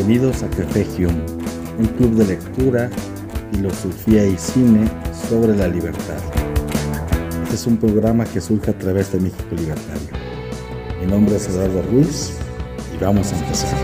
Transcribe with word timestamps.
Bienvenidos 0.00 0.42
a 0.42 0.48
Café 0.48 0.86
Hume, 0.96 1.26
un 1.78 1.86
club 1.98 2.14
de 2.14 2.24
lectura, 2.24 2.88
filosofía 3.52 4.26
y 4.26 4.34
cine 4.38 4.88
sobre 5.28 5.54
la 5.54 5.68
libertad. 5.68 6.16
Este 7.42 7.54
es 7.54 7.66
un 7.66 7.76
programa 7.76 8.24
que 8.24 8.40
surge 8.40 8.70
a 8.70 8.78
través 8.78 9.12
de 9.12 9.20
México 9.20 9.54
Libertario. 9.54 10.08
Mi 11.02 11.06
nombre 11.06 11.36
es 11.36 11.46
Eduardo 11.48 11.82
Ruiz 11.82 12.32
y 12.94 13.04
vamos 13.04 13.30
a 13.30 13.38
empezar. 13.40 13.76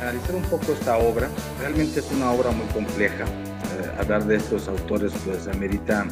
analizar 0.00 0.34
un 0.34 0.42
poco 0.42 0.72
esta 0.72 0.98
obra, 0.98 1.28
realmente 1.60 2.00
es 2.00 2.10
una 2.10 2.32
obra 2.32 2.50
muy 2.50 2.66
compleja. 2.68 3.26
Hablar 4.00 4.24
de 4.26 4.36
estos 4.36 4.68
autores 4.68 5.12
pues 5.24 5.46
amerita 5.48 6.06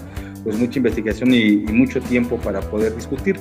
pues 0.44 0.58
mucha 0.58 0.78
investigación 0.78 1.32
y, 1.32 1.64
y, 1.64 1.72
mucho 1.72 2.00
tiempo 2.00 2.36
para 2.38 2.60
poder 2.60 2.94
discutir. 2.94 3.36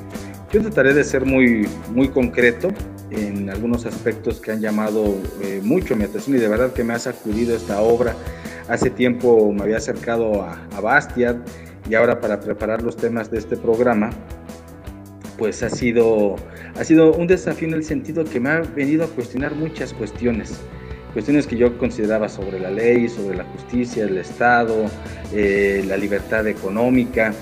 Yo 0.52 0.62
trataré 0.62 0.94
de 0.94 1.04
ser 1.04 1.26
muy, 1.26 1.68
muy 1.94 2.10
concreto 2.10 2.70
en 3.12 3.50
algunos 3.50 3.86
aspectos 3.86 4.40
que 4.40 4.52
han 4.52 4.62
llamado 4.62 5.16
eh, 5.42 5.62
mucho 5.64 5.96
mi 5.96 6.04
atención 6.04 6.36
y 6.36 6.40
de 6.40 6.48
verdad 6.48 6.74
que 6.74 6.84
me 6.84 6.94
ha 6.94 7.00
sacudido 7.00 7.56
esta 7.56 7.82
obra. 7.82 8.16
Hace 8.68 8.90
tiempo 8.90 9.52
me 9.54 9.64
había 9.64 9.78
acercado 9.78 10.42
a, 10.42 10.60
a 10.76 10.82
Bastiat 10.82 11.38
y 11.90 11.96
ahora 11.96 12.20
para 12.20 12.40
preparar 12.40 12.82
los 12.82 12.98
temas 12.98 13.32
de 13.32 13.38
este 13.38 13.56
programa, 13.56 14.10
pues 15.38 15.64
ha 15.64 15.70
sido, 15.70 16.36
ha 16.76 16.84
sido 16.84 17.14
un 17.14 17.28
desafío 17.28 17.68
en 17.68 17.76
el 17.76 17.84
sentido 17.84 18.26
que 18.26 18.40
me 18.40 18.50
ha 18.50 18.60
venido 18.62 19.06
a 19.06 19.08
cuestionar 19.08 19.56
muchas 19.56 19.94
cuestiones 19.94 20.60
cuestiones 21.14 21.48
que 21.48 21.58
yo 21.58 21.78
consideraba 21.78 22.30
sobre 22.30 22.60
la 22.60 22.70
ley, 22.70 23.10
sobre 23.10 23.38
la 23.38 23.44
justicia, 23.46 24.06
el 24.06 24.18
Estado, 24.18 24.86
eh, 25.34 25.84
la 25.88 25.98
libertad 25.98 26.48
económica, 26.48 27.34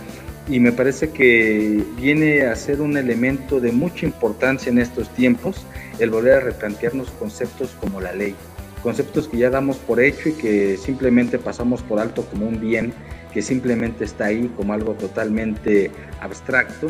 y 0.47 0.59
me 0.59 0.71
parece 0.71 1.09
que 1.09 1.83
viene 1.97 2.43
a 2.43 2.55
ser 2.55 2.81
un 2.81 2.97
elemento 2.97 3.59
de 3.59 3.71
mucha 3.71 4.05
importancia 4.05 4.71
en 4.71 4.77
estos 4.77 5.09
tiempos 5.09 5.65
el 5.99 6.11
volver 6.11 6.33
a 6.33 6.39
replantearnos 6.39 7.09
conceptos 7.11 7.75
como 7.79 7.99
la 7.99 8.13
ley, 8.13 8.35
conceptos 8.83 9.27
que 9.27 9.37
ya 9.37 9.49
damos 9.49 9.77
por 9.77 9.99
hecho 9.99 10.29
y 10.29 10.33
que 10.33 10.77
simplemente 10.77 11.39
pasamos 11.39 11.81
por 11.81 11.99
alto 11.99 12.23
como 12.25 12.47
un 12.47 12.59
bien 12.59 12.93
que 13.33 13.41
simplemente 13.41 14.05
está 14.05 14.25
ahí 14.25 14.49
como 14.55 14.71
algo 14.71 14.93
totalmente 14.93 15.91
abstracto 16.21 16.87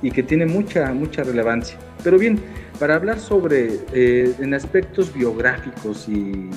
y 0.00 0.12
que 0.12 0.22
tiene 0.22 0.46
mucha, 0.46 0.92
mucha 0.94 1.24
relevancia. 1.24 1.76
Pero 2.04 2.18
bien, 2.18 2.38
para 2.80 2.96
hablar 2.96 3.20
sobre, 3.20 3.78
eh, 3.94 4.32
en 4.40 4.54
aspectos 4.54 5.14
biográficos 5.14 6.08
y, 6.08 6.50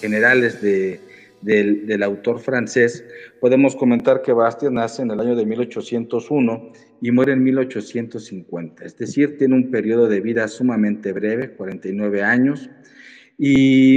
generales 0.00 0.62
de, 0.62 1.00
del, 1.40 1.86
del, 1.86 2.02
autor 2.02 2.38
francés, 2.38 3.04
podemos 3.40 3.74
comentar 3.74 4.22
que 4.22 4.32
Bastiat 4.32 4.72
nace 4.72 5.02
en 5.02 5.10
el 5.10 5.20
año 5.20 5.34
de 5.34 5.46
1801 5.46 6.72
y 7.00 7.10
muere 7.10 7.32
en 7.32 7.42
1850, 7.42 8.84
es 8.84 8.96
decir, 8.96 9.36
tiene 9.36 9.54
un 9.54 9.70
periodo 9.70 10.08
de 10.08 10.20
vida 10.20 10.46
sumamente 10.46 11.12
breve, 11.12 11.50
49 11.50 12.22
años, 12.22 12.70
y 13.36 13.96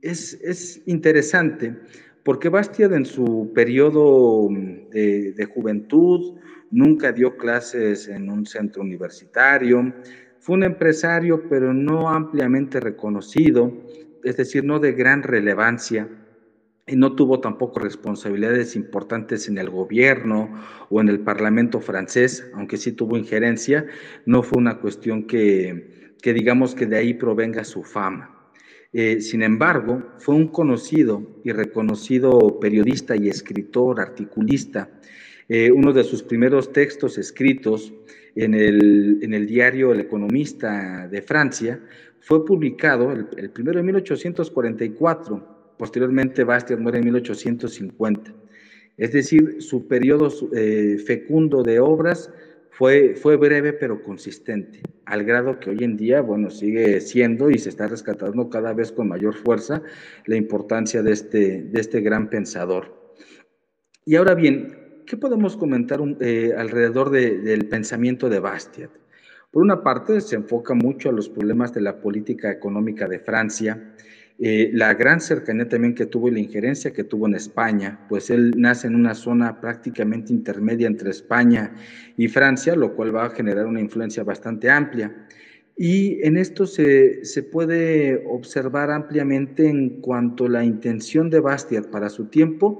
es, 0.00 0.34
es 0.42 0.82
interesante 0.86 1.76
porque 2.22 2.48
Bastiat 2.48 2.92
en 2.92 3.04
su 3.04 3.52
periodo 3.54 4.48
de, 4.90 5.32
de 5.32 5.44
juventud 5.44 6.38
nunca 6.70 7.12
dio 7.12 7.36
clases 7.36 8.08
en 8.08 8.30
un 8.30 8.46
centro 8.46 8.82
universitario, 8.82 9.92
fue 10.38 10.56
un 10.56 10.64
empresario, 10.64 11.48
pero 11.48 11.74
no 11.74 12.10
ampliamente 12.10 12.80
reconocido, 12.80 13.72
es 14.24 14.36
decir, 14.36 14.64
no 14.64 14.78
de 14.78 14.92
gran 14.92 15.22
relevancia, 15.22 16.08
y 16.86 16.96
no 16.96 17.14
tuvo 17.14 17.40
tampoco 17.40 17.78
responsabilidades 17.78 18.74
importantes 18.74 19.48
en 19.48 19.58
el 19.58 19.70
gobierno 19.70 20.52
o 20.88 21.00
en 21.00 21.08
el 21.08 21.20
Parlamento 21.20 21.80
francés, 21.80 22.50
aunque 22.54 22.78
sí 22.78 22.92
tuvo 22.92 23.16
injerencia, 23.16 23.86
no 24.26 24.42
fue 24.42 24.58
una 24.58 24.80
cuestión 24.80 25.28
que, 25.28 26.14
que 26.20 26.32
digamos 26.32 26.74
que 26.74 26.86
de 26.86 26.96
ahí 26.96 27.14
provenga 27.14 27.62
su 27.62 27.84
fama. 27.84 28.40
Eh, 28.92 29.20
sin 29.20 29.42
embargo, 29.42 30.02
fue 30.18 30.34
un 30.34 30.48
conocido 30.48 31.40
y 31.44 31.52
reconocido 31.52 32.58
periodista 32.58 33.14
y 33.14 33.28
escritor, 33.28 34.00
articulista. 34.00 34.90
Eh, 35.50 35.70
uno 35.70 35.92
de 35.92 36.04
sus 36.04 36.22
primeros 36.22 36.72
textos 36.72 37.18
escritos 37.18 37.92
en 38.34 38.54
el, 38.54 39.18
en 39.20 39.34
el, 39.34 39.46
diario 39.46 39.92
El 39.92 40.00
Economista 40.00 41.06
de 41.08 41.20
Francia 41.20 41.78
fue 42.20 42.46
publicado 42.46 43.12
el, 43.12 43.26
el 43.36 43.50
primero 43.50 43.78
de 43.78 43.82
1844 43.82 45.60
Posteriormente, 45.80 46.44
Bastiat 46.44 46.78
muere 46.78 46.98
en 46.98 47.04
1850. 47.04 48.34
Es 48.98 49.12
decir, 49.12 49.62
su 49.62 49.88
periodo 49.88 50.30
eh, 50.54 50.98
fecundo 50.98 51.62
de 51.62 51.80
obras 51.80 52.30
fue, 52.68 53.14
fue 53.14 53.38
breve 53.38 53.72
pero 53.72 54.02
consistente, 54.02 54.82
al 55.06 55.24
grado 55.24 55.58
que 55.58 55.70
hoy 55.70 55.78
en 55.80 55.96
día, 55.96 56.20
bueno, 56.20 56.50
sigue 56.50 57.00
siendo 57.00 57.50
y 57.50 57.58
se 57.58 57.70
está 57.70 57.86
rescatando 57.86 58.50
cada 58.50 58.74
vez 58.74 58.92
con 58.92 59.08
mayor 59.08 59.34
fuerza 59.34 59.82
la 60.26 60.36
importancia 60.36 61.02
de 61.02 61.12
este, 61.12 61.62
de 61.62 61.80
este 61.80 62.02
gran 62.02 62.28
pensador. 62.28 63.14
Y 64.04 64.16
ahora 64.16 64.34
bien, 64.34 64.79
¿qué 65.10 65.16
podemos 65.16 65.56
comentar 65.56 66.00
un, 66.00 66.16
eh, 66.20 66.52
alrededor 66.56 67.10
de, 67.10 67.38
del 67.38 67.66
pensamiento 67.66 68.28
de 68.28 68.38
Bastiat? 68.38 68.90
Por 69.50 69.64
una 69.64 69.82
parte, 69.82 70.20
se 70.20 70.36
enfoca 70.36 70.72
mucho 70.72 71.08
a 71.08 71.12
los 71.12 71.28
problemas 71.28 71.74
de 71.74 71.80
la 71.80 72.00
política 72.00 72.48
económica 72.52 73.08
de 73.08 73.18
Francia, 73.18 73.92
eh, 74.38 74.70
la 74.72 74.94
gran 74.94 75.20
cercanía 75.20 75.68
también 75.68 75.96
que 75.96 76.06
tuvo 76.06 76.28
y 76.28 76.30
la 76.30 76.38
injerencia 76.38 76.92
que 76.92 77.02
tuvo 77.02 77.26
en 77.26 77.34
España, 77.34 78.06
pues 78.08 78.30
él 78.30 78.54
nace 78.56 78.86
en 78.86 78.94
una 78.94 79.14
zona 79.14 79.60
prácticamente 79.60 80.32
intermedia 80.32 80.86
entre 80.86 81.10
España 81.10 81.74
y 82.16 82.28
Francia, 82.28 82.76
lo 82.76 82.94
cual 82.94 83.12
va 83.14 83.24
a 83.24 83.30
generar 83.30 83.66
una 83.66 83.80
influencia 83.80 84.22
bastante 84.22 84.70
amplia. 84.70 85.26
Y 85.76 86.24
en 86.24 86.36
esto 86.36 86.66
se, 86.66 87.24
se 87.24 87.42
puede 87.42 88.22
observar 88.28 88.92
ampliamente 88.92 89.66
en 89.68 90.00
cuanto 90.00 90.44
a 90.44 90.50
la 90.50 90.64
intención 90.64 91.30
de 91.30 91.40
Bastiat 91.40 91.86
para 91.86 92.10
su 92.10 92.26
tiempo 92.26 92.78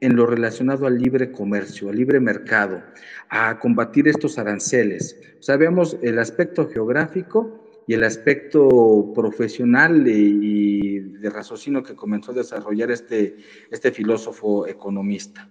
en 0.00 0.16
lo 0.16 0.26
relacionado 0.26 0.86
al 0.86 0.98
libre 0.98 1.30
comercio, 1.30 1.88
al 1.90 1.96
libre 1.96 2.20
mercado, 2.20 2.82
a 3.28 3.58
combatir 3.58 4.08
estos 4.08 4.38
aranceles. 4.38 5.20
Sabemos 5.40 5.96
el 6.02 6.18
aspecto 6.18 6.68
geográfico, 6.68 7.60
y 7.90 7.94
el 7.94 8.04
aspecto 8.04 9.12
profesional 9.16 10.06
y, 10.06 11.00
de 11.00 11.28
raciocinio 11.28 11.82
que 11.82 11.96
comenzó 11.96 12.30
a 12.30 12.36
desarrollar 12.36 12.92
este, 12.92 13.36
este 13.68 13.90
filósofo 13.90 14.68
economista. 14.68 15.50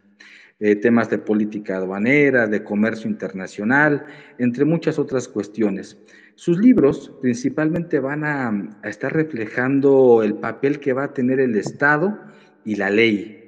Eh, 0.62 0.78
temas 0.78 1.10
de 1.10 1.18
política 1.18 1.76
aduanera, 1.76 2.48
de 2.48 2.64
comercio 2.64 3.10
internacional, 3.10 4.06
entre 4.38 4.64
muchas 4.64 5.00
otras 5.00 5.28
cuestiones. 5.28 5.98
Sus 6.36 6.58
libros 6.60 7.12
principalmente 7.22 8.00
van 8.00 8.24
a 8.24 8.80
estar 8.84 9.14
reflejando 9.14 10.24
el 10.24 10.36
papel 10.36 10.80
que 10.80 10.94
va 10.94 11.04
a 11.04 11.14
tener 11.14 11.42
el 11.42 11.58
Estado 11.58 12.18
y 12.64 12.76
la 12.76 12.90
ley, 12.90 13.39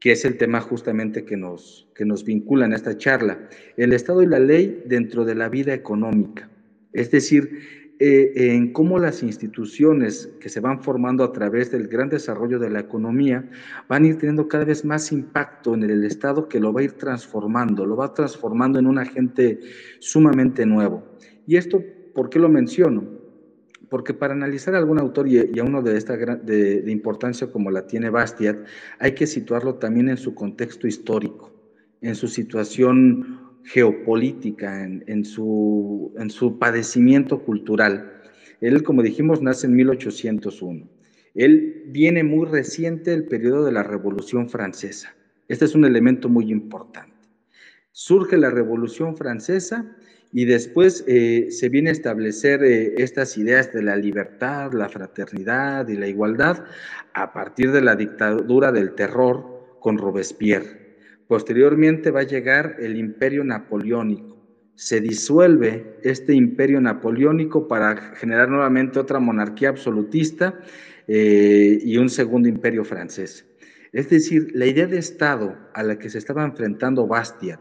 que 0.00 0.12
es 0.12 0.24
el 0.24 0.36
tema 0.36 0.60
justamente 0.60 1.24
que 1.24 1.36
nos, 1.36 1.88
que 1.94 2.04
nos 2.04 2.24
vincula 2.24 2.66
en 2.66 2.72
esta 2.72 2.96
charla. 2.96 3.48
El 3.76 3.92
Estado 3.92 4.22
y 4.22 4.26
la 4.26 4.38
ley 4.38 4.82
dentro 4.86 5.24
de 5.24 5.34
la 5.34 5.48
vida 5.48 5.74
económica. 5.74 6.48
Es 6.92 7.10
decir, 7.10 7.50
eh, 8.00 8.54
en 8.54 8.72
cómo 8.72 9.00
las 9.00 9.24
instituciones 9.24 10.30
que 10.40 10.48
se 10.48 10.60
van 10.60 10.84
formando 10.84 11.24
a 11.24 11.32
través 11.32 11.72
del 11.72 11.88
gran 11.88 12.08
desarrollo 12.08 12.60
de 12.60 12.70
la 12.70 12.78
economía 12.78 13.50
van 13.88 14.04
a 14.04 14.06
ir 14.06 14.18
teniendo 14.18 14.46
cada 14.46 14.64
vez 14.64 14.84
más 14.84 15.10
impacto 15.10 15.74
en 15.74 15.82
el 15.82 16.04
Estado 16.04 16.48
que 16.48 16.60
lo 16.60 16.72
va 16.72 16.80
a 16.80 16.84
ir 16.84 16.92
transformando, 16.92 17.84
lo 17.84 17.96
va 17.96 18.14
transformando 18.14 18.78
en 18.78 18.86
un 18.86 18.98
agente 18.98 19.58
sumamente 19.98 20.64
nuevo. 20.64 21.02
Y 21.44 21.56
esto, 21.56 21.82
¿por 22.14 22.30
qué 22.30 22.38
lo 22.38 22.48
menciono? 22.48 23.17
Porque 23.88 24.14
para 24.14 24.34
analizar 24.34 24.74
a 24.74 24.78
algún 24.78 24.98
autor 24.98 25.28
y, 25.28 25.50
y 25.52 25.58
a 25.58 25.64
uno 25.64 25.82
de 25.82 25.96
esta 25.96 26.16
de, 26.16 26.82
de 26.82 26.92
importancia 26.92 27.50
como 27.50 27.70
la 27.70 27.86
tiene 27.86 28.10
Bastiat, 28.10 28.58
hay 28.98 29.12
que 29.14 29.26
situarlo 29.26 29.76
también 29.76 30.08
en 30.08 30.16
su 30.16 30.34
contexto 30.34 30.86
histórico, 30.86 31.52
en 32.00 32.14
su 32.14 32.28
situación 32.28 33.48
geopolítica, 33.64 34.82
en, 34.84 35.04
en, 35.06 35.24
su, 35.24 36.12
en 36.18 36.30
su 36.30 36.58
padecimiento 36.58 37.42
cultural. 37.42 38.12
Él, 38.60 38.82
como 38.82 39.02
dijimos, 39.02 39.42
nace 39.42 39.66
en 39.66 39.76
1801. 39.76 40.88
Él 41.34 41.84
viene 41.88 42.24
muy 42.24 42.46
reciente 42.46 43.10
del 43.12 43.26
periodo 43.26 43.64
de 43.64 43.72
la 43.72 43.82
Revolución 43.82 44.48
Francesa. 44.48 45.14
Este 45.46 45.64
es 45.64 45.74
un 45.74 45.84
elemento 45.84 46.28
muy 46.28 46.50
importante. 46.50 47.14
Surge 47.92 48.36
la 48.36 48.50
Revolución 48.50 49.16
Francesa 49.16 49.96
y 50.32 50.44
después 50.44 51.04
eh, 51.06 51.46
se 51.50 51.68
viene 51.68 51.88
a 51.90 51.92
establecer 51.92 52.62
eh, 52.62 52.94
estas 52.98 53.38
ideas 53.38 53.72
de 53.72 53.82
la 53.82 53.96
libertad, 53.96 54.72
la 54.72 54.88
fraternidad 54.88 55.88
y 55.88 55.96
la 55.96 56.06
igualdad 56.06 56.64
a 57.14 57.32
partir 57.32 57.72
de 57.72 57.80
la 57.80 57.96
dictadura 57.96 58.70
del 58.70 58.94
terror 58.94 59.78
con 59.80 59.96
Robespierre. 59.96 60.96
Posteriormente 61.26 62.10
va 62.10 62.20
a 62.20 62.24
llegar 62.24 62.76
el 62.78 62.96
imperio 62.96 63.44
napoleónico. 63.44 64.36
Se 64.74 65.00
disuelve 65.00 65.98
este 66.02 66.34
imperio 66.34 66.80
napoleónico 66.80 67.66
para 67.66 68.14
generar 68.16 68.48
nuevamente 68.48 68.98
otra 68.98 69.18
monarquía 69.18 69.70
absolutista 69.70 70.60
eh, 71.06 71.78
y 71.82 71.96
un 71.96 72.08
segundo 72.08 72.48
imperio 72.48 72.84
francés. 72.84 73.46
Es 73.92 74.10
decir, 74.10 74.50
la 74.54 74.66
idea 74.66 74.86
de 74.86 74.98
Estado 74.98 75.56
a 75.74 75.82
la 75.82 75.98
que 75.98 76.10
se 76.10 76.18
estaba 76.18 76.44
enfrentando 76.44 77.06
Bastiat, 77.06 77.60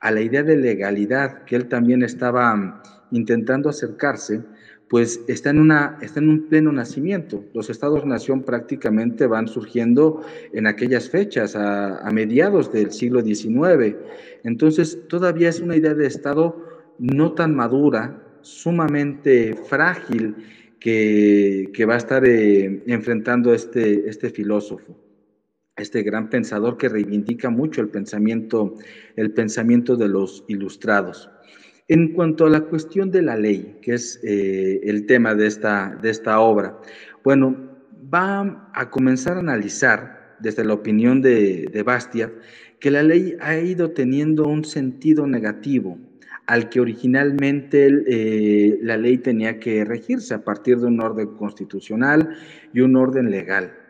a 0.00 0.10
la 0.10 0.20
idea 0.20 0.42
de 0.42 0.56
legalidad 0.56 1.44
que 1.44 1.56
él 1.56 1.66
también 1.68 2.02
estaba 2.02 2.54
mm, 2.54 2.82
intentando 3.12 3.68
acercarse, 3.68 4.42
pues 4.88 5.20
está 5.26 5.50
en, 5.50 5.58
una, 5.58 5.98
está 6.00 6.20
en 6.20 6.28
un 6.28 6.48
pleno 6.48 6.70
nacimiento. 6.70 7.44
Los 7.54 7.70
estados-nación 7.70 8.42
prácticamente 8.42 9.26
van 9.26 9.48
surgiendo 9.48 10.22
en 10.52 10.66
aquellas 10.66 11.10
fechas, 11.10 11.56
a, 11.56 12.08
mediados 12.12 12.72
del 12.72 12.92
siglo 12.92 13.20
XIX. 13.20 13.96
Entonces, 14.44 15.00
todavía 15.08 15.48
es 15.48 15.60
una 15.60 15.76
idea 15.76 15.94
de 15.94 16.06
Estado 16.06 16.64
no 16.98 17.32
tan 17.32 17.54
madura, 17.54 18.22
sumamente 18.42 19.54
frágil, 19.54 20.36
que, 20.78 21.70
que 21.74 21.84
va 21.84 21.94
a 21.94 21.98
estar 21.98 22.24
eh, 22.24 22.82
enfrentando 22.86 23.52
este, 23.52 24.08
este 24.08 24.30
filósofo 24.30 24.94
este 25.76 26.02
gran 26.02 26.30
pensador 26.30 26.76
que 26.76 26.88
reivindica 26.88 27.50
mucho 27.50 27.80
el 27.80 27.88
pensamiento, 27.88 28.74
el 29.16 29.32
pensamiento 29.32 29.96
de 29.96 30.08
los 30.08 30.44
ilustrados. 30.48 31.30
En 31.88 32.14
cuanto 32.14 32.46
a 32.46 32.50
la 32.50 32.62
cuestión 32.62 33.10
de 33.10 33.22
la 33.22 33.36
ley, 33.36 33.78
que 33.82 33.94
es 33.94 34.20
eh, 34.24 34.80
el 34.84 35.06
tema 35.06 35.34
de 35.34 35.46
esta, 35.46 35.96
de 36.02 36.10
esta 36.10 36.40
obra, 36.40 36.80
bueno, 37.22 37.56
va 38.12 38.70
a 38.74 38.90
comenzar 38.90 39.36
a 39.36 39.40
analizar 39.40 40.36
desde 40.40 40.64
la 40.64 40.74
opinión 40.74 41.22
de, 41.22 41.68
de 41.72 42.30
que 42.80 42.90
la 42.90 43.02
ley 43.02 43.36
ha 43.40 43.56
ido 43.56 43.92
teniendo 43.92 44.44
un 44.44 44.64
sentido 44.64 45.26
negativo 45.26 45.98
al 46.46 46.68
que 46.68 46.80
originalmente 46.80 47.88
eh, 48.06 48.78
la 48.82 48.96
ley 48.96 49.18
tenía 49.18 49.58
que 49.58 49.84
regirse 49.84 50.34
a 50.34 50.44
partir 50.44 50.78
de 50.78 50.86
un 50.86 51.00
orden 51.00 51.36
constitucional 51.36 52.36
y 52.72 52.80
un 52.80 52.96
orden 52.96 53.30
legal. 53.30 53.85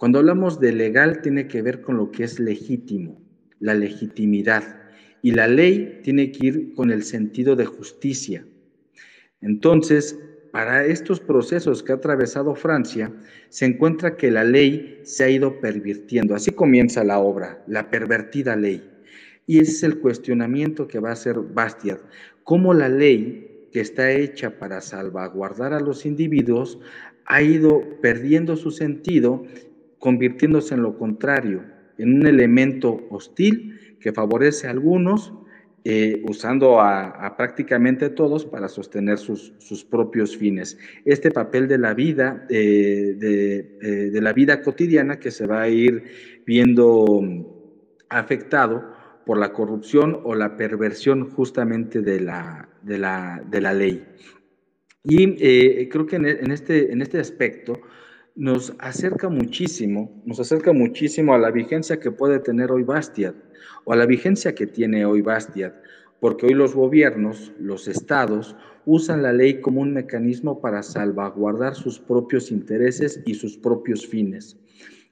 Cuando 0.00 0.18
hablamos 0.18 0.60
de 0.60 0.72
legal 0.72 1.20
tiene 1.20 1.46
que 1.46 1.60
ver 1.60 1.82
con 1.82 1.98
lo 1.98 2.10
que 2.10 2.24
es 2.24 2.40
legítimo, 2.40 3.20
la 3.58 3.74
legitimidad. 3.74 4.80
Y 5.20 5.32
la 5.32 5.46
ley 5.46 6.00
tiene 6.02 6.32
que 6.32 6.46
ir 6.46 6.74
con 6.74 6.90
el 6.90 7.02
sentido 7.02 7.54
de 7.54 7.66
justicia. 7.66 8.46
Entonces, 9.42 10.18
para 10.52 10.86
estos 10.86 11.20
procesos 11.20 11.82
que 11.82 11.92
ha 11.92 11.96
atravesado 11.96 12.54
Francia, 12.54 13.12
se 13.50 13.66
encuentra 13.66 14.16
que 14.16 14.30
la 14.30 14.42
ley 14.42 15.00
se 15.02 15.24
ha 15.24 15.28
ido 15.28 15.60
pervirtiendo. 15.60 16.34
Así 16.34 16.50
comienza 16.50 17.04
la 17.04 17.18
obra, 17.18 17.62
la 17.66 17.90
pervertida 17.90 18.56
ley. 18.56 18.82
Y 19.46 19.58
ese 19.58 19.72
es 19.72 19.82
el 19.82 19.98
cuestionamiento 19.98 20.88
que 20.88 20.98
va 20.98 21.10
a 21.10 21.12
hacer 21.12 21.36
Bastiat. 21.40 22.00
Cómo 22.42 22.72
la 22.72 22.88
ley 22.88 23.68
que 23.70 23.80
está 23.80 24.10
hecha 24.10 24.58
para 24.58 24.80
salvaguardar 24.80 25.74
a 25.74 25.80
los 25.80 26.06
individuos 26.06 26.78
ha 27.26 27.42
ido 27.42 27.82
perdiendo 28.00 28.56
su 28.56 28.70
sentido, 28.70 29.44
convirtiéndose 30.00 30.74
en 30.74 30.82
lo 30.82 30.98
contrario, 30.98 31.62
en 31.98 32.14
un 32.14 32.26
elemento 32.26 33.06
hostil 33.10 33.78
que 34.00 34.12
favorece 34.12 34.66
a 34.66 34.70
algunos, 34.70 35.32
eh, 35.84 36.22
usando 36.28 36.80
a, 36.80 37.36
prácticamente 37.36 38.10
todos 38.10 38.44
para 38.44 38.68
sostener 38.68 39.18
sus, 39.18 39.86
propios 39.90 40.36
fines. 40.36 40.76
Este 41.04 41.30
papel 41.30 41.68
de 41.68 41.78
la 41.78 41.94
vida, 41.94 42.46
eh, 42.50 43.16
eh, 43.22 43.86
de, 44.10 44.20
la 44.20 44.32
vida 44.32 44.62
cotidiana 44.62 45.18
que 45.18 45.30
se 45.30 45.46
va 45.46 45.62
a 45.62 45.68
ir 45.68 46.04
viendo 46.44 47.22
afectado 48.08 48.92
por 49.24 49.38
la 49.38 49.52
corrupción 49.52 50.20
o 50.24 50.34
la 50.34 50.56
perversión 50.56 51.30
justamente 51.30 52.02
de 52.02 52.20
la, 52.20 52.68
de 52.82 52.98
la, 52.98 53.74
ley. 53.74 54.04
Y 55.04 55.88
creo 55.88 56.04
que 56.06 56.16
en, 56.16 56.50
este, 56.50 56.92
en 56.92 57.00
este 57.00 57.20
aspecto 57.20 57.80
nos 58.40 58.72
acerca 58.78 59.28
muchísimo, 59.28 60.22
nos 60.24 60.40
acerca 60.40 60.72
muchísimo 60.72 61.34
a 61.34 61.38
la 61.38 61.50
vigencia 61.50 62.00
que 62.00 62.10
puede 62.10 62.38
tener 62.38 62.72
hoy 62.72 62.84
Bastiat 62.84 63.34
o 63.84 63.92
a 63.92 63.96
la 63.96 64.06
vigencia 64.06 64.54
que 64.54 64.66
tiene 64.66 65.04
hoy 65.04 65.20
Bastiat, 65.20 65.74
porque 66.20 66.46
hoy 66.46 66.54
los 66.54 66.74
gobiernos, 66.74 67.52
los 67.58 67.86
estados, 67.86 68.56
usan 68.86 69.22
la 69.22 69.34
ley 69.34 69.60
como 69.60 69.82
un 69.82 69.92
mecanismo 69.92 70.62
para 70.62 70.82
salvaguardar 70.82 71.74
sus 71.74 71.98
propios 71.98 72.50
intereses 72.50 73.22
y 73.26 73.34
sus 73.34 73.58
propios 73.58 74.06
fines. 74.06 74.56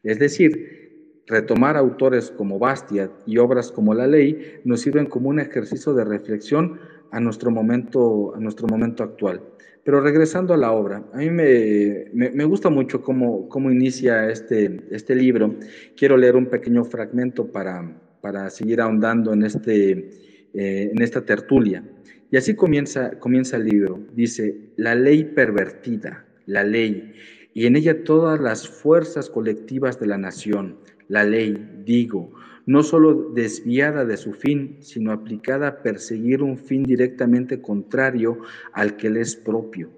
Es 0.03 0.19
decir, 0.19 1.23
retomar 1.27 1.77
autores 1.77 2.31
como 2.31 2.59
Bastiat 2.59 3.11
y 3.27 3.37
obras 3.37 3.71
como 3.71 3.93
La 3.93 4.07
Ley 4.07 4.61
nos 4.65 4.81
sirven 4.81 5.05
como 5.05 5.29
un 5.29 5.39
ejercicio 5.39 5.93
de 5.93 6.07
reflexión 6.07 6.81
a 7.11 7.21
nuestro 7.21 7.51
momento, 7.51 8.35
a 8.35 8.41
nuestro 8.41 8.67
momento 8.67 9.03
actual. 9.03 9.43
Pero 9.85 10.01
regresando 10.01 10.53
a 10.53 10.57
la 10.57 10.73
obra, 10.73 11.03
a 11.13 11.17
mí 11.17 11.31
me, 11.31 12.45
gusta 12.45 12.69
mucho 12.69 13.01
cómo, 13.01 13.49
cómo 13.49 13.71
inicia 13.71 14.29
este, 14.29 14.83
este 14.91 15.15
libro. 15.15 15.57
Quiero 15.97 16.17
leer 16.17 16.37
un 16.37 16.47
pequeño 16.47 16.85
fragmento 16.85 17.51
para, 17.51 17.99
para 18.21 18.51
seguir 18.51 18.81
ahondando 18.81 19.33
en, 19.33 19.45
este, 19.45 20.11
eh, 20.53 20.91
en 20.93 21.03
esta 21.03 21.25
tertulia. 21.25 21.83
Y 22.31 22.37
así 22.37 22.55
comienza, 22.55 23.19
comienza 23.19 23.57
el 23.57 23.65
libro. 23.65 24.01
Dice, 24.13 24.73
la 24.77 24.95
ley 24.95 25.25
pervertida, 25.25 26.27
la 26.45 26.65
ley, 26.65 27.15
y 27.55 27.67
en 27.67 27.77
ella 27.77 28.05
todas 28.05 28.39
las 28.41 28.69
fuerzas 28.69 29.31
colectivas 29.31 29.99
de 29.99 30.07
la 30.07 30.19
nación, 30.19 30.77
la 31.09 31.25
ley, 31.25 31.83
digo, 31.85 32.33
no 32.69 32.83
solo 32.83 33.31
desviada 33.33 34.05
de 34.05 34.19
su 34.19 34.35
fin, 34.35 34.77
sino 34.81 35.11
aplicada 35.11 35.69
a 35.69 35.83
perseguir 35.83 36.43
un 36.43 36.59
fin 36.59 36.83
directamente 36.83 37.63
contrario 37.63 38.41
al 38.75 38.99
que 38.99 39.09
le 39.09 39.23
es 39.23 39.37
propio. 39.37 39.89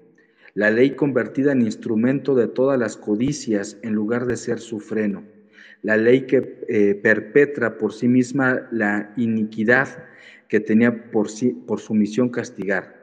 La 0.53 0.71
ley 0.71 0.91
convertida 0.91 1.51
en 1.51 1.63
instrumento 1.63 2.33
de 2.33 2.47
todas 2.47 2.79
las 2.79 2.95
codicias 2.95 3.77
en 3.81 3.91
lugar 3.93 4.25
de 4.25 4.37
ser 4.37 4.59
su 4.59 4.79
freno. 4.79 5.25
La 5.81 5.97
ley 5.97 6.25
que 6.27 6.59
eh, 6.69 6.95
perpetra 6.95 7.77
por 7.77 7.91
sí 7.91 8.07
misma 8.07 8.69
la 8.71 9.11
iniquidad 9.17 10.05
que 10.47 10.61
tenía 10.61 11.11
por, 11.11 11.29
sí, 11.29 11.49
por 11.49 11.81
su 11.81 11.93
misión 11.93 12.29
castigar. 12.29 12.95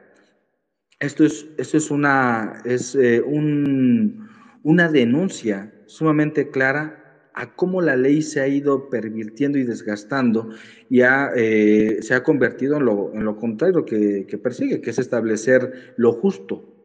Esto 0.99 1.23
es, 1.23 1.45
esto 1.59 1.77
es, 1.77 1.91
una, 1.91 2.63
es 2.65 2.95
eh, 2.95 3.21
un, 3.21 4.29
una 4.63 4.89
denuncia 4.89 5.71
sumamente 5.85 6.49
clara 6.49 6.99
a 7.33 7.55
cómo 7.55 7.81
la 7.81 7.95
ley 7.95 8.21
se 8.21 8.41
ha 8.41 8.47
ido 8.47 8.89
pervirtiendo 8.89 9.57
y 9.57 9.63
desgastando 9.63 10.49
y 10.89 11.01
eh, 11.01 11.99
se 12.01 12.13
ha 12.13 12.23
convertido 12.23 12.77
en 12.77 12.85
lo, 12.85 13.37
contrario 13.37 13.85
que, 13.85 14.39
persigue, 14.41 14.81
que 14.81 14.89
es 14.89 14.99
establecer 14.99 15.93
lo 15.97 16.11
justo. 16.13 16.75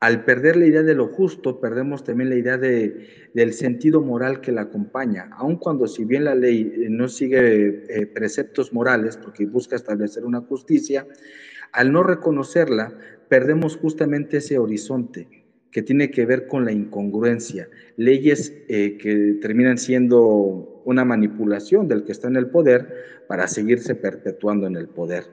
Al 0.00 0.24
perder 0.24 0.56
la 0.56 0.66
idea 0.66 0.82
de 0.82 0.94
lo 0.94 1.08
justo, 1.08 1.60
perdemos 1.60 2.04
también 2.04 2.30
la 2.30 2.36
idea 2.36 2.56
de, 2.56 3.30
del 3.34 3.52
sentido 3.52 4.00
moral 4.00 4.40
que 4.40 4.50
la 4.50 4.62
acompaña, 4.62 5.28
aun 5.32 5.56
cuando 5.56 5.86
si 5.86 6.06
bien 6.06 6.24
la 6.24 6.34
ley 6.34 6.72
eh, 6.74 6.86
no 6.88 7.06
sigue 7.08 7.84
eh, 7.88 8.06
preceptos 8.06 8.72
morales, 8.72 9.18
porque 9.18 9.44
busca 9.44 9.76
establecer 9.76 10.24
una 10.24 10.40
justicia, 10.40 11.06
al 11.72 11.92
no 11.92 12.02
reconocerla, 12.02 12.96
perdemos 13.28 13.76
justamente 13.76 14.38
ese 14.38 14.58
horizonte, 14.58 15.39
que 15.70 15.82
tiene 15.82 16.10
que 16.10 16.26
ver 16.26 16.46
con 16.46 16.64
la 16.64 16.72
incongruencia, 16.72 17.68
leyes 17.96 18.52
eh, 18.68 18.98
que 18.98 19.38
terminan 19.40 19.78
siendo 19.78 20.82
una 20.84 21.04
manipulación 21.04 21.86
del 21.86 22.04
que 22.04 22.12
está 22.12 22.28
en 22.28 22.36
el 22.36 22.50
poder 22.50 23.24
para 23.28 23.46
seguirse 23.46 23.94
perpetuando 23.94 24.66
en 24.66 24.76
el 24.76 24.88
poder. 24.88 25.24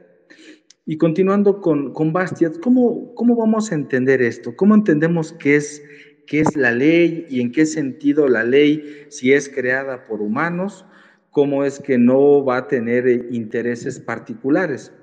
Y 0.85 0.97
continuando 0.97 1.59
con, 1.59 1.91
con 1.91 2.13
Bastiat, 2.13 2.59
¿cómo, 2.59 3.13
¿cómo 3.15 3.35
vamos 3.35 3.71
a 3.71 3.75
entender 3.75 4.21
esto? 4.21 4.55
¿Cómo 4.55 4.75
entendemos 4.75 5.33
qué 5.33 5.55
es, 5.55 5.83
qué 6.25 6.41
es 6.41 6.55
la 6.55 6.71
ley 6.71 7.25
y 7.29 7.41
en 7.41 7.51
qué 7.51 7.65
sentido 7.65 8.27
la 8.27 8.43
ley, 8.43 9.05
si 9.09 9.33
es 9.33 9.49
creada 9.49 10.05
por 10.05 10.21
humanos, 10.21 10.85
cómo 11.31 11.65
es 11.65 11.79
que 11.79 11.97
no 11.97 12.45
va 12.45 12.57
a 12.57 12.67
tener 12.67 13.07
eh, 13.07 13.27
intereses 13.31 13.99
particulares? 13.99 14.93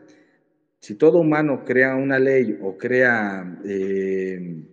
Si 0.80 0.94
todo 0.94 1.18
humano 1.18 1.64
crea 1.64 1.96
una 1.96 2.18
ley 2.18 2.56
o 2.62 2.78
crea... 2.78 3.58
Eh, 3.64 4.64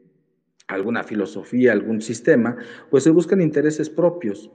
alguna 0.74 1.04
filosofía, 1.04 1.72
algún 1.72 2.02
sistema, 2.02 2.58
pues 2.90 3.04
se 3.04 3.10
buscan 3.10 3.42
intereses 3.42 3.90
propios. 3.90 4.50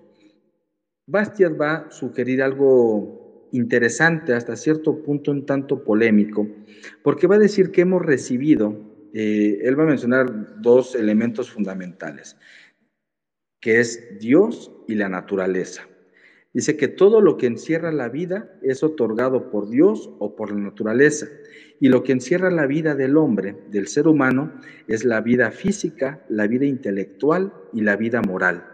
Bastiat 1.06 1.60
va 1.60 1.74
a 1.74 1.90
sugerir 1.90 2.42
algo 2.42 3.48
interesante, 3.52 4.32
hasta 4.34 4.56
cierto 4.56 5.02
punto 5.02 5.30
un 5.30 5.46
tanto 5.46 5.84
polémico, 5.84 6.48
porque 7.02 7.26
va 7.26 7.36
a 7.36 7.40
decir 7.40 7.70
que 7.70 7.82
hemos 7.82 8.02
recibido, 8.02 8.76
eh, 9.14 9.60
él 9.62 9.78
va 9.78 9.84
a 9.84 9.86
mencionar 9.86 10.60
dos 10.60 10.94
elementos 10.94 11.50
fundamentales, 11.50 12.36
que 13.60 13.80
es 13.80 14.18
Dios 14.18 14.72
y 14.88 14.96
la 14.96 15.08
naturaleza. 15.08 15.86
Dice 16.52 16.76
que 16.76 16.88
todo 16.88 17.20
lo 17.20 17.36
que 17.36 17.46
encierra 17.46 17.92
la 17.92 18.08
vida 18.08 18.58
es 18.62 18.82
otorgado 18.82 19.50
por 19.50 19.68
Dios 19.68 20.10
o 20.18 20.34
por 20.34 20.50
la 20.50 20.58
naturaleza. 20.58 21.28
Y 21.80 21.88
lo 21.88 22.02
que 22.02 22.12
encierra 22.12 22.50
la 22.50 22.66
vida 22.66 22.94
del 22.94 23.16
hombre, 23.16 23.56
del 23.70 23.86
ser 23.86 24.08
humano, 24.08 24.52
es 24.88 25.04
la 25.04 25.20
vida 25.20 25.50
física, 25.50 26.24
la 26.28 26.46
vida 26.46 26.64
intelectual 26.64 27.52
y 27.72 27.82
la 27.82 27.96
vida 27.96 28.22
moral. 28.22 28.64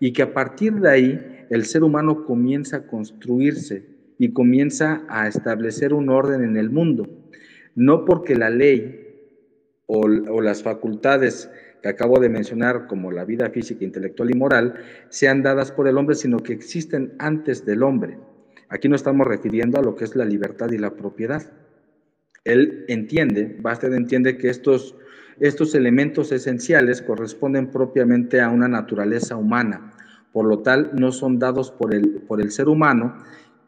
Y 0.00 0.12
que 0.12 0.22
a 0.22 0.34
partir 0.34 0.74
de 0.74 0.90
ahí 0.90 1.46
el 1.50 1.64
ser 1.64 1.84
humano 1.84 2.24
comienza 2.24 2.78
a 2.78 2.86
construirse 2.86 3.84
y 4.18 4.32
comienza 4.32 5.04
a 5.08 5.28
establecer 5.28 5.94
un 5.94 6.08
orden 6.08 6.42
en 6.42 6.56
el 6.56 6.70
mundo. 6.70 7.08
No 7.74 8.04
porque 8.04 8.34
la 8.34 8.50
ley 8.50 9.06
o, 9.86 10.08
las 10.40 10.62
facultades 10.62 11.50
que 11.82 11.88
acabo 11.88 12.20
de 12.20 12.28
mencionar, 12.28 12.86
como 12.86 13.10
la 13.10 13.24
vida 13.24 13.50
física, 13.50 13.84
intelectual 13.84 14.30
y 14.30 14.34
moral, 14.34 14.74
sean 15.08 15.42
dadas 15.42 15.72
por 15.72 15.88
el 15.88 15.96
hombre, 15.96 16.14
sino 16.14 16.38
que 16.38 16.52
existen 16.52 17.14
antes 17.18 17.64
del 17.64 17.82
hombre. 17.82 18.18
Aquí 18.68 18.88
no 18.88 18.96
estamos 18.96 19.26
refiriendo 19.26 19.78
a 19.78 19.82
lo 19.82 19.96
que 19.96 20.04
es 20.04 20.14
la 20.14 20.24
libertad 20.24 20.70
y 20.70 20.78
la 20.78 20.94
propiedad. 20.94 21.42
Él 22.44 22.86
entiende, 22.88 23.58
Bastet 23.60 23.92
entiende 23.92 24.38
que 24.38 24.48
estos, 24.48 24.94
estos 25.40 25.74
elementos 25.74 26.32
esenciales 26.32 27.02
corresponden 27.02 27.70
propiamente 27.70 28.40
a 28.40 28.48
una 28.48 28.66
naturaleza 28.66 29.36
humana, 29.36 29.92
por 30.32 30.46
lo 30.46 30.60
tal 30.60 30.90
no 30.94 31.12
son 31.12 31.38
dados 31.38 31.70
por 31.70 31.92
el, 31.92 32.22
por 32.22 32.40
el 32.40 32.50
ser 32.50 32.68
humano 32.68 33.14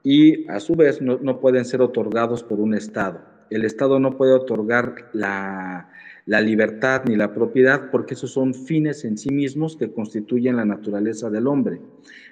y 0.03 0.49
a 0.49 0.59
su 0.59 0.75
vez 0.75 1.03
no, 1.03 1.19
no 1.21 1.39
pueden 1.39 1.67
ser 1.67 1.83
otorgados 1.83 2.43
por 2.43 2.61
un 2.61 2.73
Estado. 2.73 3.21
El 3.51 3.67
Estado 3.67 4.01
no 4.01 4.17
puede 4.17 4.33
otorgar 4.33 5.11
la, 5.13 5.91
la 6.25 6.41
libertad 6.41 7.03
ni 7.05 7.17
la 7.17 7.35
propiedad, 7.35 7.91
porque 7.91 8.15
esos 8.15 8.31
son 8.31 8.55
fines 8.55 9.05
en 9.05 9.19
sí 9.19 9.31
mismos 9.31 9.77
que 9.77 9.93
constituyen 9.93 10.57
la 10.57 10.65
naturaleza 10.65 11.29
del 11.29 11.47
hombre. 11.47 11.81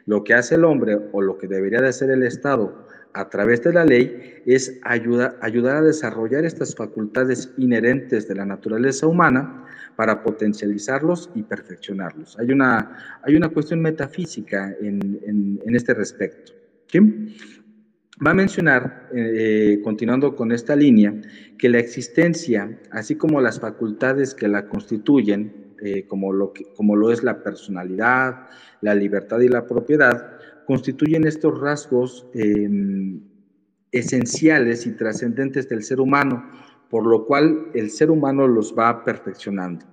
Lo 0.07 0.25
que 0.25 0.35
hace 0.35 0.55
el 0.55 0.65
hombre 0.65 0.99
o 1.13 1.21
lo 1.21 1.37
que 1.37 1.49
debería 1.49 1.81
de 1.81 1.89
hacer 1.89 2.11
el 2.11 2.23
Estado 2.23 2.87
a 3.13 3.29
través 3.29 3.63
de 3.63 3.73
la 3.73 3.85
ley 3.85 4.43
es 4.47 4.81
ayudar 4.83 5.77
a 5.77 5.83
desarrollar 5.83 6.45
estas 6.45 6.75
facultades 6.75 7.53
inherentes 7.57 8.29
de 8.29 8.35
la 8.35 8.45
naturaleza 8.45 9.07
humana 9.07 9.67
para 9.97 10.23
potencializarlos 10.23 11.31
y 11.35 11.43
perfeccionarlos. 11.43 12.39
Hay 12.39 12.53
una, 12.53 13.21
hay 13.23 13.37
una 13.37 13.49
cuestión 13.49 13.81
metafísica 13.81 14.75
en, 14.81 15.61
este 15.75 15.95
respecto. 15.95 16.53
Va 18.25 18.33
a 18.33 18.35
mencionar, 18.35 19.09
eh, 19.15 19.81
continuando 19.83 20.37
con 20.37 20.53
esta 20.53 20.77
línea, 20.77 21.15
que 21.59 21.69
la 21.69 21.79
existencia, 21.79 22.79
así 22.91 23.17
como 23.17 23.41
las 23.41 23.61
facultades 23.61 24.35
que 24.35 24.49
la 24.49 24.69
constituyen, 24.69 25.75
eh, 25.83 26.07
como, 26.07 26.33
lo 26.33 26.53
como 26.77 26.97
lo 26.97 27.11
es 27.11 27.23
la 27.23 27.43
personalidad, 27.43 28.49
la 28.83 28.95
libertad 28.95 29.41
y 29.41 29.49
la 29.49 29.67
propiedad, 29.67 30.40
constituyen 30.71 31.27
estos 31.27 31.61
rasgos 31.61 32.29
em, 32.33 33.21
esenciales 33.91 34.87
y 34.87 34.93
trascendentes 34.93 35.69
del 35.69 35.83
ser 35.83 35.99
humano, 35.99 36.49
por 36.89 37.05
lo 37.09 37.27
cual 37.27 37.73
el 37.75 37.91
ser 37.91 38.09
humano 38.09 38.47
los 38.47 38.73
va 38.79 39.05
perfeccionando, 39.05 39.85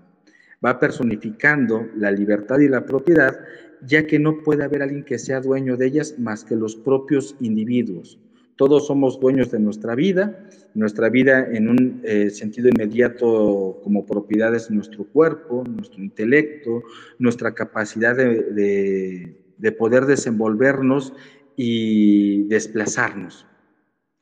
va 0.63 0.79
personificando 0.79 1.88
la 1.96 2.12
libertad 2.12 2.60
y 2.60 2.67
la 2.67 2.86
propiedad, 2.86 3.39
ya 3.88 4.05
que 4.05 4.19
no 4.19 4.43
puede 4.43 4.65
haber 4.65 4.84
alguien 4.84 5.03
que 5.03 5.17
sea 5.17 5.41
dueño 5.41 5.77
de 5.77 5.88
ellas 5.88 6.19
más 6.19 6.46
que 6.46 6.55
los 6.55 6.75
propios 6.75 7.36
individuos. 7.39 8.19
Todos 8.55 8.86
somos 8.86 9.19
dueños 9.19 9.50
de 9.50 9.57
nuestra 9.57 9.96
vida, 9.96 10.48
nuestra 10.75 11.10
vida 11.10 11.48
en 11.51 11.69
un 11.69 12.01
eh, 12.03 12.29
sentido 12.29 12.69
inmediato 12.69 13.79
como 13.84 14.05
propiedades 14.05 14.69
de 14.69 14.75
nuestro 14.75 15.05
cuerpo, 15.05 15.63
nuestro 15.67 16.03
intelecto, 16.03 16.84
nuestra 17.17 17.55
capacidad 17.55 18.15
de 18.15 19.47
poder 19.78 20.06
desenvolvernos 20.06 21.14
y 21.56 22.44
desplazarnos. 22.44 23.46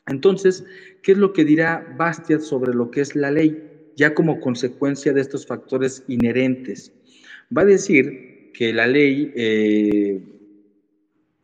Entonces, 0.07 0.65
¿qué 1.01 1.13
es 1.13 1.17
lo 1.17 1.33
que 1.33 1.45
dirá 1.45 1.95
Bastiat 1.97 2.41
sobre 2.41 2.73
lo 2.73 2.91
que 2.91 3.01
es 3.01 3.15
la 3.15 3.31
ley, 3.31 3.91
ya 3.95 4.13
como 4.13 4.39
consecuencia 4.39 5.13
de 5.13 5.21
estos 5.21 5.45
factores 5.45 6.03
inherentes? 6.07 6.91
Va 7.55 7.63
a 7.63 7.65
decir 7.65 8.51
que 8.53 8.71
la 8.71 8.87
ley 8.87 9.31
eh, 9.35 10.23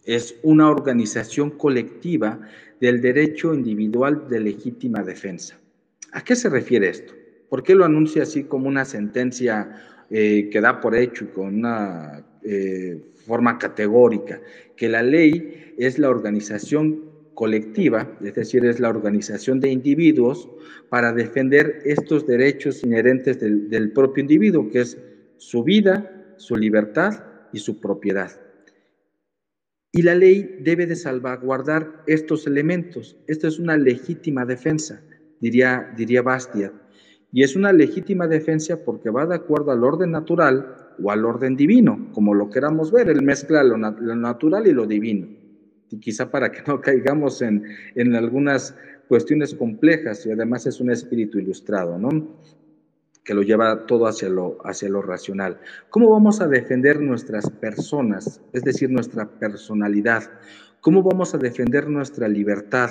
es 0.05 0.35
una 0.43 0.69
organización 0.69 1.51
colectiva 1.51 2.39
del 2.79 3.01
derecho 3.01 3.53
individual 3.53 4.27
de 4.29 4.39
legítima 4.39 5.03
defensa. 5.03 5.59
¿A 6.13 6.23
qué 6.23 6.35
se 6.35 6.49
refiere 6.49 6.89
esto? 6.89 7.13
¿Por 7.49 7.63
qué 7.63 7.75
lo 7.75 7.85
anuncia 7.85 8.23
así 8.23 8.43
como 8.45 8.67
una 8.67 8.85
sentencia 8.85 10.05
eh, 10.09 10.49
que 10.51 10.61
da 10.61 10.81
por 10.81 10.95
hecho 10.95 11.25
y 11.25 11.27
con 11.27 11.55
una 11.55 12.25
eh, 12.43 13.01
forma 13.25 13.57
categórica, 13.57 14.41
que 14.75 14.89
la 14.89 15.03
ley 15.03 15.75
es 15.77 15.99
la 15.99 16.09
organización 16.09 17.11
colectiva, 17.33 18.17
es 18.23 18.35
decir, 18.35 18.65
es 18.65 18.79
la 18.79 18.89
organización 18.89 19.59
de 19.59 19.69
individuos 19.69 20.49
para 20.89 21.13
defender 21.13 21.81
estos 21.85 22.27
derechos 22.27 22.83
inherentes 22.83 23.39
del, 23.39 23.91
propio 23.93 24.21
individuo, 24.21 24.69
que 24.69 24.81
es 24.81 24.97
su 25.37 25.63
vida, 25.63 26.33
su 26.37 26.55
libertad 26.55 27.23
y 27.53 27.59
su 27.59 27.79
propiedad. 27.79 28.31
Y 29.93 30.03
la 30.03 30.15
ley 30.15 30.57
debe 30.61 30.85
de 30.85 30.95
salvaguardar 30.95 32.03
estos 32.07 32.47
elementos. 32.47 33.17
Esta 33.27 33.47
es 33.47 33.59
una 33.59 33.77
legítima 33.77 34.45
defensa, 34.45 35.01
diría, 35.39 35.93
diría 35.97 36.21
Bastia. 36.21 36.71
Y 37.31 37.43
es 37.43 37.55
una 37.55 37.73
legítima 37.73 38.27
defensa 38.27 38.83
porque 38.83 39.09
va 39.09 39.25
de 39.25 39.35
acuerdo 39.35 39.71
al 39.71 39.83
orden 39.83 40.11
natural 40.11 40.80
o 41.01 41.11
al 41.11 41.25
orden 41.25 41.55
divino, 41.55 42.09
como 42.13 42.33
lo 42.33 42.49
queramos 42.49 42.91
ver, 42.91 43.09
él 43.09 43.21
mezcla 43.21 43.63
lo, 43.63 43.77
natural 43.77 44.67
y 44.67 44.73
lo 44.73 44.85
divino. 44.85 45.27
Y 45.89 45.99
quizá 45.99 46.31
para 46.31 46.51
que 46.51 46.61
no 46.67 46.81
caigamos 46.81 47.41
en, 47.41 47.63
en 47.95 48.15
algunas 48.15 48.75
cuestiones 49.07 49.53
complejas, 49.53 50.25
y 50.25 50.31
además 50.31 50.65
es 50.65 50.79
un 50.79 50.89
espíritu 50.89 51.39
ilustrado, 51.39 51.97
¿no? 51.97 52.39
que 53.23 53.33
lo 53.33 53.43
lleva 53.43 53.85
todo 53.85 54.07
hacia 54.07 54.29
lo, 54.29 54.57
hacia 54.65 54.89
lo 54.89 55.01
racional. 55.01 55.59
¿Cómo 55.89 56.09
vamos 56.09 56.41
a 56.41 56.47
defender 56.47 56.99
nuestras 57.01 57.49
personas, 57.49 58.41
es 58.51 58.63
decir, 58.63 58.89
nuestra 58.89 59.27
personalidad? 59.27 60.23
¿Cómo 60.81 61.03
vamos 61.03 61.35
a 61.35 61.37
defender 61.37 61.87
nuestra 61.87 62.27
libertad 62.27 62.89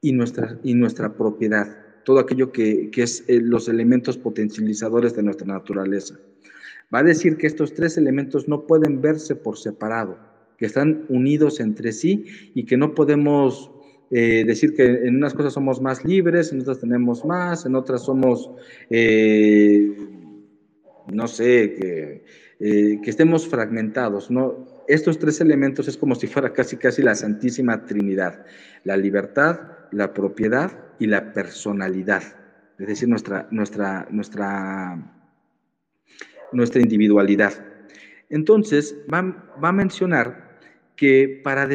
y 0.00 0.12
nuestra, 0.12 0.58
y 0.62 0.74
nuestra 0.74 1.14
propiedad? 1.14 1.66
Todo 2.04 2.20
aquello 2.20 2.52
que, 2.52 2.90
que 2.90 3.02
es 3.02 3.24
eh, 3.26 3.40
los 3.40 3.68
elementos 3.68 4.18
potencializadores 4.18 5.16
de 5.16 5.22
nuestra 5.22 5.46
naturaleza 5.46 6.16
va 6.94 7.00
a 7.00 7.02
decir 7.02 7.36
que 7.36 7.48
estos 7.48 7.74
tres 7.74 7.98
elementos 7.98 8.46
no 8.48 8.66
pueden 8.66 9.00
verse 9.00 9.34
por 9.34 9.58
separado, 9.58 10.16
que 10.56 10.66
están 10.66 11.04
unidos 11.08 11.58
entre 11.58 11.92
sí 11.92 12.24
y 12.54 12.64
que 12.64 12.76
no 12.76 12.94
podemos 12.94 13.72
eh, 14.10 14.44
decir 14.46 14.74
que 14.74 14.84
en 14.84 15.16
unas 15.16 15.34
cosas 15.34 15.52
somos 15.54 15.80
más 15.80 16.04
libres, 16.04 16.52
en 16.52 16.60
otras 16.60 16.78
tenemos 16.78 17.24
más, 17.24 17.66
en 17.66 17.74
otras 17.74 18.04
somos, 18.04 18.48
eh, 18.90 19.92
no 21.12 21.26
sé, 21.26 21.74
que, 21.74 22.24
eh, 22.60 23.00
que, 23.02 23.10
estemos 23.10 23.48
fragmentados. 23.48 24.30
¿no? 24.30 24.84
Estos 24.86 25.18
tres 25.18 25.40
elementos 25.40 25.88
es 25.88 25.96
como 25.96 26.14
si 26.14 26.28
fuera 26.28 26.52
casi 26.52 26.76
casi 26.76 27.02
la 27.02 27.16
Santísima 27.16 27.86
Trinidad, 27.86 28.44
la 28.84 28.96
libertad, 28.96 29.58
la 29.90 30.14
propiedad 30.14 30.70
y 31.00 31.08
la 31.08 31.32
personalidad, 31.32 32.22
es 32.78 32.86
decir, 32.86 33.08
nuestra, 33.08 33.48
nuestra, 33.50 34.06
nuestra 34.10 35.23
nuestra 36.54 36.80
individualidad. 36.80 37.52
Entonces, 38.30 38.96
va, 39.12 39.46
a 39.62 39.72
mencionar 39.72 40.58
que 40.96 41.40
para, 41.44 41.68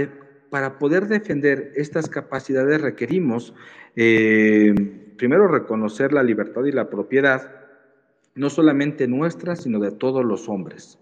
para, 0.49 0.79
poder 0.79 1.07
defender 1.07 1.71
estas 1.75 2.09
capacidades 2.09 2.81
requerimos 2.81 3.53
eh, 3.95 4.73
primero 5.17 5.47
reconocer 5.47 6.13
la 6.13 6.23
libertad 6.23 6.65
y 6.65 6.71
la 6.71 6.89
propiedad, 6.89 7.55
no 8.35 8.49
solamente 8.49 9.07
nuestra, 9.07 9.55
sino 9.55 9.79
de 9.79 9.91
todos 9.91 10.25
los 10.25 10.49
hombres. 10.49 10.97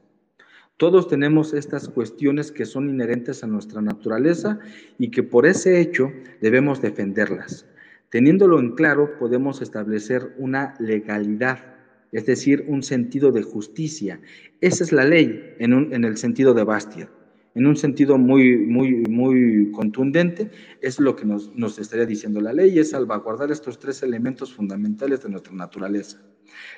Todos 0.77 1.07
tenemos 1.07 1.53
estas 1.53 1.89
cuestiones 1.89 2.51
que 2.51 2.65
son 2.65 2.89
inherentes 2.89 3.43
a 3.43 3.47
nuestra 3.47 3.81
naturaleza 3.81 4.59
y 4.99 5.09
que 5.09 5.23
por 5.23 5.47
ese 5.47 5.79
hecho 5.79 6.11
debemos 6.39 6.81
defenderlas. 6.81 7.65
Teniéndolo 8.09 8.59
en 8.59 8.71
claro, 8.73 9.17
podemos 9.17 9.61
establecer 9.61 10.35
una 10.37 10.75
legalidad 10.79 11.76
es 12.17 12.25
decir, 12.25 12.65
un 12.67 12.81
sentido 12.81 13.31
de 13.31 13.43
justicia. 13.43 14.19
Esa 14.59 14.83
es 14.83 14.91
la 14.91 15.05
ley 15.05 15.53
en, 15.59 16.03
el 16.03 16.17
sentido 16.17 16.55
de 16.55 16.63
Bastia. 16.63 17.11
En 17.53 17.67
un 17.67 17.77
sentido 17.77 18.17
muy, 18.17 18.57
muy, 18.57 19.03
muy 19.07 19.69
contundente, 19.71 20.49
es 20.81 20.99
lo 20.99 21.15
que 21.15 21.25
nos, 21.25 21.77
estaría 21.77 22.07
diciendo 22.07 22.41
la 22.41 22.53
ley, 22.53 22.79
es 22.79 22.89
salvaguardar 22.89 23.51
estos 23.51 23.77
tres 23.77 24.01
elementos 24.01 24.51
fundamentales 24.51 25.21
de 25.21 25.29
nuestra 25.29 25.53
naturaleza. 25.53 26.19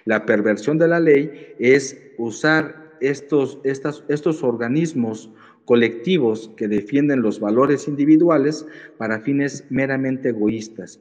La 0.04 0.26
perversión 0.26 0.78
de 0.78 0.90
la 0.90 1.00
ley 1.00 1.32
es 1.58 1.98
usar 2.18 2.98
estos, 3.00 3.60
estos 3.64 4.44
organismos 4.44 5.32
colectivos 5.64 6.52
que 6.58 6.68
defienden 6.68 7.22
los 7.22 7.40
valores 7.40 7.88
individuales 7.88 8.66
para 8.98 9.22
fines 9.22 9.64
meramente 9.70 10.30
egoístas 10.30 11.00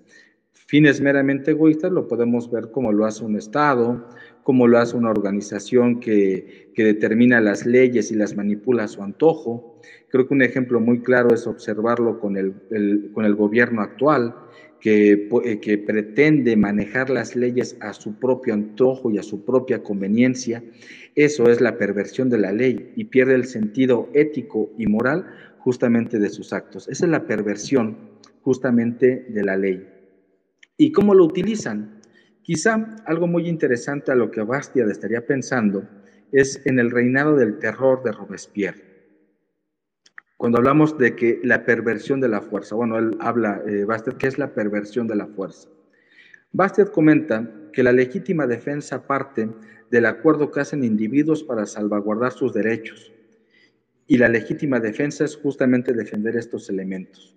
fines 0.68 1.00
meramente 1.00 1.52
egoístas 1.52 1.90
lo 1.90 2.06
podemos 2.06 2.50
ver 2.50 2.70
como 2.70 2.92
lo 2.92 3.06
hace 3.06 3.24
un 3.24 3.36
Estado, 3.36 4.06
como 4.48 4.66
lo 4.66 4.78
hace 4.78 4.96
una 4.96 5.10
organización 5.10 6.00
que, 6.00 6.72
determina 6.74 7.38
las 7.38 7.66
leyes 7.66 8.10
y 8.10 8.14
las 8.14 8.34
manipula 8.34 8.84
a 8.84 8.88
su 8.88 9.02
antojo. 9.02 9.78
Creo 10.08 10.26
que 10.26 10.32
un 10.32 10.40
ejemplo 10.40 10.80
muy 10.80 11.02
claro 11.02 11.34
es 11.34 11.46
observarlo 11.46 12.18
con 12.18 12.38
el, 12.38 13.10
con 13.12 13.26
el 13.26 13.34
gobierno 13.34 13.82
actual, 13.82 14.34
que, 14.80 15.28
eh, 15.44 15.60
que, 15.60 15.76
pretende 15.76 16.56
manejar 16.56 17.10
las 17.10 17.36
leyes 17.36 17.76
a 17.80 17.92
su 17.92 18.18
propio 18.18 18.54
antojo 18.54 19.10
y 19.10 19.18
a 19.18 19.22
su 19.22 19.44
propia 19.44 19.82
conveniencia. 19.82 20.64
Eso 21.14 21.50
es 21.50 21.60
la 21.60 21.76
perversión 21.76 22.30
de 22.30 22.38
la 22.38 22.50
ley 22.50 22.94
y 22.96 23.04
pierde 23.04 23.34
el 23.34 23.44
sentido 23.44 24.08
ético 24.14 24.70
y 24.78 24.86
moral 24.86 25.26
justamente 25.58 26.18
de 26.18 26.30
sus 26.30 26.54
actos. 26.54 26.88
Esa 26.88 27.04
es 27.04 27.10
la 27.10 27.26
perversión 27.26 27.98
justamente 28.40 29.26
de 29.28 29.44
la 29.44 29.58
ley. 29.58 29.86
¿Y 30.78 30.90
cómo 30.90 31.12
lo 31.12 31.26
utilizan? 31.26 31.97
Quizá 32.48 32.96
algo 33.04 33.26
muy 33.26 33.46
interesante 33.46 34.10
a 34.10 34.14
lo 34.14 34.30
que 34.30 34.40
Bastiat 34.40 34.88
estaría 34.88 35.26
pensando 35.26 35.86
es 36.32 36.64
en 36.64 36.78
el 36.78 36.90
reinado 36.90 37.36
del 37.36 37.58
terror 37.58 38.02
de 38.02 38.10
Robespierre. 38.10 38.82
Cuando 40.38 40.56
hablamos 40.56 40.96
de 40.96 41.14
que 41.14 41.40
la 41.44 41.66
perversión 41.66 42.22
de 42.22 42.28
la 42.30 42.40
fuerza, 42.40 42.74
bueno, 42.74 42.96
él 42.96 43.18
habla, 43.20 43.62
eh, 43.66 43.84
Bastiat, 43.84 44.16
¿qué 44.16 44.28
es 44.28 44.38
la 44.38 44.54
perversión 44.54 45.06
de 45.06 45.16
la 45.16 45.26
fuerza? 45.26 45.68
Bastiat 46.52 46.90
comenta 46.90 47.52
que 47.74 47.82
la 47.82 47.92
legítima 47.92 48.46
defensa 48.46 49.06
parte 49.06 49.50
del 49.90 50.06
acuerdo 50.06 50.50
que 50.50 50.60
hacen 50.60 50.84
individuos 50.84 51.44
para 51.44 51.66
salvaguardar 51.66 52.32
sus 52.32 52.54
derechos. 52.54 53.12
Y 54.06 54.16
la 54.16 54.30
legítima 54.30 54.80
defensa 54.80 55.26
es 55.26 55.36
justamente 55.36 55.92
defender 55.92 56.34
estos 56.34 56.70
elementos. 56.70 57.36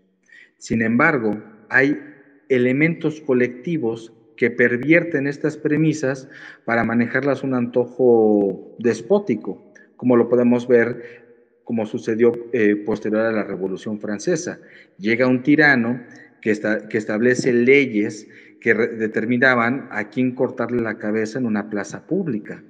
Sin 0.57 0.81
embargo, 0.81 1.37
hay 1.67 1.99
elementos 2.47 3.19
colectivos 3.19 4.13
que 4.41 4.49
pervierten 4.49 5.27
estas 5.27 5.55
premisas 5.55 6.27
para 6.65 6.83
manejarlas 6.83 7.43
un 7.43 7.53
antojo 7.53 8.75
despótico, 8.79 9.71
como 9.97 10.15
lo 10.15 10.29
podemos 10.29 10.67
ver 10.67 11.59
como 11.63 11.85
sucedió 11.85 12.31
eh, 12.51 12.75
posterior 12.75 13.21
a 13.21 13.31
la 13.31 13.43
Revolución 13.43 13.99
Francesa. 13.99 14.59
Llega 14.97 15.27
un 15.27 15.43
tirano 15.43 16.01
que, 16.41 16.59
que 16.89 16.97
establece 16.97 17.53
leyes 17.53 18.27
que 18.59 18.73
determinaban 18.73 19.87
a 19.91 20.09
quién 20.09 20.33
cortarle 20.33 20.81
la 20.81 20.97
cabeza 20.97 21.37
en 21.37 21.45
una 21.45 21.69
plaza 21.69 22.07
pública. 22.07 22.63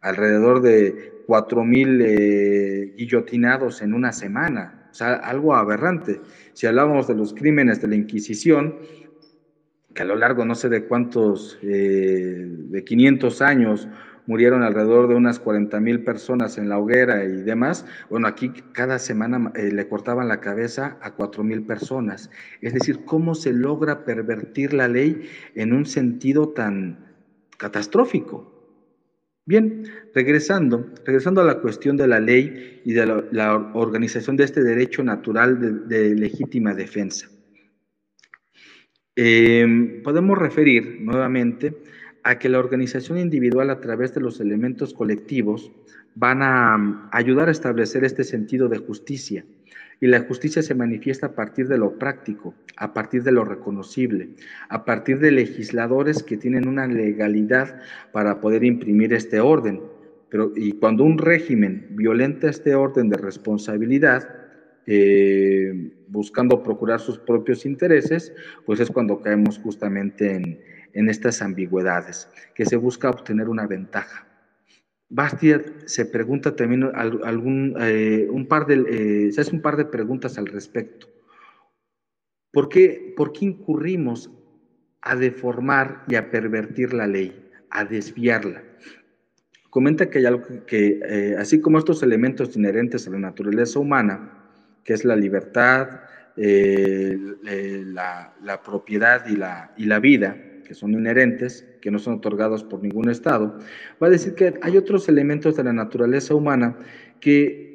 Alrededor 0.00 0.60
de 0.60 1.22
4.000 1.28 2.02
eh, 2.04 2.94
guillotinados 2.96 3.80
en 3.80 3.94
una 3.94 4.12
semana, 4.12 4.88
o 4.90 4.94
sea, 4.94 5.14
algo 5.14 5.54
aberrante. 5.54 6.20
Si 6.52 6.66
hablábamos 6.66 7.06
de 7.06 7.14
los 7.14 7.32
crímenes 7.32 7.80
de 7.80 7.86
la 7.86 7.94
Inquisición, 7.94 8.74
que 9.96 10.02
a 10.02 10.06
lo 10.06 10.14
largo 10.14 10.44
no 10.44 10.54
sé 10.54 10.68
de 10.68 10.84
cuántos, 10.84 11.58
eh, 11.62 12.46
de 12.46 12.84
500 12.84 13.42
años, 13.42 13.88
murieron 14.26 14.62
alrededor 14.62 15.08
de 15.08 15.14
unas 15.14 15.40
40 15.40 15.80
mil 15.80 16.04
personas 16.04 16.58
en 16.58 16.68
la 16.68 16.78
hoguera 16.78 17.24
y 17.24 17.42
demás. 17.42 17.86
Bueno, 18.10 18.28
aquí 18.28 18.52
cada 18.72 18.98
semana 18.98 19.52
eh, 19.54 19.72
le 19.72 19.88
cortaban 19.88 20.28
la 20.28 20.40
cabeza 20.40 20.98
a 21.00 21.12
4 21.14 21.42
mil 21.42 21.64
personas. 21.64 22.30
Es 22.60 22.74
decir, 22.74 23.04
¿cómo 23.04 23.34
se 23.34 23.52
logra 23.52 24.04
pervertir 24.04 24.74
la 24.74 24.86
ley 24.86 25.28
en 25.54 25.72
un 25.72 25.86
sentido 25.86 26.50
tan 26.50 27.14
catastrófico? 27.56 28.52
Bien, 29.46 29.84
regresando, 30.12 30.90
regresando 31.04 31.40
a 31.40 31.44
la 31.44 31.60
cuestión 31.60 31.96
de 31.96 32.08
la 32.08 32.20
ley 32.20 32.82
y 32.84 32.92
de 32.92 33.06
la, 33.30 33.72
organización 33.74 34.36
de 34.36 34.44
este 34.44 34.62
derecho 34.62 35.04
natural 35.04 35.88
de 35.88 36.14
legítima 36.16 36.74
defensa. 36.74 37.28
Em, 39.16 40.02
podemos 40.02 40.36
referir 40.36 40.98
nuevamente 41.00 41.74
a 42.22 42.38
que 42.38 42.50
la 42.50 42.58
organización 42.58 43.18
individual 43.18 43.70
a 43.70 43.80
través 43.80 44.12
de 44.14 44.20
los 44.20 44.40
elementos 44.40 44.92
colectivos 44.92 45.72
van 46.14 46.42
a 46.42 46.76
mm, 46.76 47.08
ayudar 47.12 47.48
a 47.48 47.52
establecer 47.52 48.04
este 48.04 48.24
sentido 48.24 48.68
de 48.68 48.76
justicia. 48.76 49.46
Y 50.00 50.08
la 50.08 50.20
justicia 50.20 50.60
se 50.60 50.74
manifiesta 50.74 51.28
a 51.28 51.34
partir 51.34 51.68
de 51.68 51.78
lo 51.78 51.98
práctico, 51.98 52.54
a 52.76 52.92
partir 52.92 53.22
de 53.22 53.32
lo 53.32 53.46
reconocible, 53.46 54.28
a 54.68 54.84
partir 54.84 55.18
de 55.18 55.30
legisladores 55.30 56.22
que 56.22 56.36
tienen 56.36 56.68
una 56.68 56.86
legalidad 56.86 57.80
para 58.12 58.40
poder 58.42 58.64
imprimir 58.64 59.14
este 59.14 59.40
orden. 59.40 59.80
Pero, 60.28 60.52
y 60.54 60.72
cuando 60.72 61.04
un 61.04 61.16
régimen 61.16 61.86
violenta 61.92 62.50
este 62.50 62.74
orden 62.74 63.08
de 63.08 63.16
responsabilidad, 63.16 64.28
eh, 64.86 65.95
buscando 66.08 66.62
procurar 66.62 67.00
sus 67.00 67.18
propios 67.18 67.66
intereses, 67.66 68.32
pues 68.64 68.80
es 68.80 68.90
cuando 68.90 69.20
caemos 69.20 69.58
justamente 69.58 70.34
en, 70.34 70.60
en 70.96 71.10
estas 71.10 71.42
ambigüedades, 71.42 72.28
que 72.54 72.64
se 72.64 72.76
busca 72.76 73.10
obtener 73.10 73.48
una 73.48 73.66
ventaja. 73.66 74.26
Bastiat 75.08 75.86
se 75.86 76.06
pregunta 76.06 76.56
también 76.56 76.84
algún, 76.94 77.76
eh, 77.78 78.26
un 78.30 78.46
par 78.46 78.66
de, 78.66 79.26
eh, 79.28 79.32
se 79.32 79.40
hace 79.40 79.54
un 79.54 79.62
par 79.62 79.76
de 79.76 79.84
preguntas 79.84 80.38
al 80.38 80.46
respecto. 80.46 81.06
¿Por 82.50 82.68
qué, 82.68 83.14
¿Por 83.16 83.32
qué 83.32 83.44
incurrimos 83.44 84.30
a 85.02 85.14
deformar 85.14 86.04
y 86.08 86.16
a 86.16 86.30
pervertir 86.30 86.92
la 86.92 87.06
ley, 87.06 87.50
a 87.70 87.84
desviarla? 87.84 88.62
Comenta 89.68 90.08
que 90.08 90.18
hay 90.18 90.24
algo 90.24 90.64
que, 90.66 91.36
así 91.38 91.60
como 91.60 91.78
estos 91.78 92.02
elementos 92.02 92.56
inherentes 92.56 93.06
a 93.06 93.10
la 93.10 93.18
naturaleza 93.18 93.78
humana, 93.78 94.35
que 94.86 94.94
es 94.94 95.04
la 95.04 95.16
libertad, 95.16 96.00
eh, 96.36 97.18
la, 97.92 98.62
propiedad 98.64 99.26
y 99.26 99.36
la, 99.36 99.98
vida, 99.98 100.36
que 100.64 100.74
son 100.74 100.94
inherentes, 100.94 101.66
que 101.82 101.90
no 101.90 101.98
son 101.98 102.14
otorgados 102.14 102.62
por 102.62 102.82
ningún 102.82 103.10
Estado, 103.10 103.58
va 104.02 104.06
a 104.06 104.10
decir 104.10 104.34
que 104.34 104.54
hay 104.62 104.76
otros 104.76 105.08
elementos 105.08 105.56
de 105.56 105.64
la 105.64 105.72
naturaleza 105.72 106.34
humana 106.34 106.78
que 107.20 107.66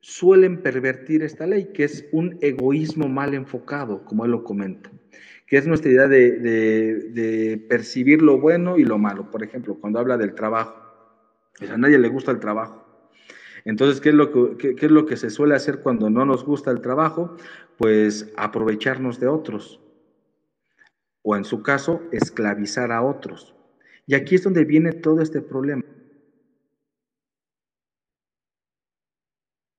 suelen 0.00 0.62
pervertir 0.62 1.22
esta 1.22 1.46
ley, 1.46 1.72
que 1.74 1.84
es 1.84 2.08
un 2.10 2.38
egoísmo 2.40 3.06
mal 3.08 3.34
enfocado, 3.34 4.04
como 4.06 4.24
él 4.24 4.30
lo 4.30 4.42
comenta, 4.42 4.90
que 5.46 5.58
es 5.58 5.66
nuestra 5.66 5.90
idea 5.90 6.08
de, 6.08 6.38
de 6.38 7.58
percibir 7.68 8.22
lo 8.22 8.40
bueno 8.40 8.78
y 8.78 8.84
lo 8.84 8.96
malo. 8.96 9.30
Por 9.30 9.42
ejemplo, 9.42 9.78
cuando 9.78 9.98
habla 9.98 10.16
del 10.16 10.34
trabajo, 10.34 10.74
pues 11.58 11.70
a 11.70 11.76
nadie 11.76 11.98
le 11.98 12.08
gusta 12.08 12.30
el 12.30 12.40
trabajo. 12.40 12.89
Entonces, 13.64 14.00
¿qué 14.00 14.10
es, 14.10 14.14
lo 14.90 15.06
que, 15.06 15.16
se 15.16 15.30
suele 15.30 15.54
hacer 15.54 15.80
cuando 15.80 16.10
no 16.10 16.24
nos 16.24 16.44
gusta 16.44 16.70
el 16.70 16.80
trabajo? 16.80 17.36
Pues 17.76 18.32
aprovecharnos 18.36 19.20
de 19.20 19.28
otros. 19.28 19.80
O 21.22 21.36
en 21.36 21.44
su 21.44 21.62
caso, 21.62 22.02
esclavizar 22.12 22.92
a 22.92 23.02
otros. 23.02 23.54
Y 24.06 24.14
aquí 24.14 24.36
es 24.36 24.44
donde 24.44 24.64
viene 24.64 24.92
todo 24.92 25.20
este 25.20 25.42
problema. 25.42 25.84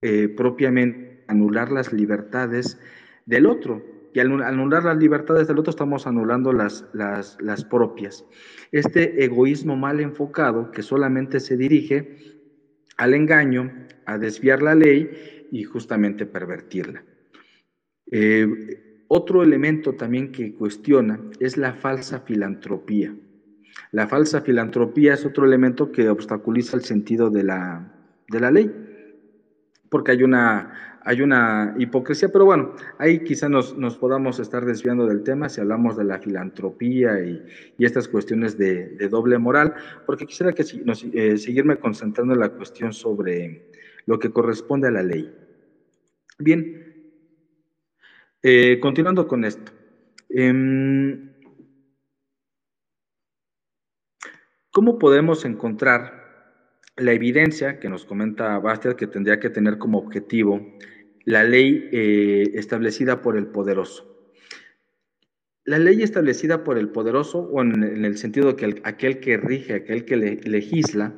Eh, 0.01 0.29
propiamente 0.29 1.23
anular 1.27 1.71
las 1.71 1.93
libertades 1.93 2.79
del 3.25 3.45
otro. 3.45 3.83
Y 4.13 4.19
al 4.19 4.41
anular 4.43 4.83
las 4.83 4.97
libertades 4.97 5.47
del 5.47 5.57
otro 5.59 5.71
estamos 5.71 6.05
anulando 6.05 6.51
las 6.51 7.65
propias. 7.69 8.25
Este 8.71 9.23
egoísmo 9.23 9.77
mal 9.77 10.01
enfocado 10.01 10.71
que 10.71 10.83
solamente 10.83 11.39
se 11.39 11.55
dirige 11.55 12.40
al 12.97 13.13
engaño, 13.13 13.71
a 14.05 14.17
desviar 14.17 14.61
la 14.61 14.75
ley 14.75 15.47
y 15.51 15.63
justamente 15.63 16.25
pervertirla. 16.25 17.03
Eh, 18.11 19.05
otro 19.07 19.43
elemento 19.43 19.93
también 19.93 20.31
que 20.31 20.53
cuestiona 20.53 21.19
es 21.39 21.57
la 21.57 21.73
falsa 21.73 22.21
filantropía. 22.21 23.13
La 23.91 24.07
falsa 24.07 24.41
filantropía 24.41 25.13
es 25.13 25.25
otro 25.25 25.45
elemento 25.45 25.91
que 25.91 26.09
obstaculiza 26.09 26.77
el 26.77 26.83
sentido 26.83 27.29
de 27.29 27.43
la, 27.43 27.93
de 28.29 28.39
la 28.39 28.51
ley, 28.51 28.71
porque 29.89 30.11
hay 30.11 30.23
una 30.23 30.90
hay 31.03 31.21
una 31.21 31.75
hipocresía, 31.77 32.29
pero 32.29 32.45
bueno, 32.45 32.75
ahí 32.97 33.23
quizá 33.23 33.49
nos, 33.49 33.73
podamos 33.97 34.39
estar 34.39 34.65
desviando 34.65 35.07
del 35.07 35.23
tema 35.23 35.49
si 35.49 35.61
hablamos 35.61 35.97
de 35.97 36.03
la 36.03 36.19
filantropía 36.19 37.19
y, 37.21 37.43
estas 37.79 38.07
cuestiones 38.07 38.57
de, 38.57 38.95
doble 39.09 39.37
moral, 39.37 39.73
porque 40.05 40.25
quisiera 40.25 40.53
que 40.53 40.63
eh, 41.13 41.37
seguirme 41.37 41.77
concentrando 41.77 42.33
en 42.33 42.39
la 42.39 42.49
cuestión 42.49 42.93
sobre 42.93 43.71
lo 44.05 44.19
que 44.19 44.31
corresponde 44.31 44.87
a 44.87 44.91
la 44.91 45.03
ley. 45.03 45.33
Bien, 46.37 47.13
eh, 48.43 48.79
continuando 48.79 49.27
con 49.27 49.45
esto. 49.45 49.71
Em, 50.29 51.31
¿Cómo 54.71 54.97
podemos 54.97 55.43
encontrar 55.43 56.20
la 56.97 57.13
evidencia 57.13 57.79
que 57.79 57.89
nos 57.89 58.05
comenta 58.05 58.59
Bastiat 58.59 58.95
que 58.95 59.07
tendría 59.07 59.39
que 59.39 59.49
tener 59.49 59.77
como 59.77 59.97
objetivo 59.97 60.65
la 61.25 61.43
ley 61.43 61.89
eh, 61.91 62.51
establecida 62.55 63.21
por 63.21 63.37
el 63.37 63.47
poderoso. 63.47 64.07
La 65.63 65.77
ley 65.77 66.01
establecida 66.01 66.63
por 66.63 66.77
el 66.77 66.89
poderoso, 66.89 67.39
o 67.39 67.61
en, 67.61 67.83
el 67.83 68.17
sentido 68.17 68.55
que 68.55 68.81
aquel 68.83 69.19
que 69.19 69.37
rige, 69.37 69.75
aquel 69.75 70.05
que 70.05 70.17
legisla, 70.17 71.13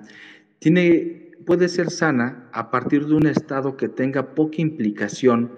tiene, 0.60 1.32
puede 1.46 1.70
ser 1.70 1.90
sana 1.90 2.50
a 2.52 2.70
partir 2.70 3.06
de 3.06 3.14
un 3.14 3.26
Estado 3.26 3.78
que 3.78 3.88
tenga 3.88 4.36
poca 4.36 4.62
implicación 4.62 5.54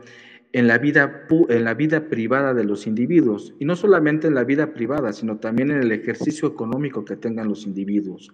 en 0.53 0.67
la, 0.67 0.77
vida, 0.77 1.25
en 1.49 1.63
la 1.63 1.73
vida 1.73 2.07
privada 2.09 2.53
de 2.53 2.63
los 2.63 2.85
individuos, 2.85 3.55
y 3.59 3.65
no 3.65 3.75
solamente 3.75 4.27
en 4.27 4.35
la 4.35 4.43
vida 4.43 4.73
privada, 4.73 5.11
sino 5.13 5.37
también 5.39 5.71
en 5.71 5.81
el 5.81 5.91
ejercicio 5.91 6.47
económico 6.47 7.03
que 7.03 7.17
tengan 7.17 7.49
los 7.49 7.65
individuos. 7.65 8.31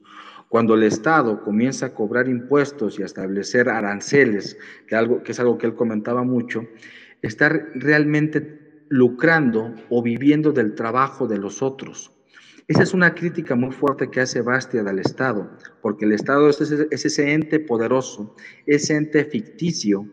Cuando 0.52 0.74
el 0.74 0.84
Estado 0.84 1.42
comienza 1.46 1.86
a 1.86 1.94
cobrar 1.94 2.28
impuestos 2.28 3.00
y 3.00 3.04
a 3.04 3.06
establecer 3.06 3.70
aranceles, 3.70 4.58
que, 4.86 4.98
algo, 4.98 5.24
que 5.24 5.32
es 5.32 5.40
algo 5.40 5.58
que 5.58 5.66
él 5.66 5.76
comentaba 5.76 6.26
mucho, 6.26 6.68
está 7.22 7.48
realmente 7.48 8.84
lucrando 8.90 9.74
o 9.90 10.04
viviendo 10.04 10.52
del 10.52 10.76
trabajo 10.76 11.26
de 11.26 11.38
los 11.38 11.62
otros. 11.62 12.12
Esa 12.68 12.84
es 12.84 12.94
una 12.94 13.16
crítica 13.16 13.56
muy 13.56 13.72
fuerte 13.72 14.10
que 14.12 14.20
hace 14.20 14.42
Bastia 14.42 14.82
al 14.82 15.00
Estado, 15.00 15.50
porque 15.82 16.04
el 16.04 16.12
Estado 16.12 16.50
es 16.50 16.60
ese, 16.60 16.86
es 16.92 17.06
ese 17.06 17.32
ente 17.32 17.62
poderoso, 17.62 18.36
ese 18.66 18.98
ente 18.98 19.24
ficticio 19.24 20.06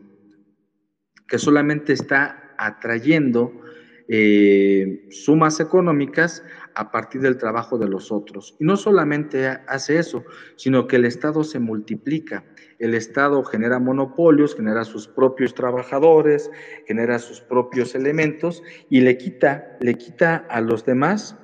que 1.27 1.39
solamente 1.39 1.95
está 1.95 2.55
atrayendo 2.59 3.61
eh, 4.07 5.09
sumas 5.11 5.59
económicas 5.59 6.45
a 6.79 6.93
partir 6.93 7.21
del 7.21 7.39
trabajo 7.39 7.77
de 7.77 7.89
los 7.89 8.13
otros. 8.13 8.55
Y 8.61 8.65
no 8.65 8.77
solamente 8.77 9.49
hace 9.67 9.99
eso, 9.99 10.25
sino 10.55 10.87
que 10.87 10.95
el 10.95 11.07
Estado 11.07 11.43
se 11.43 11.59
multiplica. 11.59 12.45
El 12.79 12.95
Estado 12.95 13.43
genera 13.43 13.81
monopolios, 13.81 14.55
genera 14.55 14.85
sus 14.85 15.09
propios 15.09 15.55
trabajadores, 15.55 16.49
genera 16.87 17.19
sus 17.19 17.41
propios 17.41 17.97
elementos 17.97 18.63
y 18.89 19.01
le 19.01 19.19
quita, 19.19 19.77
le 19.81 19.95
quita 19.95 20.37
a 20.49 20.61
los 20.61 20.87
demás 20.87 21.37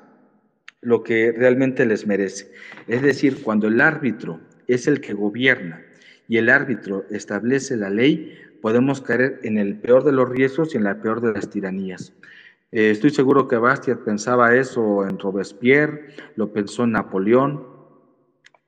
lo 0.82 1.02
que 1.02 1.32
realmente 1.32 1.84
les 1.84 2.06
merece. 2.06 2.52
Es 2.86 3.02
decir, 3.02 3.42
cuando 3.42 3.66
el 3.66 3.80
árbitro 3.80 4.38
es 4.68 4.86
el 4.86 5.00
que 5.00 5.14
gobierna 5.14 5.82
y 6.28 6.36
el 6.36 6.48
árbitro 6.48 7.06
establece 7.10 7.76
la 7.76 7.90
ley, 7.90 8.38
podemos 8.62 9.00
caer 9.00 9.40
en 9.42 9.58
el 9.58 9.80
peor 9.80 10.04
de 10.04 10.12
los 10.12 10.28
riesgos 10.28 10.74
y 10.74 10.76
en 10.76 10.84
la 10.84 11.02
peor 11.02 11.20
de 11.20 11.32
las 11.32 11.50
tiranías. 11.50 12.12
Eh, 12.76 12.90
estoy 12.90 13.10
seguro 13.10 13.46
que 13.46 13.56
Bastiat 13.56 14.00
pensaba 14.00 14.56
eso 14.56 15.06
en 15.08 15.16
Robespierre, 15.16 16.08
lo 16.34 16.52
pensó 16.52 16.82
en 16.82 16.90
Napoleón, 16.90 17.64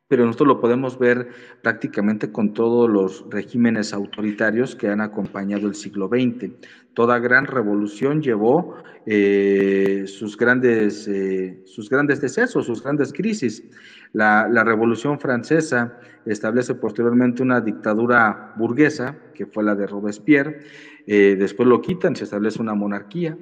pero 0.07 0.25
nosotros 0.25 0.47
lo 0.47 0.61
podemos 0.61 0.97
ver 0.97 1.31
prácticamente 1.61 2.31
con 2.31 2.55
todos 2.55 2.89
los 2.89 3.27
regímenes 3.31 3.93
autoritarios 3.93 4.77
que 4.77 4.87
han 4.87 5.01
acompañado 5.01 5.67
el 5.67 5.75
siglo 5.75 6.07
XX. 6.07 6.53
Toda 6.95 7.19
gran 7.19 7.47
revolución 7.47 8.23
llevó 8.23 8.77
eh, 9.07 10.05
sus, 10.07 10.37
grandes, 10.37 11.09
eh, 11.09 11.65
sus 11.67 11.91
grandes 11.91 12.21
decesos, 12.21 12.67
sus 12.67 12.85
grandes 12.85 13.13
crisis. 13.13 13.65
La, 14.13 14.47
Revolución 14.63 15.19
Francesa 15.19 15.99
establece 16.27 16.77
posteriormente 16.77 17.43
una 17.43 17.61
dictadura 17.61 18.55
burguesa, 18.57 19.19
que 19.35 19.47
fue 19.47 19.65
la 19.65 19.75
de 19.75 19.89
Robespierre, 19.89 20.61
después 21.07 21.69
lo 21.69 21.83
quitan, 21.83 22.15
se 22.15 22.23
establece 22.23 22.63
una 22.63 22.75
monarquía. 22.75 23.37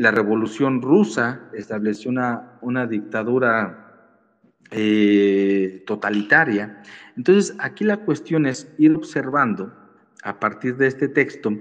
La 0.00 0.10
Revolución 0.10 0.80
Rusa 0.80 1.50
estableció 1.52 2.10
una, 2.10 2.58
una 2.62 2.86
dictadura 2.86 4.16
eh, 4.70 5.84
totalitaria. 5.86 6.82
Entonces, 7.18 7.54
aquí 7.58 7.84
la 7.84 7.98
cuestión 7.98 8.46
es 8.46 8.72
ir 8.78 8.94
observando 8.94 9.74
a 10.22 10.40
partir 10.40 10.78
de 10.78 10.86
este 10.86 11.08
texto 11.08 11.52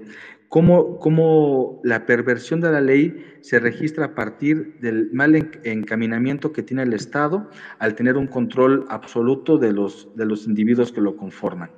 cómo, 0.47 0.99
cómo 0.99 1.81
la 1.83 2.05
perversión 2.05 2.61
de 2.61 2.71
la 2.71 2.79
ley 2.79 3.25
se 3.41 3.59
registra 3.59 4.05
a 4.05 4.15
partir 4.15 4.79
del 4.79 5.09
mal 5.11 5.35
encaminamiento 5.65 6.53
que 6.53 6.63
tiene 6.63 6.83
el 6.83 6.93
Estado 6.93 7.49
al 7.77 7.95
tener 7.95 8.15
un 8.15 8.27
control 8.27 8.85
absoluto 8.87 9.57
de 9.57 9.73
los, 9.73 10.15
de 10.15 10.25
los 10.25 10.47
individuos 10.47 10.93
que 10.93 11.01
lo 11.01 11.17
conforman 11.17 11.71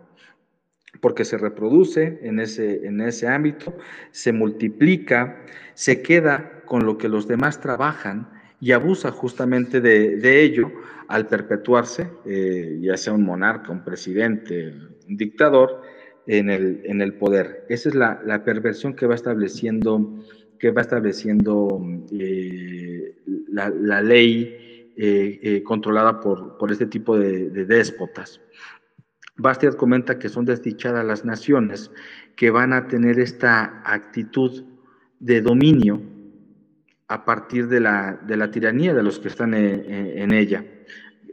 porque 1.01 1.25
se 1.25 1.37
reproduce 1.37 2.19
en 2.21 2.39
ese, 2.39 2.85
en 2.85 3.01
ese 3.01 3.27
ámbito, 3.27 3.75
se 4.11 4.31
multiplica, 4.31 5.43
se 5.73 6.01
queda 6.01 6.61
con 6.65 6.85
lo 6.85 6.97
que 6.97 7.09
los 7.09 7.27
demás 7.27 7.59
trabajan 7.59 8.29
y 8.61 8.71
abusa 8.71 9.11
justamente 9.11 9.81
de, 9.81 10.43
ello 10.43 10.71
al 11.07 11.27
perpetuarse, 11.27 12.07
eh, 12.25 12.77
ya 12.79 12.95
sea 12.95 13.13
un 13.13 13.25
monarca, 13.25 13.71
un 13.71 13.83
presidente, 13.83 14.73
un 15.09 15.17
dictador, 15.17 15.81
en 16.27 16.51
el, 16.51 16.81
en 16.85 17.01
el 17.01 17.15
poder. 17.15 17.65
Esa 17.67 17.89
es 17.89 17.95
la, 17.95 18.43
perversión 18.45 18.95
que 18.95 19.07
va 19.07 19.15
estableciendo, 19.15 20.23
que 20.59 20.69
va 20.69 20.81
estableciendo 20.81 21.83
eh, 22.11 23.15
la, 23.49 24.01
ley 24.01 24.93
eh, 24.95 25.63
controlada 25.65 26.19
por, 26.19 26.59
por, 26.59 26.71
este 26.71 26.85
tipo 26.85 27.17
de 27.17 27.65
déspotas. 27.65 28.39
Bastiat 29.41 29.75
comenta 29.75 30.19
que 30.19 30.29
son 30.29 30.45
desdichadas 30.45 31.05
las 31.05 31.25
naciones 31.25 31.91
que 32.35 32.51
van 32.51 32.73
a 32.73 32.87
tener 32.87 33.19
esta 33.19 33.81
actitud 33.85 34.63
de 35.19 35.41
dominio 35.41 36.01
a 37.07 37.25
partir 37.25 37.67
de 37.67 37.79
la, 37.79 38.19
de 38.25 38.37
la 38.37 38.51
tiranía 38.51 38.93
de 38.93 39.03
los 39.03 39.19
que 39.19 39.27
están 39.27 39.53
en, 39.53 40.31
ella. 40.31 40.63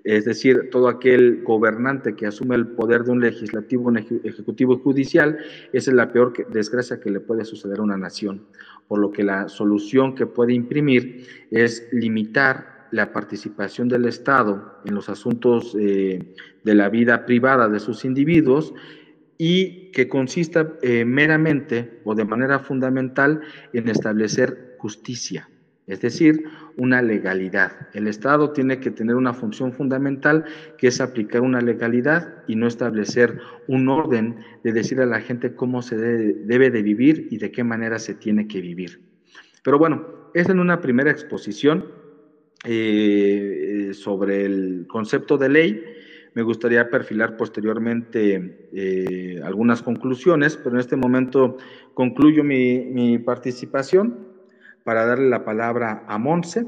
Es 0.05 0.25
decir, 0.25 0.71
todo 0.71 0.88
aquel 0.88 1.42
gobernante 1.44 2.16
que 2.16 2.27
asume 2.27 2.57
el 2.57 2.68
poder 2.68 3.05
de 3.05 3.12
un 3.12 3.21
legislativo, 3.21 3.88
un 3.88 3.99
ejecutivo 3.99 4.75
y 4.75 4.79
judicial, 4.83 5.38
esa 5.73 5.90
es 5.90 5.97
la 5.97 6.11
peor 6.12 6.33
desgracia 6.51 6.99
que 6.99 7.11
le 7.11 7.21
puede 7.21 7.44
suceder 7.44 7.79
a 7.79 7.83
una 7.83 7.97
nación. 7.97 8.47
Por 8.88 8.99
lo 8.99 9.12
que 9.12 9.23
la 9.23 9.49
solución 9.49 10.14
que 10.14 10.27
puede 10.27 10.55
imprimir 10.55 11.27
es 11.51 11.87
limitar 11.92 12.78
la 12.90 13.12
participación 13.12 13.88
del 13.88 14.07
Estado 14.07 14.81
en 14.85 14.94
los 14.94 15.09
asuntos 15.09 15.77
eh, 15.79 16.35
de 16.64 16.74
la 16.74 16.88
vida 16.88 17.27
privada 17.27 17.68
de 17.68 17.81
sus 17.81 18.05
individuos 18.05 18.74
y 19.37 19.90
que 19.92 20.09
consista 20.09 20.74
eh, 20.83 21.05
meramente 21.05 22.01
o 22.05 22.14
de 22.14 22.24
manera 22.24 22.59
fundamental 22.59 23.40
en 23.72 23.88
establecer 23.88 24.77
justicia 24.79 25.48
es 25.88 26.03
decir, 26.03 26.44
una 26.77 27.01
legalidad. 27.01 27.88
El 27.94 28.09
Estado 28.09 28.53
tiene 28.53 28.79
que 28.79 28.90
tener 28.90 29.16
una 29.16 29.33
función 29.33 29.72
fundamental 29.72 30.44
que 30.77 30.88
es 30.88 31.01
aplicar 31.01 31.40
una 31.40 31.62
legalidad 31.62 32.44
y 32.46 32.57
no 32.57 32.66
establecer 32.66 33.40
un 33.68 33.88
orden 33.88 34.37
de 34.62 34.72
decir 34.72 35.01
a 35.01 35.07
la 35.07 35.20
gente 35.20 35.55
cómo 35.55 35.81
se 35.81 35.96
debe, 35.96 36.70
de 36.70 36.83
vivir 36.83 37.29
y 37.31 37.38
de 37.38 37.51
qué 37.51 37.64
manera 37.64 37.98
se 37.98 38.14
tiene 38.14 38.46
que 38.46 38.61
vivir. 38.61 39.01
Pero 39.64 39.79
bueno, 39.79 40.07
es 40.35 40.51
en 40.51 40.61
una 40.61 40.83
primera 40.83 41.11
exposición 41.11 41.87
eh, 42.64 43.90
sobre 43.94 44.44
el 44.44 44.87
concepto 44.88 45.38
de 45.38 45.49
ley. 45.49 45.85
Me 46.35 46.42
gustaría 46.42 46.88
perfilar 46.90 47.37
posteriormente 47.37 48.68
eh, 48.73 49.40
algunas 49.44 49.83
conclusiones, 49.83 50.57
pero 50.57 50.77
en 50.77 50.81
este 50.81 50.97
momento 50.97 51.57
concluyo 51.94 52.44
mi 52.44 53.18
participación 53.18 54.29
para 54.85 55.05
darle 55.05 55.29
la 55.29 55.44
palabra 55.44 56.05
a 56.07 56.16
Monse. 56.16 56.66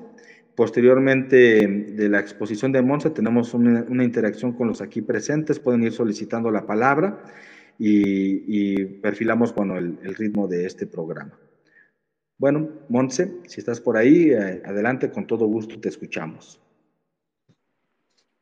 Posteriormente 0.55 1.66
de 1.66 2.09
la 2.11 2.20
exposición 2.20 2.70
de 2.70 2.83
Monse 2.83 3.09
tenemos 3.09 3.55
una, 3.55 4.05
interacción 4.05 4.53
con 4.53 4.68
los 4.68 4.83
aquí 4.83 5.00
presentes, 5.00 5.59
pueden 5.59 5.83
ir 5.85 5.92
solicitando 5.92 6.50
la 6.50 6.66
palabra 6.66 7.24
y, 7.79 8.85
perfilamos 9.00 9.55
bueno, 9.55 9.79
el, 9.79 10.14
ritmo 10.16 10.48
de 10.48 10.66
este 10.66 10.87
programa. 10.87 11.33
Bueno, 12.40 12.70
Monse, 12.88 13.46
si 13.46 13.61
estás 13.61 13.83
por 13.83 13.98
ahí, 13.98 14.31
eh, 14.31 14.62
adelante, 14.64 15.11
con 15.11 15.26
todo 15.26 15.44
gusto 15.44 15.79
te 15.79 15.90
escuchamos. 15.90 16.59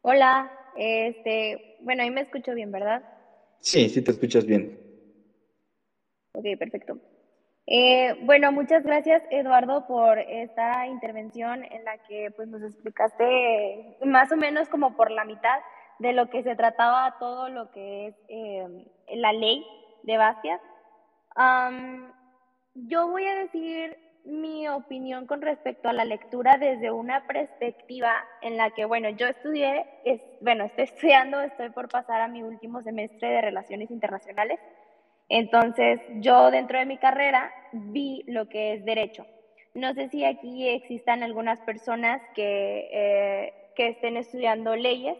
Hola, 0.02 0.48
este, 0.76 1.76
bueno, 1.80 2.04
ahí 2.04 2.10
me 2.12 2.20
escucho 2.20 2.54
bien, 2.54 2.70
¿verdad? 2.70 3.02
Sí, 3.58 3.88
sí 3.88 4.00
te 4.00 4.12
escuchas 4.12 4.46
bien. 4.46 4.78
Ok, 6.32 6.44
perfecto. 6.60 7.00
Eh, 7.66 8.14
bueno, 8.20 8.52
muchas 8.52 8.84
gracias 8.84 9.20
Eduardo 9.30 9.84
por 9.88 10.20
esta 10.20 10.86
intervención 10.86 11.64
en 11.64 11.82
la 11.82 11.98
que 11.98 12.30
pues, 12.36 12.46
nos 12.46 12.62
explicaste 12.62 13.96
más 14.06 14.30
o 14.30 14.36
menos 14.36 14.68
como 14.68 14.94
por 14.94 15.10
la 15.10 15.24
mitad 15.24 15.58
de 15.98 16.12
lo 16.12 16.30
que 16.30 16.44
se 16.44 16.54
trataba 16.54 17.16
todo 17.18 17.48
lo 17.48 17.68
que 17.72 18.06
es 18.06 18.14
eh, 18.28 18.64
la 19.16 19.32
ley 19.32 19.66
de 20.04 20.16
Bastiat. 20.18 20.60
Yo 22.86 23.08
voy 23.08 23.24
a 23.26 23.34
decir 23.34 23.96
mi 24.24 24.68
opinión 24.68 25.26
con 25.26 25.40
respecto 25.40 25.88
a 25.88 25.92
la 25.92 26.04
lectura 26.04 26.58
desde 26.58 26.90
una 26.90 27.20
perspectiva 27.22 28.12
en 28.42 28.56
la 28.56 28.70
que, 28.70 28.84
bueno, 28.84 29.08
yo 29.10 29.26
estudié, 29.26 29.86
es, 30.04 30.20
bueno, 30.40 30.64
estoy 30.64 30.84
estudiando, 30.84 31.40
estoy 31.40 31.70
por 31.70 31.88
pasar 31.88 32.20
a 32.20 32.28
mi 32.28 32.42
último 32.42 32.82
semestre 32.82 33.28
de 33.30 33.40
Relaciones 33.40 33.90
Internacionales. 33.90 34.60
Entonces, 35.28 36.00
yo 36.08 36.50
dentro 36.50 36.78
de 36.78 36.86
mi 36.86 36.98
carrera 36.98 37.52
vi 37.72 38.22
lo 38.26 38.46
que 38.46 38.74
es 38.74 38.84
derecho. 38.84 39.26
No 39.74 39.94
sé 39.94 40.08
si 40.08 40.24
aquí 40.24 40.68
existan 40.68 41.22
algunas 41.22 41.60
personas 41.60 42.22
que, 42.34 42.88
eh, 42.92 43.52
que 43.74 43.88
estén 43.88 44.16
estudiando 44.16 44.76
leyes. 44.76 45.16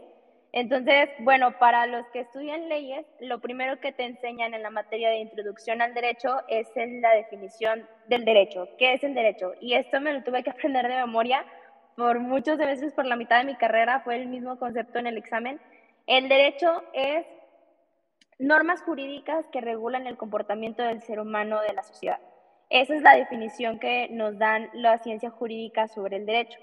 Entonces, 0.58 1.08
bueno, 1.20 1.56
para 1.60 1.86
los 1.86 2.04
que 2.08 2.18
estudian 2.18 2.68
leyes, 2.68 3.06
lo 3.20 3.38
primero 3.38 3.78
que 3.78 3.92
te 3.92 4.04
enseñan 4.04 4.54
en 4.54 4.64
la 4.64 4.70
materia 4.70 5.08
de 5.08 5.18
introducción 5.18 5.80
al 5.80 5.94
derecho 5.94 6.42
es 6.48 6.66
en 6.74 7.00
la 7.00 7.12
definición 7.12 7.88
del 8.08 8.24
derecho. 8.24 8.68
¿Qué 8.76 8.94
es 8.94 9.04
el 9.04 9.14
derecho? 9.14 9.52
Y 9.60 9.74
esto 9.74 10.00
me 10.00 10.12
lo 10.12 10.24
tuve 10.24 10.42
que 10.42 10.50
aprender 10.56 10.88
de 10.88 10.96
memoria 10.96 11.44
por 11.96 12.18
muchos 12.18 12.58
veces, 12.58 12.92
por 12.92 13.06
la 13.06 13.14
mitad 13.14 13.38
de 13.38 13.44
mi 13.44 13.54
carrera, 13.54 14.00
fue 14.00 14.16
el 14.16 14.26
mismo 14.26 14.58
concepto 14.58 14.98
en 14.98 15.06
el 15.06 15.16
examen. 15.16 15.60
El 16.08 16.28
derecho 16.28 16.82
es 16.92 17.24
normas 18.40 18.82
jurídicas 18.82 19.46
que 19.52 19.60
regulan 19.60 20.08
el 20.08 20.16
comportamiento 20.16 20.82
del 20.82 21.02
ser 21.02 21.20
humano 21.20 21.60
de 21.60 21.72
la 21.72 21.84
sociedad. 21.84 22.18
Esa 22.68 22.96
es 22.96 23.02
la 23.02 23.14
definición 23.14 23.78
que 23.78 24.08
nos 24.10 24.36
dan 24.38 24.70
la 24.72 24.98
ciencia 24.98 25.30
jurídica 25.30 25.86
sobre 25.86 26.16
el 26.16 26.26
derecho. 26.26 26.58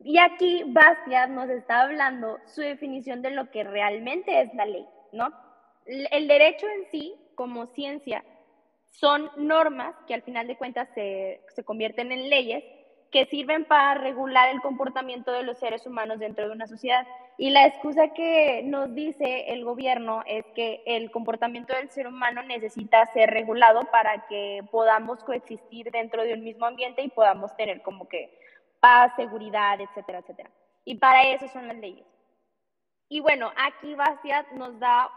Y 0.00 0.18
aquí 0.18 0.62
Bastiat 0.66 1.30
nos 1.30 1.50
está 1.50 1.82
hablando 1.82 2.38
su 2.46 2.60
definición 2.60 3.20
de 3.22 3.32
lo 3.32 3.50
que 3.50 3.64
realmente 3.64 4.40
es 4.40 4.54
la 4.54 4.64
ley, 4.64 4.86
¿no? 5.12 5.32
El 5.86 6.28
derecho 6.28 6.66
en 6.68 6.84
sí, 6.90 7.14
como 7.34 7.66
ciencia, 7.66 8.24
son 8.90 9.30
normas 9.36 9.94
que 10.06 10.14
al 10.14 10.22
final 10.22 10.46
de 10.46 10.56
cuentas 10.56 10.88
se, 10.94 11.40
se 11.54 11.64
convierten 11.64 12.12
en 12.12 12.30
leyes 12.30 12.64
que 13.10 13.24
sirven 13.26 13.64
para 13.64 13.94
regular 13.94 14.50
el 14.50 14.60
comportamiento 14.60 15.32
de 15.32 15.42
los 15.42 15.58
seres 15.58 15.86
humanos 15.86 16.18
dentro 16.18 16.46
de 16.46 16.52
una 16.52 16.66
sociedad. 16.66 17.06
Y 17.38 17.50
la 17.50 17.66
excusa 17.66 18.08
que 18.08 18.62
nos 18.64 18.94
dice 18.94 19.52
el 19.52 19.64
gobierno 19.64 20.22
es 20.26 20.44
que 20.54 20.82
el 20.84 21.10
comportamiento 21.10 21.74
del 21.74 21.88
ser 21.88 22.06
humano 22.06 22.42
necesita 22.42 23.06
ser 23.06 23.30
regulado 23.30 23.84
para 23.90 24.26
que 24.26 24.60
podamos 24.70 25.24
coexistir 25.24 25.90
dentro 25.90 26.22
de 26.22 26.34
un 26.34 26.44
mismo 26.44 26.66
ambiente 26.66 27.02
y 27.02 27.08
podamos 27.08 27.56
tener 27.56 27.80
como 27.82 28.08
que 28.08 28.36
paz, 28.80 29.12
seguridad, 29.16 29.80
etcétera, 29.80 30.18
etcétera. 30.18 30.50
Y 30.84 30.96
para 30.96 31.22
eso 31.22 31.48
son 31.48 31.68
las 31.68 31.76
leyes. 31.76 32.06
Y 33.08 33.20
bueno, 33.20 33.52
aquí 33.56 33.94
Bastiat 33.94 34.50
nos 34.52 34.78
da 34.78 35.10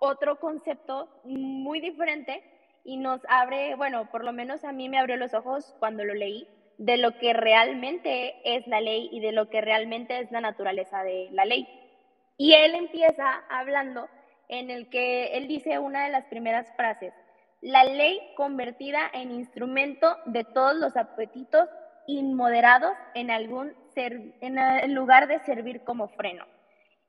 otro 0.00 0.38
concepto 0.38 1.08
muy 1.24 1.80
diferente 1.80 2.42
y 2.84 2.96
nos 2.96 3.20
abre, 3.28 3.74
bueno, 3.74 4.10
por 4.10 4.24
lo 4.24 4.32
menos 4.32 4.64
a 4.64 4.72
mí 4.72 4.88
me 4.88 4.98
abrió 4.98 5.16
los 5.16 5.34
ojos 5.34 5.74
cuando 5.78 6.04
lo 6.04 6.14
leí, 6.14 6.48
de 6.78 6.96
lo 6.96 7.18
que 7.18 7.32
realmente 7.32 8.36
es 8.44 8.66
la 8.66 8.80
ley 8.80 9.08
y 9.10 9.20
de 9.20 9.32
lo 9.32 9.48
que 9.50 9.60
realmente 9.60 10.20
es 10.20 10.30
la 10.30 10.40
naturaleza 10.40 11.02
de 11.02 11.28
la 11.32 11.44
ley. 11.44 11.68
Y 12.36 12.54
él 12.54 12.74
empieza 12.74 13.42
hablando 13.50 14.08
en 14.48 14.70
el 14.70 14.88
que 14.88 15.36
él 15.36 15.48
dice 15.48 15.78
una 15.78 16.04
de 16.04 16.10
las 16.10 16.24
primeras 16.26 16.72
frases, 16.76 17.12
la 17.60 17.82
ley 17.84 18.20
convertida 18.36 19.00
en 19.12 19.32
instrumento 19.32 20.16
de 20.26 20.44
todos 20.44 20.76
los 20.76 20.96
apetitos 20.96 21.68
inmoderados 22.08 22.96
en 23.14 23.30
algún 23.30 23.74
lugar 24.88 25.28
de 25.28 25.38
servir 25.40 25.84
como 25.84 26.08
freno. 26.08 26.46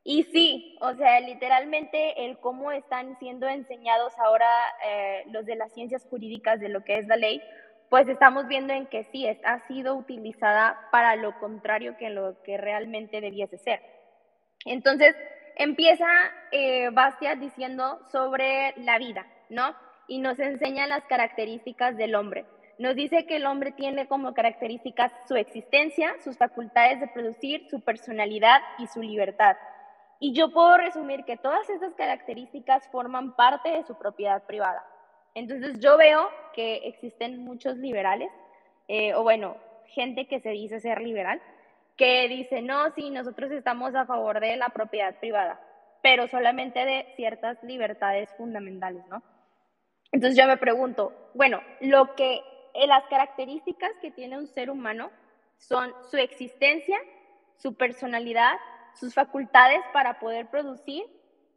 Y 0.04 0.24
sí, 0.26 0.78
o 0.82 0.94
sea, 0.96 1.20
literalmente 1.20 2.26
el 2.26 2.38
cómo 2.40 2.72
están 2.72 3.18
siendo 3.20 3.48
enseñados 3.48 4.14
ahora 4.20 4.50
eh, 4.86 5.24
los 5.28 5.46
de 5.46 5.56
las 5.56 5.74
ciencias 5.74 6.06
jurídicas 6.10 6.60
de 6.60 6.70
lo 6.70 6.84
que 6.84 6.98
es 6.98 7.08
la 7.08 7.16
ley, 7.16 7.42
pues 7.90 8.08
estamos 8.08 8.48
viendo 8.48 8.74
en 8.74 8.88
que 8.88 9.06
sí, 9.06 9.28
ha 9.28 9.68
sido 9.68 9.96
utilizada 9.96 10.80
para 10.92 11.16
lo 11.16 11.40
contrario 11.40 11.98
que 11.98 12.10
lo 12.10 12.42
que 12.44 12.58
realmente 12.58 13.22
debiese 13.22 13.58
ser. 13.58 13.82
Entonces, 14.66 15.16
empieza 15.56 16.08
eh, 16.52 16.90
Bastia 16.92 17.36
diciendo 17.36 18.00
sobre 18.12 18.74
la 18.78 18.98
vida, 18.98 19.26
¿no? 19.50 19.76
Y 20.08 20.20
nos 20.20 20.40
enseña 20.40 20.88
las 20.88 21.06
características 21.06 21.98
del 21.98 22.16
hombre. 22.16 22.46
Nos 22.80 22.96
dice 22.96 23.26
que 23.26 23.36
el 23.36 23.46
hombre 23.46 23.74
tiene 23.74 24.08
como 24.08 24.34
características 24.34 25.12
su 25.28 25.36
existencia, 25.36 26.16
sus 26.24 26.38
facultades 26.38 27.02
de 27.02 27.10
producir, 27.10 27.68
su 27.70 27.82
personalidad 27.82 28.62
y 28.78 28.88
su 28.88 29.02
libertad. 29.02 29.58
Y 30.18 30.32
yo 30.34 30.54
puedo 30.54 30.78
resumir 30.78 31.26
que 31.26 31.36
todas 31.36 31.70
estas 31.70 31.94
características 31.96 32.88
forman 32.90 33.36
parte 33.36 33.70
de 33.70 33.84
su 33.84 33.98
propiedad 33.98 34.44
privada. 34.44 34.82
Entonces 35.36 35.78
yo 35.82 35.98
veo 35.98 36.30
que 36.54 36.88
existen 36.88 37.44
muchos 37.44 37.76
liberales, 37.76 38.32
eh, 38.88 39.14
o 39.14 39.24
bueno, 39.24 39.58
gente 39.88 40.28
que 40.28 40.40
se 40.40 40.52
dice 40.52 40.80
ser 40.80 41.02
liberal, 41.02 41.42
que 41.98 42.30
dice, 42.30 42.62
no, 42.62 42.92
sí, 42.92 43.10
nosotros 43.10 43.52
estamos 43.52 43.94
a 43.94 44.06
favor 44.06 44.40
de 44.40 44.56
la 44.56 44.70
propiedad 44.70 45.20
privada, 45.20 45.60
pero 46.02 46.30
solamente 46.30 46.86
de 46.86 47.08
ciertas 47.18 47.62
libertades 47.62 48.34
fundamentales, 48.38 49.06
¿no? 49.10 49.22
Entonces 50.14 50.38
yo 50.38 50.48
me 50.48 50.56
pregunto, 50.56 51.14
bueno, 51.34 51.62
lo 51.82 52.16
que 52.16 52.42
las 52.88 53.06
características 53.08 53.92
que 54.02 54.12
tiene 54.12 54.38
un 54.38 54.48
ser 54.48 54.70
humano 54.70 55.12
son 55.58 55.94
su 56.10 56.18
existencia, 56.18 56.98
su 57.58 57.76
personalidad, 57.76 58.54
sus 58.94 59.14
facultades 59.14 59.82
para 59.94 60.20
poder 60.20 60.48
producir 60.48 61.04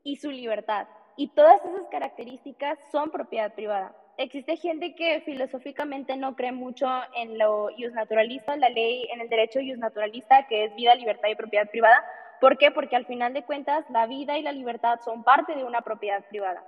y 0.02 0.16
su 0.16 0.30
libertad. 0.30 0.86
Y 1.16 1.28
todas 1.28 1.64
esas 1.64 1.86
características 1.90 2.78
son 2.90 3.10
propiedad 3.10 3.54
privada. 3.54 3.94
Existe 4.18 4.56
gente 4.56 4.94
que 4.94 5.20
filosóficamente 5.22 6.16
no 6.16 6.36
cree 6.36 6.52
mucho 6.52 6.86
en 7.14 7.38
lo 7.38 7.68
naturalista, 7.92 8.54
en 8.54 8.60
la 8.60 8.68
ley, 8.68 9.08
en 9.10 9.20
el 9.20 9.28
derecho 9.28 9.60
naturalista, 9.78 10.46
que 10.48 10.64
es 10.64 10.74
vida, 10.74 10.94
libertad 10.94 11.28
y 11.28 11.34
propiedad 11.34 11.70
privada. 11.70 12.04
¿Por 12.40 12.58
qué? 12.58 12.70
Porque 12.70 12.96
al 12.96 13.06
final 13.06 13.32
de 13.32 13.44
cuentas 13.44 13.88
la 13.90 14.06
vida 14.06 14.36
y 14.36 14.42
la 14.42 14.52
libertad 14.52 15.00
son 15.04 15.24
parte 15.24 15.54
de 15.54 15.64
una 15.64 15.80
propiedad 15.82 16.24
privada. 16.28 16.64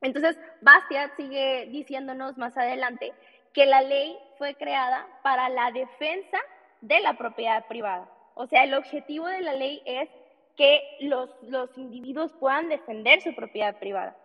Entonces, 0.00 0.38
Bastiat 0.60 1.14
sigue 1.16 1.66
diciéndonos 1.70 2.36
más 2.36 2.56
adelante 2.56 3.12
que 3.54 3.66
la 3.66 3.82
ley 3.82 4.18
fue 4.38 4.54
creada 4.54 5.06
para 5.22 5.48
la 5.48 5.70
defensa 5.70 6.38
de 6.80 7.00
la 7.00 7.14
propiedad 7.14 7.66
privada. 7.66 8.08
O 8.34 8.46
sea, 8.46 8.64
el 8.64 8.74
objetivo 8.74 9.26
de 9.26 9.42
la 9.42 9.52
ley 9.54 9.82
es 9.84 10.08
que 10.56 10.82
los, 11.00 11.30
los 11.42 11.76
individuos 11.78 12.32
puedan 12.34 12.68
defender 12.68 13.20
su 13.20 13.34
propiedad 13.34 13.78
privada. 13.78 14.16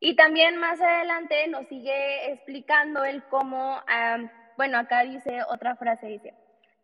Y 0.00 0.16
también 0.16 0.56
más 0.56 0.80
adelante 0.80 1.46
nos 1.48 1.66
sigue 1.68 2.32
explicando 2.32 3.04
el 3.04 3.22
cómo, 3.24 3.80
bueno, 4.56 4.78
acá 4.78 5.02
dice 5.02 5.42
otra 5.48 5.76
frase, 5.76 6.06
dice, 6.06 6.34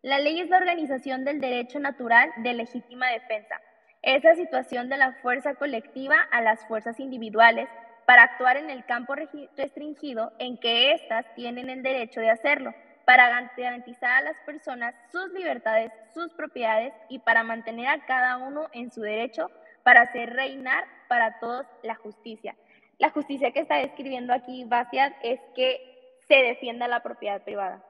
la 0.01 0.19
ley 0.19 0.39
es 0.41 0.49
la 0.49 0.57
organización 0.57 1.23
del 1.23 1.39
derecho 1.39 1.79
natural 1.79 2.31
de 2.37 2.53
legítima 2.53 3.11
defensa. 3.11 3.61
Es 4.01 4.23
la 4.23 4.33
situación 4.33 4.89
de 4.89 4.97
la 4.97 5.13
fuerza 5.21 5.53
colectiva 5.53 6.15
a 6.31 6.41
las 6.41 6.65
fuerzas 6.65 6.99
individuales 6.99 7.69
para 8.05 8.23
actuar 8.23 8.57
en 8.57 8.69
el 8.69 8.85
campo 8.85 9.15
restringido 9.15 10.31
en 10.39 10.57
que 10.57 10.93
éstas 10.93 11.25
tienen 11.35 11.69
el 11.69 11.83
derecho 11.83 12.19
de 12.19 12.29
hacerlo 12.29 12.73
para 13.05 13.29
garantizar 13.29 14.11
a 14.11 14.21
las 14.21 14.37
personas 14.45 14.95
sus 15.11 15.31
libertades, 15.31 15.91
sus 16.13 16.31
propiedades 16.33 16.93
y 17.09 17.19
para 17.19 17.43
mantener 17.43 17.87
a 17.87 18.05
cada 18.05 18.37
uno 18.37 18.67
en 18.73 18.91
su 18.91 19.01
derecho 19.01 19.49
para 19.83 20.01
hacer 20.01 20.33
reinar 20.33 20.85
para 21.07 21.39
todos 21.39 21.65
la 21.83 21.95
justicia. 21.95 22.55
La 22.99 23.09
justicia 23.09 23.51
que 23.51 23.61
está 23.61 23.77
describiendo 23.77 24.33
aquí 24.33 24.63
Bastiat 24.65 25.13
es 25.23 25.39
que 25.55 26.17
se 26.27 26.35
defienda 26.35 26.87
la 26.87 27.01
propiedad 27.01 27.43
privada. 27.43 27.83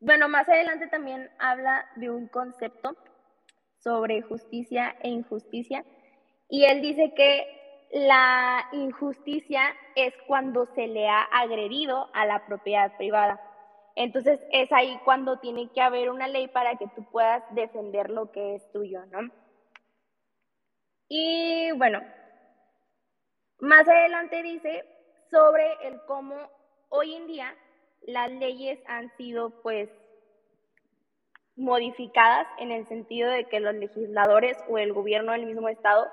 Bueno, 0.00 0.28
más 0.28 0.48
adelante 0.48 0.88
también 0.88 1.30
habla 1.38 1.86
de 1.96 2.10
un 2.10 2.28
concepto 2.28 2.96
sobre 3.78 4.22
justicia 4.22 4.96
e 5.02 5.08
injusticia 5.08 5.84
y 6.48 6.64
él 6.64 6.80
dice 6.80 7.12
que 7.14 7.65
la 7.96 8.68
injusticia 8.72 9.74
es 9.94 10.12
cuando 10.26 10.66
se 10.74 10.86
le 10.86 11.08
ha 11.08 11.22
agredido 11.22 12.10
a 12.12 12.26
la 12.26 12.44
propiedad 12.44 12.94
privada. 12.98 13.40
Entonces 13.94 14.38
es 14.52 14.70
ahí 14.70 15.00
cuando 15.02 15.38
tiene 15.38 15.70
que 15.72 15.80
haber 15.80 16.10
una 16.10 16.28
ley 16.28 16.48
para 16.48 16.76
que 16.76 16.88
tú 16.88 17.04
puedas 17.10 17.42
defender 17.54 18.10
lo 18.10 18.30
que 18.32 18.56
es 18.56 18.70
tuyo, 18.70 19.06
¿no? 19.06 19.30
Y 21.08 21.72
bueno, 21.72 22.02
más 23.60 23.88
adelante 23.88 24.42
dice 24.42 24.84
sobre 25.30 25.72
el 25.84 25.98
cómo 26.02 26.36
hoy 26.90 27.14
en 27.14 27.26
día 27.26 27.56
las 28.02 28.30
leyes 28.30 28.78
han 28.88 29.10
sido 29.16 29.62
pues 29.62 29.88
modificadas 31.56 32.46
en 32.58 32.72
el 32.72 32.86
sentido 32.86 33.30
de 33.30 33.48
que 33.48 33.60
los 33.60 33.74
legisladores 33.74 34.58
o 34.68 34.76
el 34.76 34.92
gobierno 34.92 35.32
del 35.32 35.46
mismo 35.46 35.70
estado 35.70 36.06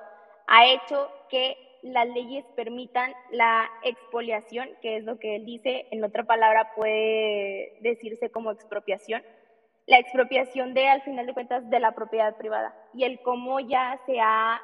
ha 0.47 0.65
hecho 0.67 1.11
que 1.29 1.72
las 1.83 2.07
leyes 2.07 2.45
permitan 2.55 3.13
la 3.29 3.69
expoliación, 3.83 4.69
que 4.81 4.97
es 4.97 5.03
lo 5.03 5.19
que 5.19 5.35
él 5.35 5.45
dice, 5.45 5.87
en 5.91 6.03
otra 6.03 6.23
palabra 6.23 6.71
puede 6.75 7.77
decirse 7.81 8.31
como 8.31 8.51
expropiación, 8.51 9.21
la 9.85 9.99
expropiación 9.99 10.73
de, 10.73 10.87
al 10.87 11.01
final 11.01 11.25
de 11.25 11.33
cuentas, 11.33 11.69
de 11.69 11.79
la 11.79 11.91
propiedad 11.91 12.37
privada 12.37 12.73
y 12.93 13.03
el 13.03 13.21
cómo 13.21 13.59
ya 13.59 13.99
se 14.05 14.19
ha 14.21 14.61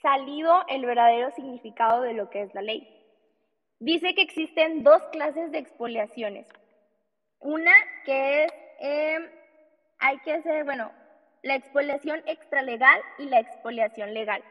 salido 0.00 0.64
el 0.68 0.84
verdadero 0.84 1.30
significado 1.30 2.02
de 2.02 2.14
lo 2.14 2.28
que 2.28 2.42
es 2.42 2.52
la 2.54 2.62
ley. 2.62 2.88
Dice 3.78 4.14
que 4.14 4.22
existen 4.22 4.82
dos 4.82 5.02
clases 5.12 5.52
de 5.52 5.58
expoliaciones. 5.58 6.48
Una 7.38 7.72
que 8.04 8.44
es, 8.44 8.52
em, 8.80 9.30
hay 9.98 10.18
que 10.18 10.32
hacer, 10.32 10.64
bueno, 10.64 10.90
la 11.42 11.54
expoliación 11.54 12.22
extralegal 12.26 13.00
y 13.18 13.26
la 13.26 13.40
expoliación 13.40 14.14
legal. 14.14 14.42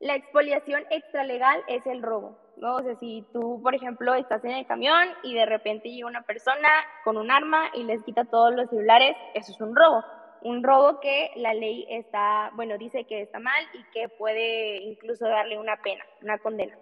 La 0.00 0.14
expoliación 0.14 0.84
extralegal 0.90 1.64
es 1.66 1.84
el 1.86 2.02
robo, 2.02 2.38
¿no? 2.56 2.76
O 2.76 2.82
sea, 2.82 2.94
si 3.00 3.26
tú, 3.32 3.60
por 3.62 3.74
ejemplo, 3.74 4.14
estás 4.14 4.44
en 4.44 4.52
el 4.52 4.66
camión 4.66 5.08
y 5.24 5.34
de 5.34 5.44
repente 5.44 5.90
llega 5.90 6.06
una 6.06 6.22
persona 6.22 6.68
con 7.02 7.16
un 7.16 7.32
arma 7.32 7.70
y 7.74 7.82
les 7.82 8.04
quita 8.04 8.24
todos 8.24 8.54
los 8.54 8.70
celulares, 8.70 9.16
eso 9.34 9.50
es 9.50 9.60
un 9.60 9.74
robo. 9.74 10.04
Un 10.42 10.62
robo 10.62 11.00
que 11.00 11.32
la 11.34 11.52
ley 11.52 11.84
está, 11.90 12.52
bueno, 12.54 12.78
dice 12.78 13.06
que 13.06 13.22
está 13.22 13.40
mal 13.40 13.64
y 13.74 13.82
que 13.92 14.08
puede 14.08 14.76
incluso 14.82 15.26
darle 15.26 15.58
una 15.58 15.82
pena, 15.82 16.04
una 16.22 16.38
condena. 16.38 16.78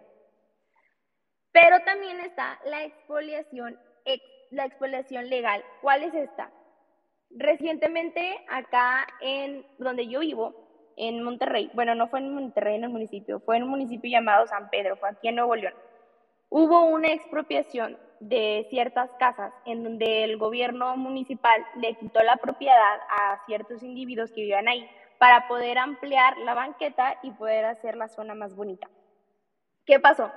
Pero 1.52 1.80
también 1.86 2.20
está 2.20 2.60
la 2.66 2.84
expoliación, 2.84 3.80
la 4.50 4.66
expoliación 4.66 5.30
legal. 5.30 5.64
¿Cuál 5.80 6.02
es 6.02 6.12
esta? 6.12 6.52
Recientemente 7.30 8.44
acá 8.50 9.06
en 9.22 9.66
donde 9.78 10.06
yo 10.06 10.20
vivo, 10.20 10.65
en 10.96 11.22
Monterrey, 11.22 11.70
bueno, 11.74 11.94
no 11.94 12.08
fue 12.08 12.20
en 12.20 12.34
Monterrey 12.34 12.76
en 12.76 12.84
el 12.84 12.90
municipio, 12.90 13.40
fue 13.40 13.58
en 13.58 13.64
un 13.64 13.70
municipio 13.70 14.10
llamado 14.10 14.46
San 14.46 14.70
Pedro, 14.70 14.96
fue 14.96 15.10
aquí 15.10 15.28
en 15.28 15.36
Nuevo 15.36 15.54
León. 15.54 15.74
Hubo 16.48 16.84
una 16.86 17.08
expropiación 17.08 17.98
de 18.20 18.66
ciertas 18.70 19.10
casas 19.18 19.52
en 19.66 19.84
donde 19.84 20.24
el 20.24 20.38
gobierno 20.38 20.96
municipal 20.96 21.64
le 21.76 21.94
quitó 21.94 22.22
la 22.22 22.36
propiedad 22.36 22.98
a 23.10 23.44
ciertos 23.46 23.82
individuos 23.82 24.30
que 24.32 24.40
vivían 24.40 24.68
ahí 24.68 24.88
para 25.18 25.48
poder 25.48 25.78
ampliar 25.78 26.38
la 26.38 26.54
banqueta 26.54 27.18
y 27.22 27.30
poder 27.32 27.64
hacer 27.66 27.96
la 27.96 28.08
zona 28.08 28.34
más 28.34 28.54
bonita. 28.54 28.88
¿Qué 29.84 30.00
pasó? 30.00 30.30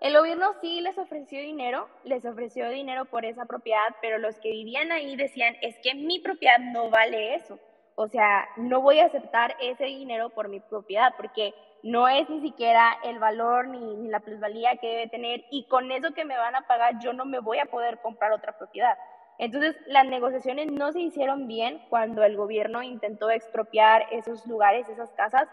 El 0.00 0.16
gobierno 0.16 0.52
sí 0.60 0.80
les 0.80 0.98
ofreció 0.98 1.40
dinero, 1.40 1.88
les 2.04 2.24
ofreció 2.24 2.68
dinero 2.68 3.06
por 3.06 3.24
esa 3.24 3.46
propiedad, 3.46 3.96
pero 4.00 4.18
los 4.18 4.38
que 4.38 4.50
vivían 4.50 4.92
ahí 4.92 5.16
decían, 5.16 5.56
es 5.62 5.76
que 5.82 5.94
mi 5.94 6.20
propiedad 6.20 6.58
no 6.58 6.90
vale 6.90 7.34
eso. 7.34 7.58
O 7.96 8.08
sea, 8.08 8.48
no 8.56 8.80
voy 8.80 8.98
a 8.98 9.06
aceptar 9.06 9.56
ese 9.60 9.84
dinero 9.84 10.30
por 10.30 10.48
mi 10.48 10.60
propiedad 10.60 11.14
porque 11.16 11.54
no 11.84 12.08
es 12.08 12.28
ni 12.28 12.40
siquiera 12.40 12.96
el 13.04 13.18
valor 13.18 13.68
ni, 13.68 14.08
la 14.08 14.20
plusvalía 14.20 14.76
que 14.76 14.88
debe 14.88 15.08
tener 15.08 15.44
y 15.50 15.68
con 15.68 15.92
eso 15.92 16.12
que 16.12 16.24
me 16.24 16.36
van 16.36 16.56
a 16.56 16.66
pagar 16.66 16.98
yo 17.00 17.12
no 17.12 17.24
me 17.24 17.38
voy 17.38 17.58
a 17.58 17.66
poder 17.66 18.00
comprar 18.00 18.32
otra 18.32 18.56
propiedad. 18.56 18.96
Entonces, 19.38 19.76
las 19.86 20.06
negociaciones 20.06 20.70
no 20.70 20.92
se 20.92 21.00
hicieron 21.00 21.46
bien 21.46 21.84
cuando 21.90 22.22
el 22.22 22.36
gobierno 22.36 22.82
intentó 22.82 23.30
expropiar 23.30 24.06
esos 24.12 24.46
lugares, 24.46 24.88
esas 24.88 25.12
casas. 25.12 25.48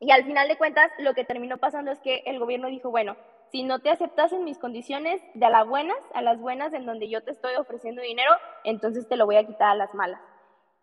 Y 0.00 0.10
al 0.10 0.24
final 0.24 0.48
de 0.48 0.56
cuentas, 0.56 0.90
lo 0.98 1.14
que 1.14 1.24
terminó 1.24 1.58
pasando 1.58 1.92
es 1.92 2.00
que 2.00 2.22
el 2.26 2.38
gobierno 2.38 2.68
dijo, 2.68 2.90
bueno, 2.90 3.16
si 3.52 3.62
no 3.62 3.78
te 3.78 3.90
aceptas 3.90 4.32
en 4.32 4.44
mis 4.44 4.58
condiciones 4.58 5.22
de 5.34 5.46
a 5.46 5.50
las 5.50 5.66
buenas, 5.66 5.98
a 6.14 6.22
las 6.22 6.40
buenas 6.40 6.72
en 6.72 6.86
donde 6.86 7.08
yo 7.08 7.22
te 7.22 7.30
estoy 7.30 7.54
ofreciendo 7.56 8.02
dinero, 8.02 8.32
entonces 8.64 9.06
te 9.06 9.16
lo 9.16 9.26
voy 9.26 9.36
a 9.36 9.46
quitar 9.46 9.70
a 9.70 9.76
las 9.76 9.94
malas. 9.94 10.20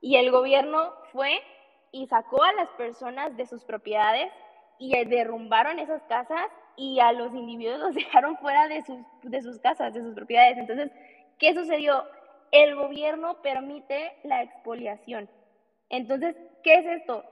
Y 0.01 0.17
el 0.17 0.31
gobierno 0.31 0.93
fue 1.11 1.41
y 1.91 2.07
sacó 2.07 2.43
a 2.43 2.53
las 2.53 2.69
personas 2.69 3.37
de 3.37 3.45
sus 3.45 3.63
propiedades 3.63 4.31
y 4.79 4.91
derrumbaron 5.05 5.79
esas 5.79 6.01
casas 6.03 6.47
y 6.75 6.99
a 6.99 7.11
los 7.11 7.33
individuos 7.33 7.79
los 7.79 7.95
dejaron 7.95 8.37
fuera 8.37 8.67
de 8.67 8.81
sus, 8.81 8.97
de 9.23 9.41
sus 9.41 9.59
casas, 9.59 9.93
de 9.93 10.01
sus 10.01 10.15
propiedades. 10.15 10.57
Entonces, 10.57 10.91
¿qué 11.37 11.53
sucedió? 11.53 12.03
El 12.51 12.75
gobierno 12.75 13.41
permite 13.41 14.13
la 14.23 14.41
expoliación. 14.41 15.29
Entonces, 15.89 16.35
¿qué 16.63 16.75
es 16.75 16.85
esto? 16.85 17.23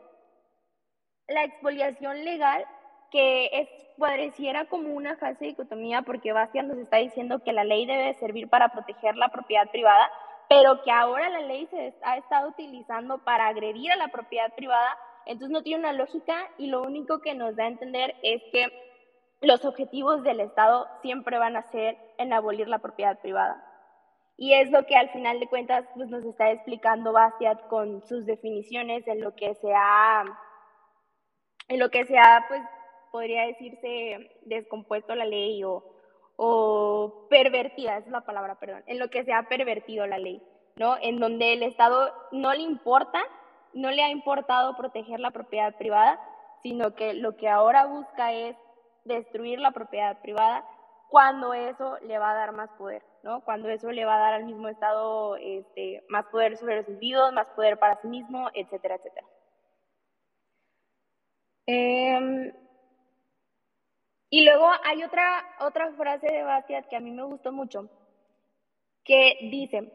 La 1.27 1.43
expoliación 1.43 2.23
legal 2.23 2.65
que 3.11 3.49
es, 3.51 3.69
pareciera 3.97 4.65
como 4.65 4.93
una 4.93 5.17
falsa 5.17 5.43
dicotomía 5.43 6.03
porque 6.03 6.31
Bastian 6.31 6.67
nos 6.67 6.77
está 6.77 6.97
diciendo 6.97 7.43
que 7.43 7.51
la 7.51 7.63
ley 7.63 7.85
debe 7.85 8.13
servir 8.13 8.47
para 8.47 8.69
proteger 8.69 9.17
la 9.17 9.29
propiedad 9.29 9.69
privada, 9.71 10.09
pero 10.49 10.81
que 10.81 10.91
ahora 10.91 11.29
la 11.29 11.41
ley 11.41 11.67
se 11.67 11.93
ha 12.01 12.17
estado 12.17 12.49
utilizando 12.49 13.23
para 13.23 13.47
agredir 13.47 13.91
a 13.91 13.97
la 13.97 14.07
propiedad 14.07 14.53
privada, 14.55 14.97
entonces 15.25 15.51
no 15.51 15.61
tiene 15.61 15.81
una 15.81 15.93
lógica 15.93 16.49
y 16.57 16.67
lo 16.67 16.81
único 16.81 17.21
que 17.21 17.35
nos 17.35 17.55
da 17.55 17.65
a 17.65 17.67
entender 17.67 18.15
es 18.23 18.41
que 18.51 18.67
los 19.41 19.63
objetivos 19.63 20.23
del 20.23 20.39
Estado 20.39 20.87
siempre 21.01 21.37
van 21.37 21.55
a 21.55 21.69
ser 21.71 21.97
en 22.17 22.33
abolir 22.33 22.67
la 22.67 22.79
propiedad 22.79 23.19
privada. 23.19 23.63
Y 24.37 24.53
es 24.53 24.71
lo 24.71 24.85
que 24.85 24.95
al 24.95 25.09
final 25.11 25.39
de 25.39 25.47
cuentas 25.47 25.85
pues, 25.95 26.09
nos 26.09 26.25
está 26.25 26.49
explicando 26.49 27.13
Bastiat 27.13 27.67
con 27.67 28.01
sus 28.07 28.25
definiciones 28.25 29.07
en 29.07 29.21
lo 29.21 29.35
que 29.35 29.53
se 29.55 29.71
ha, 29.75 30.23
en 31.67 31.79
lo 31.79 31.89
que 31.89 32.05
se 32.05 32.17
ha, 32.17 32.45
pues, 32.47 32.61
podría 33.11 33.43
decirse 33.43 34.31
descompuesto 34.45 35.13
la 35.13 35.25
ley 35.25 35.63
o, 35.63 35.98
o 36.41 37.27
pervertida, 37.29 37.97
es 37.97 38.07
la 38.07 38.21
palabra, 38.21 38.55
perdón, 38.55 38.81
en 38.87 38.97
lo 38.97 39.09
que 39.09 39.25
se 39.25 39.33
ha 39.33 39.43
pervertido 39.49 40.07
la 40.07 40.17
ley, 40.17 40.41
¿no? 40.77 40.95
En 41.01 41.19
donde 41.19 41.51
el 41.51 41.63
Estado 41.63 42.13
no 42.31 42.53
le 42.53 42.61
importa, 42.61 43.21
no 43.73 43.91
le 43.91 44.01
ha 44.01 44.09
importado 44.09 44.77
proteger 44.77 45.19
la 45.19 45.31
propiedad 45.31 45.75
privada, 45.75 46.17
sino 46.63 46.95
que 46.95 47.13
lo 47.13 47.35
que 47.35 47.49
ahora 47.49 47.87
busca 47.87 48.31
es 48.31 48.55
destruir 49.03 49.59
la 49.59 49.71
propiedad 49.71 50.21
privada 50.21 50.63
cuando 51.09 51.53
eso 51.53 51.97
le 52.03 52.17
va 52.17 52.31
a 52.31 52.35
dar 52.35 52.53
más 52.53 52.69
poder, 52.77 53.03
¿no? 53.21 53.43
Cuando 53.43 53.67
eso 53.67 53.91
le 53.91 54.05
va 54.05 54.15
a 54.15 54.19
dar 54.19 54.33
al 54.35 54.45
mismo 54.45 54.69
Estado 54.69 55.35
este, 55.35 56.05
más 56.07 56.25
poder 56.27 56.55
sobre 56.55 56.77
los 56.77 56.87
individuos, 56.87 57.33
más 57.33 57.47
poder 57.47 57.77
para 57.77 57.99
sí 58.01 58.07
mismo, 58.07 58.49
etcétera, 58.53 58.95
etcétera. 58.95 59.27
Eh, 61.67 62.53
y 64.29 64.45
luego 64.45 64.69
hay 64.83 65.03
otra, 65.03 65.43
otra 65.59 65.91
frase 65.93 66.27
de 66.31 66.43
Bastiat 66.43 66.87
que 66.87 66.95
a 66.95 66.99
mí 66.99 67.09
me 67.09 67.23
gustó 67.23 67.51
mucho, 67.51 67.89
que 69.03 69.37
dice, 69.49 69.91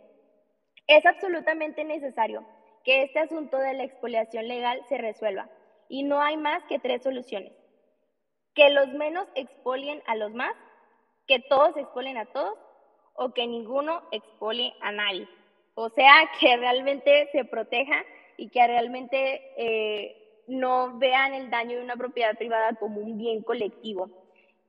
es 0.89 1.07
absolutamente 1.07 1.85
necesario 1.85 2.45
que 2.83 3.05
este 3.05 3.21
asunto 3.21 3.57
de 3.59 3.75
la 3.75 3.85
expoliación 3.85 4.49
legal 4.49 4.81
se 4.89 4.99
resuelva 4.99 5.49
y 5.89 6.03
no 6.03 6.21
hay 6.21 6.37
más 6.37 6.65
que 6.65 6.81
tres 6.81 7.03
soluciones. 7.03 7.53
Que 8.55 8.71
los 8.71 8.89
menos 8.89 9.29
expolien 9.37 10.03
a 10.07 10.17
los 10.17 10.35
más, 10.35 10.55
que 11.27 11.39
todos 11.39 11.77
expolien 11.77 12.17
a 12.17 12.27
todos 12.27 12.59
o 13.15 13.33
que 13.33 13.47
ninguno 13.47 14.03
expolie 14.11 14.75
a 14.81 14.91
nadie. 14.91 15.29
O 15.75 15.89
sea, 15.91 16.29
que 16.41 16.57
realmente 16.57 17.29
se 17.31 17.45
proteja 17.45 18.05
y 18.37 18.49
que 18.49 18.67
realmente 18.67 19.53
eh, 19.57 20.43
no 20.49 20.99
vean 20.99 21.35
el 21.35 21.51
daño 21.51 21.79
de 21.79 21.85
una 21.85 21.97
propiedad 21.97 22.37
privada 22.37 22.75
como 22.75 23.01
un 23.01 23.17
bien 23.17 23.43
colectivo 23.43 24.24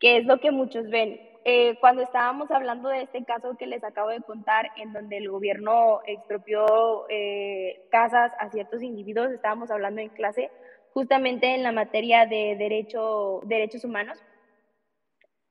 que 0.05 0.17
es 0.17 0.25
lo 0.27 0.39
que 0.39 0.51
muchos 0.51 0.87
ven. 0.91 1.19
Eh, 1.45 1.79
cuando 1.79 2.03
estábamos 2.03 2.51
hablando 2.51 2.89
de 2.89 3.01
este 3.01 3.25
caso 3.25 3.57
que 3.57 3.65
les 3.65 3.83
acabo 3.83 4.09
de 4.09 4.21
contar, 4.21 4.69
en 4.77 4.93
donde 4.93 5.17
el 5.17 5.31
gobierno 5.31 6.01
expropió 6.05 7.07
eh, 7.09 7.87
casas 7.89 8.31
a 8.37 8.51
ciertos 8.51 8.83
individuos, 8.83 9.31
estábamos 9.31 9.71
hablando 9.71 10.01
en 10.01 10.09
clase 10.09 10.51
justamente 10.93 11.55
en 11.55 11.63
la 11.63 11.71
materia 11.71 12.27
de 12.27 12.55
derecho, 12.55 13.41
derechos 13.45 13.83
humanos. 13.83 14.23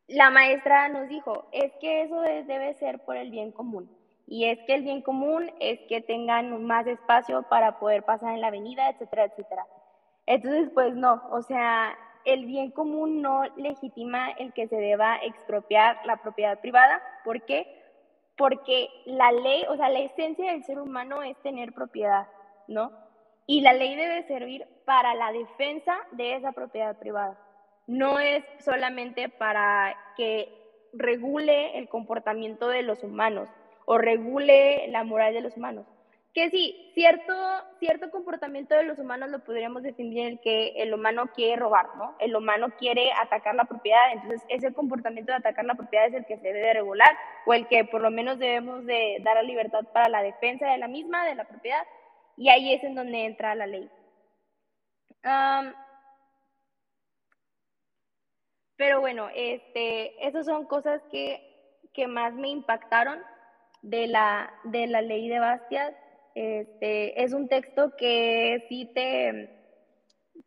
La 0.06 0.30
maestra 0.30 0.88
nos 0.88 1.08
dijo, 1.08 1.48
es 1.50 1.72
que 1.80 2.02
eso 2.02 2.20
debe 2.20 2.74
ser 2.74 3.00
por 3.00 3.16
el 3.16 3.32
bien 3.32 3.50
común. 3.50 3.90
Y 4.28 4.44
es 4.44 4.60
que 4.68 4.74
el 4.74 4.84
bien 4.84 5.02
común 5.02 5.50
es 5.58 5.80
que 5.88 6.00
tengan 6.00 6.64
más 6.64 6.86
espacio 6.86 7.42
para 7.48 7.80
poder 7.80 8.04
pasar 8.04 8.34
en 8.34 8.40
la 8.40 8.46
avenida, 8.46 8.88
etcétera, 8.88 9.24
etcétera. 9.24 9.66
Entonces, 10.26 10.70
pues 10.72 10.94
no, 10.94 11.24
o 11.32 11.42
sea, 11.42 11.98
el 12.24 12.46
bien 12.46 12.70
común 12.70 13.22
no 13.22 13.44
legitima 13.56 14.30
el 14.32 14.52
que 14.52 14.68
se 14.68 14.76
deba 14.76 15.16
expropiar 15.16 15.98
la 16.04 16.16
propiedad 16.16 16.60
privada. 16.60 17.02
¿Por 17.24 17.42
qué? 17.42 17.66
Porque 18.36 18.88
la 19.04 19.30
ley, 19.32 19.64
o 19.68 19.76
sea, 19.76 19.88
la 19.88 20.00
esencia 20.00 20.52
del 20.52 20.64
ser 20.64 20.80
humano 20.80 21.22
es 21.22 21.36
tener 21.42 21.72
propiedad, 21.72 22.26
¿no? 22.66 22.92
Y 23.46 23.60
la 23.60 23.72
ley 23.72 23.94
debe 23.94 24.26
servir 24.26 24.66
para 24.84 25.14
la 25.14 25.32
defensa 25.32 25.96
de 26.12 26.34
esa 26.36 26.52
propiedad 26.52 26.98
privada. 26.98 27.38
No 27.86 28.18
es 28.18 28.42
solamente 28.60 29.28
para 29.28 29.94
que 30.16 30.48
regule 30.94 31.78
el 31.78 31.88
comportamiento 31.88 32.68
de 32.68 32.82
los 32.82 33.02
humanos 33.02 33.48
o 33.84 33.98
regule 33.98 34.88
la 34.88 35.04
moral 35.04 35.34
de 35.34 35.42
los 35.42 35.56
humanos, 35.56 35.86
que 36.34 36.50
sí, 36.50 36.90
cierto, 36.94 37.32
cierto 37.78 38.10
comportamiento 38.10 38.74
de 38.74 38.82
los 38.82 38.98
humanos 38.98 39.30
lo 39.30 39.44
podríamos 39.44 39.84
definir 39.84 40.26
el 40.26 40.40
que 40.40 40.72
el 40.82 40.92
humano 40.92 41.30
quiere 41.32 41.54
robar, 41.54 41.94
¿no? 41.96 42.16
El 42.18 42.34
humano 42.34 42.70
quiere 42.76 43.12
atacar 43.12 43.54
la 43.54 43.66
propiedad, 43.66 44.12
entonces 44.12 44.42
ese 44.48 44.74
comportamiento 44.74 45.30
de 45.30 45.38
atacar 45.38 45.64
la 45.64 45.76
propiedad 45.76 46.08
es 46.08 46.14
el 46.14 46.26
que 46.26 46.38
se 46.38 46.52
debe 46.52 46.74
regular 46.74 47.16
o 47.46 47.54
el 47.54 47.68
que 47.68 47.84
por 47.84 48.00
lo 48.00 48.10
menos 48.10 48.40
debemos 48.40 48.84
de 48.84 49.18
dar 49.22 49.38
a 49.38 49.44
libertad 49.44 49.84
para 49.92 50.08
la 50.08 50.22
defensa 50.24 50.66
de 50.66 50.78
la 50.78 50.88
misma, 50.88 51.24
de 51.24 51.36
la 51.36 51.44
propiedad, 51.44 51.86
y 52.36 52.48
ahí 52.48 52.74
es 52.74 52.82
en 52.82 52.96
donde 52.96 53.26
entra 53.26 53.54
la 53.54 53.66
ley. 53.66 53.88
pero 58.76 59.00
bueno, 59.00 59.28
este, 59.34 60.26
esas 60.26 60.46
son 60.46 60.66
cosas 60.66 61.00
que, 61.12 61.40
que 61.92 62.08
más 62.08 62.34
me 62.34 62.48
impactaron 62.48 63.22
de 63.82 64.08
la, 64.08 64.52
de 64.64 64.88
la 64.88 65.00
ley 65.00 65.28
de 65.28 65.38
Bastiat 65.38 66.03
este, 66.34 67.22
es 67.22 67.32
un 67.32 67.48
texto 67.48 67.94
que 67.96 68.66
sí 68.68 68.90
te, 68.94 69.50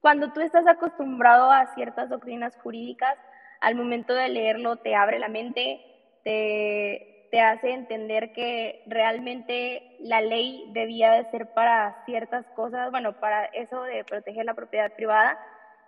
cuando 0.01 0.31
tú 0.33 0.41
estás 0.41 0.67
acostumbrado 0.67 1.51
a 1.51 1.73
ciertas 1.75 2.09
doctrinas 2.09 2.55
jurídicas, 2.57 3.17
al 3.61 3.75
momento 3.75 4.13
de 4.13 4.29
leerlo 4.29 4.77
te 4.77 4.95
abre 4.95 5.19
la 5.19 5.29
mente, 5.29 5.81
te, 6.23 7.27
te 7.31 7.41
hace 7.41 7.71
entender 7.71 8.33
que 8.33 8.83
realmente 8.87 9.95
la 9.99 10.21
ley 10.21 10.69
debía 10.73 11.11
de 11.11 11.29
ser 11.31 11.53
para 11.53 12.03
ciertas 12.05 12.45
cosas, 12.55 12.91
bueno, 12.91 13.19
para 13.19 13.45
eso 13.45 13.83
de 13.83 14.03
proteger 14.03 14.45
la 14.45 14.53
propiedad 14.53 14.93
privada, 14.93 15.39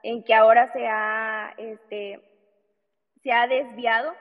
en 0.04 0.24
que 0.24 0.34
ahora 0.34 0.72
se 0.74 0.88
ha, 0.88 1.54
este, 1.58 2.22
se 3.22 3.32
ha 3.32 3.48
desviado. 3.48 4.14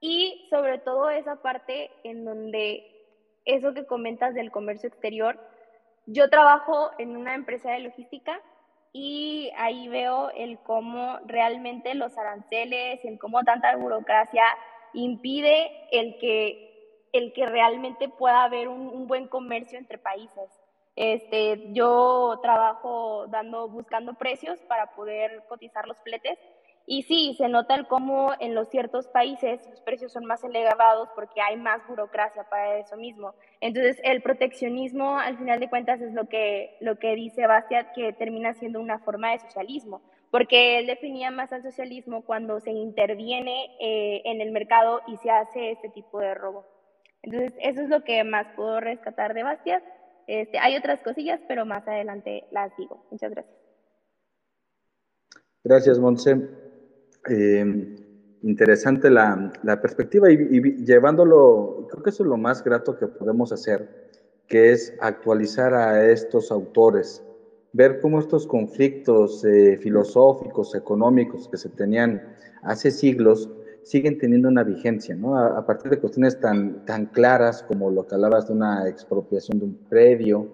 Y 0.00 0.48
sobre 0.50 0.78
todo 0.78 1.10
esa 1.10 1.36
parte 1.42 1.90
en 2.02 2.24
donde 2.24 2.91
eso 3.44 3.74
que 3.74 3.86
comentas 3.86 4.34
del 4.34 4.50
comercio 4.50 4.88
exterior, 4.88 5.38
yo 6.06 6.28
trabajo 6.30 6.90
en 6.98 7.16
una 7.16 7.34
empresa 7.34 7.70
de 7.72 7.80
logística 7.80 8.40
y 8.92 9.50
ahí 9.56 9.88
veo 9.88 10.30
el 10.30 10.58
cómo 10.58 11.18
realmente 11.26 11.94
los 11.94 12.16
aranceles, 12.18 13.04
el 13.04 13.18
cómo 13.18 13.42
tanta 13.44 13.74
burocracia 13.76 14.44
impide 14.92 15.70
el 15.90 16.18
que, 16.18 17.08
el 17.12 17.32
que 17.32 17.46
realmente 17.46 18.08
pueda 18.08 18.44
haber 18.44 18.68
un, 18.68 18.88
un 18.88 19.06
buen 19.06 19.28
comercio 19.28 19.78
entre 19.78 19.98
países. 19.98 20.50
Este, 20.94 21.72
yo 21.72 22.38
trabajo 22.42 23.26
dando, 23.28 23.68
buscando 23.68 24.14
precios 24.14 24.58
para 24.68 24.94
poder 24.94 25.42
cotizar 25.48 25.86
los 25.86 25.98
fletes 26.02 26.38
y 26.86 27.02
sí, 27.02 27.34
se 27.38 27.48
nota 27.48 27.74
el 27.74 27.86
cómo 27.86 28.32
en 28.40 28.54
los 28.54 28.68
ciertos 28.68 29.06
países 29.08 29.60
los 29.70 29.80
precios 29.82 30.12
son 30.12 30.24
más 30.24 30.42
elevados 30.42 31.08
porque 31.14 31.40
hay 31.40 31.56
más 31.56 31.86
burocracia 31.86 32.44
para 32.44 32.78
eso 32.78 32.96
mismo. 32.96 33.34
Entonces, 33.60 34.00
el 34.02 34.20
proteccionismo, 34.22 35.18
al 35.18 35.38
final 35.38 35.60
de 35.60 35.70
cuentas, 35.70 36.00
es 36.00 36.12
lo 36.12 36.28
que, 36.28 36.76
lo 36.80 36.98
que 36.98 37.14
dice 37.14 37.46
Bastiat, 37.46 37.92
que 37.94 38.12
termina 38.12 38.54
siendo 38.54 38.80
una 38.80 38.98
forma 38.98 39.30
de 39.30 39.38
socialismo, 39.38 40.02
porque 40.30 40.78
él 40.78 40.86
definía 40.86 41.30
más 41.30 41.52
al 41.52 41.62
socialismo 41.62 42.24
cuando 42.24 42.58
se 42.58 42.72
interviene 42.72 43.76
eh, 43.80 44.22
en 44.24 44.40
el 44.40 44.50
mercado 44.50 45.02
y 45.06 45.16
se 45.18 45.30
hace 45.30 45.72
este 45.72 45.88
tipo 45.90 46.18
de 46.18 46.34
robo. 46.34 46.66
Entonces, 47.22 47.52
eso 47.60 47.82
es 47.82 47.88
lo 47.88 48.02
que 48.02 48.24
más 48.24 48.48
puedo 48.56 48.80
rescatar 48.80 49.34
de 49.34 49.44
Bastiat. 49.44 49.84
Este, 50.26 50.58
hay 50.58 50.76
otras 50.76 51.00
cosillas, 51.02 51.40
pero 51.46 51.64
más 51.64 51.86
adelante 51.86 52.44
las 52.50 52.76
digo. 52.76 53.06
Muchas 53.10 53.30
gracias. 53.30 53.56
Gracias, 55.62 55.98
Montse. 56.00 56.71
Eh, 57.28 57.96
interesante 58.42 59.08
la, 59.10 59.52
perspectiva 59.80 60.30
y, 60.30 60.84
llevándolo, 60.84 61.86
creo 61.90 62.02
que 62.02 62.10
eso 62.10 62.24
es 62.24 62.28
lo 62.28 62.36
más 62.36 62.64
grato 62.64 62.96
que 62.96 63.06
podemos 63.06 63.52
hacer, 63.52 64.10
que 64.48 64.72
es 64.72 64.94
actualizar 65.00 65.74
a 65.74 66.10
estos 66.10 66.50
autores, 66.50 67.22
ver 67.72 68.00
cómo 68.00 68.18
estos 68.18 68.46
conflictos 68.46 69.44
eh, 69.44 69.78
filosóficos, 69.80 70.74
económicos 70.74 71.48
que 71.48 71.56
se 71.56 71.68
tenían 71.68 72.34
hace 72.62 72.90
siglos, 72.90 73.48
siguen 73.82 74.18
teniendo 74.18 74.48
una 74.48 74.62
vigencia, 74.62 75.14
¿no? 75.14 75.36
A, 75.36 75.64
partir 75.66 75.90
de 75.90 75.98
cuestiones 75.98 76.38
tan, 76.38 76.84
tan 76.84 77.06
claras 77.06 77.62
como 77.62 77.90
lo 77.90 78.06
que 78.06 78.14
hablabas 78.14 78.46
de 78.46 78.54
una 78.54 78.88
expropiación 78.88 79.58
de 79.58 79.64
un 79.64 79.74
predio, 79.88 80.48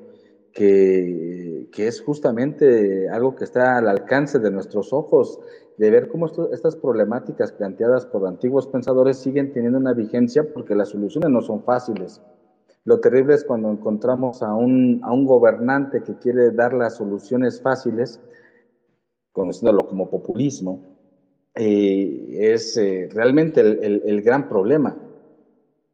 que, 0.58 1.68
es 1.76 2.00
justamente 2.00 3.08
algo 3.08 3.36
que 3.36 3.44
está 3.44 3.78
al 3.78 3.88
alcance 3.88 4.40
de 4.40 4.50
nuestros 4.50 4.92
ojos, 4.92 5.38
de 5.76 5.90
ver 5.90 6.08
cómo 6.08 6.26
estas 6.52 6.74
problemáticas 6.74 7.52
planteadas 7.52 8.04
por 8.06 8.26
antiguos 8.26 8.66
pensadores 8.66 9.18
siguen 9.18 9.52
teniendo 9.52 9.78
una 9.78 9.92
vigencia 9.92 10.52
porque 10.52 10.74
las 10.74 10.88
soluciones 10.88 11.30
no 11.30 11.40
son 11.40 11.62
fáciles. 11.62 12.20
Lo 12.84 12.98
terrible 12.98 13.34
es 13.34 13.44
cuando 13.44 13.70
encontramos 13.70 14.42
a 14.42 14.52
un, 14.54 15.00
a 15.04 15.12
un 15.12 15.26
gobernante 15.26 16.02
que 16.02 16.18
quiere 16.18 16.50
dar 16.50 16.74
las 16.74 16.96
soluciones 16.96 17.60
fáciles, 17.60 18.20
conociéndolo 19.30 19.86
como 19.86 20.10
populismo, 20.10 20.82
eh, 21.54 22.52
es 22.52 22.76
eh, 22.76 23.08
realmente 23.12 23.60
el, 23.60 24.22
gran 24.22 24.48
problema, 24.48 24.96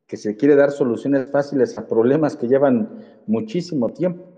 que 0.06 0.16
se 0.16 0.36
quiere 0.36 0.56
dar 0.56 0.70
soluciones 0.70 1.30
fáciles 1.30 1.76
a 1.76 1.86
problemas 1.86 2.36
que 2.36 2.48
llevan 2.48 3.00
muchísimo 3.26 3.90
tiempo. 3.90 4.33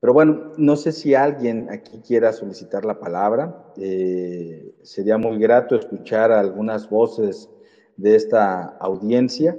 Pero 0.00 0.14
bueno, 0.14 0.52
no 0.56 0.76
sé 0.76 0.92
si 0.92 1.14
alguien 1.14 1.68
aquí 1.70 2.00
quiera 2.00 2.32
solicitar 2.32 2.86
la 2.86 2.98
palabra. 2.98 3.72
Eh, 3.76 4.74
sería 4.82 5.18
muy 5.18 5.38
grato 5.38 5.76
escuchar 5.76 6.32
algunas 6.32 6.88
voces 6.88 7.50
de 7.96 8.16
esta 8.16 8.64
audiencia. 8.80 9.58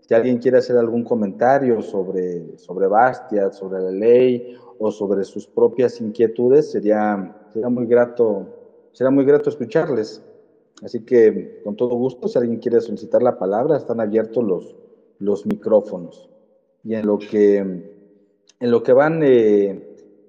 Si 0.00 0.14
alguien 0.14 0.38
quiere 0.38 0.58
hacer 0.58 0.78
algún 0.78 1.04
comentario 1.04 1.82
sobre, 1.82 2.56
sobre 2.56 2.86
Bastia, 2.86 3.52
sobre 3.52 3.80
la 3.82 3.90
ley 3.90 4.56
o 4.78 4.90
sobre 4.90 5.24
sus 5.24 5.46
propias 5.46 6.00
inquietudes, 6.00 6.70
sería, 6.70 7.46
sería, 7.52 7.68
muy, 7.68 7.86
grato, 7.86 8.46
sería 8.92 9.10
muy 9.10 9.26
grato 9.26 9.50
escucharles. 9.50 10.22
Así 10.82 11.04
que 11.04 11.60
con 11.62 11.76
todo 11.76 11.94
gusto, 11.96 12.28
si 12.28 12.38
alguien 12.38 12.58
quiere 12.58 12.80
solicitar 12.80 13.22
la 13.22 13.38
palabra, 13.38 13.76
están 13.76 14.00
abiertos 14.00 14.42
los, 14.42 14.74
los 15.18 15.44
micrófonos. 15.46 16.30
Y 16.82 16.94
en 16.94 17.06
lo 17.06 17.18
que, 17.18 17.91
en 18.62 18.70
lo 18.70 18.84
que 18.84 18.92
van 18.92 19.22
eh, 19.24 19.76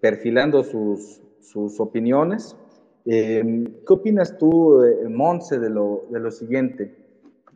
perfilando 0.01 0.63
sus, 0.63 1.21
sus 1.39 1.79
opiniones, 1.79 2.57
eh, 3.05 3.63
¿qué 3.85 3.93
opinas 3.93 4.39
tú, 4.39 4.83
eh, 4.83 5.07
Monse, 5.07 5.59
de 5.59 5.69
lo, 5.69 6.07
de 6.09 6.19
lo 6.19 6.31
siguiente? 6.31 6.95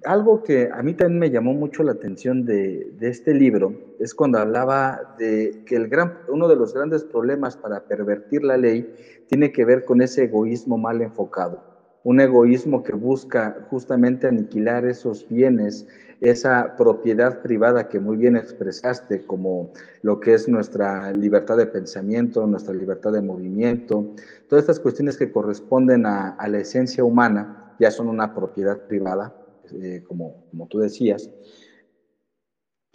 Algo 0.06 0.44
que 0.44 0.70
a 0.72 0.84
mí 0.84 0.94
también 0.94 1.18
me 1.18 1.32
llamó 1.32 1.56
mucho 1.56 1.82
la 1.82 1.94
atención 1.94 2.46
de, 2.46 2.92
de, 3.00 3.10
este 3.10 3.34
libro 3.34 3.74
es 4.00 4.14
cuando 4.14 4.38
hablaba 4.38 5.16
de 5.18 5.64
que 5.66 5.76
el 5.76 5.88
gran, 5.88 6.20
uno 6.30 6.48
de 6.48 6.56
los 6.56 6.76
grandes 6.76 7.04
problemas 7.04 7.58
para 7.58 7.86
pervertir 7.86 8.44
la 8.44 8.58
ley 8.58 8.94
tiene 9.26 9.52
que 9.52 9.66
ver 9.66 9.84
con 9.84 10.04
ese 10.04 10.26
egoísmo 10.26 10.78
mal 10.78 11.02
enfocado 11.02 11.60
un 12.08 12.22
egoísmo 12.22 12.84
que 12.84 12.94
busca 12.94 13.68
justamente 13.70 14.28
aniquilar 14.28 14.86
esos 14.86 15.28
bienes, 15.28 15.86
esa 16.22 16.76
propiedad 16.76 17.42
privada 17.42 17.88
que 17.88 18.00
muy 18.00 18.18
bien 18.18 18.36
expresaste, 18.36 19.26
como 19.26 19.72
lo 20.02 20.20
que 20.20 20.34
es 20.34 20.48
nuestra 20.48 21.12
libertad 21.12 21.58
de 21.58 21.68
pensamiento, 21.68 22.48
nuestra 22.48 22.74
libertad 22.74 23.12
de 23.12 23.22
movimiento, 23.22 24.16
todas 24.48 24.64
estas 24.64 24.80
cuestiones 24.80 25.18
que 25.18 25.32
corresponden 25.32 26.06
a, 26.06 26.36
la 26.48 26.58
esencia 26.58 27.04
humana 27.04 27.76
ya 27.80 27.92
son 27.92 28.08
una 28.08 28.34
propiedad 28.34 28.80
privada, 28.88 29.36
eh, 29.72 30.04
como, 30.08 30.46
como 30.50 30.68
tú 30.68 30.80
decías, 30.80 31.30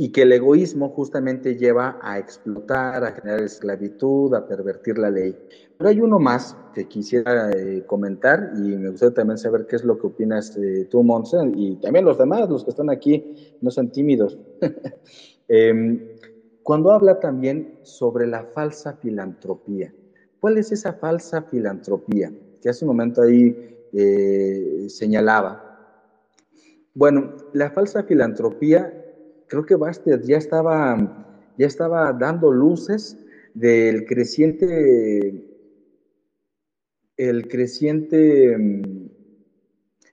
y 0.03 0.11
que 0.11 0.23
el 0.23 0.33
egoísmo 0.33 0.89
justamente 0.89 1.55
lleva 1.55 1.97
a 2.03 2.19
explotar, 2.19 3.05
a 3.05 3.13
generar 3.13 3.41
esclavitud, 3.41 4.35
a 4.35 4.49
pervertir 4.49 4.99
la 4.99 5.11
ley. 5.11 5.39
Pero 5.79 5.91
hay 5.91 6.01
uno 6.01 6.19
más 6.19 6.57
que 6.75 6.89
quisiera 6.89 7.53
eh, 7.53 7.85
comentar 7.87 8.51
y 8.57 8.77
me 8.77 8.91
gustaría 8.91 9.15
también 9.15 9.39
saber 9.39 9.65
qué 9.69 9.77
es 9.77 9.85
lo 9.85 9.97
que 9.97 10.09
opinas 10.09 10.57
eh, 10.57 10.89
tú, 10.91 11.05
Monse, 11.05 11.37
y 11.55 11.77
también 11.77 12.05
los 12.05 12.19
demás, 12.19 12.51
los 12.51 12.65
que 12.65 12.71
están 12.71 12.91
aquí, 12.91 13.57
no 13.61 13.71
sean 13.71 13.93
tímidos. 13.93 14.37
Em, 15.49 16.01
cuando 16.63 16.93
habla 16.93 17.21
también 17.21 17.79
sobre 17.83 18.27
la 18.27 18.45
falsa 18.55 18.95
filantropía. 18.95 19.93
¿Cuál 20.41 20.57
es 20.57 20.73
esa 20.73 20.95
falsa 20.95 21.43
filantropía? 21.43 22.33
Que 22.61 22.71
hace 22.71 22.85
un 22.85 22.89
momento 22.89 23.23
ahí 23.23 23.55
eh, 23.93 24.87
señalaba. 24.89 25.69
Bueno, 26.95 27.35
la 27.53 27.71
falsa 27.71 28.03
filantropía 28.05 29.02
creo 29.53 29.67
que 29.67 29.75
Bastet 29.77 30.23
ya 30.25 30.39
estaba, 30.39 30.97
ya 31.59 31.67
estaba 31.67 32.11
dando 32.15 32.51
luces 32.51 33.19
del 33.53 34.07
creciente, 34.07 35.47
el 37.19 37.49
creciente, 37.49 38.57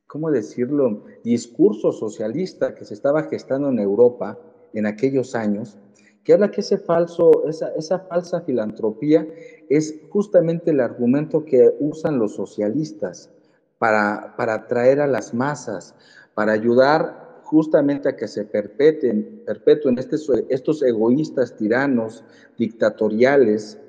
¿cómo 0.07 0.29
decirlo?, 0.29 1.05
discurso 1.23 1.93
socialista 1.93 2.75
que 2.75 2.83
se 2.83 2.93
estaba 2.93 3.23
gestando 3.23 3.69
en 3.69 3.79
Europa 3.79 4.37
en 4.73 4.85
aquellos 4.85 5.33
años, 5.35 5.77
que 6.25 6.33
habla 6.33 6.51
que 6.51 6.59
ese 6.59 6.77
falso, 6.77 7.47
esa, 7.47 7.73
esa 7.75 7.99
falsa 7.99 8.41
filantropía 8.41 9.25
es 9.69 10.01
justamente 10.09 10.71
el 10.71 10.81
argumento 10.81 11.45
que 11.45 11.77
usan 11.79 12.19
los 12.19 12.35
socialistas 12.35 13.29
para, 13.77 14.35
para 14.35 14.55
atraer 14.55 14.99
a 14.99 15.07
las 15.07 15.33
masas, 15.33 15.95
para 16.33 16.51
ayudar 16.51 17.28
justamente 17.49 18.07
a 18.07 18.15
que 18.15 18.27
se 18.27 18.45
perpetuen, 18.45 19.41
perpetúen 19.43 19.97
estos 19.97 20.83
egoístas 20.83 21.57
tiranos, 21.57 22.23
dictatoriales, 22.59 23.79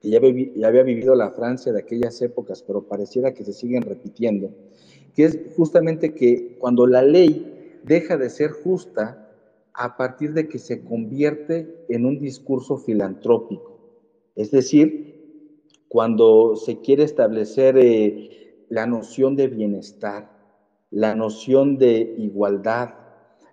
que 0.00 0.10
ya, 0.10 0.20
ya 0.20 0.68
había 0.68 0.84
vivido 0.84 1.16
la 1.16 1.32
Francia 1.32 1.72
de 1.72 1.80
aquellas 1.80 2.22
épocas, 2.22 2.62
pero 2.62 2.86
pareciera 2.86 3.34
que 3.34 3.44
se 3.44 3.52
siguen 3.52 3.82
repitiendo, 3.82 4.50
que 5.16 5.24
es 5.24 5.36
justamente 5.56 6.14
que 6.14 6.56
cuando 6.60 6.86
la 6.86 7.02
ley 7.02 7.80
deja 7.82 8.16
de 8.16 8.30
ser 8.30 8.52
justa 8.52 9.32
a 9.72 9.96
partir 9.96 10.32
de 10.32 10.46
que 10.46 10.60
se 10.60 10.84
convierte 10.84 11.84
en 11.88 12.06
un 12.06 12.20
discurso 12.20 12.76
filantrópico, 12.76 13.80
es 14.36 14.52
decir, 14.52 15.80
cuando 15.88 16.54
se 16.54 16.80
quiere 16.82 17.02
establecer 17.02 17.76
eh, 17.78 18.64
la 18.68 18.86
noción 18.86 19.34
de 19.34 19.48
bienestar, 19.48 20.35
la 20.90 21.14
noción 21.14 21.78
de 21.78 22.14
igualdad, 22.18 22.94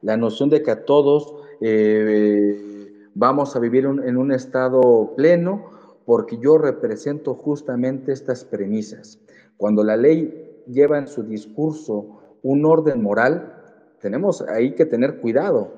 la 0.02 0.18
noción 0.18 0.50
de 0.50 0.62
que 0.62 0.72
a 0.72 0.86
todos 0.86 1.34
eh, 1.62 2.92
vamos 3.16 3.56
a 3.56 3.60
vivir 3.60 3.86
en 3.86 4.18
un 4.18 4.32
estado 4.32 5.14
pleno 5.16 5.66
porque 6.06 6.38
yo 6.38 6.58
represento 6.58 7.34
justamente 7.36 8.12
estas 8.12 8.44
premisas. 8.44 9.20
Cuando 9.58 9.84
la 9.84 9.96
ley 9.96 10.62
lleva 10.68 10.98
en 10.98 11.08
su 11.08 11.24
discurso 11.24 12.20
un 12.42 12.66
orden 12.66 13.02
moral, 13.02 13.54
tenemos 14.00 14.42
ahí 14.42 14.76
que 14.76 14.86
tener 14.86 15.22
cuidado. 15.22 15.72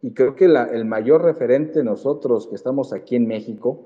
Y 0.00 0.12
creo 0.12 0.36
que 0.36 0.46
el 0.46 0.84
mayor 0.84 1.22
referente 1.22 1.82
nosotros 1.82 2.46
que 2.46 2.54
estamos 2.54 2.92
aquí 2.92 3.16
en 3.16 3.26
México, 3.26 3.84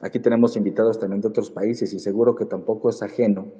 aquí 0.00 0.18
tenemos 0.18 0.56
invitados 0.56 0.98
también 0.98 1.20
de 1.20 1.28
otros 1.28 1.50
países 1.50 1.92
y 1.92 1.98
seguro 1.98 2.34
que 2.34 2.46
tampoco 2.46 2.88
es 2.88 3.02
ajeno, 3.02 3.52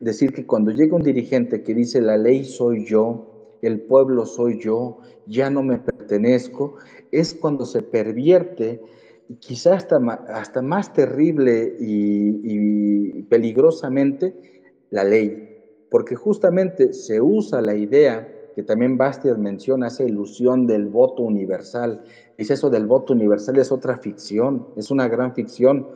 decir 0.00 0.32
que 0.32 0.46
cuando 0.46 0.70
llega 0.70 0.96
un 0.96 1.02
dirigente 1.02 1.62
que 1.62 1.74
dice 1.74 2.00
la 2.00 2.16
ley 2.16 2.44
soy 2.44 2.84
yo, 2.84 3.58
el 3.62 3.80
pueblo 3.80 4.26
soy 4.26 4.60
yo, 4.60 4.98
ya 5.26 5.50
no 5.50 5.62
me 5.62 5.78
pertenezco, 5.78 6.76
es 7.10 7.34
cuando 7.34 7.66
se 7.66 7.82
pervierte, 7.82 8.80
quizá 9.40 9.74
hasta, 9.74 9.96
hasta 10.28 10.62
más 10.62 10.92
terrible 10.92 11.76
y, 11.80 13.22
peligrosamente, 13.24 14.34
la 14.90 15.04
ley, 15.04 15.58
porque 15.90 16.14
justamente 16.14 16.92
se 16.92 17.20
usa 17.20 17.60
la 17.60 17.74
idea 17.74 18.34
que 18.54 18.62
también 18.62 18.96
Bastiat 18.96 19.38
menciona, 19.38 19.86
esa 19.86 20.02
ilusión 20.02 20.66
del 20.66 20.88
voto 20.88 21.22
universal. 21.22 22.02
Dice 22.36 22.54
eso 22.54 22.70
del 22.70 22.86
voto 22.86 23.12
universal 23.12 23.56
es 23.58 23.70
otra 23.70 23.98
ficción, 23.98 24.66
es 24.76 24.90
una 24.90 25.06
gran 25.06 25.34
ficción, 25.34 25.86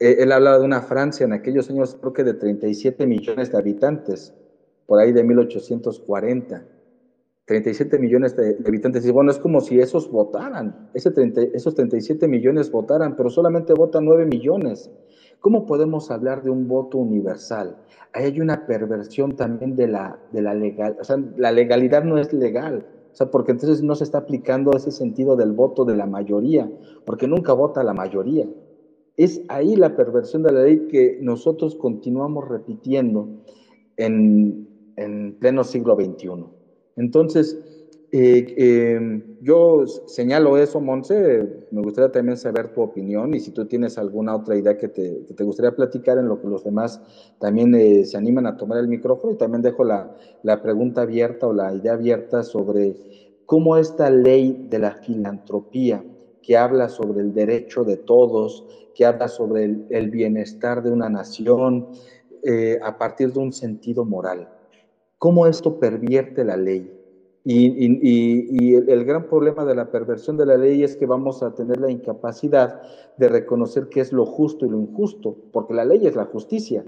él 0.00 0.32
hablaba 0.32 0.58
de 0.58 0.64
una 0.64 0.80
Francia 0.80 1.24
en 1.24 1.32
aquellos 1.32 1.70
años, 1.70 1.96
creo 2.00 2.12
que 2.12 2.24
de 2.24 2.34
37 2.34 3.06
millones 3.06 3.50
de 3.50 3.58
habitantes, 3.58 4.34
por 4.86 5.00
ahí 5.00 5.12
de 5.12 5.24
1840. 5.24 6.64
37 7.48 7.98
millones 7.98 8.36
de, 8.36 8.58
habitantes. 8.66 9.04
Y 9.06 9.10
bueno, 9.10 9.30
es 9.30 9.38
como 9.38 9.60
si 9.62 9.80
esos 9.80 10.10
votaran, 10.10 10.90
ese 10.92 11.10
esos 11.54 11.74
37 11.74 12.28
millones 12.28 12.70
votaran, 12.70 13.16
pero 13.16 13.30
solamente 13.30 13.72
votan 13.72 14.04
9 14.04 14.26
millones. 14.26 14.90
¿Cómo 15.40 15.64
podemos 15.64 16.10
hablar 16.10 16.42
de 16.42 16.50
un 16.50 16.68
voto 16.68 16.98
universal? 16.98 17.78
Ahí 18.12 18.24
hay 18.24 18.40
una 18.40 18.66
perversión 18.66 19.34
también 19.34 19.76
de 19.76 19.88
la, 19.88 20.18
de 20.30 20.42
la 20.42 20.52
legal, 20.52 20.96
o 21.00 21.04
sea, 21.04 21.16
la 21.36 21.52
legalidad 21.52 22.04
no 22.04 22.18
es 22.18 22.32
legal, 22.32 22.86
o 23.12 23.14
sea, 23.14 23.30
porque 23.30 23.52
entonces 23.52 23.82
no 23.82 23.94
se 23.94 24.04
está 24.04 24.18
aplicando 24.18 24.76
ese 24.76 24.90
sentido 24.90 25.36
del 25.36 25.52
voto 25.52 25.84
de 25.84 25.96
la 25.96 26.06
mayoría, 26.06 26.70
porque 27.06 27.26
nunca 27.26 27.52
vota 27.54 27.82
la 27.82 27.94
mayoría. 27.94 28.46
Es 29.18 29.42
ahí 29.48 29.76
la 29.76 29.94
perversión 29.94 30.42
de 30.42 30.52
la 30.52 30.62
ley 30.62 30.86
que 30.88 31.18
nosotros 31.20 31.74
continuamos 31.74 32.48
repitiendo 32.48 33.28
en, 33.98 34.66
en 34.96 35.36
pleno 35.38 35.64
siglo 35.64 35.94
XXI. 35.96 36.46
Entonces, 36.96 37.58
eh, 38.10 38.54
em, 38.56 39.22
yo 39.42 39.86
señalo 40.06 40.56
eso, 40.56 40.80
Monse, 40.80 41.66
me 41.70 41.82
gustaría 41.82 42.10
también 42.10 42.38
saber 42.38 42.72
tu 42.72 42.80
opinión 42.80 43.34
y 43.34 43.40
si 43.40 43.50
tú 43.50 43.66
tienes 43.66 43.98
alguna 43.98 44.34
otra 44.34 44.56
idea 44.56 44.78
que 44.78 44.88
te, 44.88 45.44
gustaría 45.44 45.76
platicar 45.76 46.16
en 46.16 46.26
lo 46.26 46.40
que 46.40 46.48
los 46.48 46.64
demás 46.64 47.02
también 47.38 47.74
eh, 47.74 48.06
se 48.06 48.16
animan 48.16 48.46
a 48.46 48.56
tomar 48.56 48.78
el 48.78 48.88
micrófono 48.88 49.34
y 49.34 49.36
también 49.36 49.60
dejo 49.60 49.84
la 49.84 50.62
pregunta 50.62 51.02
abierta 51.02 51.46
o 51.46 51.52
la 51.52 51.74
idea 51.74 51.92
abierta 51.92 52.42
sobre 52.42 52.96
cómo 53.44 53.76
esta 53.76 54.08
ley 54.08 54.66
de 54.70 54.78
la 54.78 54.92
filantropía 54.92 56.02
que 56.48 56.56
habla 56.56 56.88
sobre 56.88 57.20
el 57.20 57.34
derecho 57.34 57.84
de 57.84 57.98
todos, 57.98 58.64
que 58.94 59.04
habla 59.04 59.28
sobre 59.28 59.64
el, 59.90 60.10
bienestar 60.10 60.82
de 60.82 60.90
una 60.90 61.10
nación 61.10 61.88
eh, 62.42 62.78
a 62.82 62.96
partir 62.96 63.34
de 63.34 63.40
un 63.40 63.52
sentido 63.52 64.06
moral. 64.06 64.48
¿Cómo 65.18 65.46
esto 65.46 65.78
pervierte 65.78 66.46
la 66.46 66.56
ley? 66.56 66.90
Y, 67.44 68.74
el, 68.76 69.04
gran 69.04 69.28
problema 69.28 69.66
de 69.66 69.74
la 69.74 69.90
perversión 69.90 70.38
de 70.38 70.46
la 70.46 70.56
ley 70.56 70.82
es 70.82 70.96
que 70.96 71.04
vamos 71.04 71.42
a 71.42 71.54
tener 71.54 71.82
la 71.82 71.90
incapacidad 71.90 72.80
de 73.18 73.28
reconocer 73.28 73.90
qué 73.90 74.00
es 74.00 74.10
lo 74.10 74.24
justo 74.24 74.64
y 74.64 74.70
lo 74.70 74.80
injusto, 74.80 75.36
porque 75.52 75.74
la 75.74 75.84
ley 75.84 76.06
es 76.06 76.16
la 76.16 76.24
justicia, 76.24 76.82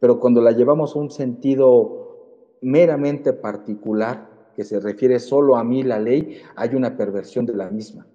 pero 0.00 0.18
cuando 0.18 0.40
la 0.40 0.52
llevamos 0.52 0.96
a 0.96 0.98
un 0.98 1.10
sentido 1.10 2.56
meramente 2.62 3.34
particular, 3.34 4.30
que 4.56 4.64
se 4.64 4.80
refiere 4.80 5.18
solo 5.18 5.56
a 5.56 5.64
mí 5.64 5.82
la 5.82 5.98
ley, 5.98 6.38
hay 6.56 6.74
una 6.74 6.96
perversión 6.96 7.44
de 7.44 7.52
la 7.52 7.68
misma. 7.68 8.06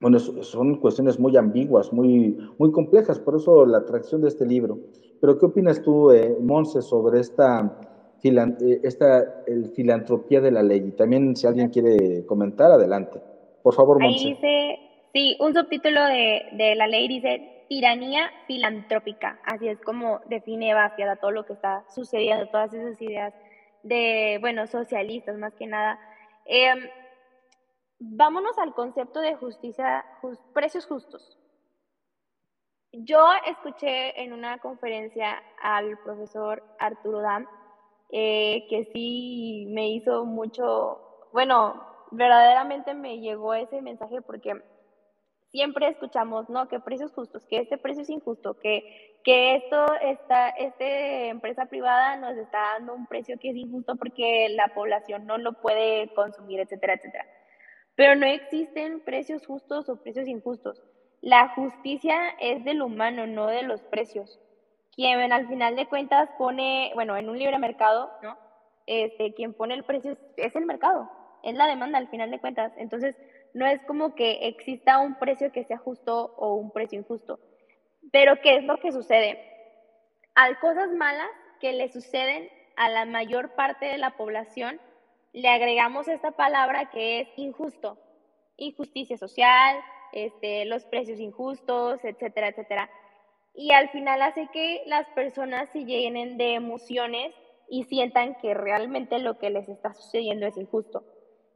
Bueno, 0.00 0.18
son 0.18 0.76
cuestiones 0.76 1.18
muy 1.18 1.36
ambiguas, 1.36 1.92
muy, 1.92 2.38
muy 2.58 2.72
complejas, 2.72 3.18
por 3.18 3.36
eso 3.36 3.66
la 3.66 3.78
atracción 3.78 4.22
de 4.22 4.28
este 4.28 4.46
libro. 4.46 4.78
Pero 5.20 5.38
¿qué 5.38 5.46
opinas 5.46 5.82
tú, 5.82 6.10
eh, 6.10 6.36
Monse, 6.40 6.80
sobre 6.80 7.20
esta 7.20 7.90
eh, 8.22 8.80
esta 8.82 9.42
el 9.46 9.70
filantropía 9.70 10.40
de 10.40 10.50
la 10.50 10.62
ley. 10.62 10.84
Y 10.88 10.90
también 10.92 11.34
si 11.36 11.46
alguien 11.46 11.70
quiere 11.70 12.26
comentar, 12.26 12.70
adelante. 12.70 13.20
Por 13.62 13.74
favor, 13.74 14.02
Ahí 14.02 14.14
dice, 14.14 14.78
sí, 15.12 15.36
un 15.40 15.54
subtítulo 15.54 16.04
de, 16.04 16.42
de, 16.52 16.74
la 16.74 16.86
ley 16.86 17.08
dice 17.08 17.64
tiranía 17.68 18.30
filantrópica. 18.46 19.40
Así 19.44 19.68
es 19.68 19.80
como 19.80 20.20
define 20.28 20.74
Bastiat 20.74 21.20
todo 21.20 21.30
lo 21.30 21.44
que 21.44 21.52
está 21.54 21.84
sucediendo, 21.94 22.46
todas 22.48 22.72
esas 22.74 23.00
ideas 23.00 23.32
de, 23.82 24.38
bueno, 24.40 24.66
socialistas 24.66 25.38
más 25.38 25.54
que 25.54 25.66
nada. 25.66 25.98
Em, 26.46 26.78
vámonos 28.00 28.58
al 28.58 28.74
concepto 28.74 29.20
de 29.20 29.36
justicia, 29.36 30.04
precios 30.52 30.86
justos. 30.86 31.38
Yo 32.92 33.24
escuché 33.46 34.20
en 34.22 34.32
una 34.32 34.58
conferencia 34.58 35.40
al 35.62 35.98
profesor 35.98 36.64
Arturo 36.80 37.20
Dam 37.20 37.46
eh, 38.10 38.66
que 38.68 38.86
sí 38.92 39.66
me 39.68 39.90
hizo 39.90 40.24
mucho, 40.24 41.28
bueno, 41.32 41.86
verdaderamente 42.10 42.94
me 42.94 43.20
llegó 43.20 43.54
ese 43.54 43.80
mensaje 43.82 44.20
porque 44.22 44.60
siempre 45.50 45.88
escuchamos, 45.88 46.48
¿no? 46.48 46.66
Que 46.68 46.80
precios 46.80 47.12
justos, 47.12 47.46
que 47.46 47.58
este 47.58 47.78
precio 47.78 48.02
es 48.02 48.10
injusto, 48.10 48.54
que, 48.58 49.20
que 49.22 49.56
esto 49.56 49.86
está, 50.00 50.48
esta 50.48 50.84
empresa 51.26 51.66
privada 51.66 52.16
nos 52.16 52.36
está 52.36 52.58
dando 52.78 52.94
un 52.94 53.06
precio 53.06 53.38
que 53.38 53.50
es 53.50 53.56
injusto 53.56 53.94
porque 53.94 54.48
la 54.50 54.68
población 54.74 55.26
no 55.26 55.38
lo 55.38 55.52
puede 55.52 56.12
consumir, 56.14 56.58
etcétera, 56.58 56.94
etcétera. 56.94 57.26
Pero 58.00 58.14
no 58.14 58.24
existen 58.24 59.00
precios 59.00 59.46
justos 59.46 59.90
o 59.90 59.96
precios 60.02 60.26
injustos. 60.26 60.82
La 61.20 61.48
justicia 61.48 62.16
es 62.40 62.64
del 62.64 62.80
humano, 62.80 63.26
no 63.26 63.46
de 63.48 63.60
los 63.60 63.82
precios 63.82 64.40
quien 64.94 65.32
al 65.32 65.48
final 65.48 65.76
de 65.76 65.86
cuentas 65.86 66.28
pone, 66.36 66.92
bueno, 66.94 67.16
en 67.16 67.28
un 67.28 67.38
libre 67.38 67.58
mercado, 67.58 68.10
¿no? 68.22 68.38
Este, 68.86 69.34
quien 69.34 69.54
pone 69.54 69.74
el 69.74 69.84
precio 69.84 70.16
es, 70.36 70.56
el 70.56 70.66
mercado, 70.66 71.10
es 71.42 71.54
la 71.54 71.66
demanda 71.66 71.98
al 71.98 72.08
final 72.08 72.30
de 72.30 72.40
cuentas. 72.40 72.72
Entonces, 72.76 73.16
no 73.54 73.66
es 73.66 73.82
como 73.82 74.14
que 74.14 74.48
exista 74.48 74.98
un 74.98 75.14
precio 75.18 75.52
que 75.52 75.64
sea 75.64 75.78
justo 75.78 76.34
o 76.36 76.54
un 76.54 76.70
precio 76.70 76.98
injusto. 76.98 77.38
Pero, 78.12 78.40
¿qué 78.42 78.56
es 78.56 78.64
lo 78.64 78.78
que 78.78 78.92
sucede? 78.92 79.42
Hay 80.34 80.54
cosas 80.56 80.90
malas 80.92 81.30
que 81.60 81.72
le 81.72 81.88
suceden 81.88 82.48
a 82.76 82.88
la 82.88 83.04
mayor 83.04 83.54
parte 83.54 83.86
de 83.86 83.98
la 83.98 84.16
población, 84.16 84.80
le 85.32 85.48
agregamos 85.48 86.08
esta 86.08 86.32
palabra 86.32 86.90
que 86.90 87.20
es 87.20 87.28
injusto, 87.36 87.98
injusticia 88.56 89.16
social, 89.16 89.80
este, 90.12 90.64
los 90.64 90.84
precios 90.84 91.20
injustos, 91.20 92.04
etcétera, 92.04 92.48
etcétera 92.48 92.90
y 93.54 93.72
al 93.72 93.88
final 93.90 94.22
hace 94.22 94.48
que 94.52 94.82
las 94.86 95.08
personas 95.10 95.68
se 95.70 95.84
llenen 95.84 96.38
de 96.38 96.54
emociones 96.54 97.34
y 97.68 97.84
sientan 97.84 98.36
que 98.36 98.54
realmente 98.54 99.18
lo 99.18 99.38
que 99.38 99.50
les 99.50 99.68
está 99.68 99.92
sucediendo 99.92 100.46
es 100.46 100.56
injusto. 100.56 101.04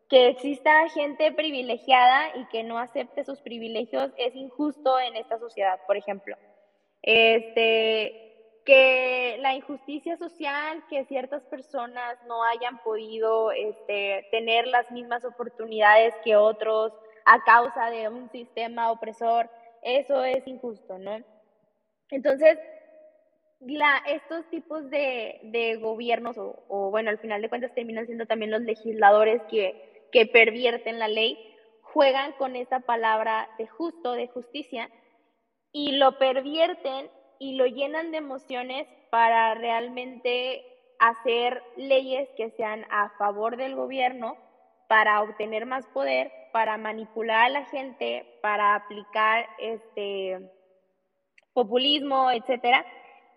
Que 0.09 0.29
exista 0.29 0.89
gente 0.91 1.33
privilegiada 1.33 2.37
y 2.37 2.47
que 2.47 2.63
no 2.63 2.79
acepte 2.79 3.25
sus 3.25 3.41
privilegios 3.41 4.13
es 4.17 4.35
injusto 4.37 4.99
en 5.01 5.17
esta 5.17 5.39
sociedad, 5.39 5.81
por 5.87 5.97
ejemplo. 5.97 6.37
Este, 7.03 8.34
que 8.65 9.37
la 9.41 9.55
injusticia 9.55 10.17
social, 10.17 10.83
que 10.89 11.05
ciertas 11.05 11.43
personas 11.45 12.19
no 12.27 12.43
hayan 12.45 12.79
podido 12.83 13.53
este, 13.53 14.27
tener 14.31 14.67
las 14.67 14.91
mismas 14.91 15.25
oportunidades 15.25 16.15
que 16.25 16.37
otros 16.37 16.93
a 17.27 17.43
causa 17.45 17.91
de 17.91 18.09
un 18.09 18.31
sistema 18.31 18.91
opresor, 18.91 19.51
eso 19.83 20.25
es 20.25 20.47
injusto, 20.47 20.99
¿no? 20.99 21.23
Entonces, 22.11 22.59
la, 23.61 24.03
estos 24.07 24.49
tipos 24.51 24.89
de, 24.91 25.79
gobiernos, 25.81 26.37
o, 26.39 26.91
bueno, 26.91 27.11
al 27.11 27.19
final 27.19 27.43
de 27.43 27.49
cuentas 27.49 27.75
terminan 27.75 28.07
siendo 28.07 28.27
también 28.27 28.51
los 28.51 28.63
legisladores 28.63 29.43
que, 29.51 30.09
que 30.11 30.27
pervierten 30.27 30.99
la 30.99 31.09
ley, 31.09 31.39
juegan 31.83 32.33
con 32.33 32.57
esta 32.57 32.81
palabra 32.81 33.49
de 33.59 33.67
justo, 33.67 34.13
de 34.13 34.29
justicia, 34.29 34.91
y 35.73 35.93
lo 35.93 36.19
pervierten 36.19 37.11
y 37.39 37.57
lo 37.57 37.67
llenan 37.67 38.11
de 38.11 38.19
emociones 38.19 38.87
para 39.11 39.55
realmente 39.55 40.65
hacer 40.99 41.63
leyes 41.77 42.29
que 42.37 42.51
sean 42.51 42.85
a 42.91 43.11
favor 43.19 43.57
del 43.57 43.75
gobierno, 43.75 44.37
para 44.89 45.23
obtener 45.23 45.67
más 45.67 45.87
poder, 45.89 46.31
para 46.53 46.77
manipular 46.77 47.47
a 47.47 47.49
la 47.49 47.65
gente, 47.65 48.39
para 48.43 48.75
aplicar 48.75 49.47
este 49.59 50.51
populismo, 51.53 52.31
etcétera, 52.31 52.85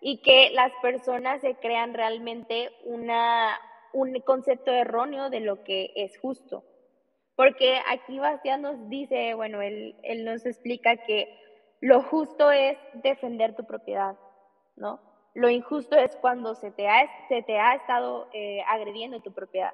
y 0.01 0.21
que 0.21 0.51
las 0.51 0.71
personas 0.81 1.41
se 1.41 1.55
crean 1.55 1.93
realmente 1.93 2.71
una, 2.85 3.59
un 3.93 4.19
concepto 4.21 4.71
erróneo 4.71 5.29
de 5.29 5.39
lo 5.39 5.63
que 5.63 5.93
es 5.95 6.17
justo. 6.19 6.63
Porque 7.35 7.79
aquí 7.91 8.19
Bastián 8.19 8.63
nos 8.63 8.89
dice, 8.89 9.33
bueno, 9.35 9.61
él, 9.61 9.95
él 10.03 10.25
nos 10.25 10.45
explica 10.45 10.97
que 10.97 11.27
lo 11.81 12.01
justo 12.03 12.51
es 12.51 12.77
defender 12.93 13.55
tu 13.55 13.65
propiedad, 13.65 14.15
¿no? 14.75 14.99
Lo 15.33 15.49
injusto 15.49 15.95
es 15.95 16.15
cuando 16.15 16.55
se 16.55 16.71
te 16.71 16.87
ha, 16.87 17.07
se 17.27 17.43
te 17.43 17.59
ha 17.59 17.75
estado 17.75 18.27
eh, 18.33 18.61
agrediendo 18.67 19.19
tu 19.19 19.31
propiedad. 19.33 19.73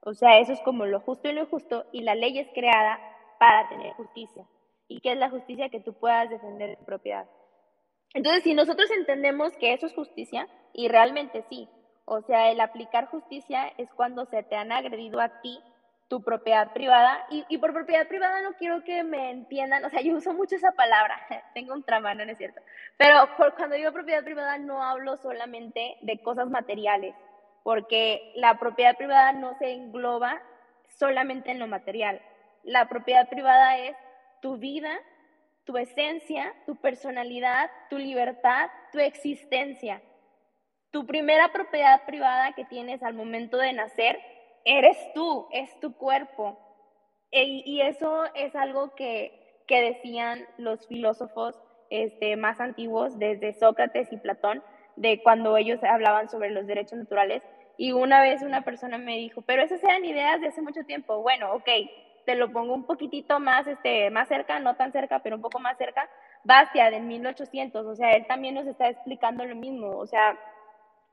O 0.00 0.14
sea, 0.14 0.38
eso 0.38 0.52
es 0.52 0.60
como 0.60 0.86
lo 0.86 1.00
justo 1.00 1.28
y 1.28 1.32
lo 1.32 1.42
injusto, 1.42 1.86
y 1.92 2.02
la 2.02 2.14
ley 2.14 2.38
es 2.38 2.48
creada 2.54 2.98
para 3.38 3.68
tener 3.68 3.92
justicia. 3.94 4.46
¿Y 4.88 5.00
qué 5.00 5.12
es 5.12 5.18
la 5.18 5.30
justicia? 5.30 5.70
Que 5.70 5.80
tú 5.80 5.94
puedas 5.94 6.28
defender 6.30 6.76
tu 6.76 6.84
propiedad. 6.84 7.26
Entonces, 8.14 8.42
si 8.42 8.54
nosotros 8.54 8.90
entendemos 8.90 9.56
que 9.56 9.72
eso 9.72 9.86
es 9.86 9.94
justicia, 9.94 10.48
y 10.72 10.88
realmente 10.88 11.44
sí, 11.48 11.68
o 12.04 12.20
sea, 12.22 12.50
el 12.50 12.60
aplicar 12.60 13.06
justicia 13.06 13.72
es 13.78 13.92
cuando 13.94 14.26
se 14.26 14.42
te 14.42 14.56
han 14.56 14.72
agredido 14.72 15.20
a 15.20 15.40
ti 15.40 15.58
tu 16.12 16.22
propiedad 16.22 16.74
privada, 16.74 17.24
y, 17.30 17.56
por 17.56 17.72
propiedad 17.72 18.06
privada 18.06 18.42
no 18.42 18.52
quiero 18.58 18.84
que 18.84 19.02
me 19.02 19.30
entiendan, 19.30 19.82
o 19.82 19.88
sea, 19.88 20.02
yo 20.02 20.14
uso 20.14 20.34
mucho 20.34 20.56
esa 20.56 20.72
palabra, 20.72 21.18
tengo 21.54 21.72
un 21.72 21.84
trama, 21.84 22.12
no 22.12 22.22
es 22.24 22.36
cierto, 22.36 22.60
pero 22.98 23.34
por, 23.38 23.54
cuando 23.54 23.76
digo 23.76 23.92
propiedad 23.92 24.22
privada 24.22 24.58
no 24.58 24.82
hablo 24.82 25.16
solamente 25.16 25.96
de 26.02 26.18
cosas 26.18 26.50
materiales, 26.50 27.14
porque 27.62 28.30
la 28.34 28.58
propiedad 28.58 28.94
privada 28.94 29.32
no 29.32 29.54
se 29.54 29.72
engloba 29.72 30.42
solamente 30.98 31.50
en 31.50 31.58
lo 31.58 31.66
material, 31.66 32.20
la 32.62 32.90
propiedad 32.90 33.30
privada 33.30 33.78
es 33.78 33.96
tu 34.42 34.58
vida, 34.58 34.90
tu 35.64 35.78
esencia, 35.78 36.52
tu 36.66 36.76
personalidad, 36.76 37.70
tu 37.88 37.96
libertad, 37.96 38.68
tu 38.92 38.98
existencia. 38.98 40.02
Tu 40.90 41.06
primera 41.06 41.50
propiedad 41.52 42.04
privada 42.04 42.52
que 42.52 42.66
tienes 42.66 43.02
al 43.02 43.14
momento 43.14 43.56
de 43.56 43.72
nacer 43.72 44.18
eres 44.64 44.96
tú, 45.14 45.48
es 45.52 45.78
tu 45.80 45.94
cuerpo. 45.96 46.58
E, 47.30 47.44
y 47.44 47.80
eso 47.80 48.24
es 48.34 48.54
algo 48.54 48.94
que, 48.94 49.62
que 49.66 49.80
decían 49.80 50.46
los 50.58 50.86
filósofos 50.86 51.60
este, 51.90 52.36
más 52.36 52.60
antiguos, 52.60 53.18
desde 53.18 53.52
Sócrates 53.54 54.12
y 54.12 54.16
Platón, 54.16 54.62
de 54.96 55.22
cuando 55.22 55.56
ellos 55.56 55.82
hablaban 55.82 56.28
sobre 56.28 56.50
los 56.50 56.66
derechos 56.66 56.98
naturales. 56.98 57.42
Y 57.78 57.92
una 57.92 58.22
vez 58.22 58.42
una 58.42 58.62
persona 58.62 58.98
me 58.98 59.16
dijo, 59.16 59.42
pero 59.42 59.62
esas 59.62 59.82
eran 59.82 60.04
ideas 60.04 60.40
de 60.40 60.48
hace 60.48 60.62
mucho 60.62 60.84
tiempo. 60.84 61.22
Bueno, 61.22 61.52
ok, 61.54 61.68
te 62.24 62.34
lo 62.34 62.52
pongo 62.52 62.74
un 62.74 62.84
poquitito 62.84 63.40
más, 63.40 63.66
este, 63.66 64.10
más 64.10 64.28
cerca, 64.28 64.58
no 64.60 64.76
tan 64.76 64.92
cerca, 64.92 65.20
pero 65.20 65.36
un 65.36 65.42
poco 65.42 65.58
más 65.58 65.76
cerca, 65.78 66.08
Bastia 66.44 66.90
de 66.90 67.00
1800, 67.00 67.86
o 67.86 67.94
sea, 67.94 68.12
él 68.12 68.26
también 68.26 68.54
nos 68.54 68.66
está 68.66 68.88
explicando 68.88 69.44
lo 69.44 69.54
mismo, 69.54 69.90
o 69.90 70.06
sea, 70.06 70.36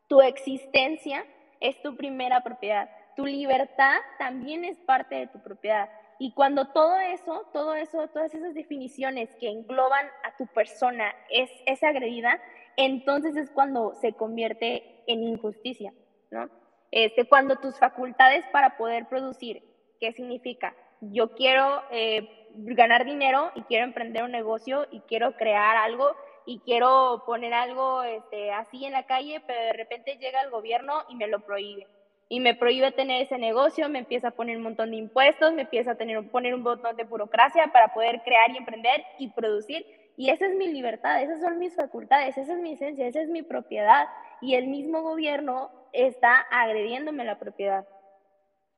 tu 0.08 0.22
existencia 0.22 1.24
es 1.60 1.80
tu 1.82 1.96
primera 1.96 2.42
propiedad. 2.42 2.90
Tu 3.20 3.26
libertad 3.26 3.98
también 4.18 4.64
es 4.64 4.78
parte 4.78 5.16
de 5.16 5.28
tu 5.28 5.42
propiedad. 5.42 5.90
Y 6.20 6.32
cuando 6.34 6.70
todo 6.70 6.98
eso, 7.00 7.50
todo 7.52 7.76
eso, 7.76 8.08
todas 8.08 8.34
esas 8.34 8.54
definiciones 8.54 9.36
que 9.42 9.50
engloban 9.50 10.08
a 10.24 10.38
tu 10.38 10.48
persona 10.48 11.14
es, 11.30 11.50
es 11.66 11.84
agredida, 11.84 12.42
entonces 12.78 13.36
es 13.36 13.52
cuando 13.52 13.94
se 13.96 14.14
convierte 14.14 15.04
en 15.06 15.22
injusticia, 15.22 15.94
¿no? 16.32 16.50
Este, 16.92 17.28
cuando 17.28 17.58
tus 17.58 17.78
facultades 17.78 18.46
para 18.54 18.78
poder 18.78 19.10
producir, 19.10 19.64
¿qué 20.00 20.14
significa? 20.14 20.74
Yo 21.02 21.36
quiero 21.36 21.84
eh, 21.92 22.48
ganar 22.56 23.04
dinero 23.04 23.52
y 23.54 23.64
quiero 23.64 23.84
emprender 23.84 24.24
un 24.24 24.32
negocio 24.32 24.88
y 24.92 25.02
quiero 25.02 25.36
crear 25.36 25.76
algo 25.76 26.16
y 26.46 26.60
quiero 26.60 27.24
poner 27.26 27.54
algo 27.54 28.02
este, 28.02 28.54
así 28.54 28.86
en 28.86 28.94
la 28.94 29.06
calle, 29.08 29.44
pero 29.46 29.62
de 29.62 29.74
repente 29.74 30.18
llega 30.22 30.42
el 30.42 30.52
gobierno 30.52 31.04
y 31.10 31.16
me 31.16 31.28
lo 31.28 31.42
prohíbe. 31.42 31.86
Y 32.32 32.40
me 32.40 32.54
prohíbe 32.54 32.92
tener 32.92 33.24
ese 33.24 33.40
negocio, 33.40 33.90
me 33.90 34.00
empieza 34.00 34.30
a 34.30 34.32
poner 34.32 34.56
un 34.58 34.64
montón 34.64 34.92
de 34.92 34.98
impuestos, 34.98 35.52
me 35.54 35.64
empieza 35.64 35.92
a 35.92 35.96
tener, 35.96 36.30
poner 36.30 36.54
un 36.54 36.62
montón 36.62 36.96
de 36.96 37.04
burocracia 37.04 37.72
para 37.74 37.92
poder 37.92 38.22
crear 38.24 38.52
y 38.52 38.58
emprender 38.58 39.04
y 39.18 39.30
producir. 39.30 39.86
Y 40.16 40.30
esa 40.30 40.46
es 40.46 40.56
mi 40.56 40.68
libertad, 40.68 41.24
esas 41.24 41.42
son 41.42 41.58
mis 41.58 41.76
facultades, 41.76 42.38
esa 42.38 42.54
es 42.54 42.60
mi 42.60 42.74
esencia, 42.74 43.08
esa 43.08 43.22
es 43.22 43.30
mi 43.30 43.42
propiedad. 43.42 44.08
Y 44.42 44.54
el 44.54 44.68
mismo 44.68 45.02
gobierno 45.02 45.72
está 45.92 46.46
agrediéndome 46.52 47.26
la 47.26 47.40
propiedad. 47.40 47.88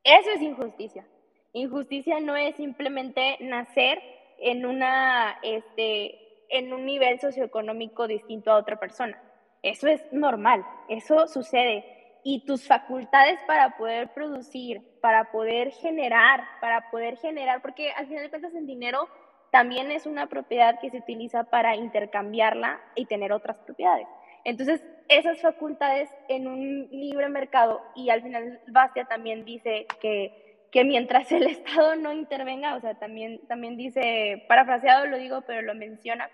Eso 0.04 0.30
es 0.32 0.42
injusticia. 0.42 1.06
Injusticia 1.54 2.20
no 2.22 2.38
es 2.38 2.56
simplemente 2.56 3.38
nacer 3.42 4.02
en, 4.40 4.66
una, 4.66 5.38
este, 5.44 6.18
en 6.50 6.72
un 6.74 6.86
nivel 6.86 7.20
socioeconómico 7.20 8.08
distinto 8.08 8.52
a 8.52 8.58
otra 8.58 8.80
persona. 8.80 9.22
Eso 9.62 9.88
es 9.88 10.02
normal, 10.12 10.66
eso 10.90 11.28
sucede. 11.28 12.01
Y 12.24 12.46
tus 12.46 12.68
facultades 12.68 13.40
para 13.48 13.78
poder 13.78 14.14
producir, 14.14 14.82
para 15.02 15.32
poder 15.32 15.72
generar, 15.72 16.44
para 16.60 16.92
poder 16.92 17.18
generar, 17.18 17.62
porque 17.62 17.92
al 17.92 18.08
final 18.08 18.24
de 18.24 18.30
cuentas 18.30 18.54
el 18.54 18.68
dinero 18.68 19.08
también 19.52 19.92
es 19.92 20.06
una 20.06 20.28
propiedad 20.28 20.80
que 20.80 20.92
se 20.92 21.00
utiliza 21.00 21.46
para 21.46 21.76
intercambiarla 21.76 22.80
y 22.96 23.06
tener 23.06 23.34
otras 23.34 23.58
propiedades. 23.58 24.08
Entonces, 24.44 24.84
esas 25.10 25.42
facultades 25.42 26.10
en 26.30 26.48
un 26.48 26.88
libre 26.92 27.28
mercado, 27.30 27.82
y 27.96 28.10
al 28.10 28.22
final 28.22 28.62
Bastia 28.68 29.06
también 29.06 29.44
dice 29.46 29.88
que 30.00 30.42
que 30.72 30.86
mientras 30.86 31.32
el 31.32 31.44
Estado 31.48 31.96
no 31.96 32.14
intervenga, 32.14 32.76
o 32.76 32.82
sea, 32.82 32.96
también, 32.96 33.46
también 33.48 33.78
dice, 33.78 34.46
parafraseado 34.48 35.06
lo 35.06 35.18
digo, 35.18 35.42
pero 35.42 35.62
lo 35.62 35.76
menciona, 35.76 36.30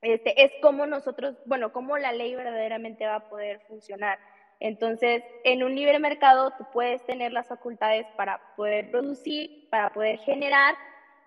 este, 0.00 0.44
es 0.44 0.52
como 0.60 0.86
nosotros, 0.86 1.36
bueno, 1.46 1.72
cómo 1.72 1.96
la 1.96 2.12
ley 2.12 2.34
verdaderamente 2.34 3.06
va 3.06 3.16
a 3.16 3.28
poder 3.28 3.60
funcionar. 3.68 4.18
Entonces, 4.64 5.24
en 5.42 5.64
un 5.64 5.74
libre 5.74 5.98
mercado 5.98 6.52
tú 6.56 6.64
puedes 6.72 7.04
tener 7.04 7.32
las 7.32 7.48
facultades 7.48 8.06
para 8.16 8.40
poder 8.56 8.92
producir, 8.92 9.68
para 9.70 9.92
poder 9.92 10.18
generar 10.18 10.76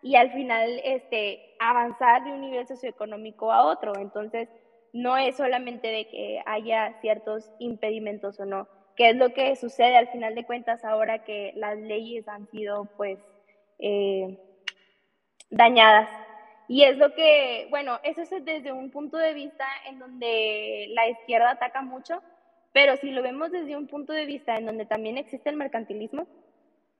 y 0.01 0.15
al 0.15 0.31
final 0.31 0.79
este, 0.85 1.53
avanzar 1.59 2.23
de 2.23 2.31
un 2.31 2.39
nivel 2.39 2.65
socioeconómico 2.65 3.51
a 3.51 3.65
otro. 3.65 3.91
Entonces, 3.97 4.47
no 4.93 5.17
es 5.17 5.35
solamente 5.35 5.89
de 5.89 6.07
que 6.07 6.41
haya 6.45 6.93
ciertos 7.01 7.51
impedimentos 7.59 8.39
o 8.39 8.45
no, 8.45 8.69
qué 8.95 9.09
es 9.09 9.17
lo 9.17 9.33
que 9.33 9.53
sucede 9.57 9.97
al 9.97 10.07
final 10.07 10.33
de 10.33 10.45
cuentas 10.45 10.85
ahora 10.85 11.25
que 11.25 11.51
las 11.57 11.77
leyes 11.77 12.29
han 12.29 12.47
sido 12.51 12.85
pues 12.95 13.19
eh, 13.79 14.39
dañadas. 15.49 16.09
Y 16.69 16.83
es 16.83 16.97
lo 16.97 17.13
que, 17.13 17.67
bueno, 17.69 17.99
eso 18.03 18.21
es 18.21 18.45
desde 18.45 18.71
un 18.71 18.91
punto 18.91 19.17
de 19.17 19.33
vista 19.33 19.65
en 19.89 19.99
donde 19.99 20.87
la 20.91 21.09
izquierda 21.09 21.51
ataca 21.51 21.81
mucho, 21.81 22.21
pero 22.75 22.97
si 22.97 23.09
lo 23.11 23.23
vemos 23.23 23.53
desde 23.53 23.77
un 23.77 23.87
punto 23.87 24.11
de 24.11 24.25
vista 24.25 24.57
en 24.57 24.65
donde 24.65 24.85
también 24.85 25.17
existe 25.17 25.49
el 25.49 25.55
mercantilismo, 25.55 26.27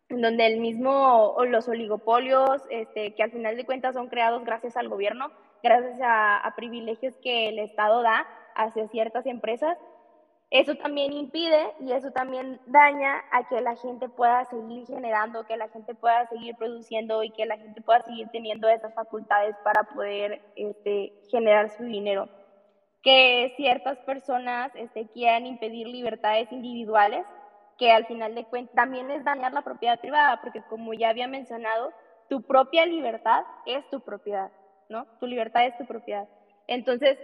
en 0.08 0.22
donde 0.22 0.48
el 0.48 0.62
mismo, 0.62 1.36
los 1.50 1.68
oligopolios, 1.68 2.62
este, 2.70 3.14
que 3.14 3.24
al 3.24 3.32
final 3.32 3.58
de 3.58 3.66
cuentas 3.66 3.94
son 3.94 4.08
creados 4.08 4.46
gracias 4.46 4.78
al 4.78 4.88
gobierno, 4.88 5.34
gracias 5.62 6.00
a 6.02 6.54
privilegios 6.56 7.18
que 7.18 7.50
el 7.50 7.60
Estado 7.60 8.04
da 8.04 8.26
hacia 8.56 8.88
ciertas 8.88 9.26
empresas, 9.26 9.78
eso 10.50 10.76
también 10.76 11.12
impide 11.12 11.74
y 11.82 11.92
eso 11.92 12.10
también 12.12 12.58
daña 12.68 13.26
a 13.34 13.46
que 13.50 13.60
la 13.60 13.76
gente 13.76 14.08
pueda 14.08 14.46
seguir 14.46 14.88
generando, 14.88 15.46
que 15.46 15.58
la 15.58 15.68
gente 15.68 15.94
pueda 15.94 16.26
seguir 16.28 16.56
produciendo 16.56 17.22
y 17.22 17.32
que 17.32 17.46
la 17.46 17.58
gente 17.58 17.82
pueda 17.82 18.02
seguir 18.04 18.30
teniendo 18.30 18.70
esas 18.70 18.94
facultades 18.94 19.58
para 19.66 19.84
poder 19.84 20.42
este, 20.56 21.12
generar 21.30 21.70
su 21.70 21.84
dinero. 21.84 22.30
Que 23.06 23.54
ciertas 23.56 23.98
personas 24.00 24.74
este, 24.76 25.08
quieran 25.08 25.46
impedir 25.46 25.88
libertades 25.88 26.52
individuales, 26.52 27.26
que 27.78 27.92
al 27.92 28.06
final 28.08 28.36
de 28.36 28.44
cuentas 28.46 28.76
también 28.76 29.10
es 29.12 29.24
dañar 29.24 29.54
la 29.54 29.62
propiedad 29.62 30.00
privada, 30.00 30.42
porque 30.42 30.62
como 30.70 30.94
ya 30.94 31.10
había 31.10 31.28
mencionado, 31.28 31.94
tu 32.30 32.42
propia 32.42 32.86
libertad 32.86 33.46
es 33.66 33.88
tu 33.90 34.02
propiedad, 34.02 34.52
¿no? 34.90 35.06
Tu 35.22 35.28
libertad 35.28 35.66
es 35.66 35.78
tu 35.78 35.86
propiedad. 35.86 36.28
Entonces, 36.68 37.18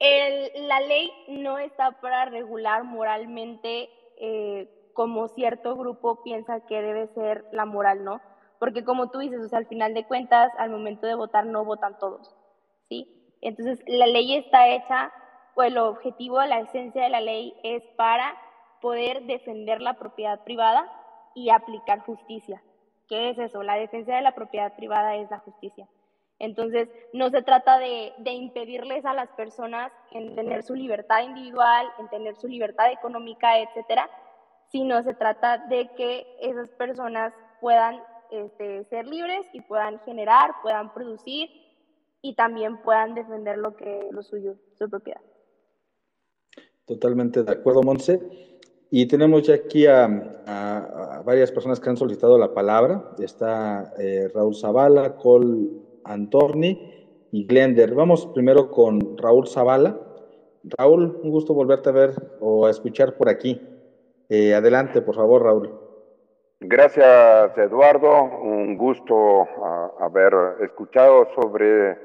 la 0.00 0.80
ley 0.80 1.10
no 1.28 1.58
está 1.58 2.00
para 2.00 2.26
regular 2.26 2.84
moralmente 2.84 3.90
eh, 4.20 4.68
como 4.94 5.28
cierto 5.28 5.76
grupo 5.76 6.22
piensa 6.22 6.64
que 6.66 6.80
debe 6.80 7.08
ser 7.08 7.44
la 7.52 7.64
moral, 7.64 8.04
¿no? 8.04 8.20
Porque 8.58 8.84
como 8.84 9.10
tú 9.10 9.18
dices, 9.18 9.52
al 9.52 9.66
final 9.66 9.94
de 9.94 10.06
cuentas, 10.06 10.50
al 10.58 10.70
momento 10.70 11.06
de 11.06 11.14
votar 11.14 11.46
no 11.46 11.64
votan 11.64 11.98
todos, 11.98 12.36
¿sí? 12.88 13.17
Entonces, 13.40 13.82
la 13.86 14.06
ley 14.06 14.36
está 14.36 14.68
hecha, 14.68 15.12
o 15.54 15.62
el 15.62 15.76
objetivo, 15.78 16.40
la 16.42 16.60
esencia 16.60 17.02
de 17.02 17.08
la 17.08 17.20
ley 17.20 17.54
es 17.62 17.82
para 17.96 18.36
poder 18.80 19.22
defender 19.24 19.80
la 19.80 19.94
propiedad 19.94 20.44
privada 20.44 20.90
y 21.34 21.50
aplicar 21.50 22.00
justicia. 22.00 22.62
¿Qué 23.08 23.30
es 23.30 23.38
eso? 23.38 23.62
La 23.62 23.76
defensa 23.76 24.14
de 24.14 24.22
la 24.22 24.34
propiedad 24.34 24.76
privada 24.76 25.16
es 25.16 25.30
la 25.30 25.38
justicia. 25.38 25.88
Entonces, 26.38 26.88
no 27.12 27.30
se 27.30 27.42
trata 27.42 27.78
de, 27.78 28.12
impedirles 28.24 29.04
a 29.04 29.14
las 29.14 29.28
personas 29.30 29.90
en 30.12 30.36
tener 30.36 30.62
su 30.62 30.74
libertad 30.74 31.22
individual, 31.22 31.88
en 31.98 32.08
tener 32.08 32.36
su 32.36 32.46
libertad 32.46 32.92
económica, 32.92 33.58
etcétera, 33.58 34.08
sino 34.70 35.02
se 35.02 35.14
trata 35.14 35.58
de 35.58 35.88
que 35.96 36.36
esas 36.40 36.68
personas 36.70 37.32
puedan 37.60 38.00
este, 38.30 38.84
ser 38.84 39.06
libres 39.08 39.46
y 39.52 39.62
puedan 39.62 39.98
generar, 40.00 40.52
puedan 40.62 40.92
producir 40.92 41.50
y 42.22 42.34
también 42.34 42.82
puedan 42.82 43.14
defender 43.14 43.58
lo 43.58 43.76
que 43.76 44.08
lo 44.10 44.22
suyo, 44.22 44.56
su 44.76 44.88
propiedad. 44.88 45.20
Totalmente 46.84 47.42
de 47.42 47.52
acuerdo, 47.52 47.82
Monse. 47.82 48.20
Y 48.90 49.06
tenemos 49.06 49.42
ya 49.42 49.54
aquí 49.54 49.86
a, 49.86 51.22
varias 51.24 51.52
personas 51.52 51.78
que 51.78 51.90
han 51.90 51.96
solicitado 51.96 52.38
la 52.38 52.54
palabra. 52.54 53.10
Está 53.18 53.92
eh, 53.98 54.30
Raúl 54.34 54.56
Zavala, 54.56 55.16
Col 55.16 55.82
Antorni 56.04 57.26
y 57.30 57.46
Glender. 57.46 57.94
Vamos 57.94 58.26
primero 58.28 58.70
con 58.70 59.18
Raúl 59.18 59.46
Zavala. 59.46 60.00
Raúl, 60.64 61.20
un 61.22 61.30
gusto 61.30 61.52
volverte 61.52 61.90
a 61.90 61.92
ver 61.92 62.14
o 62.40 62.66
a 62.66 62.70
escuchar 62.70 63.16
por 63.16 63.28
aquí. 63.28 63.60
Eh, 64.30 64.54
adelante, 64.54 65.02
por 65.02 65.14
favor, 65.14 65.42
Raúl. 65.42 65.70
Gracias, 66.60 67.56
Eduardo. 67.56 68.24
Un 68.42 68.76
gusto 68.76 69.46
haber 70.00 70.32
escuchado 70.62 71.28
sobre, 71.34 71.96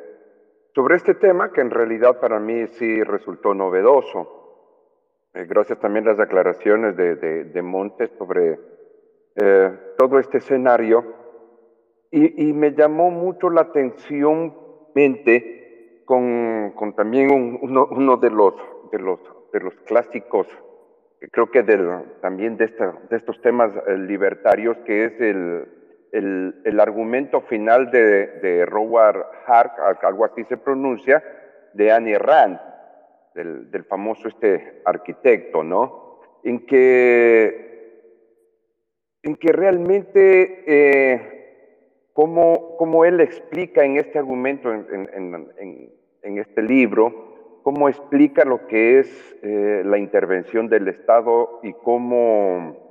sobre 0.74 0.95
este 0.95 1.13
tema 1.13 1.51
que 1.51 1.61
en 1.61 1.69
realidad 1.69 2.19
para 2.19 2.39
mí 2.39 2.67
sí 2.67 3.03
resultó 3.03 3.53
novedoso. 3.53 4.39
Eh, 5.34 5.45
gracias 5.47 5.80
también 5.80 6.07
a 6.07 6.11
las 6.11 6.19
aclaraciones 6.19 6.95
de, 6.95 7.15
de, 7.15 7.61
Montes 7.61 8.11
sobre 8.17 8.59
eh, 9.36 9.71
todo 9.97 10.19
este 10.19 10.39
escenario 10.39 11.21
y, 12.11 12.53
me 12.53 12.74
llamó 12.74 13.09
mucho 13.09 13.49
la 13.49 13.61
atención 13.61 14.55
mente 14.93 16.03
con, 16.05 16.74
con 16.76 16.93
también 16.93 17.32
uno, 17.59 17.88
uno, 17.89 18.17
de, 18.17 18.30
los, 18.30 18.53
de, 18.91 18.99
los, 18.99 19.19
de 19.51 19.59
los 19.59 19.74
clásicos, 19.88 20.47
creo 21.32 21.49
que 21.49 21.63
del, 21.63 21.89
también 22.21 22.55
de, 22.57 22.65
esta, 22.65 22.93
de 23.09 23.17
estos 23.17 23.41
temas 23.41 23.71
eh, 23.88 23.97
libertarios, 23.97 24.78
que 24.86 25.05
es 25.05 25.19
el, 25.19 25.65
el, 26.14 26.61
el 26.64 26.80
argumento 26.80 27.41
final 27.41 27.91
de, 27.91 28.28
de 28.28 28.66
Robert 28.66 29.26
Hark, 29.47 30.05
algo 30.05 30.26
así 30.26 30.43
se 30.45 30.57
pronuncia, 30.57 31.22
de 31.74 31.91
Annie 31.91 32.20
Rand, 32.20 32.59
del, 33.34 33.72
del 33.72 33.84
famoso 33.84 34.28
este 34.28 34.84
arquitecto, 34.86 35.64
¿no? 35.64 36.20
En 36.43 36.66
que, 36.68 38.14
en 39.24 39.36
que 39.36 39.51
realmente 39.51 40.64
eh, 40.68 41.34
cómo, 42.14 43.05
él 43.05 43.20
explica 43.20 43.84
en 43.84 43.97
este 43.97 44.20
argumento, 44.20 44.72
en, 44.72 46.38
este 46.38 46.61
libro, 46.61 47.59
cómo 47.64 47.89
explica 47.89 48.45
lo 48.45 48.68
que 48.68 48.99
es 48.99 49.36
eh, 49.41 49.82
la 49.84 49.97
intervención 49.97 50.70
del 50.70 50.88
Estado 50.89 51.59
y 51.64 51.74
cómo 51.74 52.83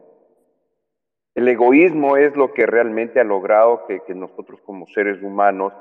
el 1.34 1.48
egoísmo 1.48 2.16
es 2.16 2.36
lo 2.36 2.52
que 2.52 2.66
realmente 2.66 3.20
ha 3.20 3.24
logrado 3.24 3.86
que, 3.86 4.02
nosotros 4.14 4.60
como 4.62 4.86
seres 4.86 5.22
humanos 5.22 5.72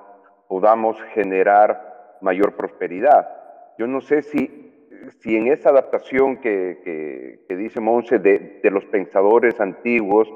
podamos 0.47 1.01
generar 1.13 2.17
mayor 2.21 2.55
prosperidad. 2.55 3.27
Yo 3.77 3.87
no 3.87 4.01
sé 4.01 4.21
si 4.21 4.69
si 5.19 5.35
en 5.35 5.47
esa 5.47 5.69
adaptación 5.69 6.37
que, 6.37 7.39
dice 7.49 7.79
Monse 7.79 8.19
de, 8.19 8.59
de, 8.61 8.71
los 8.71 8.85
pensadores 8.85 9.59
antiguos 9.59 10.31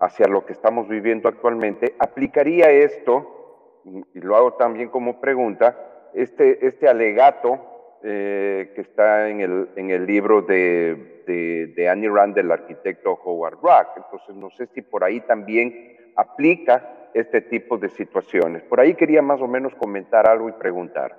hacia 0.00 0.26
lo 0.26 0.44
que 0.44 0.52
estamos 0.52 0.88
viviendo 0.88 1.28
actualmente, 1.28 1.94
aplicaría 1.98 2.70
esto, 2.70 3.80
y 4.14 4.20
lo 4.20 4.36
hago 4.36 4.54
también 4.54 4.90
como 4.90 5.20
pregunta, 5.20 6.10
este, 6.14 6.66
este 6.66 6.88
alegato 6.88 7.58
eh, 8.04 8.72
que 8.74 8.80
está 8.80 9.28
en 9.28 9.40
el, 9.40 9.68
en 9.76 9.90
el 9.90 10.06
libro 10.06 10.42
de, 10.42 11.22
de, 11.26 11.72
de, 11.76 11.88
Annie 11.88 12.08
Rand, 12.08 12.34
del 12.34 12.50
arquitecto 12.50 13.12
Howard 13.12 13.58
Rock. 13.62 13.88
Entonces, 13.96 14.34
no 14.34 14.50
sé 14.50 14.66
si 14.74 14.82
por 14.82 15.04
ahí 15.04 15.20
también 15.20 15.96
aplica 16.16 17.10
este 17.14 17.40
tipo 17.42 17.78
de 17.78 17.88
situaciones. 17.90 18.62
Por 18.64 18.80
ahí 18.80 18.94
quería 18.94 19.22
más 19.22 19.40
o 19.40 19.48
menos 19.48 19.74
comentar 19.74 20.26
algo 20.26 20.48
y 20.48 20.52
preguntar. 20.52 21.16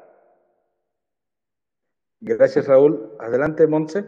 Gracias, 2.19 2.67
Raúl. 2.67 3.15
Adelante, 3.19 3.67
Montse. 3.67 4.05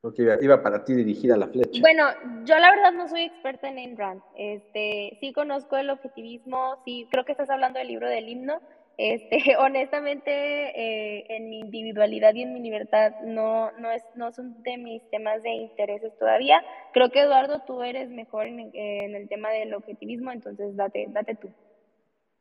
Porque 0.00 0.22
iba, 0.22 0.36
iba, 0.40 0.62
para 0.64 0.84
ti 0.84 0.94
dirigida 0.94 1.36
la 1.36 1.46
flecha. 1.46 1.80
Bueno, 1.80 2.08
yo 2.44 2.58
la 2.58 2.72
verdad 2.72 2.92
no 2.92 3.06
soy 3.06 3.22
experta 3.22 3.68
en 3.68 3.78
Ayn 3.78 3.96
Rand. 3.96 4.20
Este, 4.36 5.16
sí 5.20 5.32
conozco 5.32 5.76
el 5.76 5.90
objetivismo, 5.90 6.82
sí, 6.84 7.06
creo 7.12 7.24
que 7.24 7.30
estás 7.30 7.50
hablando 7.50 7.78
del 7.78 7.86
libro 7.86 8.08
del 8.08 8.28
himno. 8.28 8.60
Este, 8.96 9.38
honestamente, 9.58 10.30
eh, 10.30 11.24
en 11.28 11.48
mi 11.48 11.60
individualidad 11.60 12.34
y 12.34 12.42
en 12.42 12.52
mi 12.52 12.60
libertad 12.60 13.12
no, 13.20 13.70
no, 13.78 13.90
es, 13.90 14.04
no 14.14 14.32
son 14.32 14.62
de 14.62 14.78
mis 14.78 15.02
temas 15.10 15.42
de 15.42 15.50
intereses 15.50 16.12
todavía. 16.18 16.62
Creo 16.92 17.10
que 17.10 17.20
Eduardo, 17.20 17.60
tú 17.60 17.82
eres 17.82 18.10
mejor 18.10 18.46
en, 18.46 18.70
el 18.74 19.28
tema 19.28 19.50
del 19.50 19.74
objetivismo, 19.74 20.32
entonces 20.32 20.76
date, 20.76 21.06
date 21.10 21.36
tú. 21.36 21.52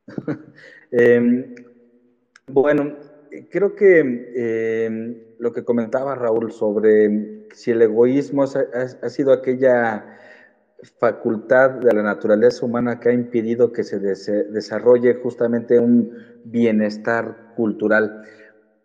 eh, 0.91 1.45
bueno, 2.47 2.97
creo 3.49 3.75
que 3.75 4.27
eh, 4.35 4.89
lo 5.37 5.51
que 5.51 5.63
comentaba 5.63 6.15
Raúl 6.15 6.51
sobre 6.51 7.09
si 7.53 7.71
el 7.71 7.81
egoísmo 7.81 8.43
ha, 8.43 9.09
sido 9.09 9.33
aquella 9.33 10.05
facultad 10.99 11.71
de 11.71 11.93
la 11.93 12.03
naturaleza 12.03 12.65
humana 12.65 12.99
que 12.99 13.09
ha 13.09 13.13
impedido 13.13 13.71
que 13.71 13.83
se 13.83 13.99
desarrolle 13.99 15.15
justamente 15.15 15.79
un 15.79 16.11
bienestar 16.45 17.53
cultural. 17.55 18.23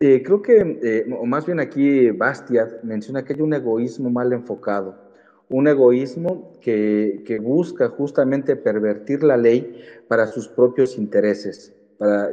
Eh, 0.00 0.22
creo 0.22 0.42
que, 0.42 0.78
eh, 0.82 1.06
o 1.18 1.24
más 1.24 1.46
bien 1.46 1.58
aquí 1.58 2.10
Bastiat 2.10 2.82
menciona 2.82 3.24
que 3.24 3.32
hay 3.32 3.40
un 3.40 3.54
egoísmo 3.54 4.10
mal 4.10 4.32
enfocado, 4.32 4.94
un 5.48 5.68
egoísmo 5.68 6.52
que, 6.60 7.40
busca 7.42 7.88
justamente 7.88 8.56
pervertir 8.56 9.22
la 9.22 9.38
ley 9.38 9.80
para 10.06 10.26
sus 10.26 10.48
propios 10.48 10.98
intereses, 10.98 11.72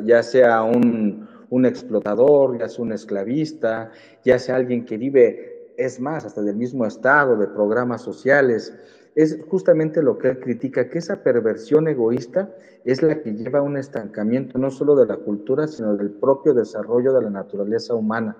ya 0.03 0.23
sea 0.23 0.63
un 0.63 1.65
explotador, 1.65 2.59
ya 2.59 2.67
sea 2.67 2.83
un 2.83 2.91
esclavista, 2.91 3.91
ya 4.25 4.39
sea 4.39 4.57
alguien 4.57 4.83
que 4.83 4.97
vive, 4.97 5.71
es 5.77 5.99
más, 5.99 6.25
hasta 6.25 6.41
del 6.41 6.55
mismo 6.55 6.85
estado, 6.85 7.37
de 7.37 7.47
programas 7.47 8.01
sociales. 8.01 8.73
Es 9.15 9.39
justamente 9.49 10.01
lo 10.01 10.17
que 10.17 10.29
él 10.29 10.39
critica, 10.39 10.89
que 10.89 10.97
esa 10.97 11.23
perversión 11.23 11.87
egoísta 11.87 12.55
es 12.83 13.01
la 13.01 13.21
que 13.21 13.33
lleva 13.33 13.59
a 13.59 13.61
un 13.61 13.77
estancamiento 13.77 14.57
no 14.57 14.71
solo 14.71 14.95
de 14.95 15.05
la 15.05 15.17
cultura, 15.17 15.67
sino 15.67 15.95
del 15.95 16.11
propio 16.11 16.53
desarrollo 16.53 17.13
de 17.13 17.21
la 17.21 17.29
naturaleza 17.29 17.93
humana. 17.93 18.35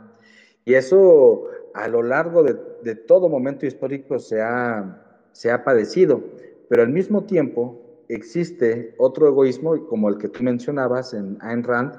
Y 0.65 0.73
eso 0.73 1.47
a 1.73 1.87
lo 1.87 2.03
largo 2.03 2.43
de, 2.43 2.95
todo 2.95 3.29
momento 3.29 3.65
histórico 3.65 4.19
se 4.19 4.41
ha, 4.41 5.21
se 5.31 5.51
ha 5.51 5.63
padecido, 5.63 6.23
pero 6.69 6.83
al 6.83 6.89
mismo 6.89 7.25
tiempo 7.25 7.79
existe 8.09 8.95
otro 8.97 9.27
egoísmo, 9.27 9.87
como 9.87 10.09
el 10.09 10.17
que 10.17 10.29
tú 10.29 10.43
mencionabas 10.43 11.13
en 11.13 11.37
Ayn 11.41 11.63
Rand, 11.63 11.95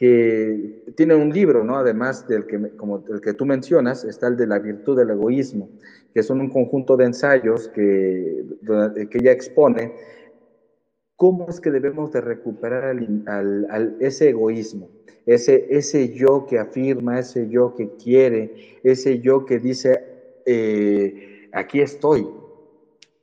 que 0.00 0.82
tiene 0.96 1.14
un 1.14 1.28
libro, 1.28 1.62
¿no? 1.62 1.76
Además 1.76 2.26
del 2.26 2.46
que, 2.46 2.58
como 2.70 3.04
el 3.06 3.20
que 3.20 3.34
tú 3.34 3.44
mencionas, 3.44 4.02
está 4.02 4.28
el 4.28 4.38
de 4.38 4.46
la 4.46 4.58
virtud 4.58 4.96
del 4.96 5.10
egoísmo, 5.10 5.68
que 6.14 6.22
son 6.22 6.40
un 6.40 6.48
conjunto 6.48 6.96
de 6.96 7.04
ensayos 7.04 7.68
que, 7.68 8.46
que 9.10 9.18
ella 9.18 9.32
expone 9.32 9.92
cómo 11.16 11.46
es 11.50 11.60
que 11.60 11.70
debemos 11.70 12.12
de 12.12 12.22
recuperar 12.22 12.84
al, 13.26 13.96
ese 14.00 14.30
egoísmo, 14.30 14.88
ese, 15.26 15.66
ese 15.68 16.14
yo 16.14 16.46
que 16.46 16.58
afirma, 16.58 17.18
ese 17.18 17.50
yo 17.50 17.74
que 17.74 17.90
quiere, 18.02 18.78
ese 18.82 19.20
yo 19.20 19.44
que 19.44 19.58
dice, 19.58 20.02
eh, 20.46 21.50
aquí 21.52 21.82
estoy. 21.82 22.26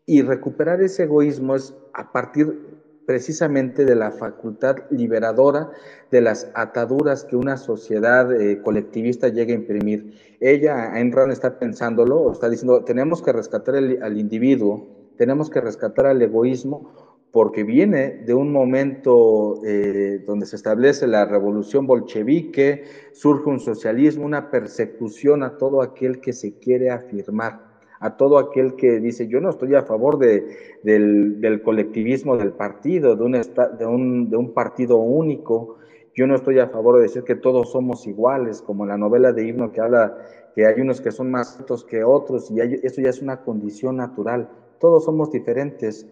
Y 0.05 0.21
recuperar 0.21 0.79
ese 0.83 1.05
egoísmo 1.05 1.55
es 1.55 1.73
a 1.93 2.11
partir 2.11 2.76
precisamente 3.07 3.85
de 3.85 3.95
la 3.95 4.11
facultad 4.11 4.75
liberadora 4.89 5.71
de 6.11 6.19
las 6.19 6.51
ataduras 6.55 7.23
que 7.23 7.37
una 7.37 7.55
sociedad 7.55 8.29
eh, 8.33 8.61
colectivista 8.61 9.29
llega 9.29 9.53
a 9.53 9.55
imprimir. 9.55 10.13
Ella, 10.41 10.91
Rand, 10.91 11.31
está 11.31 11.57
pensándolo, 11.57 12.29
está 12.33 12.49
diciendo, 12.49 12.83
tenemos 12.83 13.21
que 13.21 13.31
rescatar 13.31 13.75
al 13.75 14.17
individuo, 14.17 14.89
tenemos 15.15 15.49
que 15.49 15.61
rescatar 15.61 16.07
al 16.07 16.21
egoísmo, 16.21 16.91
porque 17.31 17.63
viene 17.63 18.23
de 18.25 18.33
un 18.33 18.51
momento 18.51 19.61
eh, 19.65 20.21
donde 20.27 20.45
se 20.45 20.57
establece 20.57 21.07
la 21.07 21.23
revolución 21.23 21.87
bolchevique, 21.87 22.83
surge 23.13 23.49
un 23.49 23.61
socialismo, 23.61 24.25
una 24.25 24.51
persecución 24.51 25.43
a 25.43 25.57
todo 25.57 25.81
aquel 25.81 26.19
que 26.19 26.33
se 26.33 26.59
quiere 26.59 26.89
afirmar 26.89 27.66
a 27.99 28.17
todo 28.17 28.37
aquel 28.37 28.75
que 28.75 28.99
dice, 28.99 29.27
yo 29.27 29.41
no 29.41 29.49
estoy 29.49 29.75
a 29.75 29.83
favor 29.83 30.19
de, 30.19 30.45
del, 30.83 31.61
colectivismo 31.63 32.37
del 32.37 32.51
partido, 32.51 33.15
de 33.15 33.23
un, 33.23 34.29
de, 34.29 34.37
un, 34.37 34.53
partido 34.53 34.97
único, 34.97 35.77
yo 36.13 36.27
no 36.27 36.35
estoy 36.35 36.59
a 36.59 36.69
favor 36.69 36.97
de 36.97 37.03
decir 37.03 37.23
que 37.23 37.35
todos 37.35 37.71
somos 37.71 38.07
iguales, 38.07 38.61
como 38.61 38.85
la 38.85 38.97
novela 38.97 39.33
de 39.33 39.47
himno 39.47 39.71
que 39.71 39.81
habla 39.81 40.17
que 40.55 40.65
hay 40.65 40.81
unos 40.81 41.01
que 41.01 41.11
son 41.11 41.29
más 41.29 41.59
altos 41.59 41.83
que 41.83 42.03
otros, 42.03 42.49
y 42.49 42.59
eso 42.59 43.01
ya 43.01 43.09
es 43.09 43.21
una 43.21 43.41
condición 43.41 43.97
natural, 43.97 44.49
todos 44.79 45.05
somos 45.05 45.31
diferentes 45.31 46.07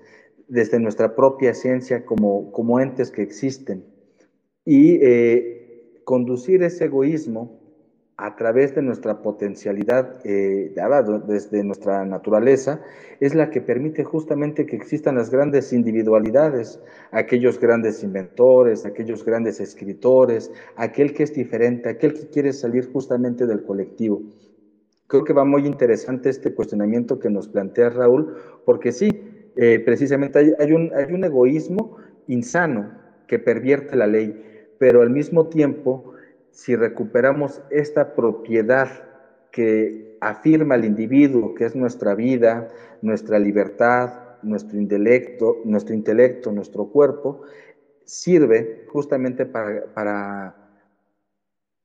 desde 0.47 0.79
nuestra 0.79 1.15
propia 1.15 1.51
esencia 1.51 2.05
como, 2.05 2.51
como 2.51 2.79
entes 2.79 3.11
que 3.11 3.23
existen. 3.23 3.85
Y 4.63 4.99
eh, 5.01 6.01
conducir 6.03 6.63
ese 6.63 6.85
egoísmo 6.85 7.64
a 8.17 8.35
través 8.37 8.73
de 8.73 8.81
nuestra 8.81 9.21
potencialidad 9.21 10.21
eh, 10.23 10.73
desde 11.27 11.63
nuestra 11.63 12.05
naturaleza, 12.05 12.81
es 13.19 13.35
la 13.35 13.49
que 13.49 13.59
permite 13.59 14.05
justamente 14.05 14.65
que 14.65 14.77
existan 14.77 15.15
las 15.15 15.29
grandes 15.29 15.73
individualidades, 15.73 16.79
aquellos 17.11 17.59
grandes 17.59 18.03
inventores, 18.03 18.85
aquellos 18.85 19.25
grandes 19.25 19.59
escritores, 19.59 20.51
aquel 20.77 21.13
que 21.13 21.23
es 21.23 21.33
diferente, 21.33 21.89
aquel 21.89 22.13
que 22.13 22.29
quiere 22.29 22.53
salir 22.53 22.89
justamente 22.91 23.45
del 23.45 23.63
colectivo. 23.63 24.21
Creo 25.07 25.23
que 25.23 25.33
va 25.33 25.43
muy 25.43 25.67
interesante 25.67 26.29
este 26.29 26.53
cuestionamiento 26.53 27.19
que 27.19 27.29
nos 27.29 27.49
plantea 27.49 27.89
Raúl, 27.89 28.37
porque 28.63 28.93
sí, 28.93 29.09
eh, 29.57 29.79
precisamente 29.79 30.55
hay 30.57 30.71
un 30.71 31.23
egoísmo 31.23 31.97
insano 32.27 32.91
que 33.27 33.39
pervierte 33.39 33.95
la 33.95 34.07
ley, 34.07 34.41
pero 34.79 35.01
al 35.01 35.09
mismo 35.09 35.47
tiempo 35.47 36.14
si 36.55 36.73
recuperamos 36.77 37.61
esta 37.69 38.15
propiedad 38.15 38.87
que 39.51 40.17
afirma 40.21 40.75
el 40.75 40.85
individuo, 40.85 41.53
que 41.53 41.65
es 41.65 41.75
nuestra 41.75 42.15
vida, 42.15 42.69
nuestra 43.01 43.39
libertad, 43.39 44.37
nuestro 44.41 44.77
intelecto, 44.79 45.57
nuestro 45.65 45.93
intelecto, 45.93 46.53
nuestro 46.53 46.85
cuerpo, 46.85 47.41
sirve 48.05 48.85
justamente 48.87 49.45
para, 49.45 49.93
para, 49.93 50.55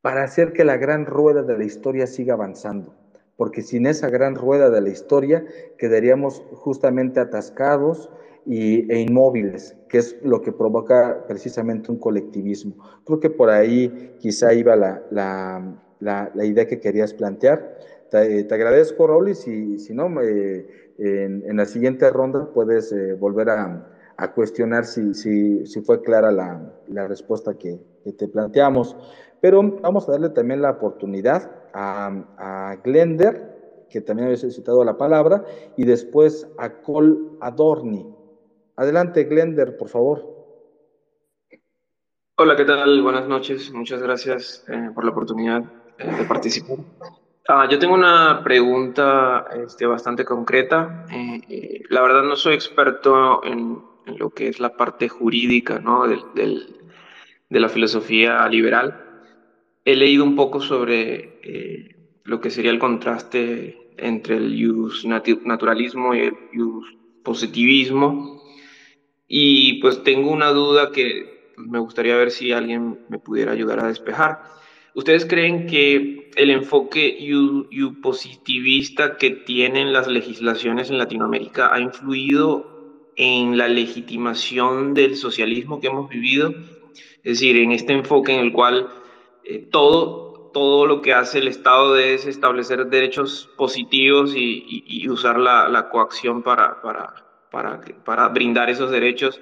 para 0.03 0.23
hacer 0.23 0.53
que 0.53 0.65
la 0.65 0.77
gran 0.77 1.05
rueda 1.05 1.43
de 1.43 1.59
la 1.59 1.65
historia 1.65 2.07
siga 2.07 2.35
avanzando. 2.35 2.95
Porque 3.37 3.63
sin 3.63 3.87
esa 3.87 4.09
gran 4.09 4.37
rueda 4.37 4.71
de 4.71 4.83
la 4.83 4.91
historia 4.91 5.45
quedaríamos 5.79 6.45
justamente 6.53 7.19
atascados 7.19 8.09
y, 8.47 8.91
e 8.93 9.01
inmóviles, 9.01 9.77
que 9.89 9.99
es 9.99 10.17
lo 10.23 10.41
que 10.41 10.53
provoca 10.53 11.25
precisamente 11.27 11.91
un 11.91 11.99
colectivismo. 11.99 12.75
Creo 13.05 13.21
que 13.21 13.31
por 13.31 13.51
ahí 13.51 14.17
quizá 14.19 14.53
iba 14.53 14.77
la, 14.77 15.03
la, 15.11 16.31
la, 16.35 16.45
idea 16.45 16.67
que 16.67 16.81
querías 16.81 17.15
plantear. 17.15 17.79
Te, 18.11 18.45
te 18.45 18.55
agradezco, 18.55 19.07
Raúl, 19.07 19.31
y 19.31 19.35
si, 19.35 19.79
si 19.79 19.95
no, 19.95 20.21
eh, 20.21 20.67
en, 20.99 21.45
en, 21.47 21.57
la 21.57 21.65
siguiente 21.65 22.11
ronda 22.11 22.51
puedes 22.53 22.93
eh, 22.93 23.15
volver 23.15 23.51
a, 23.51 23.87
a, 24.17 24.33
cuestionar 24.33 24.85
si, 24.85 25.15
si, 25.15 25.65
si, 25.67 25.81
fue 25.81 26.03
clara 26.03 26.33
la, 26.33 26.73
la 26.89 27.07
respuesta 27.07 27.55
que, 27.55 27.79
que, 28.03 28.13
te 28.13 28.27
planteamos. 28.27 28.97
Pero 29.41 29.63
vamos 29.81 30.09
a 30.09 30.13
darle 30.13 30.31
también 30.31 30.61
la 30.61 30.71
oportunidad 30.73 31.51
a, 31.73 32.25
a 32.37 32.77
Glender, 32.83 33.87
que 33.89 34.01
también 34.01 34.29
había 34.29 34.39
citado 34.39 34.85
la 34.85 34.99
palabra, 34.99 35.45
y 35.77 35.85
después 35.85 36.49
a 36.59 36.81
Col 36.81 37.37
Adorni. 37.41 38.20
Adelante, 38.81 39.25
Glender, 39.25 39.77
por 39.77 39.91
favor. 39.91 40.25
Hola, 42.37 42.57
¿qué 42.57 42.65
tal? 42.65 43.03
Buenas 43.03 43.29
noches. 43.29 43.71
Muchas 43.75 44.01
gracias 44.01 44.65
eh, 44.69 44.89
por 44.95 45.05
la 45.05 45.11
oportunidad 45.11 45.63
eh, 45.99 46.11
de 46.11 46.25
participar. 46.25 46.79
Ah, 47.47 47.69
yo 47.71 47.79
tengo 47.79 47.93
una 47.93 48.41
pregunta 48.43 49.45
este, 49.53 49.85
bastante 49.85 50.25
concreta. 50.25 51.05
Eh, 51.13 51.83
la 51.91 52.01
verdad 52.01 52.23
no 52.23 52.37
soy 52.37 52.55
experto 52.55 53.45
en, 53.45 53.83
lo 54.17 54.31
que 54.31 54.49
es 54.49 54.59
la 54.61 54.75
parte 54.75 55.11
jurídica 55.11 55.79
¿no? 55.79 56.07
del, 56.07 56.81
de 57.51 57.61
la 57.61 57.69
filosofía 57.69 58.49
liberal, 58.49 58.99
he 59.85 59.95
leído 59.95 60.25
un 60.25 60.35
poco 60.35 60.63
sobre 60.63 61.39
lo 62.25 62.41
que 62.41 62.49
sería 62.49 62.71
el 62.71 62.79
contraste 62.79 63.77
entre 63.99 64.39
el 64.39 64.91
naturalismo 65.45 66.15
y 66.15 66.21
el 66.21 66.35
use 66.59 66.97
positivismo. 67.23 68.41
Y 69.33 69.75
pues 69.75 70.03
tengo 70.03 70.33
una 70.33 70.51
duda 70.51 70.91
que 70.91 71.53
me 71.57 71.79
gustaría 71.79 72.17
ver 72.17 72.33
si 72.33 72.51
alguien 72.51 72.99
me 73.09 73.21
pudiera 73.21 73.53
ayudar 73.53 73.79
a 73.79 73.87
despejar. 73.87 74.43
¿Ustedes 74.93 75.25
creen 75.25 75.69
que 75.69 76.33
el 76.35 76.51
enfoque 76.51 77.17
positivista 78.03 79.19
que 79.19 79.31
tienen 79.31 79.93
las 79.93 80.09
legislaciones 80.09 80.91
en 80.91 80.99
Latinoamérica 80.99 81.73
ha 81.73 81.81
influido 81.81 83.13
en 83.15 83.57
la 83.57 83.69
legitimación 83.69 84.95
del 84.95 85.15
socialismo 85.15 85.81
que 85.81 85.87
hemos 85.87 86.09
vivido? 86.09 86.53
Es 87.23 87.39
decir, 87.39 87.57
en 87.57 87.71
este 87.71 87.93
enfoque 87.93 88.35
en 88.35 88.41
el 88.41 88.53
cual 88.53 88.89
eh, 89.45 89.59
todo, 89.71 90.51
todo 90.53 90.87
lo 90.87 91.03
que 91.03 91.15
hace 91.15 91.39
el 91.39 91.47
Estado 91.47 91.97
es 91.97 92.27
establecer 92.27 92.87
derechos 92.87 93.49
positivos 93.57 94.35
y, 94.35 95.09
usar 95.09 95.39
la, 95.39 95.89
coacción 95.89 96.43
para, 96.43 96.83
para, 96.83 97.30
para, 97.51 97.81
para 98.05 98.29
brindar 98.29 98.71
esos 98.71 98.91
derechos 98.91 99.41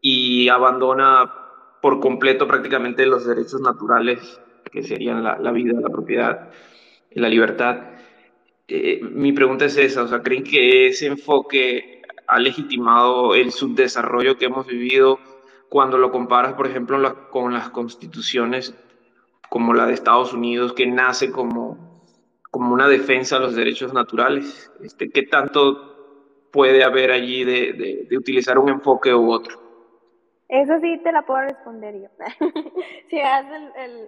y 0.00 0.48
abandona 0.48 1.32
por 1.80 2.00
completo 2.00 2.46
prácticamente 2.46 3.06
los 3.06 3.26
derechos 3.26 3.60
naturales 3.60 4.40
que 4.70 4.82
serían 4.82 5.22
la, 5.22 5.52
vida, 5.52 5.78
la 5.80 5.90
propiedad, 5.90 6.50
la 7.10 7.28
libertad. 7.28 7.78
Eh, 8.68 9.00
mi 9.02 9.32
pregunta 9.32 9.66
es 9.66 9.76
esa, 9.76 10.04
o 10.04 10.08
sea, 10.08 10.22
¿creen 10.22 10.44
que 10.44 10.86
ese 10.86 11.06
enfoque 11.06 12.02
ha 12.26 12.38
legitimado 12.38 13.34
el 13.34 13.52
subdesarrollo 13.52 14.38
que 14.38 14.46
hemos 14.46 14.66
vivido 14.66 15.18
cuando 15.68 15.98
lo 15.98 16.10
comparas, 16.10 16.54
por 16.54 16.66
ejemplo, 16.66 17.28
con 17.30 17.52
las 17.52 17.70
constituciones 17.70 18.74
como 19.50 19.74
la 19.74 19.86
de 19.86 19.92
Estados 19.92 20.32
Unidos, 20.32 20.72
que 20.72 20.86
nace 20.86 21.30
como, 21.30 22.02
como 22.50 22.72
una 22.72 22.88
defensa 22.88 23.38
de 23.38 23.46
los 23.46 23.54
derechos 23.54 23.92
naturales? 23.92 24.72
Este, 24.82 25.10
¿Qué 25.10 25.24
tanto 25.24 25.91
puede 26.52 26.84
haber 26.84 27.10
allí 27.10 27.44
de, 27.44 28.06
de 28.08 28.16
utilizar 28.16 28.58
un 28.58 28.68
enfoque 28.68 29.12
u 29.12 29.32
otro? 29.32 29.62
Eso 30.52 30.78
sí 30.80 31.00
te 31.02 31.12
la 31.12 31.22
puedo 31.22 31.40
responder 31.40 31.94
yo. 31.94 32.08
si 33.08 33.16
me 33.16 33.22
das 33.22 33.46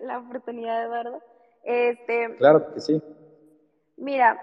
la 0.03 0.19
oportunidad, 0.19 0.85
Eduardo. 0.85 1.23
Este, 1.63 2.37
claro 2.37 2.63
que 2.75 2.81
sí. 2.83 3.03
Mira, 3.97 4.39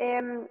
em, 0.00 0.48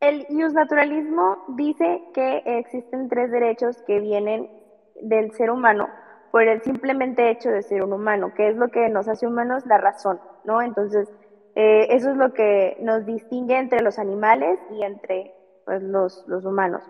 el 0.00 0.26
naturalismo 0.54 1.36
dice 1.48 2.00
que 2.14 2.40
existen 2.46 3.10
tres 3.10 3.30
derechos 3.30 3.82
que 3.82 4.00
vienen 4.00 4.48
del 4.94 5.30
ser 5.32 5.50
humano 5.50 5.90
por 6.30 6.44
el 6.44 6.62
simplemente 6.62 7.28
hecho 7.28 7.50
de 7.50 7.62
ser 7.62 7.82
un 7.82 7.92
humano, 7.92 8.32
que 8.34 8.48
es 8.48 8.56
lo 8.56 8.70
que 8.70 8.88
nos 8.88 9.06
hace 9.06 9.26
humanos, 9.26 9.66
la 9.66 9.76
razón, 9.76 10.18
¿no? 10.44 10.62
Entonces, 10.62 11.10
eh, 11.54 11.88
eso 11.90 12.10
es 12.10 12.16
lo 12.16 12.32
que 12.32 12.76
nos 12.80 13.04
distingue 13.06 13.58
entre 13.58 13.82
los 13.82 13.98
animales 13.98 14.58
y 14.70 14.82
entre 14.82 15.34
pues, 15.64 15.82
los, 15.82 16.24
los 16.26 16.44
humanos. 16.44 16.82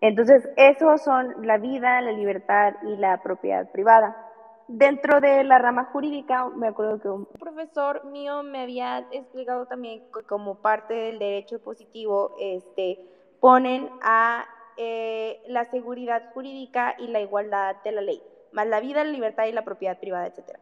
Entonces, 0.00 0.48
esos 0.56 1.02
son 1.02 1.46
la 1.46 1.58
vida, 1.58 2.00
la 2.00 2.12
libertad 2.12 2.74
y 2.82 2.96
la 2.96 3.22
propiedad 3.22 3.70
privada. 3.70 4.16
Dentro 4.66 5.20
de 5.20 5.44
la 5.44 5.58
rama 5.58 5.84
jurídica, 5.92 6.48
me 6.48 6.68
acuerdo 6.68 6.98
que 7.00 7.08
un 7.08 7.26
profesor 7.26 8.04
mío 8.06 8.42
me 8.42 8.62
había 8.62 9.06
explicado 9.12 9.66
también 9.66 10.02
que 10.12 10.24
como 10.24 10.56
parte 10.56 10.94
del 10.94 11.18
derecho 11.18 11.60
positivo, 11.60 12.34
este, 12.40 12.98
ponen 13.38 13.88
a 14.02 14.44
eh, 14.76 15.42
la 15.46 15.66
seguridad 15.66 16.32
jurídica 16.32 16.94
y 16.98 17.08
la 17.08 17.20
igualdad 17.20 17.76
de 17.84 17.92
la 17.92 18.00
ley, 18.00 18.22
más 18.52 18.66
la 18.66 18.80
vida, 18.80 19.04
la 19.04 19.10
libertad 19.10 19.44
y 19.44 19.52
la 19.52 19.64
propiedad 19.64 20.00
privada, 20.00 20.26
etc. 20.26 20.58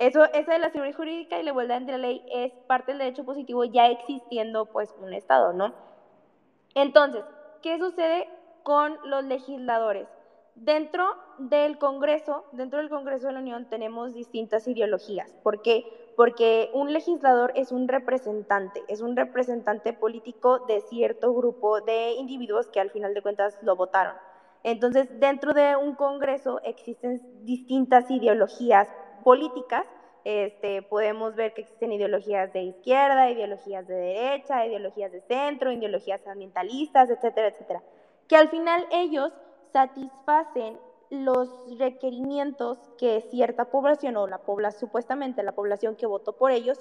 Eso, 0.00 0.24
esa 0.32 0.54
de 0.54 0.58
la 0.58 0.70
seguridad 0.70 0.96
jurídica 0.96 1.38
y 1.38 1.44
la 1.44 1.50
igualdad 1.50 1.82
de 1.82 1.92
la 1.92 1.98
ley 1.98 2.24
es 2.26 2.52
parte 2.66 2.90
del 2.92 2.98
derecho 2.98 3.24
positivo 3.24 3.64
ya 3.64 3.86
existiendo 3.88 4.66
pues 4.66 4.92
un 4.96 5.12
Estado, 5.14 5.52
¿no? 5.52 5.74
Entonces, 6.74 7.26
¿qué 7.62 7.78
sucede 7.78 8.28
con 8.62 8.98
los 9.02 9.24
legisladores. 9.24 10.10
Dentro 10.54 11.04
del 11.38 11.78
Congreso, 11.78 12.44
dentro 12.50 12.78
del 12.80 12.90
Congreso 12.90 13.28
de 13.28 13.32
la 13.34 13.40
Unión 13.40 13.66
tenemos 13.66 14.12
distintas 14.14 14.66
ideologías. 14.66 15.34
¿Por 15.42 15.60
qué? 15.60 15.86
Porque 16.14 16.68
un 16.72 16.92
legislador 16.92 17.52
es 17.54 17.72
un 17.72 17.88
representante, 17.88 18.84
es 18.88 19.00
un 19.00 19.16
representante 19.16 19.94
político 19.94 20.60
de 20.60 20.82
cierto 20.82 21.32
grupo 21.34 21.80
de 21.80 22.12
individuos 22.12 22.68
que 22.70 22.80
al 22.80 22.90
final 22.90 23.14
de 23.14 23.22
cuentas 23.22 23.56
lo 23.60 23.76
votaron. 23.76 24.18
Entonces, 24.62 25.08
dentro 25.10 25.54
de 25.54 25.76
un 25.76 25.94
Congreso 25.96 26.60
existen 26.62 27.22
distintas 27.42 28.10
ideologías 28.10 28.94
políticas. 29.22 29.84
Este, 30.24 30.82
podemos 30.82 31.34
ver 31.34 31.54
que 31.54 31.62
existen 31.62 31.92
ideologías 31.92 32.52
de 32.52 32.62
izquierda, 32.62 33.30
ideologías 33.30 33.86
de 33.88 33.94
derecha, 33.94 34.66
ideologías 34.66 35.10
de 35.12 35.22
centro, 35.22 35.72
ideologías 35.72 36.26
ambientalistas, 36.26 37.08
etcétera, 37.08 37.48
etcétera 37.48 37.82
que 38.30 38.36
al 38.36 38.48
final 38.48 38.86
ellos 38.92 39.32
satisfacen 39.72 40.78
los 41.10 41.48
requerimientos 41.76 42.78
que 42.96 43.20
cierta 43.22 43.64
población 43.72 44.16
o 44.16 44.28
la 44.28 44.38
población, 44.38 44.78
supuestamente 44.78 45.42
la 45.42 45.50
población 45.50 45.96
que 45.96 46.06
votó 46.06 46.36
por 46.36 46.52
ellos, 46.52 46.78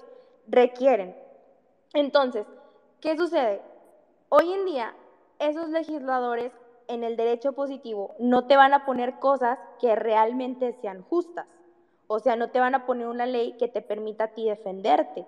requieren. 0.48 1.18
Entonces, 1.96 2.46
¿qué 3.02 3.18
sucede? 3.18 3.64
Hoy 4.30 4.54
en 4.54 4.66
día, 4.66 4.94
esos 5.40 5.70
legisladores 5.70 6.54
en 6.88 7.04
el 7.04 7.18
derecho 7.18 7.54
positivo 7.54 8.14
no 8.20 8.46
te 8.46 8.56
van 8.56 8.76
a 8.76 8.86
poner 8.86 9.18
cosas 9.18 9.58
que 9.82 9.96
realmente 9.96 10.74
sean 10.74 11.02
justas. 11.02 11.48
O 12.12 12.18
sea, 12.18 12.36
no 12.36 12.50
te 12.50 12.60
van 12.60 12.74
a 12.74 12.88
poner 12.88 13.06
una 13.06 13.28
ley 13.28 13.56
que 13.60 13.68
te 13.68 13.84
permita 13.84 14.24
a 14.24 14.28
ti 14.34 14.50
defenderte. 14.50 15.28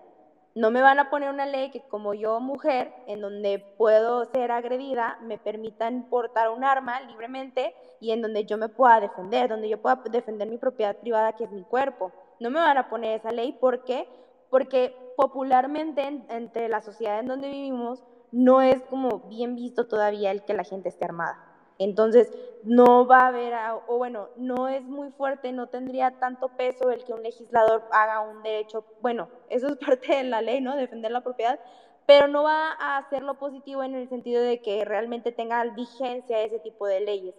No 0.56 0.72
me 0.72 0.82
van 0.82 0.98
a 0.98 1.12
poner 1.12 1.30
una 1.30 1.46
ley 1.46 1.70
que 1.70 1.82
como 1.82 2.16
yo 2.16 2.40
mujer, 2.40 2.92
en 3.06 3.22
donde 3.22 3.60
puedo 3.78 4.26
ser 4.26 4.52
agredida, 4.52 5.20
me 5.22 5.38
permitan 5.38 6.10
portar 6.10 6.50
un 6.50 6.64
arma 6.64 7.00
libremente 7.02 7.76
y 8.00 8.10
en 8.10 8.24
donde 8.24 8.46
yo 8.46 8.58
me 8.58 8.68
pueda 8.68 9.00
defender, 9.00 9.48
donde 9.48 9.70
yo 9.70 9.80
pueda 9.80 10.02
defender 10.10 10.50
mi 10.50 10.58
propiedad 10.58 10.96
privada, 10.96 11.34
que 11.34 11.44
es 11.44 11.52
mi 11.52 11.64
cuerpo. 11.64 12.12
No 12.40 12.50
me 12.50 12.60
van 12.60 12.80
a 12.80 12.90
poner 12.90 13.20
esa 13.20 13.30
ley, 13.30 13.52
¿por 13.52 13.84
qué? 13.84 14.10
Porque 14.50 14.96
popularmente 15.16 16.02
entre 16.30 16.68
la 16.68 16.82
sociedad 16.82 17.20
en 17.20 17.28
donde 17.28 17.48
vivimos 17.48 18.04
no 18.32 18.64
es 18.64 18.82
como 18.90 19.20
bien 19.30 19.56
visto 19.56 19.88
todavía 19.88 20.32
el 20.32 20.44
que 20.46 20.56
la 20.56 20.64
gente 20.64 20.90
esté 20.90 21.06
armada. 21.06 21.51
Entonces, 21.84 22.32
no 22.64 23.08
va 23.08 23.22
a 23.22 23.28
haber, 23.30 23.54
o 23.88 23.98
bueno, 23.98 24.30
no 24.38 24.68
es 24.68 24.84
muy 24.84 25.10
fuerte, 25.10 25.52
no 25.52 25.66
tendría 25.66 26.12
tanto 26.20 26.50
peso 26.50 26.92
el 26.92 27.04
que 27.04 27.14
un 27.14 27.24
legislador 27.24 27.84
haga 27.92 28.20
un 28.22 28.44
derecho, 28.44 28.86
bueno, 29.02 29.30
eso 29.50 29.68
es 29.68 29.78
parte 29.86 30.16
de 30.16 30.24
la 30.26 30.44
ley, 30.44 30.62
¿no? 30.62 30.76
Defender 30.76 31.12
la 31.12 31.22
propiedad, 31.22 31.60
pero 32.06 32.28
no 32.28 32.44
va 32.44 32.74
a 32.74 32.98
hacerlo 32.98 33.40
positivo 33.40 33.82
en 33.82 33.96
el 33.96 34.08
sentido 34.10 34.44
de 34.44 34.62
que 34.62 34.86
realmente 34.86 35.32
tenga 35.32 35.64
vigencia 35.74 36.44
ese 36.44 36.60
tipo 36.60 36.86
de 36.86 37.00
leyes. 37.00 37.34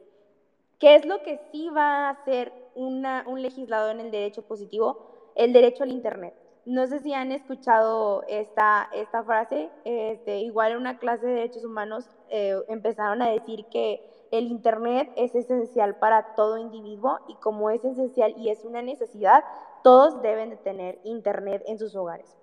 ¿Qué 0.81 0.97
es 0.97 1.07
lo 1.07 1.23
que 1.23 1.39
sí 1.53 1.69
va 1.69 2.09
a 2.09 2.11
hacer 2.11 2.53
una, 2.75 3.25
un 3.29 3.43
legislador 3.43 3.93
en 3.93 4.01
el 4.01 4.11
derecho 4.11 4.43
positivo? 4.43 5.31
El 5.37 5.53
derecho 5.53 5.85
al 5.85 5.93
Internet. 5.93 6.35
No 6.65 6.89
sé 6.89 6.99
si 6.99 7.13
han 7.13 7.31
escuchado 7.31 8.25
esta, 8.27 8.89
esta 8.93 9.23
frase, 9.23 9.71
este, 9.85 10.39
igual 10.39 10.73
en 10.73 10.79
una 10.79 10.99
clase 10.99 11.27
de 11.27 11.35
derechos 11.35 11.65
humanos 11.65 12.09
eh, 12.29 12.57
empezaron 12.69 13.23
a 13.23 13.31
decir 13.31 13.67
que 13.67 14.12
el 14.33 14.47
Internet 14.47 15.13
es 15.15 15.35
esencial 15.35 15.97
para 15.97 16.35
todo 16.35 16.57
individuo 16.57 17.21
y 17.29 17.35
como 17.37 17.71
es 17.71 17.85
esencial 17.85 18.35
y 18.39 18.49
es 18.49 18.65
una 18.65 18.81
necesidad, 18.81 19.45
todos 19.85 20.23
deben 20.23 20.51
de 20.51 20.57
tener 20.57 20.99
Internet 21.05 21.63
en 21.67 21.79
sus 21.79 21.95
hogares. 21.95 22.35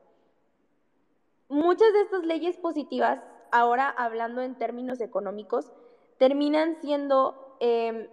Muchas 1.49 1.91
de 1.93 2.01
estas 2.01 2.23
leyes 2.23 2.57
positivas, 2.57 3.19
ahora 3.51 3.89
hablando 3.89 4.41
en 4.41 4.55
términos 4.55 5.01
económicos, 5.01 5.71
terminan 6.19 6.75
siendo 6.79 7.55
em, 7.59 8.07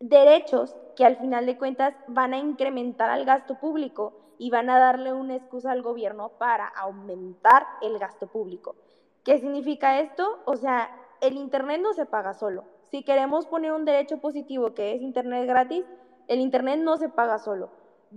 derechos 0.00 0.74
que 0.96 1.04
al 1.04 1.18
final 1.18 1.44
de 1.44 1.58
cuentas 1.58 1.94
van 2.06 2.32
a 2.32 2.38
incrementar 2.38 3.10
al 3.10 3.26
gasto 3.26 3.58
público 3.60 4.14
y 4.38 4.48
van 4.48 4.70
a 4.70 4.78
darle 4.78 5.12
una 5.12 5.36
excusa 5.36 5.72
al 5.72 5.82
gobierno 5.82 6.30
para 6.38 6.68
aumentar 6.68 7.66
el 7.82 7.98
gasto 7.98 8.28
público. 8.28 8.76
¿Qué 9.24 9.38
significa 9.38 10.00
esto? 10.00 10.40
O 10.46 10.56
sea, 10.56 10.90
el 11.22 11.36
Internet 11.36 11.80
no 11.80 11.94
se 11.94 12.04
paga 12.04 12.34
solo. 12.34 12.64
Si 12.90 13.04
queremos 13.04 13.46
poner 13.46 13.72
un 13.72 13.86
derecho 13.86 14.18
positivo 14.18 14.74
que 14.74 14.94
es 14.94 15.00
Internet 15.00 15.46
gratis, 15.46 15.86
el 16.26 16.40
Internet 16.40 16.80
no 16.80 16.96
se 16.98 17.08
paga 17.08 17.38
solo. 17.38 17.70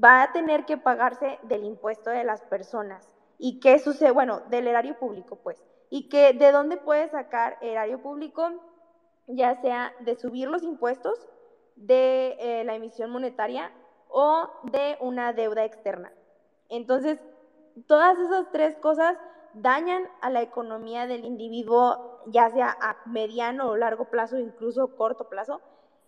Va 0.03 0.23
a 0.23 0.33
tener 0.33 0.65
que 0.65 0.77
pagarse 0.77 1.39
del 1.43 1.63
impuesto 1.63 2.09
de 2.09 2.23
las 2.23 2.41
personas. 2.41 3.07
¿Y 3.37 3.59
qué 3.59 3.79
sucede? 3.79 4.11
Bueno, 4.11 4.41
del 4.49 4.67
erario 4.67 4.97
público, 4.97 5.37
pues. 5.37 5.63
¿Y 5.89 6.09
que 6.09 6.33
de 6.33 6.51
dónde 6.51 6.77
puede 6.77 7.07
sacar 7.09 7.57
erario 7.61 8.01
público? 8.01 8.49
Ya 9.27 9.61
sea 9.61 9.93
de 9.99 10.15
subir 10.15 10.49
los 10.49 10.63
impuestos, 10.63 11.27
de 11.75 12.35
eh, 12.39 12.63
la 12.63 12.73
emisión 12.73 13.11
monetaria 13.11 13.71
o 14.09 14.49
de 14.63 14.97
una 14.99 15.31
deuda 15.31 15.63
externa. 15.63 16.11
Entonces, 16.69 17.19
todas 17.87 18.17
esas 18.17 18.51
tres 18.51 18.75
cosas 18.77 19.15
dañan 19.55 20.03
a 20.21 20.29
la 20.29 20.41
economía 20.41 21.07
del 21.07 21.25
individuo, 21.25 22.21
ya 22.27 22.49
sea 22.49 22.75
a 22.81 22.97
mediano 23.05 23.69
o 23.69 23.77
largo 23.77 24.05
plazo, 24.05 24.37
incluso 24.37 24.95
corto 24.95 25.29
plazo, 25.29 25.61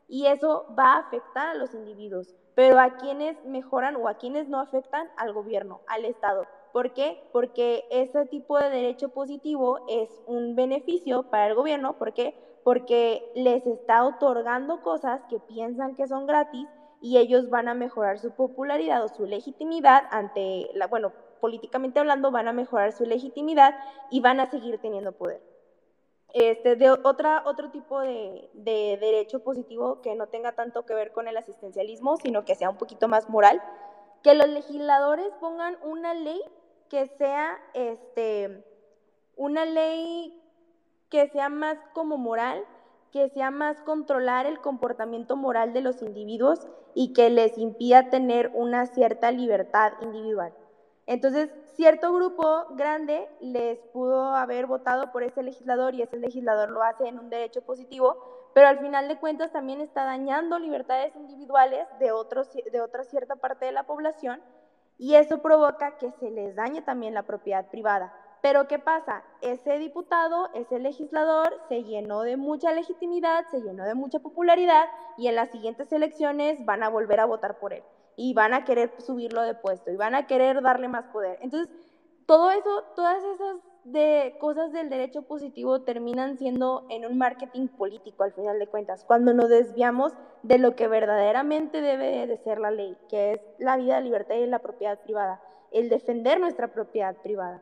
y 0.07 0.27
eso 0.27 0.65
va 0.77 0.93
a 0.93 0.99
afectar 0.99 1.47
a 1.47 1.53
los 1.53 1.73
individuos, 1.73 2.35
pero 2.55 2.79
a 2.79 2.97
quienes 2.97 3.43
mejoran 3.45 3.95
o 3.95 4.07
a 4.07 4.15
quienes 4.15 4.47
no 4.47 4.59
afectan 4.59 5.09
al 5.17 5.33
gobierno, 5.33 5.81
al 5.87 6.05
Estado. 6.05 6.45
¿Por 6.73 6.93
qué? 6.93 7.27
Porque 7.31 7.85
ese 7.89 8.25
tipo 8.25 8.57
de 8.59 8.69
derecho 8.69 9.09
positivo 9.09 9.79
es 9.87 10.09
un 10.27 10.55
beneficio 10.55 11.23
para 11.23 11.47
el 11.47 11.55
gobierno. 11.55 11.97
¿Por 11.97 12.13
qué? 12.13 12.35
Porque 12.63 13.31
les 13.35 13.65
está 13.65 14.05
otorgando 14.05 14.81
cosas 14.81 15.21
que 15.29 15.39
piensan 15.39 15.95
que 15.95 16.07
son 16.07 16.27
gratis 16.27 16.67
y 17.01 17.17
ellos 17.17 17.49
van 17.49 17.67
a 17.67 17.73
mejorar 17.73 18.19
su 18.19 18.31
popularidad 18.31 19.03
o 19.03 19.07
su 19.07 19.25
legitimidad 19.25 20.03
ante 20.11 20.69
la, 20.73 20.87
bueno, 20.87 21.13
políticamente 21.37 21.99
hablando, 21.99 22.31
van 22.31 22.47
a 22.47 22.53
mejorar 22.53 22.91
su 22.91 23.05
legitimidad 23.05 23.75
y 24.09 24.21
van 24.21 24.39
a 24.39 24.49
seguir 24.49 24.79
teniendo 24.79 25.11
poder. 25.11 25.41
Este, 26.33 26.75
de 26.75 26.91
otra, 26.91 27.43
otro 27.45 27.71
tipo 27.71 28.01
de, 28.01 28.49
de, 28.53 28.97
derecho 28.99 29.43
positivo 29.43 30.01
que 30.01 30.13
no 30.15 30.27
tenga 30.27 30.51
tanto 30.51 30.85
que 30.85 30.93
ver 30.93 31.11
con 31.11 31.27
el 31.27 31.37
asistencialismo, 31.37 32.17
sino 32.17 32.43
que 32.43 32.55
sea 32.55 32.69
un 32.69 32.77
poquito 32.77 33.07
más 33.07 33.29
moral, 33.29 33.61
que 34.23 34.35
los 34.35 34.47
legisladores 34.49 35.29
pongan 35.39 35.77
una 35.83 36.13
ley 36.13 36.41
que 36.89 37.07
sea 37.07 37.57
este, 37.73 38.63
una 39.35 39.65
ley 39.65 40.41
que 41.09 41.29
sea 41.29 41.49
más 41.49 41.77
como 41.93 42.17
moral, 42.17 42.65
que 43.11 43.29
sea 43.29 43.51
más 43.51 43.81
controlar 43.81 44.45
el 44.45 44.59
comportamiento 44.59 45.35
moral 45.37 45.73
de 45.73 45.81
los 45.81 46.01
individuos 46.01 46.67
y 46.93 47.13
que 47.13 47.29
les 47.29 47.57
impida 47.57 48.09
tener 48.09 48.51
una 48.53 48.85
cierta 48.85 49.31
libertad 49.31 49.93
individual. 50.01 50.53
Entonces, 51.07 51.49
cierto 51.77 52.13
grupo 52.13 52.65
grande 52.71 53.29
les 53.39 53.79
pudo 53.93 54.35
haber 54.35 54.65
votado 54.65 55.13
por 55.13 55.23
ese 55.23 55.41
legislador 55.41 55.95
y 55.95 56.01
ese 56.01 56.17
legislador 56.17 56.69
lo 56.69 56.83
hace 56.83 57.07
en 57.07 57.17
un 57.17 57.29
derecho 57.29 57.61
positivo, 57.61 58.51
pero 58.53 58.67
al 58.67 58.79
final 58.79 59.07
de 59.07 59.17
cuentas 59.17 59.53
también 59.53 59.79
está 59.79 60.03
dañando 60.03 60.59
libertades 60.59 61.15
individuales 61.15 61.87
de, 61.99 62.11
otros, 62.11 62.49
de 62.53 62.81
otra 62.81 63.05
cierta 63.05 63.37
parte 63.37 63.65
de 63.65 63.71
la 63.71 63.83
población 63.83 64.41
y 64.97 65.15
eso 65.15 65.41
provoca 65.41 65.97
que 65.97 66.11
se 66.11 66.29
les 66.29 66.57
dañe 66.57 66.81
también 66.81 67.13
la 67.13 67.23
propiedad 67.23 67.69
privada. 67.69 68.13
Pero 68.41 68.67
¿qué 68.67 68.77
pasa? 68.77 69.23
Ese 69.41 69.77
diputado, 69.79 70.49
ese 70.55 70.77
legislador 70.77 71.57
se 71.69 71.83
llenó 71.85 72.23
de 72.23 72.35
mucha 72.35 72.73
legitimidad, 72.73 73.45
se 73.49 73.61
llenó 73.61 73.85
de 73.85 73.95
mucha 73.95 74.19
popularidad 74.19 74.87
y 75.17 75.29
en 75.29 75.35
las 75.35 75.51
siguientes 75.51 75.89
elecciones 75.93 76.65
van 76.65 76.83
a 76.83 76.89
volver 76.89 77.21
a 77.21 77.25
votar 77.25 77.59
por 77.59 77.71
él 77.71 77.83
y 78.17 78.33
van 78.33 78.53
a 78.53 78.65
querer 78.65 78.91
subirlo 78.99 79.43
de 79.43 79.55
puesto 79.55 79.91
y 79.91 79.95
van 79.95 80.15
a 80.15 80.27
querer 80.27 80.61
darle 80.61 80.89
más 80.89 81.05
poder. 81.13 81.37
Entonces, 81.41 81.73
todo 82.25 82.51
eso, 82.51 82.83
todas 82.95 83.23
esas 83.23 83.57
de 83.85 84.35
cosas 84.39 84.73
del 84.73 84.89
derecho 84.89 85.21
positivo 85.21 85.83
terminan 85.83 86.37
siendo 86.37 86.85
en 86.89 87.05
un 87.05 87.17
marketing 87.17 87.69
político 87.69 88.23
al 88.23 88.33
final 88.33 88.59
de 88.59 88.67
cuentas, 88.67 89.05
cuando 89.05 89.33
nos 89.33 89.47
desviamos 89.47 90.11
de 90.43 90.57
lo 90.57 90.75
que 90.75 90.89
verdaderamente 90.89 91.79
debe 91.79 92.27
de 92.27 92.37
ser 92.39 92.59
la 92.59 92.71
ley, 92.71 92.97
que 93.07 93.33
es 93.33 93.39
la 93.59 93.77
vida, 93.77 93.99
la 93.99 94.05
libertad 94.05 94.35
y 94.35 94.45
la 94.45 94.59
propiedad 94.59 94.99
privada, 94.99 95.41
el 95.71 95.87
defender 95.87 96.37
nuestra 96.39 96.67
propiedad 96.73 97.15
privada. 97.15 97.61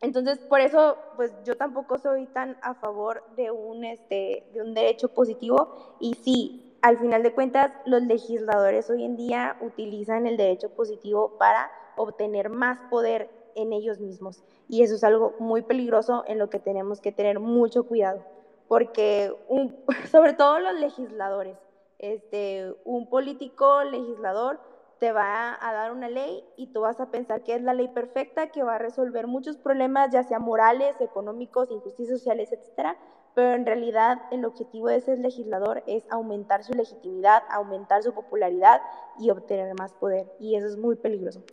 Entonces, 0.00 0.38
por 0.38 0.60
eso, 0.60 0.96
pues 1.16 1.32
yo 1.44 1.56
tampoco 1.56 1.98
soy 1.98 2.26
tan 2.26 2.58
a 2.62 2.74
favor 2.74 3.24
de 3.36 3.50
un, 3.50 3.84
este, 3.84 4.48
de 4.52 4.60
un 4.60 4.74
derecho 4.74 5.08
positivo 5.08 5.96
y 5.98 6.14
sí, 6.14 6.67
al 6.82 6.98
final 6.98 7.22
de 7.22 7.32
cuentas, 7.34 7.72
los 7.84 8.02
legisladores 8.02 8.88
hoy 8.90 9.04
en 9.04 9.16
día 9.16 9.56
utilizan 9.60 10.26
el 10.26 10.36
derecho 10.36 10.70
positivo 10.70 11.36
para 11.38 11.70
obtener 11.96 12.50
más 12.50 12.78
poder 12.90 13.30
en 13.54 13.72
ellos 13.72 13.98
mismos. 13.98 14.42
Y 14.68 14.82
eso 14.82 14.94
es 14.94 15.04
algo 15.04 15.34
muy 15.38 15.62
peligroso 15.62 16.24
en 16.26 16.38
lo 16.38 16.50
que 16.50 16.60
tenemos 16.60 17.00
que 17.00 17.12
tener 17.12 17.40
mucho 17.40 17.84
cuidado, 17.84 18.24
porque 18.68 19.32
sobre 20.10 20.34
todo 20.34 20.60
los 20.60 20.74
legisladores, 20.74 21.56
este, 21.98 22.72
un 22.84 23.08
político 23.08 23.82
legislador 23.82 24.60
te 25.00 25.12
va 25.12 25.56
a 25.60 25.72
dar 25.72 25.92
una 25.92 26.08
ley 26.08 26.44
y 26.56 26.68
tú 26.68 26.80
vas 26.80 27.00
a 27.00 27.10
pensar 27.10 27.42
que 27.42 27.54
es 27.54 27.62
la 27.62 27.74
ley 27.74 27.88
perfecta 27.88 28.48
que 28.48 28.62
va 28.62 28.76
a 28.76 28.78
resolver 28.78 29.26
muchos 29.26 29.56
problemas, 29.56 30.10
ya 30.12 30.22
sea 30.24 30.38
morales, 30.38 31.00
económicos, 31.00 31.70
injusticias 31.70 32.18
sociales, 32.18 32.52
etcétera, 32.52 32.96
pero 33.38 33.54
en 33.54 33.64
realidad 33.64 34.18
el 34.32 34.44
objetivo 34.44 34.88
de 34.88 34.96
ese 34.96 35.16
legislador 35.16 35.84
es 35.86 36.02
aumentar 36.10 36.64
su 36.64 36.72
legitimidad, 36.72 37.44
aumentar 37.50 38.02
su 38.02 38.12
popularidad 38.12 38.80
y 39.16 39.30
obtener 39.30 39.72
más 39.78 39.92
poder. 39.92 40.26
Y 40.40 40.56
eso 40.56 40.66
es 40.66 40.76
muy 40.76 40.96
peligroso. 40.96 41.44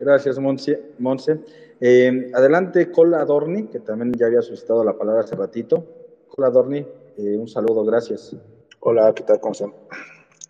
Gracias, 0.00 0.40
Monse. 0.40 1.40
Eh, 1.80 2.32
adelante, 2.34 2.90
Cola 2.90 3.20
Adorni, 3.20 3.68
que 3.68 3.78
también 3.78 4.12
ya 4.12 4.26
había 4.26 4.42
solicitado 4.42 4.82
la 4.82 4.98
palabra 4.98 5.20
hace 5.20 5.36
ratito. 5.36 5.84
Cola 6.26 6.48
Adorni, 6.48 6.78
eh, 7.16 7.36
un 7.38 7.46
saludo, 7.46 7.84
gracias. 7.84 8.34
Hola, 8.80 9.14
¿qué 9.14 9.22
tal? 9.22 9.38
¿Cómo 9.38 9.52
están? 9.52 9.72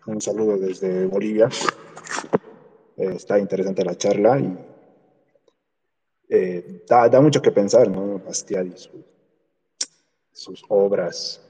Un 0.07 0.19
saludo 0.19 0.57
desde 0.57 1.05
Bolivia. 1.05 1.47
Eh, 2.97 3.11
está 3.17 3.37
interesante 3.37 3.85
la 3.85 3.93
charla 3.93 4.39
y 4.39 4.76
eh, 6.29 6.83
da, 6.87 7.21
mucho 7.21 7.41
que 7.41 7.51
pensar, 7.51 7.89
¿no? 7.89 8.19
Bastiat 8.19 8.67
y 8.67 8.75
sus 10.31 10.63
obras, 10.67 11.41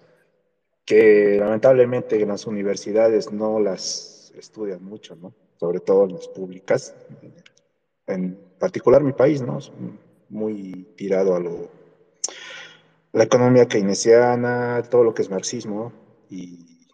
que 0.85 1.37
lamentablemente 1.39 2.21
en 2.21 2.29
las 2.29 2.45
universidades 2.45 3.31
no 3.31 3.59
las 3.59 4.31
estudian 4.37 4.83
mucho, 4.83 5.15
¿no? 5.15 5.33
Sobre 5.59 5.79
todo 5.79 6.05
en 6.05 6.13
las 6.13 6.27
públicas. 6.27 6.93
En 8.05 8.37
particular 8.59 9.03
mi 9.03 9.13
país, 9.13 9.41
¿no? 9.41 9.57
Es 9.57 9.71
muy 10.29 10.87
tirado 10.95 11.35
a 11.35 11.39
lo 11.39 11.69
la 13.13 13.23
economía 13.23 13.67
keynesiana, 13.67 14.83
todo 14.91 15.03
lo 15.03 15.13
que 15.13 15.23
es 15.23 15.29
marxismo, 15.31 15.91
y 16.29 16.87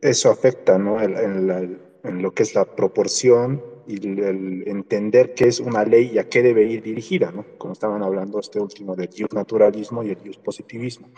eso 0.00 0.30
afecta 0.30 0.78
¿no? 0.78 1.02
en 1.02 2.22
lo 2.22 2.32
que 2.32 2.42
es 2.44 2.54
la 2.54 2.64
proporción 2.64 3.73
y 3.86 4.06
el, 4.06 4.64
entender 4.66 5.34
qué 5.34 5.48
es 5.48 5.60
una 5.60 5.84
ley 5.84 6.12
y 6.14 6.18
a 6.18 6.28
qué 6.28 6.42
debe 6.42 6.64
ir 6.64 6.82
dirigida, 6.82 7.30
¿no? 7.30 7.44
Como 7.58 7.72
estaban 7.72 8.02
hablando 8.02 8.40
este 8.40 8.60
último 8.60 8.94
del 8.96 9.08
naturalismo 9.32 10.02
y 10.02 10.10
el 10.10 10.18
positivismo. 10.42 11.08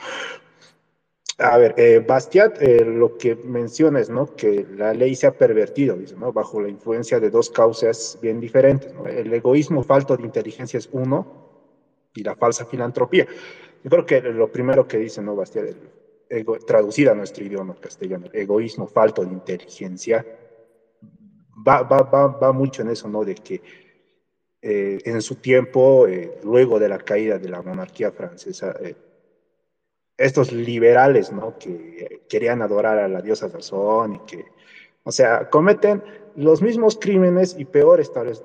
A 1.39 1.59
ver, 1.59 1.75
eh, 1.77 2.03
Bastiat 2.07 2.62
eh, 2.62 2.83
lo 2.83 3.19
que 3.19 3.35
menciona 3.37 4.01
es 4.01 4.09
¿no? 4.09 4.35
que 4.35 4.67
la 4.75 4.95
ley 4.95 5.14
se 5.14 5.27
ha 5.27 5.37
pervertido, 5.37 5.95
dice, 5.95 6.17
¿no? 6.17 6.33
bajo 6.33 6.62
la 6.62 6.69
influencia 6.71 7.21
de 7.21 7.29
dos 7.29 7.51
causas 7.51 8.19
bien 8.23 8.41
diferentes. 8.41 8.91
El 9.07 9.33
egoísmo 9.35 9.83
falto 9.83 10.17
de 10.17 10.23
inteligencia 10.23 10.79
es 10.79 10.89
uno 10.93 11.27
y 12.14 12.23
la 12.23 12.37
falsa 12.37 12.64
filantropía. 12.64 13.27
Yo 13.85 13.91
creo 13.91 14.07
que 14.07 14.23
lo 14.23 14.51
primero 14.51 14.89
que 14.89 14.97
dice 14.97 15.21
¿no? 15.21 15.37
Bastiat, 15.37 15.77
traducida 16.67 17.12
a 17.12 17.14
nuestro 17.14 17.45
idioma 17.45 17.77
castellano, 17.79 18.29
egoísmo 18.33 18.87
falto 18.87 19.23
de 19.23 19.33
inteligencia 19.33 20.25
va, 21.57 21.83
va, 21.83 22.03
va, 22.03 22.27
va 22.27 22.53
mucho 22.53 22.83
en 22.83 22.91
eso, 22.91 23.09
¿no? 23.09 23.25
De 23.25 23.35
que 23.35 23.63
eh, 24.63 24.99
en 25.05 25.23
su 25.23 25.37
tiempo, 25.37 26.07
eh, 26.07 26.41
luego 26.43 26.79
de 26.79 26.89
la 26.89 26.99
caída 26.99 27.39
de 27.39 27.49
la 27.49 27.63
monarquía 27.63 28.11
francesa, 28.11 28.75
eh, 28.81 28.97
estos 30.17 30.53
liberales, 30.53 31.33
¿no? 31.33 31.59
Que 31.59 32.23
querían 32.29 32.63
adorar 32.63 32.99
a 32.99 33.09
la 33.09 33.23
diosa 33.23 33.49
razón 33.49 34.15
y 34.15 34.19
que, 34.21 34.45
o 35.05 35.13
sea, 35.13 35.49
cometen 35.51 36.03
los 36.37 36.63
mismos 36.63 36.99
crímenes 37.01 37.55
y 37.59 37.65
peores, 37.65 38.13
tal 38.13 38.27
vez, 38.27 38.43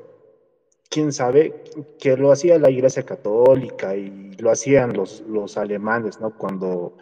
quién 0.90 1.12
sabe, 1.14 1.64
que 1.98 2.18
lo 2.18 2.32
hacía 2.32 2.60
la 2.60 2.70
Iglesia 2.70 3.04
Católica 3.04 3.96
y 3.96 4.36
lo 4.38 4.52
hacían 4.52 4.94
los, 4.94 5.22
los 5.22 5.58
alemanes, 5.58 6.20
¿no? 6.20 6.38
Cuando 6.38 6.98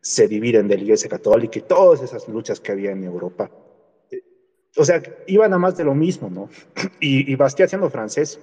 se 0.00 0.28
dividen 0.28 0.68
de 0.68 0.76
la 0.76 0.82
Iglesia 0.82 1.08
Católica 1.08 1.58
y 1.58 1.62
todas 1.62 2.02
esas 2.02 2.28
luchas 2.28 2.60
que 2.60 2.72
había 2.72 2.90
en 2.92 3.04
Europa 3.04 3.50
o 4.76 4.84
sea, 4.84 5.02
iban 5.26 5.52
a 5.52 5.58
más 5.58 5.76
de 5.76 5.84
lo 5.84 5.94
mismo, 5.94 6.30
¿no? 6.30 6.48
Y, 7.00 7.30
y 7.30 7.36
Bastiat 7.36 7.68
siendo 7.68 7.90
francés, 7.90 8.40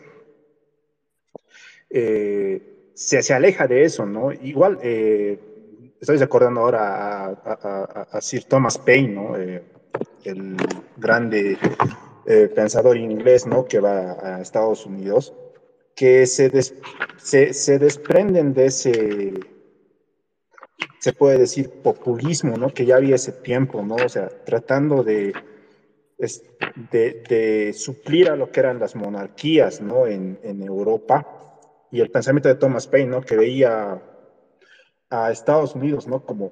eh, 1.90 2.92
se, 2.94 3.22
se, 3.22 3.34
aleja 3.34 3.68
de 3.68 3.84
eso, 3.84 4.06
¿no? 4.06 4.32
Igual, 4.32 4.80
eh, 4.84 5.40
estoy 6.00 6.18
recordando 6.18 6.62
ahora 6.62 7.30
a, 8.12 8.22
Sir 8.22 8.44
Thomas 8.44 8.78
Paine, 8.78 9.14
¿no? 9.14 9.38
Eh, 9.38 9.64
el 10.26 10.56
grande 10.98 11.58
pensador 12.54 12.96
inglés, 12.96 13.48
¿no? 13.48 13.66
Que 13.66 13.80
va 13.80 14.18
a 14.22 14.42
Estados 14.42 14.86
Unidos, 14.86 15.34
que 15.96 16.28
se, 16.28 16.52
se, 17.18 17.54
se 17.54 17.80
desprenden 17.80 18.54
de 18.54 18.66
ese 18.68 19.34
se 21.00 21.14
puede 21.14 21.40
decir 21.40 21.70
populismo, 21.82 22.58
¿no? 22.58 22.74
Que 22.74 22.86
ya 22.86 22.98
había 22.98 23.16
ese 23.16 23.32
tiempo, 23.32 23.82
¿no? 23.82 23.96
O 23.96 24.10
sea, 24.10 24.30
tratando 24.46 25.02
de, 25.02 25.34
de, 26.20 27.74
suplir 27.74 28.30
a 28.30 28.36
lo 28.36 28.52
que 28.52 28.60
eran 28.60 28.80
las 28.80 28.96
monarquías 28.96 29.82
¿no? 29.82 30.06
en, 30.06 30.38
Europa 30.62 31.26
y 31.92 32.02
el 32.02 32.12
pensamiento 32.12 32.50
de 32.50 32.56
Thomas 32.56 32.88
Paine, 32.88 33.10
¿no? 33.10 33.22
que 33.22 33.38
veía 33.38 34.02
a 35.10 35.32
Estados 35.32 35.76
Unidos 35.76 36.08
¿no? 36.08 36.26
como 36.26 36.52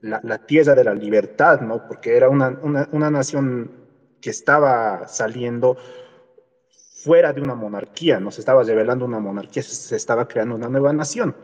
la, 0.00 0.20
la, 0.22 0.46
tierra 0.46 0.74
de 0.74 0.84
la 0.84 0.94
libertad, 0.94 1.60
¿no? 1.60 1.86
porque 1.86 2.16
era 2.16 2.28
una, 2.28 2.58
una, 2.62 2.88
una, 2.92 3.10
nación 3.10 3.70
que 4.20 4.30
estaba 4.30 5.08
saliendo 5.08 5.76
fuera 7.02 7.32
de 7.32 7.40
una 7.40 7.54
monarquía, 7.54 8.20
no 8.20 8.30
se 8.30 8.40
estaba 8.42 8.62
revelando 8.62 9.04
una 9.04 9.18
monarquía, 9.18 9.62
se, 9.62 9.96
estaba 9.96 10.28
creando 10.28 10.54
una 10.54 10.68
nueva 10.68 10.92
nación. 10.92 11.34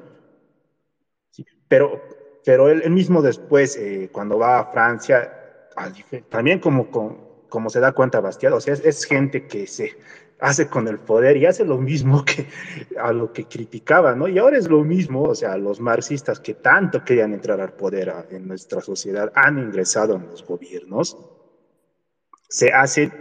pero, 1.66 2.00
pero 2.44 2.68
él, 2.68 2.88
mismo 2.90 3.22
después, 3.22 3.76
eh, 3.76 4.08
cuando 4.12 4.38
va 4.38 4.60
a 4.60 4.70
Francia, 4.70 5.35
también 6.28 6.58
como, 6.58 6.90
como, 7.48 7.70
se 7.70 7.80
da 7.80 7.92
cuenta 7.92 8.20
Bastiat, 8.20 8.52
o 8.52 8.60
sea, 8.60 8.74
es, 8.74 9.04
gente 9.04 9.46
que 9.46 9.66
se 9.66 9.96
hace 10.40 10.68
con 10.68 10.88
el 10.88 10.98
poder 10.98 11.36
y 11.36 11.46
hace 11.46 11.64
lo 11.64 11.78
mismo 11.78 12.24
que 12.26 12.46
a 13.00 13.12
lo 13.12 13.32
que 13.32 13.44
criticaba, 13.44 14.14
¿no? 14.14 14.28
Y 14.28 14.38
ahora 14.38 14.58
es 14.58 14.68
lo 14.68 14.84
mismo, 14.84 15.22
o 15.22 15.34
sea, 15.34 15.56
los 15.56 15.80
marxistas 15.80 16.40
que 16.40 16.54
tanto 16.54 17.04
querían 17.04 17.32
entrar 17.32 17.60
al 17.60 17.72
poder 17.72 18.12
en 18.30 18.48
nuestra 18.48 18.80
sociedad 18.80 19.32
han 19.34 19.58
ingresado 19.58 20.16
en 20.16 20.26
los 20.26 20.44
gobiernos, 20.44 21.16
se 22.48 22.72
hacen 22.72 23.12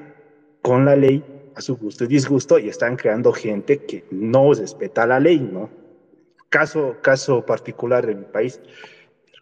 con 0.61 0.85
la 0.85 0.95
ley 0.95 1.23
a 1.55 1.61
su 1.61 1.77
gusto 1.77 2.03
y 2.03 2.07
disgusto 2.07 2.59
y 2.59 2.69
están 2.69 2.95
creando 2.95 3.31
gente 3.31 3.85
que 3.85 4.05
no 4.11 4.53
respeta 4.53 5.05
la 5.05 5.19
ley, 5.19 5.39
¿no? 5.39 5.69
Caso, 6.49 6.97
caso 7.01 7.45
particular 7.45 8.05
de 8.05 8.15
mi 8.15 8.25
país, 8.25 8.59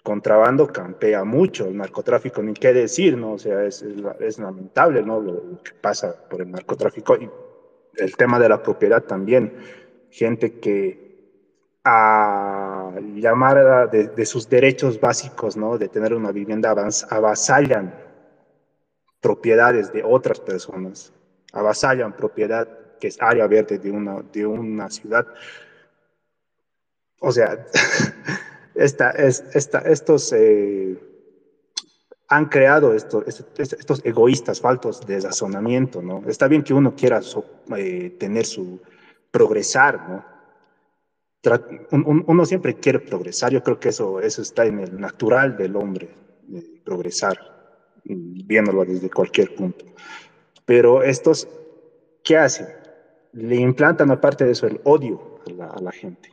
contrabando 0.03 0.67
campea 0.67 1.23
mucho, 1.23 1.67
el 1.67 1.77
narcotráfico, 1.77 2.43
ni 2.43 2.53
qué 2.53 2.73
decir, 2.73 3.17
¿no? 3.17 3.33
O 3.33 3.39
sea, 3.39 3.63
es, 3.63 3.83
lamentable, 4.37 5.01
¿no? 5.01 5.19
Lo, 5.19 5.63
que 5.63 5.71
pasa 5.73 6.15
por 6.29 6.41
el 6.41 6.51
narcotráfico 6.51 7.15
y 7.15 7.29
el 7.95 8.15
tema 8.15 8.37
de 8.39 8.49
la 8.49 8.61
propiedad 8.61 9.03
también. 9.03 9.55
Gente 10.11 10.59
que 10.59 11.01
a 11.85 12.91
llamar 13.15 13.89
de, 13.89 14.07
de, 14.07 14.25
sus 14.25 14.47
derechos 14.47 14.99
básicos, 14.99 15.57
¿no? 15.57 15.77
De 15.77 15.87
tener 15.87 16.13
una 16.13 16.31
vivienda 16.31 16.71
avasallan 17.09 17.93
propiedades 19.19 19.91
de 19.91 20.03
otras 20.03 20.39
personas 20.39 21.13
avasallan 21.53 22.13
propiedad 22.13 22.67
que 22.99 23.07
es 23.07 23.21
área 23.21 23.47
verde 23.47 23.77
de 23.77 23.91
una, 23.91 24.21
de 24.21 24.45
una 24.45 24.89
ciudad. 24.89 25.25
O 27.19 27.31
sea, 27.31 27.65
esta, 28.75 29.11
esta, 29.11 29.79
estos 29.79 30.33
eh, 30.33 30.97
han 32.27 32.45
creado 32.47 32.93
estos, 32.93 33.23
estos 33.57 34.01
egoístas 34.03 34.59
faltos 34.59 35.05
de 35.05 35.19
razonamiento, 35.19 36.01
¿no? 36.01 36.23
Está 36.27 36.47
bien 36.47 36.63
que 36.63 36.73
uno 36.73 36.95
quiera 36.95 37.21
eh, 37.77 38.15
tener 38.19 38.45
su 38.45 38.79
progresar, 39.31 40.09
¿no? 40.09 40.33
uno 41.91 42.45
siempre 42.45 42.75
quiere 42.75 42.99
progresar, 42.99 43.51
yo 43.51 43.61
creo 43.61 43.77
que 43.79 43.89
eso, 43.89 44.21
eso 44.21 44.41
está 44.41 44.65
en 44.65 44.79
el 44.79 44.99
natural 44.99 45.57
del 45.57 45.75
hombre, 45.75 46.09
progresar, 46.85 47.37
viéndolo 48.05 48.85
desde 48.85 49.09
cualquier 49.09 49.53
punto. 49.53 49.85
Pero 50.65 51.03
estos, 51.03 51.47
¿qué 52.23 52.37
hacen? 52.37 52.67
Le 53.33 53.57
implantan, 53.57 54.11
aparte 54.11 54.45
de 54.45 54.51
eso, 54.51 54.67
el 54.67 54.79
odio 54.85 55.39
a 55.59 55.81
la, 55.81 55.91
gente. 55.91 56.29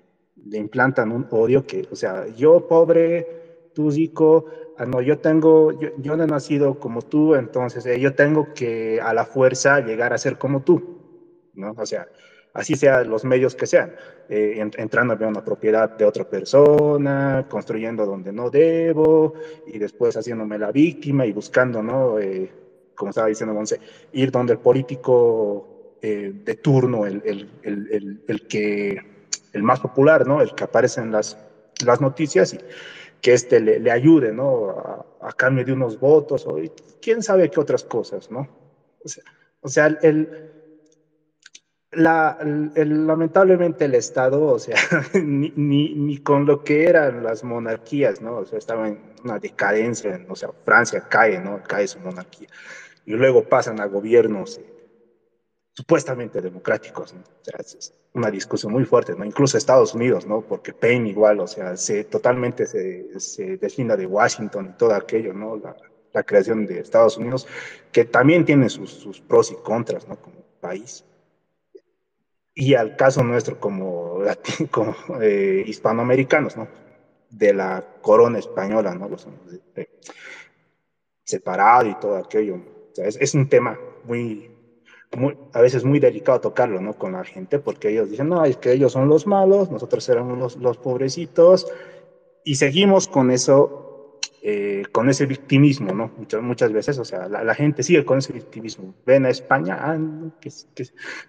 Le 0.47 0.59
implantan 0.59 1.13
un 1.13 1.27
odio 1.31 1.67
que, 1.67 1.87
o 1.91 1.97
sea, 1.97 2.27
yo 2.29 2.67
pobre, 2.67 3.71
tú 3.75 3.91
rico, 3.91 4.47
ah, 4.79 4.87
no, 4.87 5.01
yo 5.01 5.19
tengo, 5.19 5.73
yo, 5.79 6.17
no 6.17 6.25
he 6.25 6.27
nacido 6.27 6.79
como 6.79 7.03
tú, 7.03 7.35
entonces 7.35 7.85
eh, 7.87 8.01
yo 8.01 8.15
tengo 8.15 8.53
que 8.55 9.01
a 9.01 9.13
la 9.13 9.25
fuerza 9.25 9.81
llegar 9.81 10.13
a 10.13 10.19
ser 10.19 10.39
como 10.39 10.63
tú, 10.63 10.99
¿no? 11.55 11.75
O 11.77 11.87
sea, 11.87 12.09
así 12.55 12.75
sean 12.75 13.09
los 13.09 13.25
medios 13.25 13.55
que 13.55 13.67
sean, 13.67 13.93
eh, 14.29 14.65
entrando 14.77 15.15
a 15.15 15.29
una 15.29 15.45
propiedad 15.45 15.97
de 15.97 16.05
otra 16.05 16.25
persona, 16.25 17.47
construyendo 17.49 18.07
donde 18.07 18.33
no 18.33 18.51
debo, 18.51 19.35
y 19.67 19.79
después 19.79 20.17
haciéndome 20.17 20.59
la 20.59 20.73
víctima 20.73 21.27
y 21.27 21.33
buscando, 21.33 21.83
¿no? 21.83 22.19
Eh, 22.19 22.51
como 22.95 23.11
estaba 23.11 23.29
diciendo 23.29 23.55
Monse, 23.55 23.81
ir 24.13 24.31
donde 24.31 24.53
el 24.53 24.59
político 24.59 25.97
eh, 26.03 26.33
de 26.45 26.55
turno, 26.57 27.07
el, 27.07 27.23
el, 27.25 28.21
el, 28.27 28.47
que, 28.47 28.99
el 29.53 29.63
más 29.63 29.81
popular, 29.81 30.27
¿no? 30.27 30.41
El 30.41 30.55
que 30.55 30.65
aparece 30.65 31.01
en 31.01 31.13
las, 31.13 31.39
las 31.85 32.01
noticias 32.01 32.55
y 32.55 32.59
que 33.21 33.35
este 33.35 33.61
le, 33.61 33.91
ayude, 33.91 34.33
¿no? 34.33 34.71
A, 35.21 35.33
cambio 35.37 35.65
de 35.65 35.73
unos 35.73 35.99
votos 35.99 36.47
o 36.47 36.59
quién 37.01 37.23
sabe 37.23 37.51
qué 37.51 37.61
otras 37.61 37.85
cosas, 37.85 38.31
¿no? 38.31 38.49
O 39.05 39.09
sea, 39.09 39.25
o 39.61 39.69
sea 39.69 39.87
el, 40.03 40.51
la, 41.93 42.39
lamentablemente 42.43 43.85
el 43.87 43.95
Estado, 43.95 44.43
o 44.43 44.59
sea, 44.59 44.77
ni, 45.15 45.53
ni, 45.57 45.95
ni, 45.95 46.19
con 46.19 46.47
lo 46.47 46.63
que 46.63 46.85
eran 46.85 47.23
las 47.23 47.45
monarquías, 47.45 48.21
¿no? 48.21 48.39
O 48.39 48.47
sea, 48.47 48.59
estaba 48.59 48.89
en 48.89 49.01
una 49.25 49.39
decadencia, 49.39 50.25
o 50.29 50.37
sea, 50.37 50.51
Francia 50.65 51.07
cae, 51.09 51.39
¿no? 51.41 51.63
Cae 51.63 51.87
su 51.87 52.01
monarquía 52.01 52.49
y 53.05 53.13
luego 53.13 53.45
pasan 53.45 53.81
a 53.81 53.87
gobiernos 53.87 54.59
eh, 54.59 54.70
supuestamente 55.73 56.41
democráticos. 56.41 57.15
es 57.59 57.95
una 58.13 58.31
discusión 58.31 58.73
muy 58.73 58.85
fuerte, 58.85 59.15
¿no? 59.15 59.25
Incluso 59.25 59.57
Estados 59.57 59.95
Unidos, 59.95 60.27
¿no? 60.27 60.43
Porque 60.43 60.73
Payne 60.73 61.11
igual, 61.11 61.41
o 61.41 61.47
sea, 61.47 61.77
se, 61.77 62.05
totalmente 62.05 62.67
se, 62.67 63.19
se 63.21 63.57
deslinda 63.57 63.97
de 63.97 64.07
Washington 64.07 64.71
y 64.75 64.79
todo 64.79 64.95
aquello, 64.95 65.33
¿no? 65.33 65.57
La, 65.57 65.77
la 66.13 66.23
creación 66.23 66.67
de 66.67 66.81
Estados 66.81 67.17
Unidos, 67.17 67.47
que 67.93 68.05
también 68.05 68.45
tiene 68.45 68.69
sus, 68.69 68.91
sus, 68.91 69.21
pros 69.21 69.53
y 69.53 69.57
contras, 69.57 70.09
¿no? 70.09 70.17
Como 70.17 70.37
país. 70.61 71.05
Y 72.55 72.75
al 72.75 72.97
caso 72.97 73.23
nuestro 73.23 73.59
como, 73.59 74.19
como 74.71 74.95
eh, 75.21 75.63
hispanoamericanos, 75.67 76.57
¿no? 76.57 76.69
De 77.31 77.55
la 77.55 77.85
corona 78.03 78.39
española, 78.39 78.95
¿no? 78.95 79.09
Los, 79.09 79.27
separado 81.25 81.89
y 81.89 81.95
todo 81.95 82.17
aquello, 82.17 82.61
es, 82.97 83.35
un 83.35 83.49
tema 83.49 83.79
muy, 84.05 84.51
muy, 85.17 85.37
a 85.53 85.61
veces 85.61 85.85
muy 85.85 85.99
delicado 85.99 86.41
tocarlo, 86.41 86.81
¿no? 86.81 86.95
Con 86.95 87.13
la 87.13 87.25
gente, 87.25 87.59
porque 87.59 87.91
ellos 87.91 88.11
dicen, 88.11 88.29
no, 88.29 88.45
es 88.45 88.57
que 88.57 88.73
ellos 88.73 88.93
son 88.93 89.09
los 89.09 89.27
malos, 89.27 89.71
nosotros 89.71 90.09
éramos 90.09 90.39
los, 90.39 90.57
los 90.57 90.79
pobrecitos, 90.79 91.67
y 92.45 92.55
seguimos 92.55 93.09
con 93.09 93.31
eso, 93.31 94.19
eh, 94.43 94.85
con 94.93 95.11
ese 95.11 95.27
victimismo, 95.27 95.93
¿no? 95.93 96.13
Muchas, 96.17 96.43
muchas 96.43 96.73
veces, 96.73 96.99
o 96.99 97.05
sea, 97.05 97.29
la, 97.29 97.55
gente 97.55 97.83
sigue 97.83 98.05
con 98.05 98.19
ese 98.19 98.33
victimismo. 98.33 98.95
Ven 99.05 99.27
a 99.27 99.31
España, 99.31 99.77
ah, 99.81 99.99
que, 100.41 100.51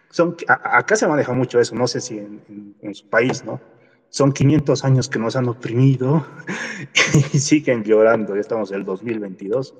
son, 0.09 0.38
acá 0.47 0.95
se 0.95 1.07
maneja 1.07 1.34
mucho 1.34 1.59
eso, 1.59 1.75
no 1.75 1.88
sé 1.88 2.01
si 2.01 2.19
en, 2.19 2.75
en, 2.82 2.93
su 2.93 3.09
país, 3.09 3.43
¿no? 3.43 3.59
Son 4.09 4.32
500 4.32 4.84
años 4.84 5.09
que 5.09 5.19
nos 5.19 5.36
han 5.36 5.47
oprimido 5.47 6.25
y 7.34 7.39
siguen 7.39 7.84
llorando, 7.84 8.36
ya 8.36 8.41
estamos 8.41 8.71
en 8.71 8.77
el 8.77 8.86
2022 8.86 9.73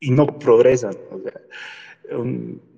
y 0.00 0.10
no 0.10 0.38
progresan. 0.38 0.96
O 1.10 1.18
sea, 1.20 1.40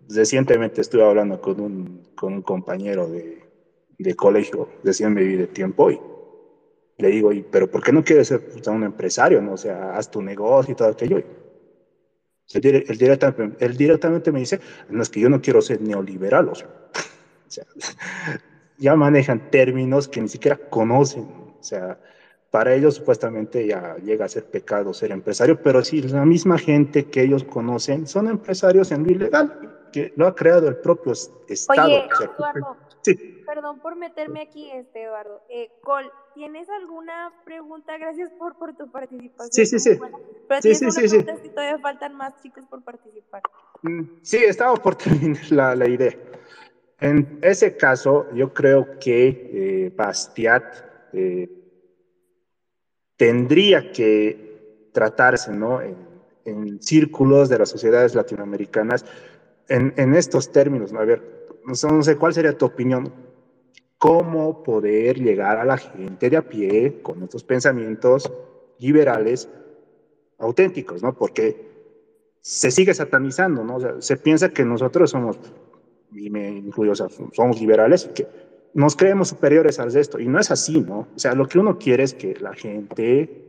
recientemente 0.09 0.81
estuve 0.81 1.05
hablando 1.05 1.41
con 1.41 1.61
un, 1.61 2.03
con 2.15 2.35
un 2.35 2.43
compañero 2.43 3.09
de, 3.09 3.43
de 3.99 4.15
colegio, 4.15 4.69
recién 4.85 5.13
me 5.13 5.23
vi 5.23 5.37
de 5.37 5.47
tiempo, 5.47 5.91
y 5.91 6.01
le 6.99 7.09
digo, 7.09 7.31
pero 7.51 7.71
¿por 7.71 7.83
qué 7.83 7.93
no 7.93 8.03
quieres 8.03 8.29
ser 8.29 8.43
un 8.67 8.83
empresario? 8.83 9.41
No? 9.41 9.53
O 9.53 9.57
sea, 9.57 9.97
haz 9.97 10.11
tu 10.11 10.21
negocio 10.21 10.73
y 10.73 10.75
todo 10.75 10.89
aquello. 10.89 11.23
Él, 12.53 12.99
directamente, 12.99 13.65
él 13.65 13.77
directamente 13.77 14.33
me 14.33 14.41
dice, 14.41 14.59
no 14.89 15.03
es 15.03 15.09
que 15.09 15.21
yo 15.21 15.29
no 15.29 15.41
quiero 15.41 15.61
ser 15.63 15.81
neoliberal. 15.81 16.49
O 16.49 16.55
sea, 16.55 16.69
ya 18.79 18.97
manejan 18.97 19.51
términos 19.51 20.09
que 20.09 20.21
ni 20.21 20.29
siquiera 20.29 20.57
conocen. 20.57 21.23
O 21.23 21.63
sea, 21.63 22.01
para 22.51 22.75
ellos 22.75 22.95
supuestamente 22.95 23.67
ya 23.67 23.97
llega 23.97 24.25
a 24.25 24.29
ser 24.29 24.45
pecado 24.45 24.95
ser 24.95 25.13
empresario, 25.13 25.61
pero 25.63 25.85
si 25.85 26.03
la 26.03 26.25
misma 26.25 26.59
gente 26.59 27.07
que 27.11 27.23
ellos 27.23 27.45
conocen 27.45 28.07
son 28.07 28.29
empresarios 28.29 28.91
en 28.91 29.05
lo 29.05 29.11
ilegal, 29.11 29.79
que 29.93 30.13
lo 30.17 30.27
ha 30.27 30.35
creado 30.35 30.69
el 30.69 30.77
propio 30.77 31.13
Estado. 31.13 31.87
Oye, 31.87 32.09
Eduardo, 32.21 32.77
sí. 33.03 33.43
perdón 33.47 33.81
por 33.81 33.97
meterme 33.97 34.43
aquí, 34.43 34.71
este, 34.71 35.05
Eduardo. 35.05 35.43
Eh, 35.51 35.71
Col, 35.83 36.11
¿tienes 36.35 36.69
alguna 36.71 37.33
pregunta? 37.45 37.97
Gracias 37.99 38.31
por, 38.39 38.57
por 38.57 38.75
tu 38.77 38.91
participación. 38.91 39.53
Sí, 39.53 39.67
sí, 39.67 39.79
sí. 39.79 39.99
Pero 40.49 40.63
sí, 40.63 40.75
sí, 40.75 40.91
sí, 40.91 41.09
sí. 41.09 41.25
si 41.43 41.49
todavía 41.51 41.79
faltan 41.79 42.15
más 42.15 42.41
chicos 42.43 42.65
por 42.69 42.83
participar. 42.83 43.43
Mm, 43.83 44.05
sí, 44.23 44.39
estaba 44.39 44.75
por 44.77 44.95
terminar 44.97 45.51
la, 45.51 45.75
la 45.75 45.89
idea. 45.89 46.17
En 47.01 47.39
ese 47.43 47.77
caso, 47.77 48.27
yo 48.35 48.53
creo 48.53 48.99
que 48.99 49.29
eh, 49.29 49.93
Bastiat 49.95 50.65
eh, 51.13 51.49
tendría 53.19 53.93
que 53.93 54.89
tratarse 54.93 55.53
¿no? 55.53 55.81
en, 55.83 56.09
círculos 56.81 57.51
de 57.51 57.59
las 57.59 57.69
sociedades 57.69 58.15
latinoamericanas 58.15 59.05
en, 59.69 60.15
estos 60.15 60.51
términos. 60.51 60.95
A 60.95 61.05
ver, 61.05 61.23
no 61.67 62.03
sé, 62.03 62.17
cuál 62.17 62.33
sería 62.33 62.57
tu 62.57 62.65
opinión. 62.65 63.13
¿Cómo 63.99 64.63
poder 64.63 65.19
llegar 65.19 65.59
a 65.59 65.65
la 65.67 65.77
gente 65.77 66.31
de 66.31 66.39
a 66.39 66.49
pie 66.49 67.03
con 67.03 67.23
estos 67.23 67.45
pensamientos 67.45 68.33
liberales 68.79 69.51
auténticos, 70.39 71.03
¿no? 71.03 71.15
Porque 71.15 71.69
se 72.41 72.71
sigue 72.71 72.95
satanizando, 72.95 73.65
¿no? 73.65 74.01
Se 74.01 74.17
piensa 74.17 74.51
que 74.51 74.65
nosotros 74.65 75.11
somos, 75.11 75.39
y 76.13 76.31
me 76.31 76.49
incluyo, 76.49 76.93
o 76.93 76.95
sea, 76.95 77.09
somos 77.33 77.61
liberales, 77.61 78.09
que 78.15 78.27
nos 78.75 78.97
creemos 78.97 79.29
superiores 79.29 79.79
al 79.79 79.93
resto. 79.93 80.19
Y 80.19 80.27
no 80.27 80.39
es 80.39 80.51
así, 80.51 80.81
¿no? 80.81 81.09
O 81.15 81.19
sea, 81.19 81.35
lo 81.35 81.47
que 81.47 81.59
uno 81.59 81.79
quiere 81.79 82.05
es 82.05 82.15
que 82.15 82.35
la 82.41 82.55
gente 82.55 83.45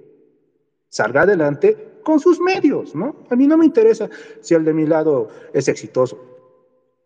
salga 0.90 1.22
adelante 1.22 1.90
con 2.04 2.20
sus 2.20 2.40
medios, 2.40 2.96
¿no? 2.96 3.16
A 3.30 3.36
mí 3.36 3.48
no 3.48 3.58
me 3.58 3.66
interesa 3.66 4.10
si 4.42 4.56
el 4.56 4.66
de 4.66 4.74
mi 4.74 4.86
lado 4.86 5.30
es 5.54 5.68
exitoso. 5.68 6.26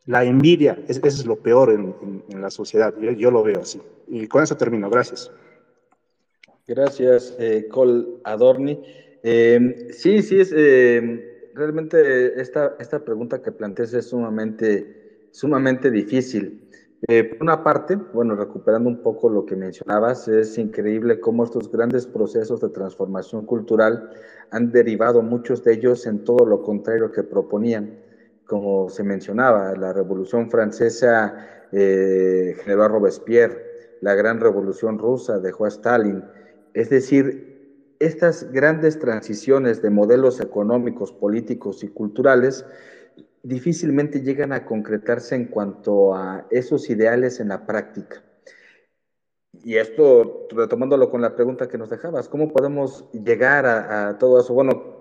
La 0.05 0.23
envidia, 0.23 0.77
es, 0.87 0.97
eso 0.97 1.07
es 1.07 1.25
lo 1.25 1.37
peor 1.37 1.71
en, 1.71 2.41
la 2.41 2.49
sociedad. 2.49 2.93
Yo, 2.97 3.31
lo 3.31 3.43
veo 3.43 3.61
así. 3.61 3.81
Y 4.07 4.27
con 4.27 4.43
eso 4.43 4.57
termino. 4.57 4.89
Gracias. 4.89 5.31
Gracias, 6.67 7.35
eh, 7.39 7.67
Col 7.69 8.21
Adorni. 8.23 8.81
Eh, 9.23 9.89
sí, 9.91 10.21
sí, 10.21 10.41
es 10.41 10.53
eh, 10.55 11.51
realmente 11.53 12.39
esta, 12.41 12.75
esta 12.79 13.03
pregunta 13.03 13.41
que 13.41 13.51
planteas 13.51 13.93
es 13.93 14.07
sumamente, 14.07 15.29
sumamente 15.31 15.89
difícil. 15.91 16.62
Eh, 17.09 17.25
por 17.25 17.43
una 17.43 17.63
parte, 17.63 17.97
bueno, 18.13 18.35
recuperando 18.35 18.89
un 18.89 19.01
poco 19.01 19.29
lo 19.29 19.45
que 19.45 19.57
mencionabas, 19.57 20.29
es 20.29 20.57
increíble 20.57 21.19
cómo 21.19 21.43
estos 21.43 21.69
grandes 21.69 22.07
procesos 22.07 22.61
de 22.61 22.69
transformación 22.69 23.45
cultural 23.45 24.09
han 24.51 24.71
derivado 24.71 25.21
muchos 25.21 25.63
de 25.65 25.73
ellos 25.73 26.05
en 26.05 26.23
todo 26.23 26.45
lo 26.45 26.63
contrario 26.63 27.11
que 27.11 27.23
proponían. 27.23 27.99
Como 28.45 28.87
se 28.87 29.03
mencionaba, 29.03 29.75
la 29.75 29.91
Revolución 29.91 30.49
Francesa 30.49 31.67
eh, 31.73 32.55
generó 32.63 32.83
a 32.83 32.87
Robespierre, 32.87 33.97
la 33.99 34.15
Gran 34.15 34.39
Revolución 34.39 34.97
Rusa 34.97 35.39
dejó 35.39 35.65
a 35.65 35.69
Stalin. 35.69 36.23
Es 36.73 36.89
decir, 36.89 37.95
estas 37.99 38.49
grandes 38.51 38.97
transiciones 38.99 39.81
de 39.81 39.89
modelos 39.89 40.39
económicos, 40.39 41.11
políticos 41.11 41.83
y 41.83 41.89
culturales 41.89 42.65
difícilmente 43.43 44.21
llegan 44.21 44.53
a 44.53 44.65
concretarse 44.65 45.35
en 45.35 45.45
cuanto 45.45 46.15
a 46.15 46.47
esos 46.49 46.89
ideales 46.89 47.39
en 47.39 47.49
la 47.49 47.65
práctica. 47.65 48.23
Y 49.63 49.75
esto, 49.75 50.47
retomándolo 50.49 51.11
con 51.11 51.21
la 51.21 51.35
pregunta 51.35 51.67
que 51.67 51.77
nos 51.77 51.89
dejabas, 51.89 52.27
¿cómo 52.27 52.51
podemos 52.51 53.09
llegar 53.11 53.65
a, 53.65 54.09
a 54.09 54.17
todo 54.17 54.39
eso? 54.39 54.53
Bueno, 54.53 54.93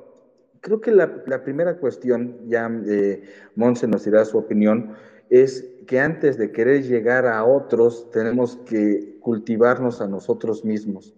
creo 0.61 0.81
que 0.81 0.91
la, 0.91 1.23
la 1.27 1.43
primera 1.43 1.79
cuestión, 1.79 2.39
ya 2.49 2.71
eh, 2.87 3.23
Monse 3.55 3.87
nos 3.87 4.05
dirá 4.05 4.25
su 4.25 4.39
opinión, 4.39 4.95
es 5.31 5.69
que 5.87 5.99
antes 5.99 6.37
de 6.37 6.53
querer 6.53 6.83
llegar 6.83 7.27
a 7.27 7.45
otros, 7.45 8.11
tenemos 8.11 8.57
que 8.67 9.19
cultivarnos 9.21 10.01
a 10.01 10.09
nosotros 10.09 10.65
mismos. 10.65 11.15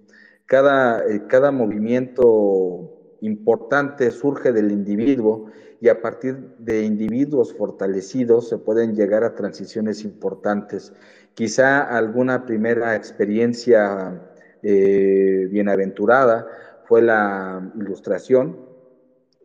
Cada, 0.46 1.04
eh, 1.06 1.26
cada 1.26 1.50
movimiento 1.50 3.16
importante 3.20 4.10
surge 4.10 4.52
del 4.52 4.70
individuo 4.70 5.50
y 5.80 5.88
a 5.88 6.00
partir 6.00 6.54
de 6.58 6.82
individuos 6.82 7.54
fortalecidos 7.54 8.48
se 8.48 8.58
pueden 8.58 8.94
llegar 8.94 9.24
a 9.24 9.34
transiciones 9.34 10.04
importantes. 10.04 10.92
Quizá 11.34 11.82
alguna 11.82 12.46
primera 12.46 12.94
experiencia 12.96 14.22
eh, 14.62 15.48
bienaventurada 15.50 16.46
fue 16.84 17.02
la 17.02 17.72
ilustración, 17.76 18.56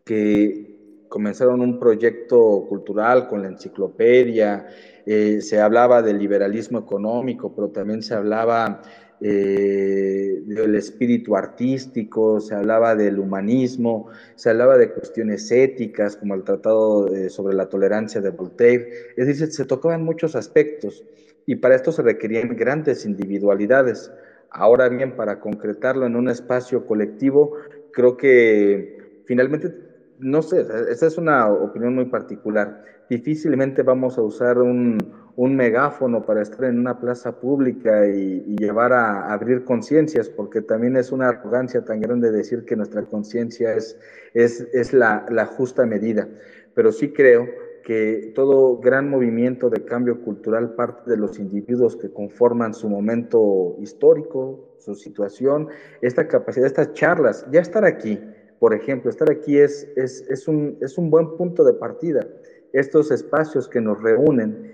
que 0.06 1.06
comenzaron 1.10 1.62
un 1.62 1.80
proyecto 1.80 2.66
cultural 2.70 3.28
con 3.28 3.42
la 3.42 3.50
enciclopedia, 3.50 4.68
eh, 5.06 5.42
se 5.42 5.60
hablaba 5.60 6.02
del 6.02 6.20
liberalismo 6.20 6.80
económico, 6.80 7.54
pero 7.56 7.70
también 7.70 8.04
se 8.04 8.14
hablaba 8.14 8.82
eh, 9.22 10.42
del 10.46 10.76
espíritu 10.76 11.36
artístico, 11.36 12.40
se 12.40 12.56
hablaba 12.56 12.96
del 12.96 13.20
humanismo, 13.20 14.08
se 14.36 14.50
hablaba 14.50 14.78
de 14.78 14.92
cuestiones 14.92 15.52
éticas, 15.52 16.16
como 16.16 16.36
el 16.36 16.44
Tratado 16.44 17.08
sobre 17.30 17.56
la 17.56 17.68
Tolerancia 17.68 18.22
de 18.22 18.30
Voltaire, 18.30 18.90
es 19.16 19.28
decir, 19.28 19.52
se 19.52 19.66
tocaban 19.66 20.04
muchos 20.04 20.36
aspectos 20.36 21.04
y 21.46 21.56
para 21.56 21.76
esto 21.76 21.92
se 21.92 22.04
requerían 22.04 22.56
grandes 22.56 23.06
individualidades. 23.06 24.12
Ahora 24.52 24.88
bien, 24.88 25.16
para 25.16 25.40
concretarlo 25.40 26.06
en 26.06 26.16
un 26.16 26.30
espacio 26.30 26.86
colectivo, 26.86 27.56
creo 27.92 28.18
que 28.18 29.22
finalmente, 29.26 29.74
no 30.20 30.42
sé, 30.42 30.66
esa 30.90 31.08
es 31.08 31.18
una 31.18 31.52
opinión 31.52 31.96
muy 31.96 32.06
particular, 32.06 32.84
difícilmente 33.10 33.84
vamos 33.84 34.18
a 34.18 34.22
usar 34.22 34.60
un, 34.60 34.98
un 35.40 35.56
megáfono 35.56 36.26
para 36.26 36.42
estar 36.42 36.66
en 36.66 36.78
una 36.80 37.00
plaza 37.00 37.40
pública 37.40 38.06
y, 38.06 38.58
llevar 38.58 38.92
a, 38.92 39.22
a 39.22 39.34
abrir 39.34 39.64
conciencias, 39.64 40.28
porque 40.28 40.62
también 40.62 40.98
es 40.98 41.14
una 41.14 41.30
arrogancia 41.30 41.86
tan 41.86 42.02
grande 42.02 42.30
decir 42.30 42.66
que 42.66 42.76
nuestra 42.76 43.04
conciencia 43.04 43.74
es, 43.74 43.98
es, 44.34 44.68
es 44.74 44.92
la, 44.92 45.26
la 45.30 45.46
justa 45.46 45.86
medida. 45.86 46.28
Pero 46.74 46.92
sí 46.92 47.14
creo 47.14 47.48
que 47.86 48.34
todo 48.36 48.80
gran 48.80 49.10
movimiento 49.10 49.70
de 49.70 49.86
cambio 49.86 50.22
cultural 50.24 50.76
parte 50.76 51.10
de 51.10 51.16
los 51.16 51.40
individuos 51.40 51.96
que 51.96 52.12
conforman 52.12 52.74
su 52.74 52.90
momento 52.90 53.78
histórico, 53.80 54.76
su 54.80 54.94
situación, 54.94 55.70
esta 56.02 56.28
capacidad, 56.28 56.68
estas 56.68 56.92
charlas, 56.92 57.48
ya 57.50 57.62
estar 57.62 57.86
aquí, 57.86 58.20
por 58.60 58.74
ejemplo, 58.74 59.10
estar 59.10 59.32
aquí 59.32 59.58
es, 59.58 59.88
es, 59.96 60.28
es, 60.30 60.50
un, 60.50 60.78
es 60.82 60.98
un 60.98 61.10
buen 61.10 61.38
punto 61.38 61.64
de 61.64 61.76
partida. 61.76 62.28
Estos 62.74 63.10
espacios 63.10 63.70
que 63.70 63.80
nos 63.80 64.04
reúnen 64.04 64.74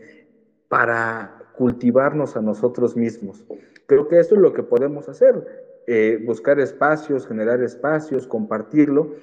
para 0.76 1.32
cultivarnos 1.54 2.36
a 2.36 2.42
nosotros 2.42 2.98
mismos. 2.98 3.46
Creo 3.86 4.10
que 4.10 4.20
eso 4.20 4.36
es 4.36 4.42
lo 4.42 4.52
que 4.52 4.62
podemos 4.62 5.08
hacer, 5.08 5.82
eh, 5.88 6.22
buscar 6.26 6.60
espacios, 6.60 7.26
generar 7.26 7.64
espacios, 7.64 8.28
compartirlo 8.28 9.14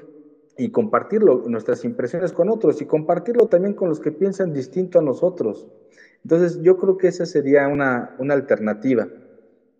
y 0.56 0.70
compartirlo, 0.70 1.44
nuestras 1.48 1.84
impresiones 1.84 2.32
con 2.32 2.48
otros 2.48 2.80
y 2.80 2.86
compartirlo 2.86 3.48
también 3.48 3.74
con 3.74 3.90
los 3.90 4.00
que 4.00 4.12
piensan 4.12 4.54
distinto 4.54 4.98
a 4.98 5.02
nosotros. 5.02 5.66
Entonces 6.24 6.58
yo 6.62 6.78
creo 6.78 6.96
que 6.96 7.08
esa 7.08 7.26
sería 7.26 7.68
una, 7.68 8.14
una 8.16 8.32
alternativa. 8.32 9.06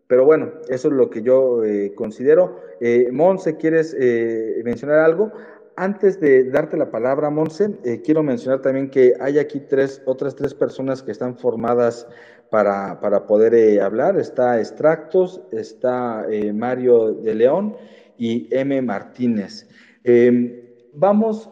Pero 0.09 0.27
bueno, 0.27 0.53
eso 0.69 0.89
es 0.89 0.95
lo 0.95 1.09
que 1.09 1.23
yo 1.23 1.65
eh, 1.65 1.95
considero. 1.95 2.61
Eh, 2.81 3.09
Monse, 3.11 3.57
¿quieres 3.57 3.97
eh, 3.99 4.61
mencionar 4.63 4.99
algo? 4.99 5.33
Antes 5.77 6.21
de 6.21 6.51
darte 6.51 6.77
la 6.77 6.91
palabra, 6.91 7.31
Monse, 7.31 7.79
eh, 7.85 8.03
quiero 8.05 8.23
mencionar 8.23 8.61
también 8.61 8.91
que 8.91 9.15
hay 9.21 9.39
aquí 9.39 9.63
otras 10.05 10.37
tres 10.37 10.55
personas 10.55 11.03
que 11.03 11.13
están 11.13 11.37
formadas 11.37 12.07
para, 12.51 13.01
para 13.01 13.27
poder 13.27 13.55
eh, 13.55 13.81
hablar. 13.81 14.19
Está 14.19 14.59
Extractos, 14.59 15.41
está 15.51 16.27
eh, 16.31 16.53
Mario 16.53 17.13
de 17.15 17.35
León 17.35 17.77
y 18.19 18.49
M. 18.51 18.83
Martínez. 18.83 19.69
Em, 20.05 20.61
vamos, 20.93 21.51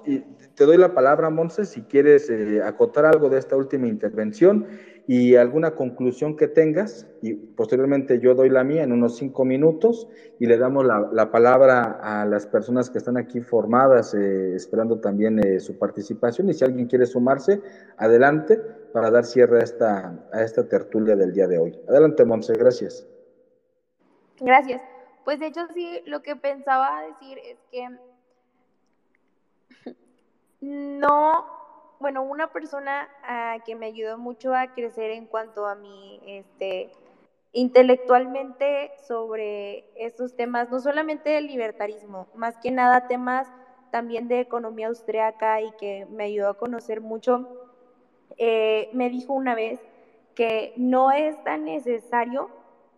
te 0.55 0.65
doy 0.65 0.77
la 0.77 0.93
palabra, 0.95 1.31
Monse, 1.31 1.65
si 1.65 1.83
quieres 1.83 2.31
acotar 2.65 3.07
algo 3.07 3.31
de 3.31 3.39
esta 3.39 3.57
última 3.57 3.89
intervención 3.89 4.67
y 5.07 5.37
alguna 5.37 5.73
conclusión 5.75 6.37
que 6.37 6.49
tengas, 6.49 7.07
y 7.23 7.35
posteriormente 7.35 8.21
yo 8.21 8.35
doy 8.35 8.49
la 8.49 8.65
mía 8.65 8.83
en 8.83 8.93
unos 8.93 9.17
cinco 9.17 9.45
minutos 9.45 10.09
y 10.39 10.47
le 10.47 10.57
damos 10.57 10.85
la, 10.87 11.09
la 11.13 11.31
palabra 11.31 11.99
a 12.03 12.25
las 12.25 12.47
personas 12.47 12.91
que 12.91 12.99
están 12.99 13.17
aquí 13.17 13.41
formadas, 13.41 14.15
eh, 14.15 14.55
esperando 14.55 15.01
también 15.01 15.39
eh, 15.39 15.61
su 15.61 15.79
participación, 15.79 16.49
y 16.49 16.55
si 16.55 16.65
alguien 16.65 16.87
quiere 16.87 17.07
sumarse, 17.07 17.61
adelante 17.97 18.61
para 18.93 19.11
dar 19.11 19.25
cierre 19.25 19.61
a 19.61 19.65
esta, 19.65 20.29
a 20.33 20.43
esta 20.43 20.69
tertulia 20.69 21.17
del 21.17 21.33
día 21.33 21.47
de 21.47 21.59
hoy. 21.59 21.79
Adelante, 21.89 22.25
Monse, 22.25 22.55
gracias. 22.55 23.07
Gracias. 24.41 24.83
Pues 25.25 25.39
de 25.39 25.47
hecho 25.47 25.67
sí, 25.75 26.01
lo 26.07 26.23
que 26.23 26.35
pensaba 26.37 27.03
decir 27.03 27.39
es 27.39 27.59
que 27.71 27.89
no 30.61 31.60
bueno, 32.01 32.23
una 32.23 32.51
persona 32.51 33.09
uh, 33.23 33.63
que 33.65 33.77
me 33.77 33.87
ayudó 33.87 34.17
mucho 34.17 34.55
a 34.55 34.73
crecer 34.73 35.11
en 35.11 35.27
cuanto 35.27 35.67
a 35.67 35.75
mi, 35.75 36.19
este, 36.27 36.91
intelectualmente 37.53 38.93
sobre 39.07 39.85
estos 39.97 40.35
temas, 40.35 40.71
no 40.71 40.81
solamente 40.81 41.29
del 41.29 41.47
libertarismo, 41.47 42.27
más 42.35 42.57
que 42.57 42.71
nada 42.71 43.07
temas 43.07 43.47
también 43.91 44.29
de 44.29 44.41
economía 44.41 44.89
austriaca 44.89 45.61
y 45.61 45.73
que 45.73 46.07
me 46.07 46.25
ayudó 46.25 46.49
a 46.49 46.57
conocer 46.57 47.03
mucho, 47.03 47.47
eh, 48.39 48.89
me 48.95 49.11
dijo 49.11 49.35
una 49.35 49.55
vez 49.55 49.79
que 50.35 50.73
no 50.77 51.13
es 51.13 51.43
tan 51.45 51.67
necesario 51.67 52.49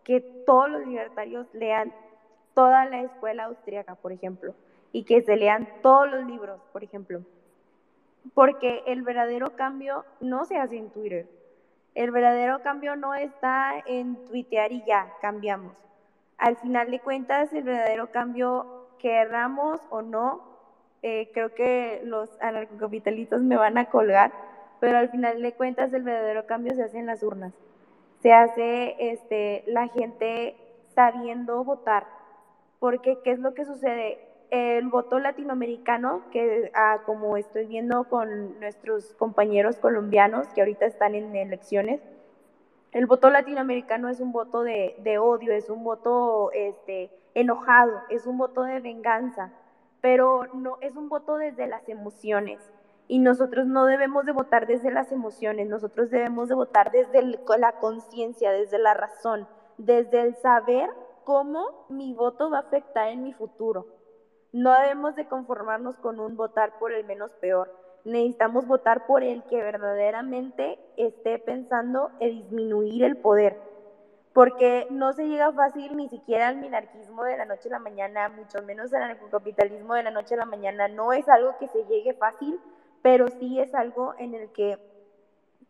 que 0.04 0.20
todos 0.20 0.70
los 0.70 0.86
libertarios 0.86 1.48
lean 1.52 1.92
toda 2.54 2.84
la 2.84 3.00
escuela 3.02 3.44
austriaca, 3.44 3.96
por 3.96 4.12
ejemplo, 4.12 4.54
y 4.92 5.02
que 5.04 5.22
se 5.22 5.36
lean 5.36 5.68
todos 5.82 6.08
los 6.08 6.24
libros, 6.24 6.60
por 6.72 6.84
ejemplo 6.84 7.22
porque 8.34 8.82
el 8.86 9.02
verdadero 9.02 9.56
cambio 9.56 10.04
no 10.20 10.44
se 10.44 10.56
hace 10.56 10.76
en 10.76 10.90
Twitter. 10.90 11.28
El 11.94 12.10
verdadero 12.10 12.62
cambio 12.62 12.96
no 12.96 13.14
está 13.14 13.74
en 13.86 14.16
tuitear 14.24 14.72
y 14.72 14.82
ya, 14.84 15.12
cambiamos. 15.20 15.76
Al 16.38 16.56
final 16.56 16.90
de 16.90 17.00
cuentas, 17.00 17.52
el 17.52 17.64
verdadero 17.64 18.10
cambio, 18.10 18.88
querramos 18.98 19.80
o 19.90 20.02
no, 20.02 20.42
eh, 21.02 21.30
creo 21.34 21.54
que 21.54 22.00
los 22.04 22.30
anarcocapitalistas 22.40 23.42
me 23.42 23.56
van 23.56 23.76
a 23.76 23.90
colgar, 23.90 24.32
pero 24.80 24.98
al 24.98 25.10
final 25.10 25.42
de 25.42 25.52
cuentas 25.52 25.92
el 25.92 26.02
verdadero 26.02 26.46
cambio 26.46 26.74
se 26.74 26.84
hace 26.84 26.98
en 26.98 27.06
las 27.06 27.22
urnas. 27.22 27.52
Se 28.22 28.32
hace 28.32 28.96
este, 28.98 29.64
la 29.66 29.88
gente 29.88 30.56
sabiendo 30.94 31.62
votar. 31.64 32.06
Porque, 32.78 33.18
¿qué 33.22 33.32
es 33.32 33.38
lo 33.40 33.54
que 33.54 33.64
sucede? 33.64 34.31
El 34.52 34.88
voto 34.88 35.18
latinoamericano, 35.18 36.24
que 36.30 36.70
ah, 36.74 37.00
como 37.06 37.38
estoy 37.38 37.64
viendo 37.64 38.04
con 38.04 38.60
nuestros 38.60 39.14
compañeros 39.14 39.78
colombianos 39.78 40.46
que 40.48 40.60
ahorita 40.60 40.84
están 40.84 41.14
en 41.14 41.34
elecciones, 41.34 42.02
el 42.92 43.06
voto 43.06 43.30
latinoamericano 43.30 44.10
es 44.10 44.20
un 44.20 44.30
voto 44.30 44.62
de, 44.62 45.18
odio, 45.18 45.54
es 45.54 45.70
un 45.70 45.82
voto 45.82 46.50
este, 46.52 47.10
enojado, 47.32 48.02
es 48.10 48.26
un 48.26 48.36
voto 48.36 48.64
de 48.64 48.80
venganza, 48.80 49.54
pero 50.02 50.46
no 50.52 50.76
es 50.82 50.96
un 50.96 51.08
voto 51.08 51.38
desde 51.38 51.66
las 51.66 51.88
emociones. 51.88 52.60
Y 53.08 53.20
nosotros 53.20 53.66
no 53.66 53.86
debemos 53.86 54.26
de 54.26 54.32
votar 54.32 54.66
desde 54.66 54.90
las 54.90 55.12
emociones, 55.12 55.66
nosotros 55.66 56.10
debemos 56.10 56.50
de 56.50 56.56
votar 56.56 56.92
desde 56.92 57.22
la 57.56 57.72
conciencia, 57.80 58.52
desde 58.52 58.78
la 58.78 58.92
razón, 58.92 59.48
desde 59.78 60.20
el 60.20 60.34
saber 60.36 60.90
cómo 61.24 61.86
mi 61.88 62.12
voto 62.12 62.50
va 62.50 62.58
a 62.58 62.60
afectar 62.60 63.08
en 63.08 63.22
mi 63.22 63.32
futuro. 63.32 64.01
No 64.52 64.78
debemos 64.78 65.16
de 65.16 65.26
conformarnos 65.26 65.96
con 65.96 66.20
un 66.20 66.36
votar 66.36 66.78
por 66.78 66.92
el 66.92 67.04
menos 67.06 67.30
peor. 67.40 67.74
Necesitamos 68.04 68.66
votar 68.66 69.06
por 69.06 69.22
el 69.22 69.42
que 69.44 69.62
verdaderamente 69.62 70.78
esté 70.96 71.38
pensando 71.38 72.10
en 72.20 72.42
disminuir 72.42 73.04
el 73.04 73.16
poder. 73.16 73.58
Porque 74.34 74.86
no 74.90 75.12
se 75.14 75.26
llega 75.26 75.52
fácil 75.52 75.96
ni 75.96 76.08
siquiera 76.08 76.48
al 76.48 76.56
minarquismo 76.56 77.24
de 77.24 77.36
la 77.38 77.46
noche 77.46 77.68
a 77.68 77.72
la 77.72 77.78
mañana, 77.78 78.28
mucho 78.28 78.62
menos 78.62 78.92
al 78.92 79.18
capitalismo 79.30 79.94
de 79.94 80.02
la 80.02 80.10
noche 80.10 80.34
a 80.34 80.38
la 80.38 80.46
mañana. 80.46 80.88
No 80.88 81.12
es 81.12 81.28
algo 81.28 81.56
que 81.58 81.68
se 81.68 81.84
llegue 81.84 82.14
fácil, 82.14 82.60
pero 83.02 83.28
sí 83.28 83.58
es 83.58 83.74
algo 83.74 84.14
en 84.18 84.34
el 84.34 84.50
que 84.52 84.78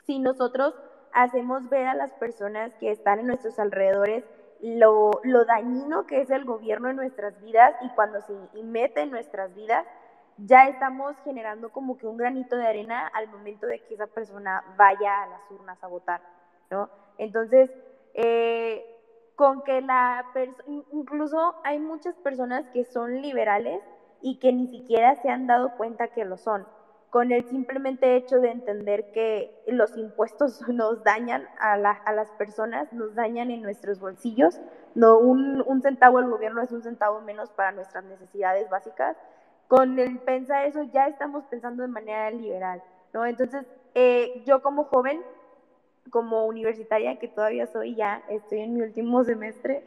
si 0.06 0.18
nosotros 0.18 0.74
hacemos 1.12 1.68
ver 1.68 1.86
a 1.86 1.94
las 1.94 2.12
personas 2.14 2.74
que 2.80 2.90
están 2.90 3.20
en 3.20 3.28
nuestros 3.28 3.58
alrededores 3.58 4.24
lo, 4.62 5.10
lo 5.24 5.44
dañino 5.44 6.06
que 6.06 6.20
es 6.20 6.30
el 6.30 6.44
gobierno 6.44 6.88
en 6.88 6.96
nuestras 6.96 7.38
vidas 7.42 7.74
y 7.82 7.88
cuando 7.90 8.20
se 8.22 8.32
mete 8.62 9.02
en 9.02 9.10
nuestras 9.10 9.54
vidas, 9.54 9.84
ya 10.38 10.68
estamos 10.68 11.16
generando 11.24 11.70
como 11.70 11.98
que 11.98 12.06
un 12.06 12.16
granito 12.16 12.56
de 12.56 12.66
arena 12.66 13.08
al 13.08 13.28
momento 13.28 13.66
de 13.66 13.80
que 13.80 13.94
esa 13.94 14.06
persona 14.06 14.64
vaya 14.76 15.22
a 15.22 15.26
las 15.26 15.50
urnas 15.50 15.82
a 15.82 15.88
votar, 15.88 16.22
¿no? 16.70 16.88
Entonces, 17.18 17.70
eh, 18.14 18.84
con 19.36 19.62
que 19.62 19.80
la 19.80 20.26
incluso 20.92 21.54
hay 21.64 21.78
muchas 21.78 22.14
personas 22.16 22.66
que 22.68 22.84
son 22.84 23.20
liberales 23.20 23.82
y 24.20 24.38
que 24.38 24.52
ni 24.52 24.68
siquiera 24.68 25.16
se 25.16 25.28
han 25.28 25.46
dado 25.46 25.76
cuenta 25.76 26.08
que 26.08 26.24
lo 26.24 26.36
son 26.36 26.66
con 27.12 27.30
el 27.30 27.44
simplemente 27.44 28.16
hecho 28.16 28.40
de 28.40 28.50
entender 28.50 29.12
que 29.12 29.54
los 29.66 29.94
impuestos 29.98 30.62
nos 30.68 31.04
dañan 31.04 31.46
a, 31.58 31.76
las 31.76 32.30
personas, 32.38 32.90
nos 32.90 33.14
dañan 33.14 33.50
en 33.50 33.60
nuestros 33.60 34.00
bolsillos. 34.00 34.58
No, 34.94 35.18
un, 35.18 35.82
centavo 35.82 36.20
del 36.20 36.30
gobierno 36.30 36.62
es 36.62 36.72
un 36.72 36.82
centavo 36.82 37.20
menos 37.20 37.50
para 37.50 37.70
nuestras 37.70 38.04
necesidades 38.04 38.70
básicas. 38.70 39.14
Con 39.68 39.98
el 39.98 40.20
pensar 40.20 40.64
eso 40.64 40.84
ya 40.84 41.06
estamos 41.06 41.44
pensando 41.44 41.82
de 41.82 41.88
manera 41.88 42.30
liberal, 42.30 42.82
¿no? 43.12 43.26
Entonces, 43.26 43.66
eh, 43.94 44.42
yo 44.46 44.62
como 44.62 44.84
joven, 44.84 45.20
como 46.08 46.46
universitaria, 46.46 47.18
que 47.18 47.28
todavía 47.28 47.66
soy 47.66 47.94
ya, 47.94 48.22
estoy 48.30 48.60
en 48.60 48.72
mi 48.72 48.80
último 48.80 49.22
semestre, 49.22 49.84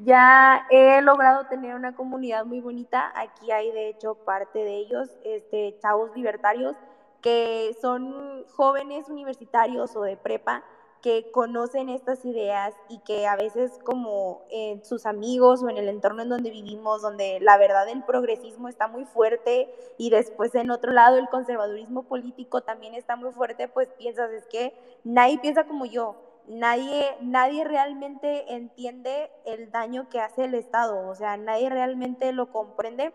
ya 0.00 0.66
he 0.70 1.00
logrado 1.02 1.46
tener 1.46 1.74
una 1.74 1.94
comunidad 1.94 2.44
muy 2.44 2.60
bonita. 2.60 3.12
Aquí 3.16 3.50
hay, 3.50 3.70
de 3.70 3.88
hecho, 3.88 4.14
parte 4.14 4.58
de 4.58 4.76
ellos, 4.76 5.08
este, 5.24 5.78
chavos 5.80 6.14
libertarios, 6.16 6.76
que 7.20 7.76
son 7.80 8.44
jóvenes 8.54 9.08
universitarios 9.08 9.96
o 9.96 10.02
de 10.02 10.16
prepa 10.16 10.62
que 11.04 11.30
conocen 11.32 11.90
estas 11.90 12.24
ideas 12.24 12.74
y 12.88 12.98
que 13.00 13.26
a 13.26 13.36
veces 13.36 13.78
como 13.84 14.40
en 14.50 14.82
sus 14.86 15.04
amigos 15.04 15.62
o 15.62 15.68
en 15.68 15.76
el 15.76 15.90
entorno 15.90 16.22
en 16.22 16.30
donde 16.30 16.48
vivimos, 16.48 17.02
donde 17.02 17.40
la 17.40 17.58
verdad 17.58 17.86
el 17.90 18.02
progresismo 18.04 18.68
está 18.68 18.88
muy 18.88 19.04
fuerte 19.04 19.68
y 19.98 20.08
después 20.08 20.54
en 20.54 20.70
otro 20.70 20.92
lado 20.92 21.18
el 21.18 21.28
conservadurismo 21.28 22.04
político 22.04 22.62
también 22.62 22.94
está 22.94 23.16
muy 23.16 23.32
fuerte, 23.32 23.68
pues 23.68 23.88
piensas, 23.98 24.30
es 24.30 24.46
que 24.46 24.72
nadie 25.04 25.38
piensa 25.38 25.64
como 25.64 25.84
yo, 25.84 26.16
nadie, 26.48 27.16
nadie 27.20 27.64
realmente 27.64 28.54
entiende 28.54 29.30
el 29.44 29.70
daño 29.70 30.08
que 30.08 30.20
hace 30.20 30.44
el 30.44 30.54
Estado, 30.54 31.08
o 31.08 31.14
sea, 31.14 31.36
nadie 31.36 31.70
realmente 31.70 32.32
lo 32.32 32.50
comprende. 32.50 33.12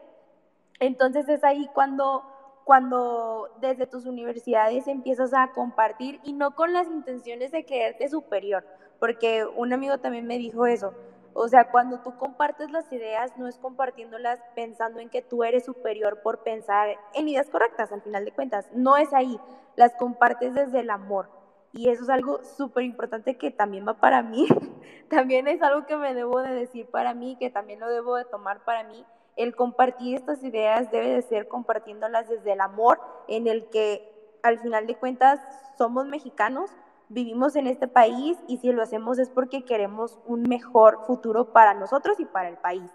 Entonces 0.80 1.27
es 1.30 1.43
ahí 1.43 1.69
cuando, 1.73 2.23
cuando 2.64 3.49
desde 3.60 3.88
tus 3.88 4.06
universidades 4.06 4.88
empiezas 4.88 5.34
a 5.34 5.51
compartir 5.53 6.19
y 6.23 6.34
no 6.34 6.56
con 6.56 6.73
las 6.73 6.88
intenciones 6.88 7.51
de 7.51 7.65
creerte 7.65 8.10
superior, 8.10 8.65
porque 8.99 9.45
un 9.45 9.73
amigo 9.73 9.97
también 9.99 10.26
me 10.26 10.38
dijo 10.38 10.65
eso. 10.65 10.93
O 11.34 11.47
sea, 11.47 11.69
cuando 11.69 11.99
tú 11.99 12.18
compartes 12.18 12.72
las 12.72 12.91
ideas, 12.91 13.38
no 13.38 13.47
es 13.47 13.57
compartiéndolas 13.60 14.39
pensando 14.56 14.99
en 14.99 15.10
que 15.10 15.22
tú 15.22 15.43
eres 15.43 15.64
superior 15.64 16.22
por 16.22 16.39
pensar 16.43 16.97
en 17.14 17.30
ideas 17.30 17.49
correctas, 17.49 17.91
al 17.91 18.01
final 18.01 18.26
de 18.26 18.31
cuentas. 18.31 18.65
No 18.73 18.97
es 18.97 19.14
ahí. 19.14 19.39
Las 19.76 19.95
compartes 19.95 20.53
desde 20.56 20.80
el 20.80 20.89
amor 20.89 21.39
y 21.73 21.89
eso 21.89 22.03
es 22.03 22.09
algo 22.09 22.43
súper 22.43 22.83
importante 22.83 23.37
que 23.37 23.51
también 23.51 23.87
va 23.87 23.95
para 23.95 24.21
mí, 24.23 24.47
también 25.09 25.47
es 25.47 25.61
algo 25.61 25.85
que 25.85 25.97
me 25.97 26.13
debo 26.13 26.41
de 26.41 26.53
decir 26.53 26.87
para 26.87 27.13
mí, 27.13 27.35
que 27.39 27.49
también 27.49 27.79
lo 27.79 27.89
debo 27.89 28.15
de 28.15 28.25
tomar 28.25 28.63
para 28.63 28.83
mí. 28.83 29.05
El 29.35 29.55
compartir 29.55 30.15
estas 30.15 30.43
ideas 30.43 30.91
debe 30.91 31.09
de 31.09 31.21
ser 31.21 31.47
compartiéndolas 31.47 32.27
desde 32.27 32.53
el 32.53 32.61
amor 32.61 32.99
en 33.27 33.47
el 33.47 33.69
que 33.69 34.19
al 34.43 34.59
final 34.59 34.87
de 34.87 34.95
cuentas 34.95 35.39
somos 35.77 36.05
mexicanos, 36.07 36.71
vivimos 37.09 37.55
en 37.55 37.67
este 37.67 37.87
país 37.87 38.37
y 38.47 38.57
si 38.57 38.71
lo 38.71 38.81
hacemos 38.81 39.19
es 39.19 39.29
porque 39.29 39.65
queremos 39.65 40.19
un 40.25 40.43
mejor 40.43 41.05
futuro 41.05 41.53
para 41.53 41.73
nosotros 41.73 42.19
y 42.19 42.25
para 42.25 42.49
el 42.49 42.57
país. 42.57 42.91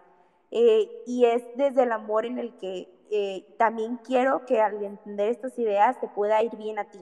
Eh, 0.50 1.02
y 1.06 1.24
es 1.24 1.42
desde 1.56 1.82
el 1.82 1.92
amor 1.92 2.26
en 2.26 2.38
el 2.38 2.56
que 2.58 2.88
eh, 3.10 3.44
también 3.58 3.96
quiero 3.98 4.44
que 4.46 4.60
al 4.60 4.82
entender 4.82 5.28
estas 5.28 5.58
ideas 5.58 6.00
te 6.00 6.08
pueda 6.08 6.42
ir 6.42 6.56
bien 6.56 6.78
a 6.78 6.84
ti. 6.84 7.00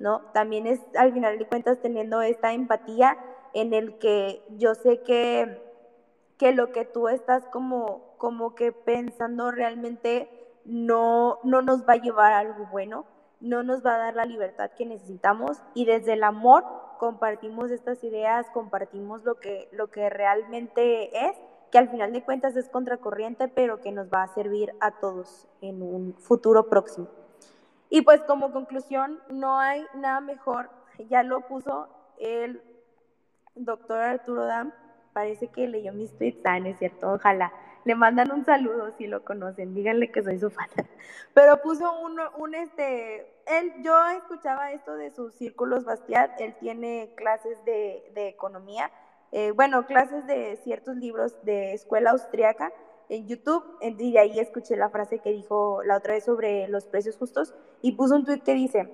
¿No? 0.00 0.22
También 0.32 0.66
es 0.66 0.80
al 0.96 1.12
final 1.12 1.38
de 1.38 1.46
cuentas 1.46 1.78
teniendo 1.80 2.22
esta 2.22 2.52
empatía 2.54 3.18
en 3.52 3.74
el 3.74 3.98
que 3.98 4.42
yo 4.56 4.74
sé 4.74 5.02
que, 5.02 5.62
que 6.38 6.52
lo 6.52 6.72
que 6.72 6.86
tú 6.86 7.08
estás 7.08 7.44
como, 7.48 8.14
como 8.16 8.54
que 8.54 8.72
pensando 8.72 9.50
realmente 9.50 10.30
no, 10.64 11.38
no 11.44 11.60
nos 11.60 11.86
va 11.86 11.92
a 11.92 12.00
llevar 12.00 12.32
a 12.32 12.38
algo 12.38 12.66
bueno, 12.72 13.04
no 13.40 13.62
nos 13.62 13.84
va 13.84 13.94
a 13.94 13.98
dar 13.98 14.16
la 14.16 14.24
libertad 14.24 14.70
que 14.70 14.86
necesitamos 14.86 15.58
y 15.74 15.84
desde 15.84 16.14
el 16.14 16.24
amor 16.24 16.64
compartimos 16.98 17.70
estas 17.70 18.02
ideas, 18.02 18.46
compartimos 18.54 19.22
lo 19.24 19.34
que, 19.34 19.68
lo 19.72 19.90
que 19.90 20.08
realmente 20.08 21.26
es, 21.26 21.36
que 21.70 21.78
al 21.78 21.90
final 21.90 22.12
de 22.12 22.24
cuentas 22.24 22.56
es 22.56 22.70
contracorriente, 22.70 23.48
pero 23.48 23.80
que 23.80 23.92
nos 23.92 24.08
va 24.08 24.22
a 24.22 24.34
servir 24.34 24.72
a 24.80 24.92
todos 24.92 25.46
en 25.60 25.82
un 25.82 26.14
futuro 26.14 26.70
próximo. 26.70 27.19
Y 27.90 28.02
pues 28.02 28.22
como 28.22 28.52
conclusión, 28.52 29.20
no 29.28 29.58
hay 29.58 29.84
nada 29.94 30.20
mejor, 30.20 30.70
ya 31.08 31.24
lo 31.24 31.40
puso 31.42 31.88
el 32.18 32.62
doctor 33.56 34.00
Arturo 34.00 34.44
Dam, 34.44 34.72
parece 35.12 35.48
que 35.48 35.66
leyó 35.66 35.92
mis 35.92 36.16
tweets, 36.16 36.40
ah, 36.44 36.58
es 36.58 36.78
cierto, 36.78 37.12
ojalá. 37.12 37.52
Le 37.84 37.94
mandan 37.94 38.30
un 38.30 38.44
saludo 38.44 38.92
si 38.98 39.06
lo 39.06 39.24
conocen, 39.24 39.74
díganle 39.74 40.12
que 40.12 40.22
soy 40.22 40.38
su 40.38 40.50
fan. 40.50 40.68
Pero 41.34 41.60
puso 41.62 42.00
un, 42.00 42.20
un 42.36 42.54
este, 42.54 43.26
él, 43.46 43.72
yo 43.82 43.94
escuchaba 44.10 44.70
esto 44.72 44.94
de 44.94 45.10
sus 45.10 45.34
círculos 45.34 45.84
Bastiat, 45.84 46.40
él 46.40 46.54
tiene 46.60 47.12
clases 47.16 47.56
de, 47.64 48.10
de 48.14 48.28
economía, 48.28 48.90
eh, 49.32 49.50
bueno, 49.52 49.86
clases 49.86 50.26
de 50.26 50.56
ciertos 50.62 50.96
libros 50.96 51.34
de 51.44 51.72
escuela 51.72 52.10
austriaca, 52.10 52.72
en 53.10 53.26
YouTube 53.26 53.64
y 53.80 54.16
ahí 54.16 54.38
escuché 54.38 54.76
la 54.76 54.88
frase 54.88 55.18
que 55.18 55.32
dijo 55.32 55.82
la 55.82 55.96
otra 55.96 56.14
vez 56.14 56.24
sobre 56.24 56.68
los 56.68 56.86
precios 56.86 57.16
justos 57.16 57.54
y 57.82 57.92
puso 57.92 58.14
un 58.14 58.24
tweet 58.24 58.40
que 58.40 58.54
dice, 58.54 58.88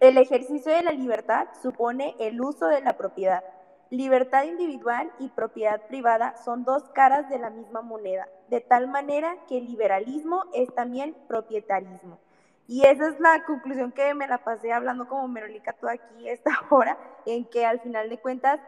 el 0.00 0.18
ejercicio 0.18 0.72
de 0.72 0.82
la 0.82 0.90
libertad 0.90 1.46
supone 1.62 2.16
el 2.18 2.40
uso 2.40 2.66
de 2.66 2.82
la 2.82 2.98
propiedad. 2.98 3.42
Libertad 3.88 4.44
individual 4.44 5.12
y 5.20 5.28
propiedad 5.28 5.80
privada 5.86 6.36
son 6.44 6.64
dos 6.64 6.82
caras 6.90 7.30
de 7.30 7.38
la 7.38 7.50
misma 7.50 7.82
moneda, 7.82 8.28
de 8.50 8.60
tal 8.60 8.88
manera 8.88 9.36
que 9.48 9.58
el 9.58 9.66
liberalismo 9.66 10.42
es 10.52 10.74
también 10.74 11.16
propietarismo. 11.28 12.18
Y 12.66 12.84
esa 12.84 13.08
es 13.08 13.20
la 13.20 13.44
conclusión 13.44 13.92
que 13.92 14.12
me 14.14 14.26
la 14.26 14.38
pasé 14.38 14.72
hablando 14.72 15.06
como 15.06 15.28
Merolica 15.28 15.72
toda 15.72 15.92
aquí 15.92 16.28
esta 16.28 16.50
hora, 16.70 16.98
en 17.24 17.44
que 17.44 17.64
al 17.64 17.78
final 17.80 18.08
de 18.08 18.18
cuentas 18.18 18.58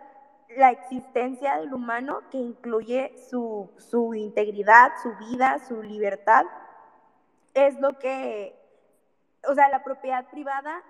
la 0.56 0.70
existencia 0.70 1.58
del 1.58 1.72
humano 1.74 2.22
que 2.30 2.38
incluye 2.38 3.12
su, 3.28 3.70
su, 3.78 4.14
integridad, 4.14 4.92
su 5.02 5.14
vida, 5.16 5.58
su 5.66 5.82
libertad, 5.82 6.46
es 7.54 7.78
lo 7.80 7.98
que, 7.98 8.54
o 9.48 9.54
sea, 9.54 9.68
la 9.68 9.82
propiedad 9.82 10.28
privada 10.30 10.82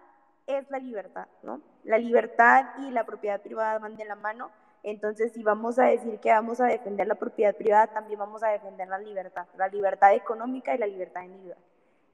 es 0.47 0.71
la 0.71 0.79
libertad, 0.79 1.29
¿no? 1.43 1.61
La 1.85 1.99
libertad 1.99 2.67
y 2.79 2.91
la 2.91 3.05
propiedad 3.05 3.41
privada 3.41 3.79
van 3.79 3.97
de 3.97 4.05
la 4.05 4.15
mano, 4.15 4.51
entonces 4.83 5.33
si 5.33 5.43
vamos 5.43 5.79
a 5.79 5.85
decir 5.85 6.19
que 6.21 6.31
vamos 6.31 6.61
a 6.61 6.67
defender 6.67 7.07
la 7.07 7.17
propiedad 7.17 7.55
privada, 7.55 7.89
también 7.89 8.19
vamos 8.19 8.43
a 8.43 8.49
defender 8.49 8.89
la 8.89 8.99
libertad, 8.99 9.47
la 9.57 9.69
libertad 9.69 10.15
económica 10.15 10.75
y 10.75 10.79
la 10.79 10.87
libertad 10.87 11.23
individual. 11.23 11.59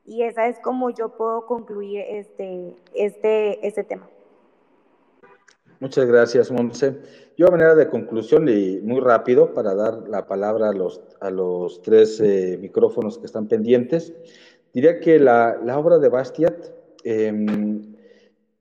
Y 0.07 0.23
esa 0.23 0.47
es 0.47 0.59
como 0.61 0.91
yo 0.91 1.17
puedo 1.17 1.47
concluir 1.47 2.05
este, 2.09 2.77
este, 2.95 3.67
este 3.67 3.85
tema. 3.85 4.09
Muchas 5.85 6.07
gracias, 6.07 6.51
Monse. 6.51 6.97
Yo 7.37 7.47
a 7.47 7.51
manera 7.51 7.75
de 7.75 7.91
conclusión 7.91 8.49
y 8.49 8.81
muy 8.81 9.01
rápido 9.01 9.53
para 9.53 9.75
dar 9.75 10.09
la 10.09 10.27
palabra 10.27 10.71
a 10.71 10.73
los, 10.73 11.03
a 11.21 11.29
los 11.29 11.83
tres 11.83 12.19
eh, 12.21 12.57
micrófonos 12.59 13.19
que 13.19 13.27
están 13.27 13.49
pendientes, 13.49 14.15
diría 14.73 14.99
que 14.99 15.19
la, 15.19 15.61
la 15.63 15.79
obra 15.79 15.99
de 15.99 16.09
Bastiat 16.09 16.55
em, 17.05 17.97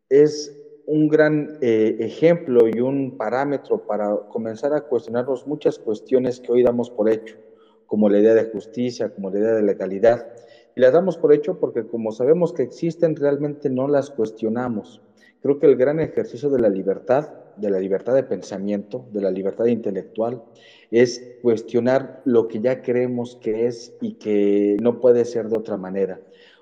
es 0.09 0.53
un 0.85 1.07
gran 1.07 1.59
eh, 1.61 1.95
ejemplo 2.01 2.67
y 2.67 2.81
un 2.81 3.15
parámetro 3.15 3.87
para 3.87 4.13
comenzar 4.27 4.73
a 4.73 4.81
cuestionarnos 4.81 5.47
muchas 5.47 5.79
cuestiones 5.79 6.41
que 6.41 6.51
hoy 6.51 6.61
damos 6.61 6.89
por 6.89 7.09
hecho, 7.09 7.37
como 7.85 8.09
la 8.09 8.19
idea 8.19 8.33
de 8.33 8.51
justicia, 8.51 9.13
como 9.13 9.29
la 9.29 9.39
idea 9.39 9.53
de 9.53 9.63
legalidad. 9.63 10.27
Y 10.75 10.81
las 10.81 10.91
damos 10.91 11.15
por 11.15 11.33
hecho 11.33 11.57
porque 11.57 11.87
como 11.87 12.11
sabemos 12.11 12.51
que 12.51 12.63
existen, 12.63 13.15
realmente 13.15 13.69
no 13.69 13.87
las 13.87 14.09
cuestionamos. 14.09 15.01
Creo 15.43 15.59
que 15.59 15.67
el 15.67 15.75
gran 15.75 15.99
ejercicio 15.99 16.49
de 16.49 16.59
la 16.59 16.69
libertad 16.69 17.43
de 17.57 17.69
la 17.69 17.79
libertad 17.79 18.13
de 18.13 18.23
pensamiento, 18.23 19.05
de 19.11 19.21
la 19.21 19.31
libertad 19.31 19.65
intelectual, 19.65 20.43
es 20.91 21.37
cuestionar 21.41 22.21
lo 22.25 22.47
que 22.47 22.59
ya 22.59 22.81
creemos 22.81 23.37
que 23.41 23.67
es 23.67 23.93
y 24.01 24.13
que 24.13 24.77
no 24.81 24.99
puede 24.99 25.25
ser 25.25 25.49
de 25.49 25.57
otra 25.57 25.77
manera. 25.77 26.19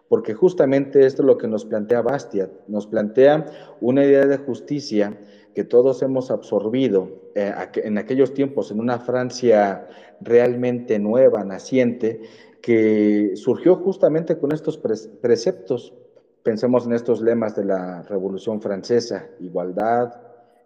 Porque 0.08 0.34
justamente 0.34 1.06
esto 1.06 1.22
es 1.22 1.26
lo 1.26 1.38
que 1.38 1.48
nos 1.48 1.66
plantea 1.66 2.02
Bastiat, 2.02 2.50
nos 2.68 2.88
plantea 2.88 3.46
una 3.80 4.04
idea 4.04 4.26
de 4.26 4.38
justicia 4.38 5.18
que 5.56 5.64
todos 5.64 6.02
hemos 6.02 6.32
absorbido 6.32 7.10
eh, 7.36 7.54
en 7.76 7.98
aquellos 7.98 8.34
tiempos 8.34 8.72
en 8.72 8.80
una 8.80 9.00
Francia 9.00 9.88
realmente 10.20 11.00
nueva, 11.00 11.44
naciente, 11.44 12.22
que 12.62 13.32
surgió 13.36 13.76
justamente 13.78 14.38
con 14.38 14.52
estos 14.52 14.78
preceptos. 14.78 15.94
Pensemos 16.44 16.86
en 16.86 16.94
estos 16.94 17.22
lemas 17.22 17.56
de 17.56 17.66
la 17.66 18.02
Revolución 18.04 18.62
Francesa, 18.62 19.28
igualdad, 19.40 20.16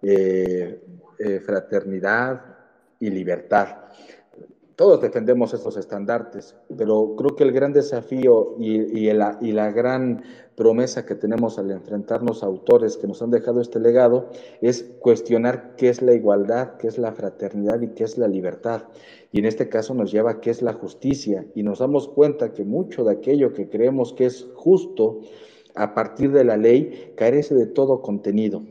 eh, 0.02 0.81
eh, 1.19 1.39
fraternidad 1.39 2.41
y 2.99 3.10
libertad. 3.10 3.68
Todos 4.77 5.02
defendemos 5.02 5.53
estos 5.53 5.77
estandartes, 5.77 6.56
pero 6.77 7.15
creo 7.18 7.35
que 7.35 7.43
el 7.43 7.52
gran 7.52 7.73
desafío 7.73 8.56
y, 8.60 9.07
y 9.07 9.11
la 9.11 9.72
gran 9.72 10.23
promesa 10.56 11.06
que 11.06 11.15
tenemos 11.15 11.60
al 11.60 11.72
enfrentarnos 11.72 12.43
a 12.43 12.45
autores 12.45 12.97
que 12.97 13.07
nos 13.07 13.22
han 13.22 13.31
dejado 13.31 13.61
este 13.61 13.80
legado 13.80 14.30
es 14.61 14.84
cuestionar 14.99 15.76
qué 15.76 15.89
es 15.89 16.02
la 16.02 16.14
igualdad, 16.14 16.77
qué 16.77 16.88
es 16.88 16.97
la 16.97 17.11
fraternidad 17.11 17.81
y 17.81 17.89
qué 17.89 18.03
es 18.03 18.18
la 18.18 18.27
libertad. 18.27 18.84
Y 19.31 19.39
en 19.39 19.45
este 19.45 19.68
caso 19.68 19.93
nos 19.93 20.11
lleva 20.11 20.31
a 20.31 20.41
qué 20.41 20.49
es 20.49 20.61
la 20.61 20.73
justicia. 20.73 21.45
Y 21.56 21.64
nos 21.64 21.80
damos 21.80 22.07
cuenta 22.07 22.53
que 22.53 22.64
mucho 22.64 23.03
de 23.03 23.11
aquello 23.14 23.53
que 23.53 23.69
creemos 23.69 24.14
que 24.14 24.26
es 24.26 24.47
justo 24.56 25.19
a 25.76 25.93
partir 25.93 26.31
de 26.31 26.43
la 26.43 26.57
ley 26.57 27.14
carece 27.15 27.56
de 27.56 27.65
todo 27.65 28.02
contenido 28.02 28.64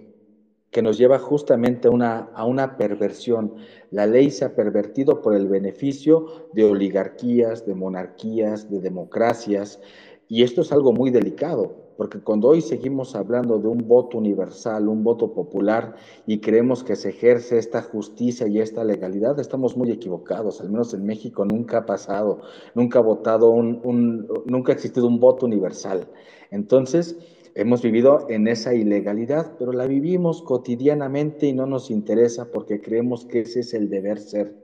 que 0.74 0.82
nos 0.82 0.98
lleva 0.98 1.20
justamente 1.20 1.86
a 1.86 1.92
una, 1.92 2.30
a 2.34 2.44
una 2.44 2.76
perversión. 2.76 3.54
La 3.92 4.08
ley 4.08 4.32
se 4.32 4.44
ha 4.44 4.56
pervertido 4.56 5.22
por 5.22 5.36
el 5.36 5.46
beneficio 5.46 6.48
de 6.52 6.64
oligarquías, 6.64 7.64
de 7.64 7.76
monarquías, 7.76 8.68
de 8.68 8.80
democracias, 8.80 9.80
y 10.28 10.42
esto 10.42 10.62
es 10.62 10.72
algo 10.72 10.92
muy 10.92 11.10
delicado, 11.10 11.83
porque 11.96 12.20
cuando 12.20 12.48
hoy 12.48 12.60
seguimos 12.60 13.14
hablando 13.14 13.58
de 13.58 13.68
un 13.68 13.86
voto 13.86 14.18
universal, 14.18 14.88
un 14.88 15.04
voto 15.04 15.32
popular, 15.32 15.94
y 16.26 16.40
creemos 16.40 16.82
que 16.82 16.96
se 16.96 17.10
ejerce 17.10 17.58
esta 17.58 17.82
justicia 17.82 18.46
y 18.48 18.60
esta 18.60 18.84
legalidad, 18.84 19.38
estamos 19.38 19.76
muy 19.76 19.90
equivocados. 19.90 20.60
Al 20.60 20.70
menos 20.70 20.92
en 20.94 21.04
México 21.04 21.44
nunca 21.44 21.78
ha 21.78 21.86
pasado, 21.86 22.40
nunca 22.74 22.98
ha 22.98 23.02
votado 23.02 23.50
un, 23.50 24.28
nunca 24.46 24.72
ha 24.72 24.74
existido 24.74 25.06
un 25.06 25.20
voto 25.20 25.46
universal. 25.46 26.08
Entonces, 26.50 27.16
hemos 27.54 27.82
vivido 27.82 28.26
en 28.28 28.48
esa 28.48 28.74
ilegalidad, 28.74 29.52
pero 29.58 29.72
la 29.72 29.86
vivimos 29.86 30.42
cotidianamente 30.42 31.46
y 31.46 31.52
no 31.52 31.66
nos 31.66 31.90
interesa 31.90 32.50
porque 32.50 32.80
creemos 32.80 33.24
que 33.24 33.40
ese 33.40 33.60
es 33.60 33.74
el 33.74 33.88
deber 33.88 34.18
ser. 34.18 34.54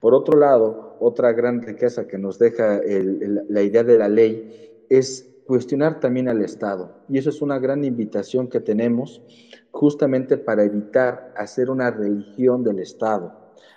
Por 0.00 0.14
otro 0.14 0.38
lado, 0.38 0.96
otra 1.00 1.32
gran 1.32 1.62
riqueza 1.62 2.06
que 2.06 2.18
nos 2.18 2.38
deja 2.38 2.80
la 3.48 3.62
idea 3.62 3.84
de 3.84 3.98
la 3.98 4.08
ley 4.08 4.84
es 4.88 5.33
cuestionar 5.46 6.00
también 6.00 6.28
al 6.28 6.42
Estado. 6.42 6.92
Y 7.08 7.18
eso 7.18 7.30
es 7.30 7.42
una 7.42 7.58
gran 7.58 7.84
invitación 7.84 8.48
que 8.48 8.60
tenemos 8.60 9.22
justamente 9.70 10.36
para 10.38 10.64
evitar 10.64 11.32
hacer 11.36 11.70
una 11.70 11.90
religión 11.90 12.62
del 12.62 12.78
Estado, 12.78 13.32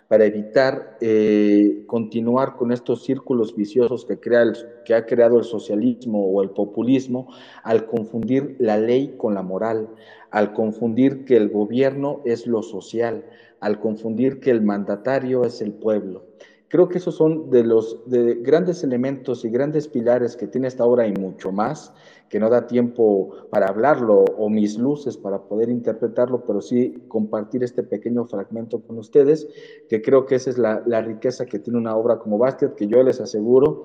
para 0.07 0.25
evitar 0.25 0.97
eh, 1.01 1.83
continuar 1.87 2.55
con 2.55 2.71
estos 2.71 3.03
círculos 3.03 3.55
viciosos 3.55 4.05
que, 4.05 4.19
crea 4.19 4.53
que 4.85 4.93
ha 4.93 5.05
creado 5.05 5.37
el 5.37 5.43
socialismo 5.43 6.25
o 6.25 6.41
el 6.43 6.51
populismo 6.51 7.27
al 7.63 7.85
confundir 7.87 8.55
la 8.59 8.77
ley 8.77 9.15
con 9.17 9.33
la 9.33 9.41
moral, 9.41 9.89
al 10.31 10.53
confundir 10.53 11.25
que 11.25 11.35
el 11.35 11.49
gobierno 11.49 12.21
es 12.25 12.47
lo 12.47 12.61
social, 12.61 13.25
al 13.59 13.79
confundir 13.79 14.39
que 14.39 14.51
el 14.51 14.61
mandatario 14.61 15.43
es 15.43 15.61
el 15.61 15.73
pueblo. 15.73 16.25
Creo 16.69 16.89
que 16.89 16.97
esos 16.97 17.15
son 17.15 17.49
de 17.49 17.63
los 17.63 18.09
de 18.09 18.35
grandes 18.35 18.83
elementos 18.83 19.45
y 19.45 19.49
grandes 19.49 19.87
pilares 19.87 20.35
que 20.35 20.47
tiene 20.47 20.67
esta 20.67 20.83
obra 20.83 21.07
y 21.07 21.13
mucho 21.13 21.53
más, 21.53 21.93
que 22.27 22.41
no 22.41 22.49
da 22.49 22.67
tiempo 22.67 23.47
para 23.49 23.67
hablarlo 23.67 24.25
o 24.37 24.49
mis 24.49 24.77
luces 24.77 25.15
para 25.15 25.43
poder 25.43 25.69
interpretarlo, 25.69 26.43
pero 26.45 26.59
sí 26.59 27.05
compartir 27.07 27.63
este 27.63 27.83
pequeño 27.83 28.25
fragmento 28.25 28.81
con 28.81 28.97
ustedes, 28.97 29.47
que 29.87 30.01
creo 30.01 30.25
que 30.25 30.35
esa 30.35 30.49
es 30.49 30.57
la, 30.57 31.01
riqueza 31.01 31.45
que 31.45 31.59
tiene 31.59 31.79
una 31.79 31.95
obra 31.95 32.19
como 32.19 32.37
Bastiat, 32.37 32.75
que 32.75 32.87
yo 32.87 33.01
les 33.01 33.21
aseguro, 33.21 33.83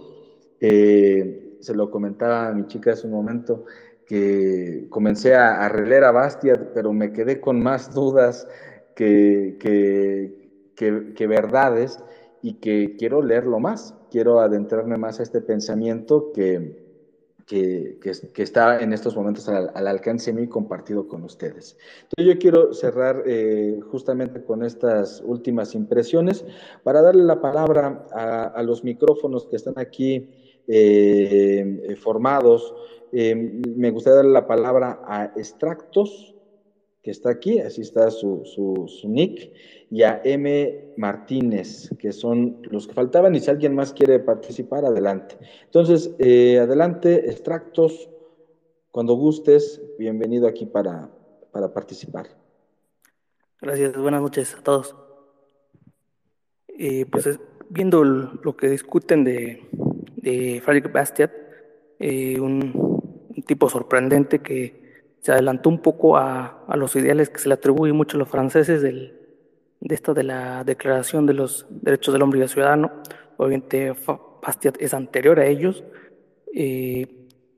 se 0.59 1.75
lo 1.75 1.89
comentaba 1.89 2.49
a 2.49 2.53
mi 2.53 2.67
chica 2.67 2.93
hace 2.93 3.07
un 3.07 3.13
momento, 3.13 3.65
que 4.07 4.87
comencé 4.91 5.37
a, 5.37 5.65
a 5.65 5.69
releer 5.69 6.03
a 6.03 6.11
Bastiat, 6.11 6.73
pero 6.75 6.93
me 6.93 7.13
quedé 7.13 7.41
con 7.41 7.63
más 7.63 7.95
dudas 7.95 8.49
que, 8.97 9.57
que 9.61 11.27
verdades 11.29 12.03
y 12.43 12.55
que 12.55 12.97
quiero 12.97 13.23
leerlo 13.23 13.61
más, 13.61 13.95
quiero 14.11 14.41
adentrarme 14.41 14.99
más 14.99 15.21
a 15.21 15.23
este 15.23 15.41
pensamiento 15.41 16.33
que, 16.33 16.83
que, 17.47 17.99
que, 18.33 18.43
está 18.43 18.81
en 18.81 18.93
estos 18.93 19.17
momentos 19.17 19.49
al, 19.49 19.87
alcance 19.87 20.33
mío 20.33 20.45
y 20.45 20.49
compartido 20.49 21.07
con 21.07 21.23
ustedes. 21.23 21.77
Entonces 22.03 22.35
yo 22.35 22.39
quiero 22.41 22.73
cerrar 22.73 23.23
eh, 23.27 23.81
justamente 23.91 24.43
con 24.45 24.65
estas 24.65 25.23
últimas 25.25 25.75
impresiones 25.75 26.45
para 26.83 27.03
darle 27.03 27.25
la 27.25 27.41
palabra 27.41 28.07
a, 28.13 28.63
los 28.63 28.85
micrófonos 28.85 29.47
que 29.47 29.57
están 29.57 29.75
aquí 29.77 30.31
eh, 30.67 31.97
formados. 32.01 32.75
Eh, 33.13 33.35
me 33.35 33.91
gustaría 33.91 34.17
darle 34.17 34.33
la 34.33 34.47
palabra 34.47 35.01
a 35.05 35.33
Extractos, 35.37 36.35
que 37.03 37.11
está 37.11 37.31
aquí, 37.31 37.59
así 37.59 37.81
está 37.81 38.11
su, 38.11 38.43
su, 38.45 38.87
su 38.89 39.09
nick 39.09 39.53
y 39.91 40.05
a 40.05 40.21
M. 40.25 40.95
Martínez, 40.97 41.91
que 41.99 42.13
son 42.13 42.59
los 42.71 42.87
que 42.87 42.95
faltaban, 42.95 43.35
y 43.35 43.41
si 43.41 43.51
alguien 43.51 43.75
más 43.75 43.93
quiere 43.93 44.21
participar, 44.21 44.85
adelante. 44.85 45.37
Entonces, 45.65 46.15
eh, 46.19 46.59
adelante, 46.61 47.29
extractos, 47.29 48.09
cuando 48.91 49.15
gustes, 49.15 49.83
bienvenido 49.99 50.47
aquí 50.47 50.65
para, 50.65 51.11
para 51.51 51.73
participar. 51.73 52.29
Gracias, 53.61 53.97
buenas 53.97 54.23
noches 54.23 54.55
a 54.55 54.63
todos. 54.63 54.95
Eh, 56.69 57.07
pues 57.07 57.39
viendo 57.69 58.05
lo 58.05 58.57
que 58.57 58.69
discuten 58.69 59.25
de, 59.25 59.69
de 60.17 60.61
Frederick 60.65 60.93
Bastiat, 60.93 61.33
eh, 61.99 62.41
un, 62.41 62.73
un, 63.35 63.43
tipo 63.45 63.69
sorprendente 63.69 64.41
que 64.41 64.82
se 65.23 65.33
adelantó 65.33 65.71
un 65.71 65.79
poco 65.79 66.17
a, 66.17 66.65
a 66.67 66.77
los 66.77 66.95
ideales 66.97 67.31
que 67.31 67.39
se 67.39 67.49
le 67.49 67.55
atribuyen 67.55 67.97
mucho 67.97 68.17
a 68.17 68.21
los 68.21 68.29
franceses 68.29 68.83
de 68.83 69.95
esto 69.95 70.15
de 70.15 70.25
la 70.25 70.65
Declaración 70.65 71.27
de 71.27 71.35
los 71.35 71.67
Derechos 71.71 72.13
del 72.13 72.23
Hombre 72.23 72.39
y 72.39 72.41
del 72.41 72.49
Ciudadano. 72.49 72.93
Obviamente 73.37 73.95
Bastiat 74.43 74.77
es 74.81 74.93
anterior 74.95 75.39
a 75.39 75.47
ellos 75.47 75.85
eh, 76.53 77.07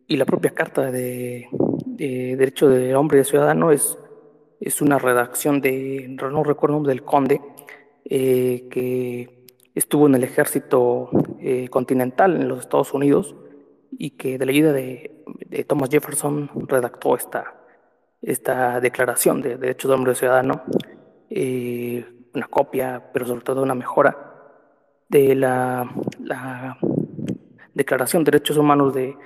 y 0.06 0.16
la 0.16 0.26
propia 0.26 0.50
Carta 0.50 0.92
de, 0.92 1.48
de 1.86 2.36
Derecho 2.36 2.68
del 2.68 2.94
Hombre 2.96 3.16
y 3.16 3.20
del 3.20 3.26
Ciudadano 3.26 3.72
es, 3.72 3.98
es 4.60 4.82
una 4.82 4.98
redacción 4.98 5.62
de, 5.62 6.06
no 6.08 6.44
recuerdo 6.44 6.82
del 6.82 7.02
conde, 7.02 7.40
eh, 8.04 8.68
que 8.70 9.46
estuvo 9.74 10.06
en 10.06 10.14
el 10.14 10.24
ejército 10.24 11.08
eh, 11.40 11.68
continental 11.68 12.36
en 12.36 12.48
los 12.48 12.60
Estados 12.60 12.92
Unidos 12.92 13.34
y 13.90 14.10
que 14.10 14.38
de 14.38 14.44
la 14.44 14.52
ayuda 14.52 14.72
de, 14.72 15.22
de 15.54 15.64
Thomas 15.64 15.88
Jefferson 15.88 16.50
redactó 16.66 17.14
esta, 17.14 17.54
esta 18.20 18.80
declaración 18.80 19.40
de 19.40 19.56
derechos 19.56 19.88
del 19.88 19.98
hombre 19.98 20.14
ciudadano 20.14 20.62
eh, 21.30 22.04
una 22.34 22.48
copia, 22.48 23.10
pero 23.12 23.26
sobre 23.26 23.42
todo 23.42 23.62
una 23.62 23.74
mejora 23.74 24.32
de 25.08 25.34
la, 25.36 25.88
Declaración 27.72 28.22
de 28.24 28.32
Derechos 28.32 28.56
Humanos 28.56 28.94
de, 28.94 29.16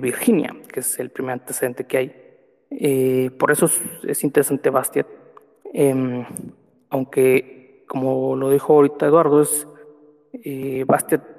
Virginia, 0.00 0.54
que 0.72 0.80
es 0.80 0.98
el 0.98 1.10
primer 1.10 1.32
antecedente 1.32 1.84
que 1.84 1.96
hay. 1.96 2.16
Eh, 2.70 3.30
por 3.38 3.50
eso 3.50 3.68
es, 4.06 4.24
interesante 4.24 4.70
Bastiat, 4.70 5.06
em, 5.72 6.24
aunque 6.90 7.84
como 7.88 8.36
lo 8.36 8.50
dijo 8.50 8.74
ahorita 8.74 9.06
Eduardo, 9.06 9.42
es, 9.42 9.66
eh, 10.32 10.84
Bastiat 10.86 11.33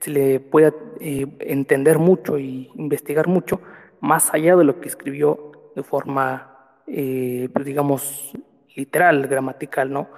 se, 0.00 0.10
le 0.10 0.40
puede 0.40 0.72
entender 1.00 1.98
mucho 1.98 2.38
y 2.38 2.70
investigar 2.76 3.28
mucho 3.28 3.60
más 4.00 4.32
allá 4.32 4.56
de 4.56 4.64
lo 4.64 4.80
que 4.80 4.88
escribió 4.88 5.72
de 5.74 5.82
forma, 5.82 6.76
pues 6.86 7.64
digamos, 7.64 8.32
literal, 8.74 9.26
gramatical, 9.26 9.92
¿no? 9.92 10.08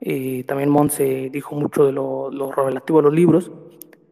Eh, 0.00 0.44
también 0.44 0.68
Monse 0.68 1.30
dijo 1.32 1.54
mucho 1.54 1.86
de 1.86 1.92
lo, 1.92 2.52
relativo 2.52 2.98
a 2.98 3.02
los 3.02 3.12
libros. 3.12 3.50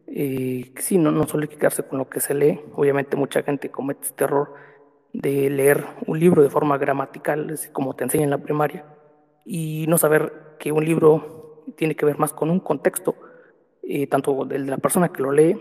Eh, 0.06 0.72
sí, 0.78 0.98
no, 0.98 1.10
no 1.10 1.26
suele 1.26 1.48
quedarse 1.48 1.82
con 1.82 1.98
lo 1.98 2.08
que 2.08 2.20
se 2.20 2.34
lee. 2.34 2.60
Obviamente 2.74 3.16
mucha 3.16 3.42
gente 3.42 3.70
comete 3.70 4.06
este 4.06 4.24
error 4.24 4.54
de 5.12 5.50
leer 5.50 5.84
un 6.06 6.18
libro 6.18 6.42
de 6.42 6.50
forma 6.50 6.78
gramatical, 6.78 7.54
como 7.72 7.94
te 7.94 8.04
enseña 8.04 8.24
en 8.24 8.30
la 8.30 8.38
primaria, 8.38 8.86
y 9.44 9.84
no 9.88 9.98
saber 9.98 10.56
que 10.58 10.72
un 10.72 10.84
libro 10.84 11.64
tiene 11.76 11.94
que 11.94 12.06
ver 12.06 12.18
más 12.18 12.32
con 12.32 12.48
un 12.48 12.60
contexto, 12.60 13.14
eh, 13.82 14.06
tanto 14.06 14.44
de 14.44 14.58
la 14.60 14.78
persona 14.78 15.10
que 15.10 15.22
lo 15.22 15.32
lee 15.32 15.60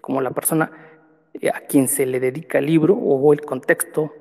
como 0.00 0.20
la 0.20 0.30
persona 0.30 0.70
a 1.52 1.60
quien 1.60 1.88
se 1.88 2.06
le 2.06 2.20
dedica 2.20 2.58
el 2.58 2.66
libro 2.66 2.94
o 2.94 3.32
el 3.32 3.42
contexto, 3.42 4.12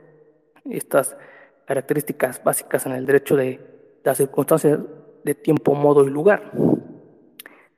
estas 0.65 1.17
características 1.65 2.43
básicas 2.43 2.85
en 2.85 2.93
el 2.93 3.05
derecho 3.05 3.35
de 3.35 3.59
las 4.03 4.17
circunstancias 4.17 4.79
de 5.23 5.35
tiempo, 5.35 5.75
modo 5.75 6.05
y 6.05 6.09
lugar. 6.09 6.51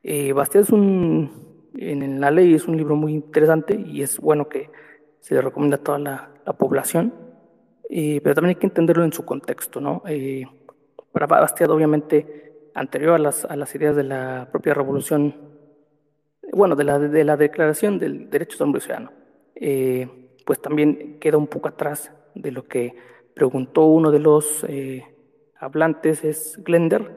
Eh, 0.04 0.32
Bastiat 0.34 0.66
es 0.66 0.70
un, 0.70 1.72
en 1.76 2.22
la 2.22 2.30
ley 2.30 2.54
es 2.54 2.68
un 2.68 2.78
libro 2.78 2.96
muy 2.96 3.14
interesante 3.14 3.74
y 3.74 4.02
es 4.04 4.20
bueno 4.20 4.48
que 4.48 4.70
se 5.20 5.34
le 5.34 5.42
recomienda 5.42 5.78
a 5.78 5.84
toda 5.84 6.00
la, 6.00 6.30
población, 6.58 7.14
eh, 7.92 8.22
pero 8.24 8.34
también 8.34 8.56
hay 8.56 8.60
que 8.60 8.66
entenderlo 8.66 9.04
en 9.04 9.14
su 9.14 9.24
contexto. 9.24 9.80
¿no? 9.80 10.02
Eh, 10.08 10.46
para 11.12 11.28
Bastiat, 11.28 11.70
obviamente, 11.70 12.72
anterior 12.74 13.14
a 13.14 13.20
las, 13.20 13.46
a 13.46 13.56
las 13.56 13.74
ideas 13.76 13.96
de 13.96 14.04
la 14.04 14.50
propia 14.52 14.74
revolución, 14.74 15.36
bueno, 16.54 16.76
de 16.76 16.84
la, 16.84 17.00
de 17.00 17.24
la 17.24 17.38
declaración 17.38 18.00
del 18.00 18.30
derecho 18.30 18.58
de 18.58 18.64
hombre 18.64 18.82
ciudadano, 18.82 19.12
eh, 19.56 20.08
pues 20.46 20.62
también 20.62 21.20
queda 21.20 21.38
un 21.38 21.48
poco 21.48 21.68
atrás 21.68 22.12
de 22.36 22.52
lo 22.52 22.68
que 22.68 22.96
preguntó 23.34 23.86
uno 23.86 24.12
de 24.12 24.20
los 24.20 24.66
hablantes, 25.60 26.24
es 26.24 26.62
Glender, 26.64 27.16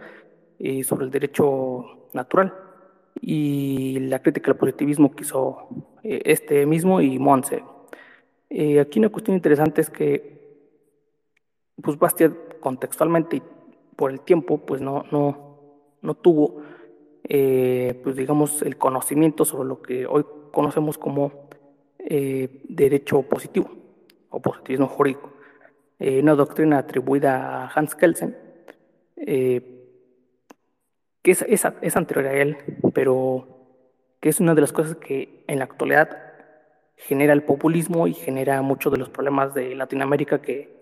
sobre 0.84 1.06
el 1.06 1.10
derecho 1.10 2.08
natural 2.12 2.54
y 3.20 3.98
la 4.00 4.20
crítica 4.20 4.50
al 4.50 4.56
positivismo 4.56 5.14
que 5.14 5.22
hizo 5.22 5.68
este 6.02 6.66
mismo 6.66 7.00
y 7.00 7.18
Monse. 7.18 7.62
Eh, 8.54 8.80
aquí 8.80 8.98
una 8.98 9.08
cuestión 9.08 9.34
interesante 9.34 9.80
es 9.80 9.88
que 9.88 10.42
pues 11.82 11.98
Bastiat 11.98 12.32
contextualmente 12.60 13.36
y 13.36 13.42
por 13.96 14.10
el 14.10 14.20
tiempo 14.20 14.58
pues 14.58 14.82
no, 14.82 15.04
no, 15.10 15.88
no 16.02 16.14
tuvo 16.14 16.61
eh, 17.24 18.00
pues 18.02 18.16
digamos 18.16 18.62
el 18.62 18.76
conocimiento 18.76 19.44
sobre 19.44 19.68
lo 19.68 19.82
que 19.82 20.06
hoy 20.06 20.24
conocemos 20.52 20.98
como 20.98 21.48
eh, 21.98 22.62
derecho 22.68 23.22
positivo 23.22 23.70
o 24.30 24.40
positivismo 24.40 24.88
jurídico, 24.88 25.30
una 26.00 26.34
doctrina 26.34 26.78
atribuida 26.78 27.62
a 27.64 27.68
Hans 27.68 27.94
Kelsen 27.94 28.34
que 31.22 31.30
es, 31.30 31.96
anterior 31.96 32.26
a 32.26 32.34
él, 32.34 32.56
pero 32.92 33.46
que 34.20 34.28
es 34.28 34.40
una 34.40 34.54
de 34.54 34.60
las 34.60 34.72
cosas 34.72 34.96
que 34.96 35.44
en 35.46 35.58
la 35.58 35.64
actualidad 35.64 36.18
genera 36.96 37.32
el 37.32 37.42
populismo 37.42 38.06
y 38.06 38.14
genera 38.14 38.60
muchos 38.62 38.92
de 38.92 38.98
los 38.98 39.08
problemas 39.08 39.54
de 39.54 39.74
Latinoamérica 39.74 40.42
que, 40.42 40.76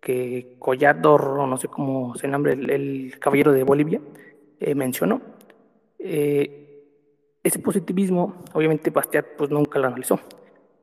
que 0.00 0.56
Collado, 0.58 1.46
no 1.46 1.56
sé 1.56 1.68
cómo 1.68 2.14
se 2.16 2.28
llama, 2.28 2.50
el, 2.50 3.14
caballero 3.20 3.52
de 3.52 3.62
Bolivia, 3.62 4.00
eh, 4.60 4.74
mencionó. 4.74 5.20
Eh, 5.98 6.64
ese 7.42 7.58
positivismo, 7.58 8.42
obviamente 8.52 8.90
Bastiat 8.90 9.26
pues 9.36 9.50
nunca 9.50 9.78
lo 9.78 9.86
analizó, 9.86 10.20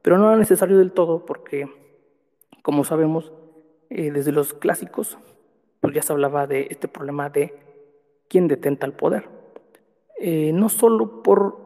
pero 0.02 0.18
no 0.18 0.28
era 0.28 0.38
necesario 0.38 0.78
del 0.78 0.92
todo 0.92 1.26
porque, 1.26 1.68
como 2.62 2.84
sabemos, 2.84 3.34
eh, 3.90 4.12
desde 4.12 4.32
los 4.32 4.54
clásicos, 4.54 5.18
pues 5.82 5.94
ya 5.94 6.02
se 6.02 6.14
hablaba 6.14 6.48
de 6.48 6.68
este 6.70 6.88
problema 6.88 7.30
de 7.30 7.54
quién 8.28 8.48
detenta 8.48 8.86
el 8.86 8.94
poder. 8.94 9.30
no 10.54 10.70
solo 10.70 11.22
por 11.22 11.66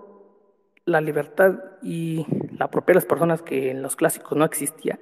la 0.85 1.01
libertad 1.01 1.59
y 1.81 2.25
la 2.57 2.69
propia 2.69 2.93
de 2.93 2.95
las 2.95 3.05
personas 3.05 3.41
que 3.41 3.71
en 3.71 3.81
los 3.81 3.95
clásicos 3.95 4.37
no 4.37 4.43
existía 4.43 4.99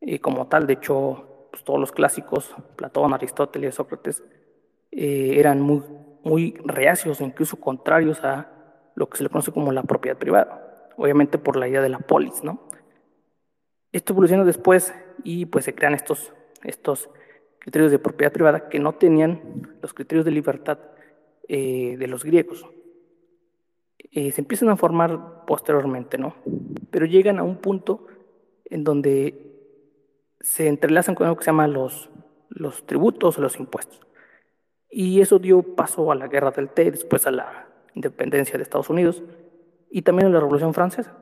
y 0.00 0.18
como 0.18 0.46
tal. 0.46 0.66
De 0.66 0.74
hecho, 0.74 1.48
pues, 1.50 1.64
todos 1.64 1.80
los 1.80 1.92
clásicos, 1.92 2.54
Platón, 2.76 3.14
Aristóteles, 3.14 3.74
Sócrates, 3.74 4.22
eh, 4.90 5.34
eran 5.36 5.60
muy, 5.60 5.82
muy 6.26 6.56
reacios, 6.64 7.20
incluso 7.20 7.60
contrarios 7.60 8.24
a 8.24 8.50
lo 8.96 9.08
que 9.08 9.16
se 9.16 9.22
le 9.22 9.28
conoce 9.28 9.52
como 9.52 9.70
la 9.70 9.84
propiedad 9.84 10.18
privada, 10.18 10.90
obviamente 10.96 11.38
por 11.38 11.56
la 11.56 11.68
idea 11.68 11.80
de 11.80 11.88
la 11.88 12.00
polis, 12.00 12.42
¿no? 12.42 12.68
Esto 13.92 14.12
evoluciona 14.12 14.44
después 14.44 14.92
y 15.22 15.46
pues 15.46 15.64
se 15.64 15.74
crean 15.74 15.94
estos, 15.94 16.32
estos 16.64 17.08
criterios 17.60 17.92
de 17.92 18.00
propiedad 18.00 18.32
privada 18.32 18.68
que 18.68 18.80
no 18.80 18.96
tenían 18.96 19.78
los 19.80 19.94
criterios 19.94 20.24
de 20.24 20.32
libertad 20.32 20.78
eh, 21.46 21.96
de 21.96 22.06
los 22.08 22.24
griegos. 22.24 22.66
Eh, 24.10 24.32
se 24.32 24.40
empiezan 24.40 24.68
a 24.70 24.76
formar 24.76 25.44
posteriormente, 25.46 26.18
¿no? 26.18 26.34
Pero 26.90 27.06
llegan 27.06 27.38
a 27.38 27.44
un 27.44 27.58
punto 27.58 28.08
en 28.64 28.82
donde 28.82 29.54
se 30.40 30.66
entrelazan 30.66 31.14
con 31.14 31.26
algo 31.26 31.38
que 31.38 31.44
se 31.44 31.50
llama 31.50 31.68
los, 31.68 32.10
los 32.48 32.84
tributos 32.84 33.38
o 33.38 33.40
los 33.40 33.60
impuestos. 33.60 34.05
Y 34.90 35.20
eso 35.20 35.38
dio 35.38 35.62
paso 35.74 36.10
a 36.12 36.14
la 36.14 36.28
guerra 36.28 36.50
del 36.50 36.70
té, 36.70 36.90
después 36.90 37.26
a 37.26 37.30
la 37.30 37.68
independencia 37.94 38.56
de 38.56 38.62
Estados 38.62 38.90
Unidos 38.90 39.22
y 39.90 40.02
también 40.02 40.28
a 40.28 40.30
la 40.30 40.40
Revolución 40.40 40.74
Francesa. 40.74 41.16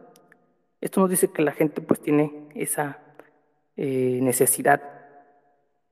Esto 0.81 1.01
nos 1.01 1.09
dice 1.09 1.31
que 1.33 1.43
la 1.43 1.53
gente 1.53 1.81
pues 1.81 2.01
tiene 2.01 2.49
esa 2.55 2.99
eh, 3.77 4.19
necesidad 4.21 4.83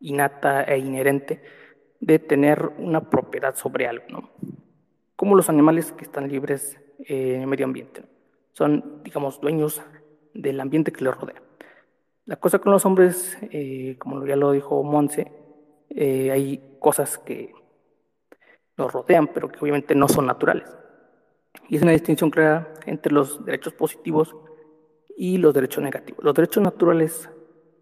innata 0.01 0.65
e 0.65 0.79
inherente 0.79 1.43
de 2.01 2.19
tener 2.19 2.73
una 2.79 3.09
propiedad 3.09 3.55
sobre 3.55 3.87
algo, 3.87 4.05
¿no? 4.09 4.31
Como 5.17 5.37
los 5.37 5.49
animales 5.49 5.93
que 5.93 6.05
están 6.05 6.29
libres 6.29 6.79
eh, 7.07 7.47
medio 7.47 7.65
ambiente. 7.65 8.03
Son, 8.53 9.03
digamos, 9.05 9.41
dueños 9.41 9.81
del 10.35 10.61
ambiente 10.61 10.93
que 10.93 11.05
les 11.05 11.17
rodea. 11.17 11.41
La 12.27 12.37
cosa 12.37 12.59
con 12.59 12.73
los 12.73 12.85
hombres, 12.85 13.39
eh, 13.53 13.97
como 13.99 14.27
ya 14.27 14.37
lo 14.37 14.53
dijo 14.53 14.83
Monse, 14.83 15.33
hay 15.95 16.77
cosas 16.81 17.19
que 17.19 17.53
nos 18.77 18.93
rodean, 18.93 19.29
pero 19.29 19.49
que 19.49 19.59
obviamente 19.61 19.95
no 19.95 20.09
son 20.09 20.27
naturales. 20.27 20.69
Y 21.69 21.77
es 21.77 21.83
una 21.83 21.93
distinción 21.93 22.31
clara 22.31 22.75
entre 22.87 23.13
los 23.13 23.45
derechos 23.45 23.75
positivos 23.75 24.35
y 25.17 25.39
los 25.39 25.55
derechos 25.55 25.83
negativos. 25.83 26.25
Los 26.25 26.35
derechos 26.35 26.63
naturales, 26.63 27.29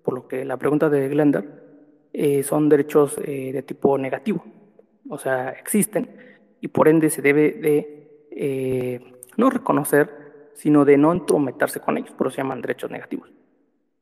por 0.03 0.15
lo 0.15 0.29
que 0.29 0.45
la 0.45 0.57
pregunta 0.57 0.89
de 0.89 1.09
Glender, 1.09 2.09
eh, 2.13 2.43
son 2.43 2.69
derechos 2.69 3.17
de 3.17 3.63
tipo 3.63 3.97
negativo, 3.97 4.45
o 5.09 5.19
sea, 5.19 5.51
existen 5.51 6.09
y 6.61 6.69
por 6.69 6.89
ende 6.89 7.11
se 7.11 7.23
debe 7.23 7.53
de 7.53 8.29
eh, 8.31 9.01
no 9.37 9.51
reconocer, 9.51 10.51
sino 10.55 10.85
de 10.85 10.97
no 10.97 11.13
entrometerse 11.13 11.81
con 11.81 11.99
ellos, 11.99 12.13
por 12.13 12.27
eso 12.27 12.37
se 12.37 12.43
llaman 12.43 12.61
derechos 12.61 12.91
negativos. 12.91 13.31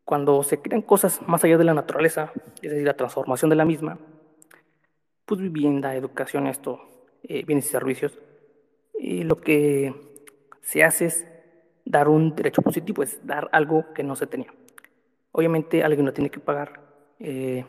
Cuando 0.05 0.43
se 0.43 0.61
crean 0.61 0.83
cosas 0.83 1.21
más 1.27 1.45
allá 1.45 1.59
de 1.59 1.65
la 1.65 1.75
naturaleza, 1.75 2.33
es 2.63 2.71
decir, 2.71 2.87
la 2.87 2.97
transformación 2.97 3.51
de 3.51 3.57
la 3.57 3.65
misma, 3.65 3.99
pues 5.29 5.41
vivienda, 5.41 5.95
educación, 5.95 6.49
esto, 6.49 6.81
eh, 7.23 7.45
bienes 7.45 7.67
y 7.67 7.69
servicios, 7.69 8.19
y 8.99 9.23
lo 9.23 9.37
que 9.37 9.95
se 10.63 10.83
hace 10.83 11.05
es 11.05 11.27
dar 11.85 12.09
un 12.09 12.35
derecho 12.35 12.63
positivo, 12.63 13.05
es 13.05 13.25
dar 13.25 13.49
algo 13.53 13.93
que 13.95 14.03
no 14.03 14.17
se 14.17 14.27
tenía. 14.27 14.53
Obviamente 15.31 15.85
alguien 15.85 16.05
no 16.05 16.13
tiene 16.13 16.31
que 16.31 16.41
pagar. 16.41 16.81
Eh, 17.21 17.65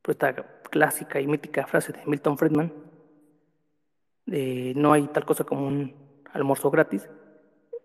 por 0.00 0.12
esta 0.12 0.34
clásica 0.70 1.20
y 1.20 1.26
mítica 1.26 1.66
frase 1.66 1.92
de 1.92 2.00
Milton 2.06 2.38
Friedman, 2.38 2.72
no 4.26 4.92
hay 4.92 5.06
tal 5.08 5.24
cosa 5.24 5.44
como 5.44 5.66
un 5.66 5.94
almuerzo 6.32 6.70
gratis. 6.70 7.08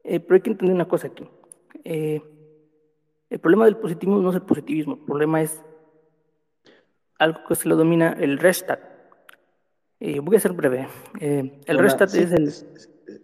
Eh, 0.03 0.19
pero 0.19 0.35
hay 0.35 0.41
que 0.41 0.49
entender 0.49 0.75
una 0.75 0.87
cosa 0.87 1.07
aquí. 1.07 1.23
Eh, 1.83 2.21
el 3.29 3.39
problema 3.39 3.65
del 3.65 3.77
positivismo 3.77 4.21
no 4.21 4.29
es 4.29 4.35
el 4.35 4.41
positivismo, 4.41 4.95
el 4.95 5.01
problema 5.01 5.41
es 5.41 5.63
algo 7.19 7.41
que 7.47 7.55
se 7.55 7.69
lo 7.69 7.75
domina 7.75 8.15
el 8.19 8.39
Restat. 8.39 8.79
Eh, 9.99 10.19
voy 10.19 10.37
a 10.37 10.39
ser 10.39 10.53
breve. 10.53 10.87
el 11.19 11.77
Restat 11.77 12.13
es 12.15 12.31
el... 12.31 12.51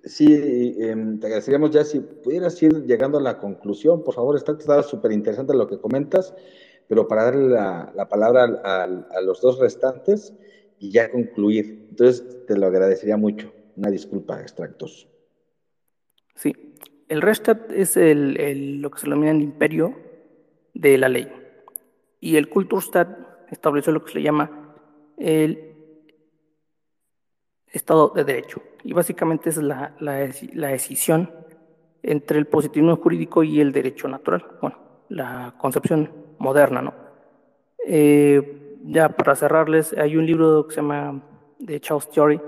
Sí, 0.04 0.76
em, 0.80 1.20
te 1.20 1.28
agradeceríamos 1.28 1.72
ya 1.72 1.84
si 1.84 2.00
pudieras 2.00 2.62
ir 2.62 2.86
llegando 2.86 3.20
a 3.20 3.22
la 3.22 3.38
conclusión, 3.38 4.04
por 4.04 4.16
favor, 4.16 4.36
está 4.36 4.84
súper 4.84 5.12
interesante 5.12 5.54
lo 5.54 5.68
que 5.68 5.80
comentas, 5.80 6.34
pero 6.88 7.08
para 7.08 7.26
darle 7.26 7.50
la, 7.50 8.08
palabra 8.10 8.44
a 8.64 9.22
los 9.22 9.42
dos 9.42 9.60
restantes, 9.60 10.34
y 10.80 10.92
ya 10.92 11.12
concluir. 11.12 11.88
Entonces, 11.90 12.46
te 12.46 12.58
lo 12.58 12.68
agradecería 12.68 13.18
mucho. 13.18 13.54
Una 13.76 13.90
disculpa, 13.90 14.42
extractos. 14.42 15.08
Sí, 16.36 16.54
el 17.08 17.22
Restat 17.22 17.72
es 17.72 17.98
el, 17.98 18.82
lo 18.82 18.92
que 18.92 19.00
se 19.00 19.06
denomina 19.06 19.32
el 19.32 19.42
imperio 19.42 19.96
de 20.74 20.98
la 20.98 21.10
ley. 21.10 21.32
Y 22.20 22.38
el 22.38 22.50
Kulturstat 22.50 23.10
estableció 23.50 23.94
lo 23.94 24.04
que 24.04 24.14
se 24.14 24.22
llama 24.22 24.50
el 25.18 25.76
Estado 27.68 28.12
de 28.16 28.24
Derecho. 28.24 28.62
Y 28.84 28.94
básicamente 28.94 29.50
es 29.50 29.58
la, 29.58 29.96
la, 30.00 30.16
decisión 30.68 31.32
entre 32.04 32.38
el 32.38 32.48
positivismo 32.48 32.98
jurídico 32.98 33.44
y 33.44 33.60
el 33.60 33.72
derecho 33.72 34.08
natural. 34.08 34.46
Bueno, 34.62 34.78
la 35.10 35.56
concepción 35.58 36.12
moderna, 36.38 36.82
¿no? 36.82 36.94
Eh, 37.88 38.80
ya 38.84 39.10
para 39.10 39.36
cerrarles, 39.36 39.94
hay 39.94 40.16
un 40.16 40.26
libro 40.26 40.68
que 40.68 40.76
se 40.76 40.82
llama 40.82 41.22
de 41.60 41.80
Charles 41.80 42.10
Theory, 42.10 42.40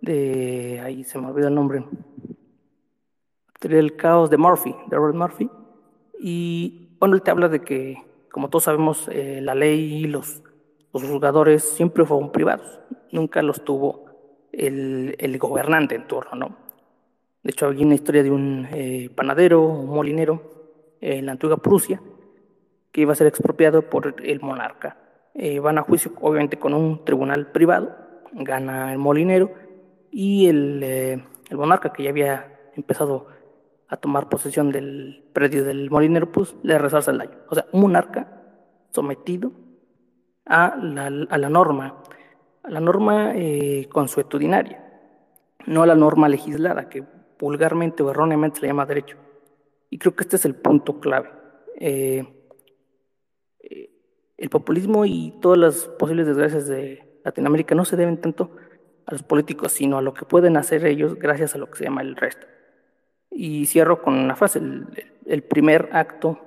de 0.00 0.80
ahí 0.84 1.04
se 1.04 1.18
me 1.18 1.26
olvida 1.28 1.48
el 1.48 1.54
nombre, 1.54 1.84
el 3.62 3.96
caos 3.96 4.30
de 4.30 4.36
Murphy, 4.36 4.74
de 4.88 4.96
Robert 4.96 5.16
Murphy, 5.16 5.50
y 6.20 6.96
bueno, 6.98 7.16
él 7.16 7.22
te 7.22 7.30
habla 7.30 7.48
de 7.48 7.60
que, 7.60 7.96
como 8.34 8.50
todos 8.50 8.64
sabemos, 8.64 9.08
eh, 9.12 9.38
la 9.40 9.54
ley 9.54 9.94
y 9.94 10.06
los, 10.08 10.42
los 10.92 11.04
juzgadores 11.04 11.62
siempre 11.62 12.04
fueron 12.04 12.32
privados, 12.32 12.80
nunca 13.12 13.40
los 13.42 13.64
tuvo 13.64 14.06
el, 14.50 15.14
el 15.20 15.38
gobernante 15.38 15.94
en 15.94 16.08
turno, 16.08 16.34
¿no? 16.34 16.56
De 17.44 17.52
hecho, 17.52 17.68
hay 17.68 17.84
una 17.84 17.94
historia 17.94 18.24
de 18.24 18.32
un 18.32 18.66
eh, 18.72 19.08
panadero, 19.14 19.62
un 19.62 19.86
molinero, 19.86 20.96
en 21.00 21.26
la 21.26 21.32
antigua 21.32 21.58
Prusia, 21.58 22.02
que 22.90 23.02
iba 23.02 23.12
a 23.12 23.14
ser 23.14 23.28
expropiado 23.28 23.88
por 23.88 24.16
el 24.20 24.40
monarca. 24.40 24.96
Eh, 25.34 25.60
van 25.60 25.78
a 25.78 25.82
juicio, 25.82 26.10
obviamente, 26.20 26.58
con 26.58 26.74
un 26.74 27.04
tribunal 27.04 27.52
privado, 27.52 27.94
gana 28.32 28.90
el 28.92 28.98
molinero 28.98 29.52
y 30.10 30.48
el, 30.48 30.80
eh, 30.82 31.24
el 31.50 31.56
monarca, 31.56 31.92
que 31.92 32.02
ya 32.02 32.10
había 32.10 32.72
empezado 32.74 33.28
a 33.88 33.96
tomar 33.96 34.28
posesión 34.28 34.72
del 34.72 35.24
predio 35.32 35.64
del 35.64 35.90
molinero, 35.90 36.32
pues 36.32 36.54
le 36.62 36.78
resarza 36.78 37.10
el 37.10 37.18
daño. 37.18 37.38
O 37.48 37.54
sea, 37.54 37.66
un 37.72 37.82
monarca 37.82 38.42
sometido 38.90 39.52
a 40.46 40.76
la, 40.76 41.06
a 41.06 41.38
la 41.38 41.48
norma, 41.48 42.02
a 42.62 42.70
la 42.70 42.80
norma 42.80 43.32
eh, 43.34 43.88
consuetudinaria, 43.92 44.84
no 45.66 45.82
a 45.82 45.86
la 45.86 45.94
norma 45.94 46.28
legislada, 46.28 46.88
que 46.88 47.04
vulgarmente 47.38 48.02
o 48.02 48.10
erróneamente 48.10 48.56
se 48.56 48.62
le 48.62 48.68
llama 48.68 48.86
derecho. 48.86 49.16
Y 49.90 49.98
creo 49.98 50.14
que 50.14 50.24
este 50.24 50.36
es 50.36 50.44
el 50.44 50.54
punto 50.54 51.00
clave. 51.00 51.30
Eh, 51.76 52.24
eh, 53.60 53.90
el 54.36 54.50
populismo 54.50 55.04
y 55.04 55.34
todas 55.40 55.58
las 55.58 55.88
posibles 55.98 56.26
desgracias 56.26 56.66
de 56.66 57.20
Latinoamérica 57.24 57.74
no 57.74 57.84
se 57.84 57.96
deben 57.96 58.20
tanto 58.20 58.56
a 59.06 59.12
los 59.12 59.22
políticos, 59.22 59.72
sino 59.72 59.98
a 59.98 60.02
lo 60.02 60.14
que 60.14 60.24
pueden 60.24 60.56
hacer 60.56 60.86
ellos 60.86 61.16
gracias 61.16 61.54
a 61.54 61.58
lo 61.58 61.70
que 61.70 61.78
se 61.78 61.84
llama 61.84 62.02
el 62.02 62.16
resto. 62.16 62.46
Y 63.34 63.66
cierro 63.66 64.00
con 64.00 64.14
una 64.14 64.36
frase, 64.36 64.60
el, 65.26 65.42
primer 65.42 65.90
acto 65.92 66.38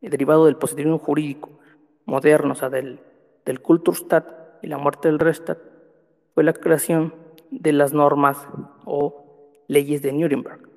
derivado 0.00 0.46
del 0.46 0.56
positivismo 0.56 0.98
jurídico 0.98 1.50
moderno, 2.04 2.52
o 2.52 2.56
sea, 2.56 2.68
del, 2.68 2.98
del 3.44 3.60
Kulturstadt 3.60 4.58
y 4.62 4.66
la 4.66 4.78
muerte 4.78 5.08
del 5.08 5.20
Reichstag, 5.20 5.58
fue 6.34 6.42
la 6.42 6.52
creación 6.52 7.14
de 7.50 7.72
las 7.72 7.92
normas 7.92 8.48
o 8.84 9.24
leyes 9.68 10.02
de 10.02 10.12
Nuremberg, 10.12 10.68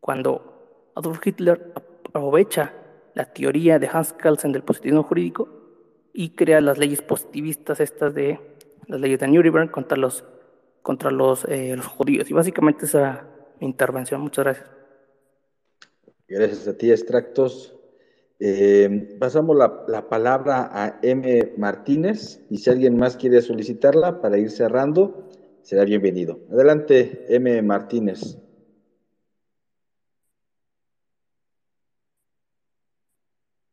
cuando 0.00 0.92
Adolf 0.94 1.26
Hitler 1.26 1.72
aprovecha 1.74 2.72
la 3.14 3.24
teoría 3.24 3.78
de 3.78 3.88
Hans 3.92 4.12
Kelsen 4.12 4.52
del 4.52 4.62
positivismo 4.62 5.02
jurídico 5.02 5.48
y 6.12 6.30
crea 6.30 6.60
las 6.60 6.78
leyes 6.78 7.02
positivistas 7.02 7.80
estas 7.80 8.14
de 8.14 8.40
las 8.86 9.00
leyes 9.00 9.20
de 9.20 9.28
Nuremberg 9.28 9.70
contra 9.70 9.96
los, 9.96 10.24
contra 10.82 11.10
los, 11.10 11.44
eh, 11.46 11.74
los 11.76 11.86
judíos. 11.86 12.30
Y 12.30 12.34
básicamente 12.34 12.86
esa 12.86 13.24
mi 13.60 13.66
intervención. 13.66 14.20
Muchas 14.20 14.44
gracias. 14.44 14.70
Gracias 16.28 16.68
a 16.68 16.76
ti, 16.76 16.90
Extractos. 16.90 17.76
Eh, 18.38 19.16
pasamos 19.18 19.56
la, 19.56 19.84
la, 19.86 20.08
palabra 20.08 20.70
a 20.72 20.98
M. 21.02 21.52
Martínez 21.58 22.40
y 22.48 22.56
si 22.56 22.70
alguien 22.70 22.96
más 22.96 23.16
quiere 23.16 23.42
solicitarla 23.42 24.22
para 24.22 24.38
ir 24.38 24.50
cerrando, 24.50 25.28
será 25.62 25.84
bienvenido. 25.84 26.38
Adelante, 26.50 27.26
M. 27.28 27.60
Martínez. 27.62 28.38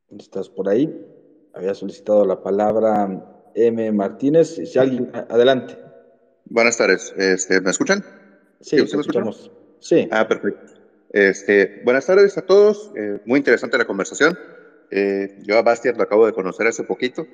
¿Estás 0.10 0.50
por 0.50 0.68
ahí? 0.68 1.06
Había 1.54 1.74
solicitado 1.74 2.26
la 2.26 2.42
palabra 2.42 3.52
M. 3.56 3.92
Martínez. 3.92 4.56
Si 4.56 4.78
alguien, 4.78 5.12
adelante. 5.14 5.78
Buenas 6.46 6.78
tardes. 6.78 7.14
Este, 7.18 7.62
¿Me 7.62 7.72
escuchan? 7.72 8.04
Sí, 8.62 8.78
¿Sí 8.86 8.96
me 8.96 9.02
escuchamos. 9.02 9.52
Sí. 9.80 10.08
Ah, 10.12 10.28
perfecto. 10.28 10.74
Este, 11.12 11.82
buenas 11.84 12.06
tardes 12.06 12.38
a 12.38 12.46
todos. 12.46 12.92
Eh, 12.96 13.20
muy 13.26 13.40
interesante 13.40 13.78
la 13.78 13.86
conversación. 13.86 14.38
Eh, 14.92 15.40
yo 15.44 15.58
a 15.58 15.62
Bastiat 15.62 15.98
lo 15.98 16.04
acabo 16.04 16.26
de 16.26 16.34
conocer 16.34 16.68
hace 16.68 16.84
poquito. 16.84 17.28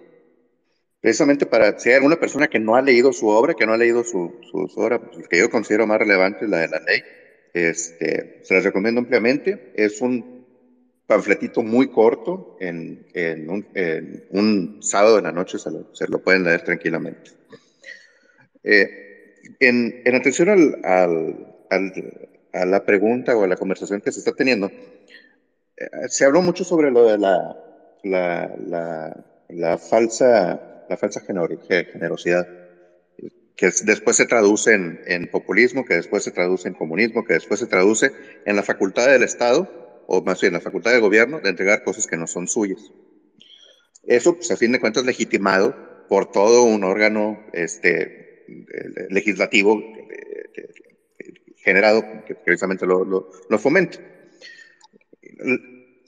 Precisamente 1.01 1.45
para, 1.45 1.77
si 1.79 1.89
hay 1.89 1.95
alguna 1.95 2.19
persona 2.19 2.47
que 2.47 2.59
no 2.59 2.75
ha 2.75 2.81
leído 2.81 3.11
su 3.11 3.27
obra, 3.27 3.55
que 3.55 3.65
no 3.65 3.73
ha 3.73 3.77
leído 3.77 4.03
su, 4.03 4.31
obra, 4.75 4.99
pues, 4.99 5.27
que 5.27 5.37
yo 5.37 5.49
considero 5.49 5.85
más 5.85 5.99
relevante, 5.99 6.47
la 6.47 6.59
de 6.59 6.69
la 6.69 6.79
ley, 6.79 7.03
este, 7.53 8.39
se 8.43 8.53
las 8.53 8.63
recomiendo 8.63 9.01
ampliamente. 9.01 9.73
Es 9.75 9.99
un 10.01 10.45
panfletito 11.05 11.61
muy 11.61 11.89
corto, 11.89 12.57
en, 12.59 13.05
un, 14.31 14.77
sábado 14.81 15.17
en 15.17 15.25
la 15.25 15.31
noche 15.31 15.59
se 15.59 15.69
lo, 15.71 15.93
se 15.93 16.07
lo 16.07 16.19
pueden 16.19 16.43
leer 16.43 16.63
tranquilamente. 16.63 17.31
Eh, 18.63 19.35
en, 19.59 20.01
en, 20.05 20.15
atención 20.15 20.49
al, 20.49 21.57
a 22.53 22.65
la 22.65 22.85
pregunta 22.85 23.35
o 23.35 23.43
a 23.43 23.47
la 23.47 23.57
conversación 23.57 24.01
que 24.01 24.11
se 24.11 24.19
está 24.19 24.31
teniendo, 24.31 24.67
eh, 24.67 25.89
se 26.07 26.25
habló 26.25 26.41
mucho 26.41 26.63
sobre 26.63 26.91
lo 26.91 27.05
de 27.05 27.17
la, 27.17 27.57
la, 28.03 29.25
la, 29.49 29.77
falsa, 29.77 30.85
la 30.88 30.97
falsa 30.97 31.21
generosidad, 31.21 32.47
que 33.55 33.69
después 33.85 34.15
se 34.15 34.25
traduce 34.25 34.73
en, 34.73 35.27
populismo, 35.31 35.85
que 35.85 35.95
después 35.95 36.23
se 36.23 36.31
traduce 36.31 36.67
en 36.67 36.73
comunismo, 36.73 37.23
que 37.25 37.34
después 37.34 37.59
se 37.59 37.67
traduce 37.67 38.11
en 38.45 38.55
la 38.55 38.63
facultad 38.63 39.07
del 39.07 39.23
Estado, 39.23 40.03
o 40.07 40.21
más 40.21 40.41
bien 40.41 40.51
en 40.51 40.59
la 40.59 40.61
facultad 40.61 40.91
del 40.91 41.01
gobierno, 41.01 41.39
de 41.39 41.49
entregar 41.49 41.84
cosas 41.84 42.07
que 42.07 42.17
no 42.17 42.27
son 42.27 42.47
suyas. 42.47 42.91
Eso, 44.03 44.35
pues, 44.35 44.51
a 44.51 44.57
fin 44.57 44.71
de 44.71 44.80
cuentas, 44.80 45.05
legitimado 45.05 45.75
por 46.09 46.31
todo 46.31 46.63
un 46.63 46.84
órgano 46.84 47.43
este, 47.53 48.45
legislativo 49.09 49.81
generado 51.64 52.03
que 52.26 52.35
precisamente 52.35 52.85
lo, 52.85 53.06
lo, 53.06 53.31
lo 53.49 53.60
fomenta. 53.60 53.99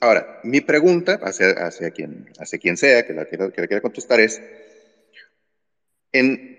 Ahora, 0.00 0.40
mi 0.44 0.60
pregunta 0.60 1.18
hacia, 1.22 1.50
hacia, 1.50 1.90
quien, 1.90 2.30
hacia 2.38 2.58
quien 2.58 2.76
sea 2.76 3.06
que 3.06 3.14
la, 3.14 3.24
quiera, 3.24 3.50
que 3.50 3.62
la 3.62 3.66
quiera 3.66 3.80
contestar 3.80 4.20
es, 4.20 4.40
en 6.12 6.56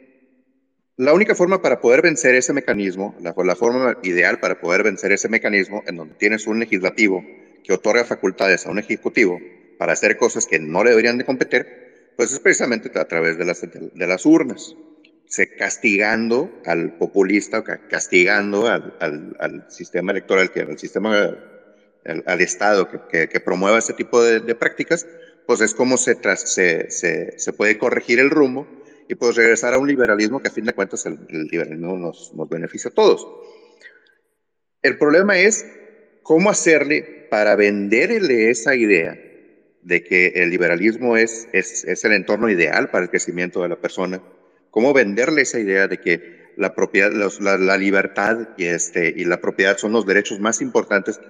la 0.98 1.14
única 1.14 1.36
forma 1.36 1.62
para 1.62 1.80
poder 1.80 2.02
vencer 2.02 2.34
ese 2.34 2.54
mecanismo, 2.54 3.16
la, 3.22 3.36
la, 3.38 3.56
forma 3.56 3.98
ideal 4.02 4.40
para 4.40 4.60
poder 4.60 4.82
vencer 4.82 5.12
ese 5.12 5.30
mecanismo 5.30 5.84
en 5.86 5.98
donde 5.98 6.16
tienes 6.16 6.48
un 6.48 6.60
legislativo 6.60 7.24
que 7.64 7.74
otorga 7.74 8.04
facultades 8.04 8.66
a 8.66 8.72
un 8.72 8.80
ejecutivo 8.80 9.40
para 9.78 9.94
hacer 9.94 10.18
cosas 10.18 10.48
que 10.48 10.60
no 10.60 10.84
le 10.84 10.90
deberían 10.90 11.20
de 11.20 11.26
competir, 11.26 12.14
pues 12.18 12.32
es 12.32 12.40
precisamente 12.40 12.90
a 13.00 13.06
través 13.06 13.38
de 13.38 13.46
las, 13.46 13.62
de 13.62 14.08
las 14.08 14.26
urnas 14.26 14.76
se 15.28 15.56
castigando 15.56 16.50
al 16.66 16.98
populista, 16.98 17.64
castigando 17.64 18.68
al, 18.68 18.96
al, 19.00 19.36
al 19.40 19.66
sistema 19.70 20.12
electoral, 20.12 20.52
al 20.56 20.80
sistema, 20.80 21.38
al, 22.06 22.42
Estado 22.42 22.90
que, 23.10 23.28
que, 23.28 23.40
promueva 23.42 23.80
ese 23.80 23.94
tipo 23.94 24.24
de, 24.24 24.56
prácticas, 24.56 25.06
pues 25.46 25.60
es 25.60 25.74
como 25.74 25.98
se, 25.98 26.16
puede 27.58 27.78
corregir 27.78 28.20
el 28.20 28.30
rumbo 28.30 28.68
y 29.10 29.16
pues 29.16 29.36
regresar 29.36 29.74
a 29.74 29.78
un 29.78 29.88
liberalismo 29.88 30.42
que 30.42 30.48
a 30.48 30.52
fin 30.52 30.66
de 30.66 30.74
cuentas 30.74 31.06
el, 31.06 31.20
liberalismo 31.28 31.98
nos, 31.98 32.32
beneficia 32.50 32.90
a 32.90 32.94
todos. 32.94 33.28
El 34.82 34.98
problema 34.98 35.38
es 35.38 35.66
cómo 36.24 36.50
hacerle 36.50 37.28
para 37.30 37.58
venderle 37.58 38.50
esa 38.50 38.76
idea 38.76 39.20
de 39.82 40.04
que 40.04 40.28
el 40.36 40.50
liberalismo 40.50 41.18
es, 41.18 41.50
es 41.52 42.06
el 42.06 42.14
entorno 42.14 42.50
ideal 42.50 42.90
para 42.90 43.04
el 43.04 43.10
crecimiento 43.10 43.62
de 43.62 43.70
la 43.70 43.78
persona, 43.78 44.22
cómo 44.72 44.94
venderle 44.94 45.42
esa 45.42 45.60
idea 45.60 45.88
de 45.88 46.00
que 46.00 46.38
la 46.58 46.74
propiedad, 46.74 47.12
los, 47.12 47.40
la, 47.40 47.78
libertad 47.78 48.50
y, 48.58 48.66
este, 48.66 49.14
y 49.16 49.26
la 49.26 49.40
propiedad 49.40 49.78
son 49.78 49.92
los 49.92 50.06
derechos 50.06 50.40
más 50.40 50.62
importantes, 50.62 51.22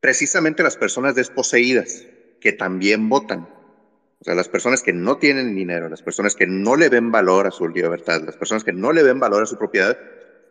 precisamente 0.00 0.62
las 0.62 0.76
personas 0.76 1.14
desposeídas, 1.14 2.06
que 2.40 2.52
también 2.52 3.08
votan. 3.08 3.48
O 4.20 4.24
sea, 4.24 4.34
las 4.34 4.48
personas 4.48 4.82
que 4.82 4.92
no 4.92 5.18
tienen 5.18 5.54
dinero, 5.54 5.88
las 5.88 6.02
personas 6.02 6.34
que 6.34 6.46
no 6.46 6.76
le 6.76 6.88
ven 6.88 7.12
valor 7.12 7.46
a 7.46 7.50
su 7.50 7.68
libertad, 7.68 8.22
las 8.24 8.36
personas 8.36 8.64
que 8.64 8.72
no 8.72 8.92
le 8.92 9.02
ven 9.02 9.20
valor 9.20 9.42
a 9.42 9.46
su 9.46 9.58
propiedad, 9.58 9.98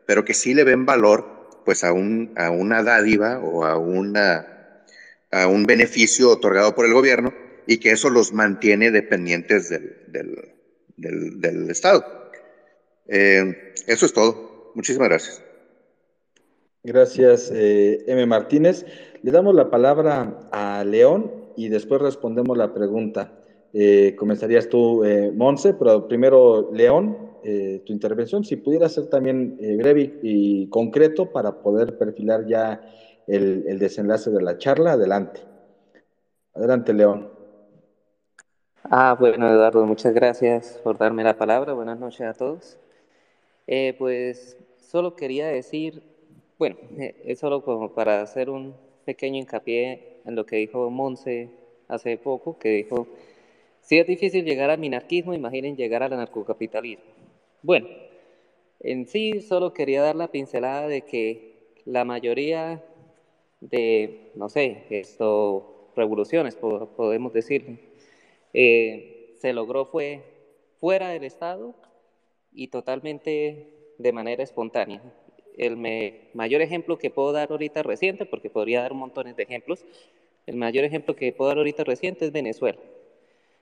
pero 0.05 0.23
que 0.23 0.34
sí 0.34 0.53
le 0.53 0.63
ven 0.63 0.85
valor 0.85 1.49
pues 1.65 1.84
a, 1.84 1.91
un, 1.91 2.34
a 2.38 2.49
una 2.49 2.84
dádiva 2.84 3.39
o 3.39 3.65
a, 3.65 3.77
un 3.77 4.13
beneficio 5.65 6.30
otorgado 6.30 6.76
por 6.76 6.85
el 6.85 6.93
gobierno 6.93 7.34
y 7.68 7.77
que 7.77 7.91
eso 7.91 8.09
los 8.09 8.34
mantiene 8.34 8.91
dependientes 8.91 9.69
del 9.69 10.53
del, 11.01 11.69
Estado. 11.69 12.03
Eh, 13.07 13.73
eso 13.87 14.05
es 14.05 14.13
todo. 14.13 14.71
Muchísimas 14.75 15.09
gracias. 15.09 15.43
Gracias, 16.83 17.51
eh, 17.53 18.03
M. 18.07 18.25
Martínez. 18.25 18.85
Le 19.21 19.31
damos 19.31 19.53
la 19.53 19.69
palabra 19.69 20.47
a 20.51 20.83
León 20.83 21.31
y 21.55 21.69
después 21.69 22.01
respondemos 22.01 22.57
la 22.57 22.73
pregunta. 22.73 23.33
Eh, 23.73 24.15
comenzarías 24.17 24.67
tú, 24.67 25.03
eh, 25.03 25.31
Monse, 25.33 25.73
pero 25.73 26.07
primero, 26.07 26.71
León, 26.73 27.29
tu 27.43 27.91
intervención, 27.91 28.43
si 28.43 28.55
pudiera 28.55 28.87
ser 28.87 29.07
también 29.07 29.57
breve 29.79 30.19
y 30.21 30.67
concreto 30.69 31.31
para 31.31 31.63
poder 31.63 31.97
perfilar 31.97 32.45
ya 32.45 32.87
el 33.25 33.79
desenlace 33.79 34.29
de 34.29 34.43
la 34.43 34.59
charla, 34.59 34.91
adelante. 34.91 35.41
Adelante, 36.53 36.93
León. 36.93 37.40
Ah, 38.93 39.15
bueno, 39.18 39.49
Eduardo, 39.49 39.85
muchas 39.85 40.13
gracias 40.13 40.77
por 40.84 40.97
darme 40.97 41.23
la 41.23 41.38
palabra. 41.38 41.72
Buenas 41.72 41.97
noches 41.97 42.27
a 42.27 42.34
todos. 42.34 42.77
Eh, 43.65 43.95
pues 43.97 44.57
solo 44.80 45.15
quería 45.15 45.47
decir, 45.47 46.03
bueno, 46.59 46.76
eh, 46.97 47.15
es 47.26 47.39
solo 47.39 47.63
como 47.63 47.93
para 47.93 48.22
hacer 48.22 48.49
un 48.49 48.76
pequeño 49.05 49.38
hincapié 49.39 50.18
en 50.26 50.35
lo 50.35 50.45
que 50.45 50.57
dijo 50.57 50.89
Monse 50.89 51.49
hace 51.88 52.18
poco, 52.18 52.59
que 52.59 52.68
dijo, 52.68 53.07
si 53.80 53.97
es 53.97 54.05
difícil 54.05 54.43
llegar 54.43 54.69
al 54.69 54.80
minarquismo, 54.80 55.34
imaginen 55.34 55.77
llegar 55.77 56.03
al 56.03 56.11
anarcocapitalismo. 56.11 57.05
Bueno, 57.61 57.88
en 58.81 59.07
sí 59.07 59.39
solo 59.39 59.72
quería 59.73 60.01
dar 60.01 60.18
la 60.18 60.27
pincelada 60.27 60.89
de 60.89 61.03
que 61.03 61.77
la 61.85 62.03
mayoría 62.03 62.84
de, 63.61 64.34
no 64.35 64.49
sé, 64.49 64.84
esto 64.89 65.91
revoluciones, 65.95 66.55
podemos 66.57 67.31
decir. 67.31 67.90
Eh, 68.53 69.35
se 69.39 69.53
logró 69.53 69.85
fue 69.85 70.23
fuera 70.79 71.09
del 71.09 71.23
Estado 71.23 71.75
y 72.53 72.67
totalmente 72.67 73.93
de 73.97 74.11
manera 74.11 74.43
espontánea. 74.43 75.01
El 75.57 75.77
mayor 76.33 76.61
ejemplo 76.61 76.97
que 76.97 77.09
puedo 77.09 77.31
dar 77.31 77.51
ahorita 77.51 77.83
reciente, 77.83 78.25
porque 78.25 78.49
podría 78.49 78.81
dar 78.81 78.93
montones 78.93 79.35
de 79.35 79.43
ejemplos, 79.43 79.85
el 80.47 80.55
mayor 80.55 80.85
ejemplo 80.85 81.15
que 81.15 81.33
puedo 81.33 81.49
dar 81.49 81.57
ahorita 81.57 81.83
reciente 81.83 82.25
es 82.25 82.31
Venezuela. 82.31 82.79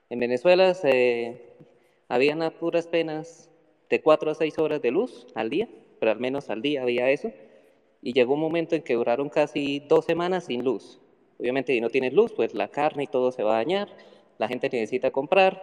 En 0.09 0.19
Venezuela 0.19 0.73
se, 0.73 1.41
habían 2.07 2.41
a 2.41 2.51
puras 2.51 2.87
penas 2.87 3.49
de 3.89 4.01
4 4.01 4.31
a 4.31 4.35
6 4.35 4.57
horas 4.59 4.81
de 4.81 4.91
luz 4.91 5.27
al 5.35 5.49
día, 5.49 5.67
pero 5.99 6.11
al 6.11 6.19
menos 6.19 6.49
al 6.49 6.61
día 6.61 6.81
había 6.83 7.09
eso, 7.11 7.31
y 8.01 8.13
llegó 8.13 8.33
un 8.33 8.39
momento 8.39 8.75
en 8.75 8.81
que 8.81 8.95
duraron 8.95 9.29
casi 9.29 9.79
dos 9.79 10.05
semanas 10.05 10.45
sin 10.45 10.63
luz. 10.63 10.99
Obviamente 11.37 11.73
si 11.73 11.81
no 11.81 11.89
tienes 11.89 12.13
luz, 12.13 12.33
pues 12.33 12.53
la 12.53 12.69
carne 12.69 13.03
y 13.03 13.07
todo 13.07 13.31
se 13.31 13.43
va 13.43 13.53
a 13.53 13.57
dañar, 13.57 13.89
la 14.39 14.47
gente 14.47 14.69
necesita 14.71 15.11
comprar, 15.11 15.61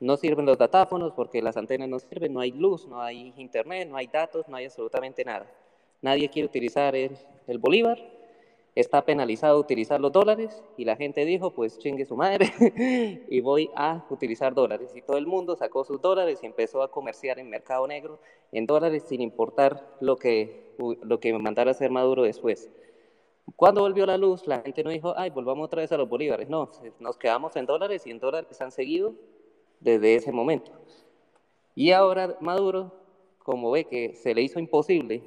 no 0.00 0.16
sirven 0.16 0.46
los 0.46 0.56
datáfonos 0.56 1.12
porque 1.12 1.42
las 1.42 1.56
antenas 1.56 1.88
no 1.88 1.98
sirven, 1.98 2.32
no 2.32 2.40
hay 2.40 2.52
luz, 2.52 2.86
no 2.86 3.02
hay 3.02 3.34
internet, 3.36 3.88
no 3.88 3.96
hay 3.96 4.06
datos, 4.06 4.48
no 4.48 4.56
hay 4.56 4.64
absolutamente 4.64 5.24
nada. 5.24 5.46
Nadie 6.00 6.28
quiere 6.30 6.46
utilizar 6.46 6.94
el, 6.96 7.18
bolívar, 7.58 7.98
está 8.74 9.04
penalizado 9.04 9.58
utilizar 9.58 10.00
los 10.00 10.12
dólares 10.12 10.62
y 10.76 10.84
la 10.84 10.96
gente 10.96 11.24
dijo, 11.24 11.50
pues 11.50 11.78
chingue 11.78 12.04
su 12.04 12.16
madre 12.16 12.52
y 13.28 13.40
voy 13.40 13.70
a 13.74 14.04
utilizar 14.08 14.54
dólares. 14.54 14.92
Y 14.94 15.02
todo 15.02 15.18
el 15.18 15.26
mundo 15.26 15.56
sacó 15.56 15.84
sus 15.84 16.00
dólares 16.00 16.40
y 16.42 16.46
empezó 16.46 16.82
a 16.82 16.90
comerciar 16.90 17.40
en 17.40 17.50
mercado 17.50 17.86
negro 17.86 18.20
en 18.52 18.66
dólares 18.66 19.04
sin 19.08 19.20
importar 19.20 19.96
lo 20.00 20.16
que, 20.16 20.74
lo 20.78 21.18
que 21.18 21.32
mandara 21.38 21.70
a 21.70 21.72
hacer 21.72 21.90
Maduro 21.90 22.22
después. 22.22 22.70
Cuando 23.56 23.82
volvió 23.82 24.06
la 24.06 24.16
luz, 24.16 24.46
la 24.46 24.60
gente 24.60 24.82
no 24.82 24.90
dijo, 24.90 25.14
ay, 25.16 25.30
volvamos 25.30 25.66
otra 25.66 25.82
vez 25.82 25.92
a 25.92 25.96
los 25.96 26.08
bolívares. 26.08 26.48
No, 26.48 26.70
nos 26.98 27.16
quedamos 27.16 27.54
en 27.56 27.66
dólares 27.66 28.06
y 28.06 28.10
en 28.10 28.18
dólares 28.18 28.60
han 28.60 28.72
seguido 28.72 29.14
desde 29.80 30.14
ese 30.14 30.32
momento. 30.32 30.72
Y 31.74 31.92
ahora 31.92 32.36
Maduro, 32.40 32.92
como 33.38 33.70
ve 33.70 33.84
que 33.84 34.14
se 34.14 34.34
le 34.34 34.42
hizo 34.42 34.58
imposible 34.58 35.22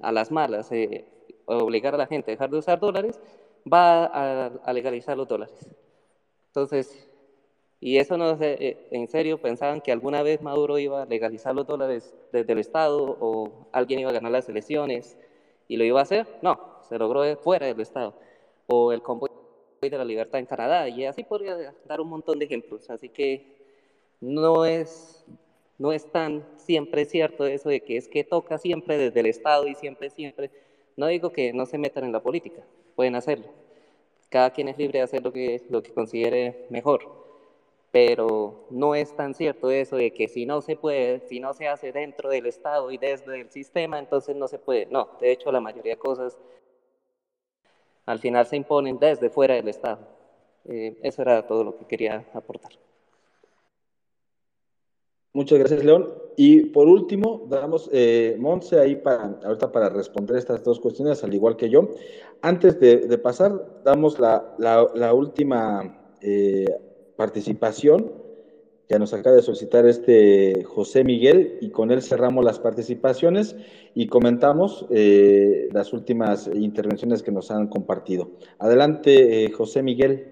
a 0.00 0.12
las 0.12 0.30
malas 0.30 0.70
eh, 0.72 1.04
obligar 1.46 1.94
a 1.94 1.98
la 1.98 2.06
gente 2.06 2.30
a 2.30 2.34
dejar 2.34 2.50
de 2.50 2.58
usar 2.58 2.80
dólares, 2.80 3.20
va 3.70 4.04
a, 4.04 4.72
legalizar 4.72 5.16
los 5.16 5.28
dólares. 5.28 5.70
Entonces, 6.48 7.08
y 7.80 7.98
eso 7.98 8.16
no 8.16 8.36
eh, 8.40 8.88
en 8.90 9.08
serio, 9.08 9.40
pensaban 9.40 9.80
que 9.80 9.92
alguna 9.92 10.22
vez 10.22 10.42
Maduro 10.42 10.78
iba 10.78 11.02
a 11.02 11.06
legalizar 11.06 11.54
los 11.54 11.66
dólares 11.66 12.14
desde 12.32 12.52
el 12.52 12.58
Estado 12.58 13.16
o 13.20 13.68
alguien 13.72 14.00
iba 14.00 14.10
a 14.10 14.14
ganar 14.14 14.32
las 14.32 14.48
elecciones 14.48 15.18
y 15.68 15.76
lo 15.76 15.84
iba 15.84 16.00
a 16.00 16.04
hacer. 16.04 16.26
No, 16.42 16.71
se 16.92 16.98
logró 16.98 17.24
fuera 17.38 17.66
del 17.66 17.80
Estado. 17.80 18.12
O 18.66 18.92
el 18.92 19.00
convoy 19.00 19.30
de 19.80 19.96
la 19.96 20.04
libertad 20.04 20.38
en 20.38 20.46
Canadá 20.46 20.88
y 20.88 21.06
así 21.06 21.24
podría 21.24 21.74
dar 21.86 22.00
un 22.02 22.08
montón 22.08 22.38
de 22.38 22.44
ejemplos. 22.44 22.90
Así 22.90 23.08
que 23.08 23.56
no 24.20 24.66
es, 24.66 25.24
no 25.78 25.90
es 25.90 26.04
tan 26.12 26.44
siempre 26.56 27.06
cierto 27.06 27.46
eso 27.46 27.70
de 27.70 27.80
que 27.80 27.96
es 27.96 28.08
que 28.08 28.24
toca 28.24 28.58
siempre 28.58 28.98
desde 28.98 29.20
el 29.20 29.26
Estado 29.26 29.66
y 29.66 29.74
siempre, 29.74 30.10
siempre. 30.10 30.50
No 30.96 31.06
digo 31.06 31.32
que 31.32 31.54
no 31.54 31.64
se 31.64 31.78
metan 31.78 32.04
en 32.04 32.12
la 32.12 32.22
política, 32.22 32.62
pueden 32.94 33.14
hacerlo. 33.14 33.46
Cada 34.28 34.50
quien 34.50 34.68
es 34.68 34.76
libre 34.76 34.98
de 34.98 35.04
hacer 35.04 35.22
lo 35.22 35.32
que, 35.32 35.62
lo 35.70 35.82
que 35.82 35.94
considere 35.94 36.66
mejor. 36.68 37.22
Pero 37.90 38.66
no 38.70 38.94
es 38.94 39.16
tan 39.16 39.34
cierto 39.34 39.70
eso 39.70 39.96
de 39.96 40.12
que 40.12 40.28
si 40.28 40.44
no 40.44 40.60
se 40.60 40.76
puede, 40.76 41.20
si 41.20 41.40
no 41.40 41.54
se 41.54 41.68
hace 41.68 41.92
dentro 41.92 42.28
del 42.28 42.46
Estado 42.46 42.90
y 42.90 42.98
desde 42.98 43.40
el 43.40 43.50
sistema, 43.50 43.98
entonces 43.98 44.36
no 44.36 44.46
se 44.46 44.58
puede. 44.58 44.86
No, 44.86 45.08
de 45.20 45.32
hecho 45.32 45.50
la 45.50 45.60
mayoría 45.60 45.94
de 45.94 45.98
cosas 45.98 46.38
al 48.06 48.18
final 48.18 48.46
se 48.46 48.56
imponen 48.56 48.98
desde 48.98 49.30
fuera 49.30 49.54
del 49.54 49.68
Estado. 49.68 50.00
Eh, 50.64 50.98
eso 51.02 51.22
era 51.22 51.46
todo 51.46 51.64
lo 51.64 51.76
que 51.76 51.86
quería 51.86 52.24
aportar. 52.34 52.72
Muchas 55.34 55.58
gracias, 55.58 55.84
León. 55.84 56.08
Y 56.36 56.66
por 56.66 56.88
último, 56.88 57.46
damos, 57.48 57.88
eh, 57.92 58.36
Monse, 58.38 58.78
ahí 58.78 58.96
para, 58.96 59.38
ahorita 59.44 59.72
para 59.72 59.88
responder 59.88 60.36
estas 60.36 60.62
dos 60.62 60.78
cuestiones, 60.78 61.24
al 61.24 61.32
igual 61.32 61.56
que 61.56 61.70
yo. 61.70 61.88
Antes 62.42 62.78
de, 62.80 63.18
pasar, 63.18 63.82
damos 63.84 64.18
la, 64.18 65.14
última 65.14 66.14
eh, 66.20 66.66
participación 67.16 68.12
que 68.92 68.98
nos 68.98 69.14
acaba 69.14 69.36
de 69.36 69.42
solicitar 69.42 69.86
este 69.86 70.64
José 70.64 71.02
Miguel 71.02 71.56
y 71.62 71.70
con 71.70 71.90
él 71.90 72.02
cerramos 72.02 72.44
las 72.44 72.58
participaciones 72.58 73.56
y 73.94 74.06
comentamos 74.06 74.86
eh, 74.90 75.68
las 75.72 75.94
últimas 75.94 76.50
intervenciones 76.52 77.22
que 77.22 77.32
nos 77.32 77.50
han 77.50 77.68
compartido. 77.68 78.32
Adelante, 78.58 79.44
eh, 79.44 79.50
José 79.50 79.82
Miguel. 79.82 80.26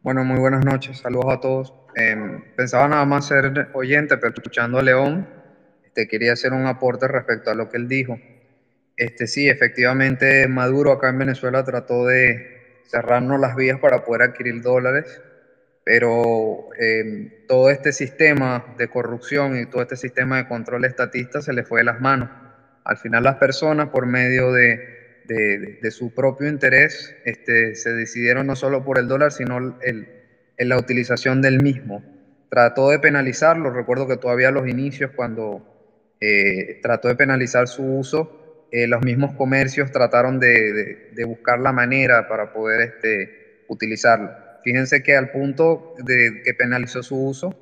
Bueno, 0.00 0.24
muy 0.24 0.40
buenas 0.40 0.64
noches. 0.64 0.98
Saludos 0.98 1.26
a 1.28 1.38
todos. 1.38 1.72
Em, 1.94 2.42
pensaba 2.56 2.88
nada 2.88 3.04
más 3.04 3.28
ser 3.28 3.68
oyente, 3.74 4.16
pero 4.16 4.34
escuchando 4.34 4.80
a 4.80 4.82
León, 4.82 5.28
este, 5.84 6.08
quería 6.08 6.32
hacer 6.32 6.52
un 6.52 6.66
aporte 6.66 7.06
respecto 7.06 7.52
a 7.52 7.54
lo 7.54 7.68
que 7.68 7.76
él 7.76 7.86
dijo. 7.86 8.18
Este, 8.96 9.28
sí, 9.28 9.48
efectivamente, 9.48 10.48
Maduro 10.48 10.90
acá 10.90 11.10
en 11.10 11.18
Venezuela 11.18 11.62
trató 11.62 12.04
de 12.04 12.82
cerrarnos 12.84 13.38
las 13.38 13.54
vías 13.54 13.78
para 13.78 14.04
poder 14.04 14.22
adquirir 14.22 14.60
dólares, 14.60 15.20
pero 15.84 16.68
em, 16.78 17.46
todo 17.48 17.70
este 17.70 17.92
sistema 17.92 18.74
de 18.78 18.88
corrupción 18.88 19.58
y 19.58 19.66
todo 19.66 19.82
este 19.82 19.96
sistema 19.96 20.36
de 20.38 20.48
control 20.48 20.84
estatista 20.84 21.42
se 21.42 21.52
le 21.52 21.64
fue 21.64 21.80
de 21.80 21.84
las 21.84 22.00
manos. 22.00 22.30
Al 22.84 22.96
final 22.96 23.24
las 23.24 23.36
personas, 23.36 23.88
por 23.88 24.06
medio 24.06 24.52
de, 24.52 25.22
de, 25.26 25.78
de 25.82 25.90
su 25.90 26.14
propio 26.14 26.48
interés, 26.48 27.14
este, 27.24 27.74
se 27.74 27.92
decidieron 27.92 28.46
no 28.46 28.56
solo 28.56 28.84
por 28.84 28.98
el 28.98 29.08
dólar, 29.08 29.32
sino 29.32 29.78
el 29.82 30.22
en 30.62 30.68
la 30.68 30.78
utilización 30.78 31.42
del 31.42 31.62
mismo. 31.62 32.02
Trató 32.48 32.90
de 32.90 32.98
penalizarlo, 32.98 33.70
recuerdo 33.70 34.06
que 34.06 34.16
todavía 34.16 34.48
a 34.48 34.52
los 34.52 34.68
inicios 34.68 35.10
cuando 35.14 36.16
eh, 36.20 36.80
trató 36.82 37.08
de 37.08 37.16
penalizar 37.16 37.66
su 37.66 37.82
uso, 37.82 38.68
eh, 38.70 38.86
los 38.86 39.02
mismos 39.02 39.34
comercios 39.34 39.90
trataron 39.90 40.38
de, 40.38 41.10
buscar 41.26 41.58
la 41.58 41.72
manera 41.72 42.28
para 42.28 42.52
poder 42.52 42.80
este, 42.82 43.64
utilizarlo. 43.68 44.30
Fíjense 44.64 45.02
que 45.02 45.16
al 45.16 45.30
punto 45.30 45.94
de 45.98 46.42
que 46.44 46.54
penalizó 46.54 47.02
su 47.02 47.16
uso, 47.16 47.54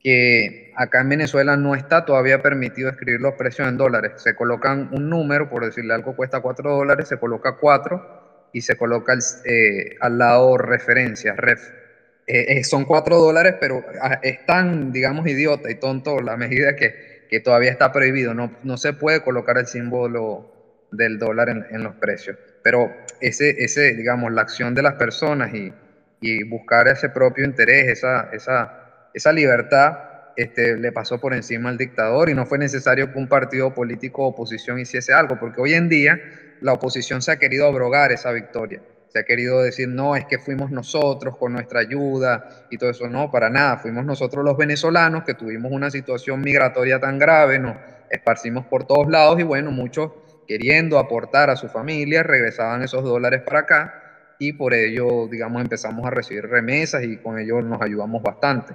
que 0.00 0.72
acá 0.76 1.00
en 1.00 1.08
Venezuela 1.08 1.56
no 1.56 1.74
está 1.74 2.04
todavía 2.04 2.40
permitido 2.42 2.88
escribir 2.88 3.20
los 3.20 3.34
precios 3.34 3.68
en 3.68 3.76
dólares. 3.76 4.12
Se 4.16 4.34
colocan 4.34 4.88
un 4.92 5.10
número, 5.10 5.48
por 5.48 5.64
decirle 5.64 5.94
algo 5.94 6.14
cuesta 6.16 6.40
4 6.40 6.70
dólares, 6.76 7.08
se 7.08 7.18
coloca 7.18 7.56
4 7.56 8.50
y 8.52 8.62
se 8.62 8.76
coloca 8.76 9.16
eh, 9.44 9.96
al 10.00 10.18
lado 10.18 10.56
referencia, 10.56 11.34
ref. 11.34 11.68
Eh, 12.26 12.58
eh, 12.58 12.64
son 12.64 12.84
cuatro 12.84 13.18
dólares, 13.18 13.54
pero 13.58 13.84
ah, 14.02 14.20
es 14.22 14.44
tan, 14.44 14.92
digamos, 14.92 15.26
idiota 15.26 15.70
y 15.70 15.76
tonto 15.76 16.20
la 16.20 16.36
medida 16.36 16.76
que, 16.76 17.26
que 17.28 17.40
todavía 17.40 17.70
está 17.70 17.90
prohibido. 17.90 18.34
No, 18.34 18.56
no 18.62 18.76
se 18.76 18.92
puede 18.92 19.22
colocar 19.22 19.58
el 19.58 19.66
símbolo 19.66 20.52
del 20.90 21.18
dólar 21.18 21.48
en, 21.48 21.82
los 21.82 21.94
precios. 21.96 22.36
Pero 22.62 22.94
ese, 23.20 23.64
ese, 23.64 23.94
digamos, 23.94 24.32
la 24.32 24.42
acción 24.42 24.74
de 24.74 24.82
las 24.82 24.94
personas 24.94 25.54
y, 25.54 25.72
y 26.20 26.44
buscar 26.44 26.88
ese 26.88 27.08
propio 27.08 27.44
interés, 27.44 27.88
esa, 27.88 28.30
esa, 28.32 29.08
esa 29.14 29.32
libertad, 29.32 29.98
este, 30.36 30.76
le 30.76 30.92
pasó 30.92 31.20
por 31.20 31.34
encima 31.34 31.68
al 31.68 31.76
dictador 31.76 32.28
y 32.30 32.34
no 32.34 32.46
fue 32.46 32.58
necesario 32.58 33.12
que 33.12 33.18
un 33.18 33.28
partido 33.28 33.74
político 33.74 34.24
o 34.24 34.28
oposición 34.28 34.78
hiciese 34.78 35.12
algo, 35.12 35.38
porque 35.38 35.60
hoy 35.60 35.74
en 35.74 35.88
día 35.88 36.20
la 36.60 36.72
oposición 36.72 37.22
se 37.22 37.32
ha 37.32 37.38
querido 37.38 37.66
abrogar 37.66 38.12
esa 38.12 38.30
victoria. 38.32 38.80
Se 39.08 39.20
ha 39.20 39.24
querido 39.24 39.62
decir, 39.62 39.88
no, 39.88 40.16
es 40.16 40.26
que 40.26 40.38
fuimos 40.38 40.70
nosotros 40.70 41.36
con 41.38 41.54
nuestra 41.54 41.80
ayuda 41.80 42.66
y 42.70 42.76
todo 42.76 42.90
eso. 42.90 43.08
No, 43.08 43.30
para 43.30 43.48
nada, 43.48 43.78
fuimos 43.78 44.04
nosotros 44.04 44.44
los 44.44 44.56
venezolanos 44.56 45.24
que 45.24 45.34
tuvimos 45.34 45.72
una 45.72 45.90
situación 45.90 46.40
migratoria 46.42 47.00
tan 47.00 47.18
grave, 47.18 47.58
nos 47.58 47.76
esparcimos 48.10 48.66
por 48.66 48.86
todos 48.86 49.08
lados 49.08 49.40
y 49.40 49.44
bueno, 49.44 49.70
muchos 49.70 50.12
queriendo 50.46 50.98
aportar 50.98 51.50
a 51.50 51.56
su 51.56 51.68
familia 51.68 52.22
regresaban 52.22 52.82
esos 52.82 53.02
dólares 53.02 53.42
para 53.42 53.60
acá 53.60 53.97
y 54.38 54.52
por 54.52 54.74
ello, 54.74 55.26
digamos, 55.28 55.62
empezamos 55.62 56.06
a 56.06 56.10
recibir 56.10 56.46
remesas 56.46 57.02
y 57.04 57.16
con 57.16 57.38
ello 57.38 57.60
nos 57.60 57.82
ayudamos 57.82 58.22
bastante. 58.22 58.74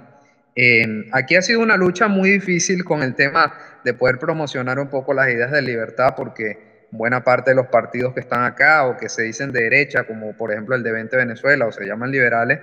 Eh, 0.56 1.06
aquí 1.12 1.34
ha 1.34 1.42
sido 1.42 1.60
una 1.60 1.76
lucha 1.76 2.06
muy 2.06 2.30
difícil 2.30 2.84
con 2.84 3.02
el 3.02 3.14
tema 3.14 3.52
de 3.82 3.94
poder 3.94 4.18
promocionar 4.18 4.78
un 4.78 4.88
poco 4.88 5.12
las 5.12 5.28
ideas 5.28 5.50
de 5.50 5.62
libertad 5.62 6.14
porque 6.16 6.86
buena 6.90 7.24
parte 7.24 7.50
de 7.50 7.56
los 7.56 7.66
partidos 7.66 8.14
que 8.14 8.20
están 8.20 8.44
acá 8.44 8.86
o 8.86 8.96
que 8.96 9.08
se 9.08 9.22
dicen 9.22 9.50
de 9.50 9.62
derecha, 9.62 10.04
como 10.04 10.36
por 10.36 10.52
ejemplo 10.52 10.76
el 10.76 10.82
de 10.82 10.92
20 10.92 11.16
Venezuela 11.16 11.66
o 11.66 11.72
se 11.72 11.84
llaman 11.84 12.12
liberales, 12.12 12.60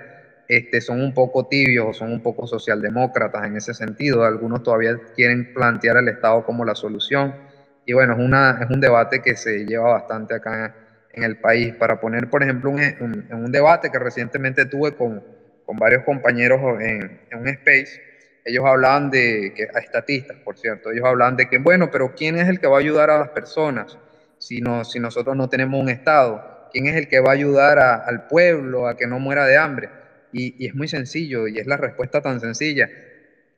este, 0.48 0.80
son 0.80 1.00
un 1.00 1.12
poco 1.12 1.46
tibios 1.46 1.86
o 1.88 1.92
son 1.92 2.12
un 2.12 2.22
poco 2.22 2.46
socialdemócratas 2.46 3.44
en 3.46 3.56
ese 3.56 3.74
sentido. 3.74 4.24
Algunos 4.24 4.62
todavía 4.62 4.98
quieren 5.14 5.52
plantear 5.52 5.98
el 5.98 6.08
Estado 6.08 6.44
como 6.44 6.64
la 6.64 6.74
solución. 6.74 7.34
Y 7.84 7.92
bueno, 7.92 8.14
es, 8.14 8.18
una, 8.18 8.58
es 8.60 8.70
un 8.70 8.80
debate 8.80 9.20
que 9.20 9.36
se 9.36 9.64
lleva 9.64 9.92
bastante 9.92 10.34
acá 10.34 10.74
en 11.12 11.24
el 11.24 11.38
país. 11.38 11.74
Para 11.74 12.00
poner, 12.00 12.28
por 12.28 12.42
ejemplo, 12.42 12.70
un, 12.70 12.80
un, 13.00 13.26
un 13.30 13.52
debate 13.52 13.90
que 13.90 13.98
recientemente 13.98 14.66
tuve 14.66 14.94
con, 14.94 15.22
con 15.66 15.76
varios 15.76 16.04
compañeros 16.04 16.60
en, 16.80 17.20
en, 17.30 17.38
un 17.38 17.48
space, 17.48 18.00
ellos 18.44 18.64
hablaban 18.64 19.10
de, 19.10 19.52
que, 19.54 19.68
a 19.74 19.78
estatistas, 19.78 20.36
por 20.38 20.58
cierto, 20.58 20.90
ellos 20.90 21.04
hablaban 21.04 21.36
de 21.36 21.48
que, 21.48 21.58
bueno, 21.58 21.90
pero 21.90 22.14
¿quién 22.14 22.36
es 22.36 22.48
el 22.48 22.60
que 22.60 22.66
va 22.66 22.76
a 22.76 22.80
ayudar 22.80 23.10
a 23.10 23.18
las 23.18 23.28
personas? 23.28 23.96
si, 24.42 24.60
si 24.84 25.00
nosotros 25.00 25.36
no 25.36 25.48
tenemos 25.48 25.80
un 25.80 25.88
Estado? 25.88 26.68
¿Quién 26.72 26.86
es 26.86 26.96
el 26.96 27.08
que 27.08 27.20
va 27.20 27.30
a 27.30 27.34
ayudar 27.34 27.78
al 27.78 28.26
pueblo 28.26 28.88
a 28.88 28.96
que 28.96 29.06
no 29.06 29.18
muera 29.18 29.46
de 29.46 29.56
hambre? 29.56 29.90
Y, 30.32 30.66
es 30.66 30.74
muy 30.74 30.88
sencillo 30.88 31.46
y 31.46 31.58
es 31.58 31.66
la 31.66 31.76
respuesta 31.76 32.20
tan 32.20 32.40
sencilla. 32.40 32.90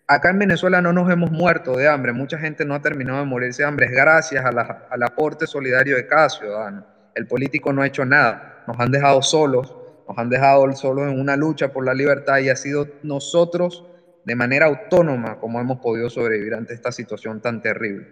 Acá 0.06 0.30
en 0.30 0.38
Venezuela 0.38 0.82
no 0.82 0.92
nos 0.92 1.10
hemos 1.10 1.30
muerto 1.30 1.74
de 1.76 1.88
hambre, 1.88 2.12
mucha 2.12 2.38
gente 2.38 2.66
no 2.66 2.74
ha 2.74 2.82
terminado 2.82 3.20
de 3.20 3.24
morirse 3.24 3.62
de 3.62 3.68
hambre, 3.68 3.86
es 3.86 3.92
gracias 3.92 4.44
al 4.44 5.02
aporte 5.02 5.46
solidario 5.46 5.96
de 5.96 6.06
cada 6.06 6.28
ciudadano. 6.28 6.93
El 7.14 7.26
político 7.26 7.72
no 7.72 7.82
ha 7.82 7.86
hecho 7.86 8.04
nada, 8.04 8.64
nos 8.66 8.78
han 8.80 8.90
dejado 8.90 9.22
solos, 9.22 9.74
nos 10.08 10.18
han 10.18 10.28
dejado 10.28 10.70
solos 10.72 11.10
en 11.10 11.20
una 11.20 11.36
lucha 11.36 11.72
por 11.72 11.84
la 11.84 11.94
libertad 11.94 12.38
y 12.38 12.48
ha 12.48 12.56
sido 12.56 12.88
nosotros 13.02 13.84
de 14.24 14.34
manera 14.34 14.66
autónoma 14.66 15.38
como 15.38 15.60
hemos 15.60 15.78
podido 15.80 16.10
sobrevivir 16.10 16.54
ante 16.54 16.74
esta 16.74 16.92
situación 16.92 17.40
tan 17.40 17.62
terrible, 17.62 18.06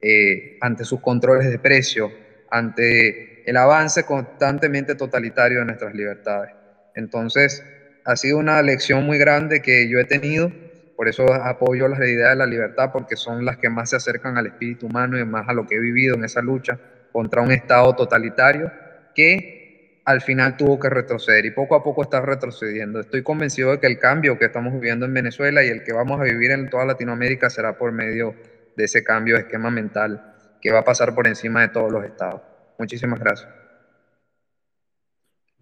eh, 0.00 0.58
ante 0.60 0.84
sus 0.84 1.00
controles 1.00 1.50
de 1.50 1.58
precio, 1.58 2.10
ante 2.50 3.48
el 3.48 3.56
avance 3.56 4.04
constantemente 4.04 4.94
totalitario 4.94 5.60
de 5.60 5.66
nuestras 5.66 5.94
libertades. 5.94 6.52
Entonces, 6.94 7.62
ha 8.04 8.16
sido 8.16 8.38
una 8.38 8.62
lección 8.62 9.04
muy 9.04 9.18
grande 9.18 9.60
que 9.60 9.88
yo 9.88 9.98
he 9.98 10.04
tenido, 10.04 10.50
por 10.96 11.08
eso 11.08 11.32
apoyo 11.32 11.88
las 11.88 11.98
ideas 12.00 12.30
de 12.30 12.36
la 12.36 12.46
libertad, 12.46 12.90
porque 12.92 13.16
son 13.16 13.44
las 13.44 13.58
que 13.58 13.68
más 13.68 13.90
se 13.90 13.96
acercan 13.96 14.38
al 14.38 14.46
espíritu 14.46 14.86
humano 14.86 15.18
y 15.18 15.24
más 15.24 15.48
a 15.48 15.52
lo 15.52 15.66
que 15.66 15.74
he 15.74 15.80
vivido 15.80 16.14
en 16.14 16.24
esa 16.24 16.40
lucha 16.40 16.78
contra 17.16 17.40
un 17.40 17.50
Estado 17.50 17.96
totalitario 17.96 18.70
que 19.14 20.02
al 20.04 20.20
final 20.20 20.54
tuvo 20.58 20.78
que 20.78 20.90
retroceder 20.90 21.46
y 21.46 21.50
poco 21.50 21.74
a 21.74 21.82
poco 21.82 22.02
está 22.02 22.20
retrocediendo. 22.20 23.00
Estoy 23.00 23.22
convencido 23.22 23.70
de 23.70 23.80
que 23.80 23.86
el 23.86 23.98
cambio 23.98 24.38
que 24.38 24.44
estamos 24.44 24.74
viviendo 24.74 25.06
en 25.06 25.14
Venezuela 25.14 25.64
y 25.64 25.68
el 25.68 25.82
que 25.82 25.94
vamos 25.94 26.20
a 26.20 26.24
vivir 26.24 26.50
en 26.50 26.68
toda 26.68 26.84
Latinoamérica 26.84 27.48
será 27.48 27.78
por 27.78 27.90
medio 27.90 28.34
de 28.76 28.84
ese 28.84 29.02
cambio 29.02 29.36
de 29.36 29.40
esquema 29.40 29.70
mental 29.70 30.34
que 30.60 30.70
va 30.70 30.80
a 30.80 30.84
pasar 30.84 31.14
por 31.14 31.26
encima 31.26 31.62
de 31.62 31.68
todos 31.68 31.90
los 31.90 32.04
estados. 32.04 32.42
Muchísimas 32.78 33.18
gracias. 33.18 33.48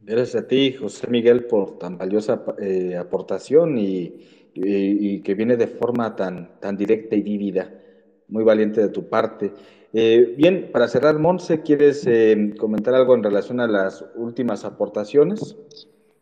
Gracias 0.00 0.42
a 0.42 0.48
ti, 0.48 0.72
José 0.72 1.06
Miguel, 1.06 1.44
por 1.44 1.78
tan 1.78 1.96
valiosa 1.96 2.42
eh, 2.60 2.96
aportación 2.96 3.78
y, 3.78 4.50
que 5.22 5.34
viene 5.36 5.56
de 5.56 5.68
forma 5.68 6.16
tan, 6.16 6.58
tan 6.58 6.76
directa 6.76 7.14
y 7.14 7.22
vívida. 7.22 7.72
Muy 8.26 8.42
valiente 8.42 8.80
de 8.80 8.88
tu 8.88 9.08
parte. 9.08 9.52
Eh, 9.96 10.34
bien, 10.36 10.72
para 10.72 10.88
cerrar, 10.88 11.20
Monse, 11.20 11.62
¿quieres 11.62 12.04
eh, 12.08 12.52
comentar 12.58 12.94
algo 12.94 13.14
en 13.14 13.22
relación 13.22 13.60
a 13.60 13.68
las 13.68 14.04
últimas 14.16 14.64
aportaciones? 14.64 15.56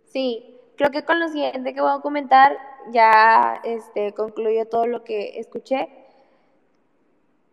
Sí, 0.04 0.60
creo 0.76 0.90
que 0.90 1.06
con 1.06 1.18
lo 1.18 1.28
siguiente 1.28 1.72
que 1.72 1.80
voy 1.80 1.90
a 1.90 2.02
comentar 2.02 2.58
ya 2.92 3.62
este, 3.64 4.12
concluyo 4.12 4.66
todo 4.66 4.86
lo 4.86 5.04
que 5.04 5.40
escuché. 5.40 5.88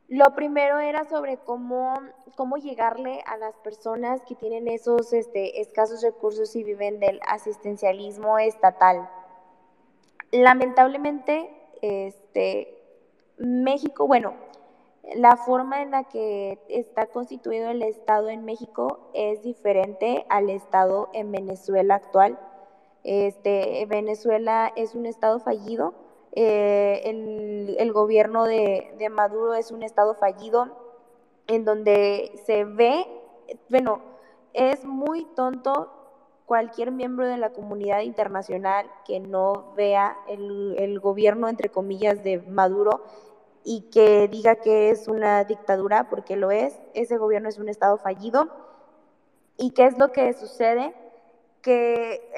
Lo 0.09 0.35
primero 0.35 0.79
era 0.79 1.05
sobre 1.05 1.37
cómo, 1.37 1.93
cómo 2.35 2.57
llegarle 2.57 3.21
a 3.25 3.37
las 3.37 3.55
personas 3.59 4.19
que 4.27 4.35
tienen 4.35 4.67
esos 4.67 5.13
este, 5.13 5.61
escasos 5.61 6.01
recursos 6.01 6.53
y 6.57 6.65
viven 6.65 6.99
del 6.99 7.21
asistencialismo 7.27 8.39
estatal. 8.39 9.09
Lamentablemente, 10.31 11.49
este, 11.81 12.77
México, 13.37 14.05
bueno, 14.05 14.48
la 15.15 15.38
forma 15.38 15.81
en 15.81 15.91
la 15.91 16.03
que 16.03 16.59
está 16.67 17.07
constituido 17.07 17.69
el 17.69 17.81
Estado 17.81 18.30
en 18.30 18.45
México 18.45 19.09
es 19.13 19.41
diferente 19.43 20.26
al 20.30 20.49
Estado 20.49 21.09
en 21.13 21.31
Venezuela 21.31 21.95
actual. 21.95 22.39
Este, 23.03 23.85
Venezuela 23.88 24.71
es 24.76 24.93
un 24.95 25.05
Estado 25.05 25.39
fallido, 25.39 25.93
eh, 26.34 27.01
el, 27.80 27.91
gobierno 27.91 28.45
de, 28.45 28.93
Maduro 29.11 29.55
es 29.55 29.71
un 29.71 29.81
Estado 29.81 30.13
fallido 30.13 30.67
en 31.47 31.65
donde 31.65 32.31
se 32.45 32.65
ve, 32.65 33.07
bueno, 33.69 34.01
es 34.53 34.85
muy 34.85 35.26
tonto 35.35 35.91
cualquier 36.45 36.91
miembro 36.91 37.27
de 37.27 37.38
la 37.38 37.51
comunidad 37.51 38.01
internacional 38.01 38.85
que 39.05 39.19
no 39.19 39.73
vea 39.76 40.17
el 40.27 40.99
gobierno, 40.99 41.47
entre 41.47 41.69
comillas, 41.69 42.23
de 42.23 42.39
Maduro 42.39 43.03
y 43.71 43.81
que 43.91 44.27
diga 44.27 44.55
que 44.55 44.89
es 44.89 45.07
una 45.07 45.43
dictadura, 45.43 46.09
porque 46.09 46.35
lo 46.35 46.49
es, 46.49 46.75
ese 46.95 47.17
gobierno 47.17 47.49
es 47.49 47.59
un 47.59 47.69
Estado 47.69 47.99
fallido. 47.99 48.49
¿Y 49.57 49.75
qué 49.75 49.85
es 49.85 49.99
lo 49.99 50.11
que 50.11 50.33
sucede? 50.33 50.95
Que 51.61 52.31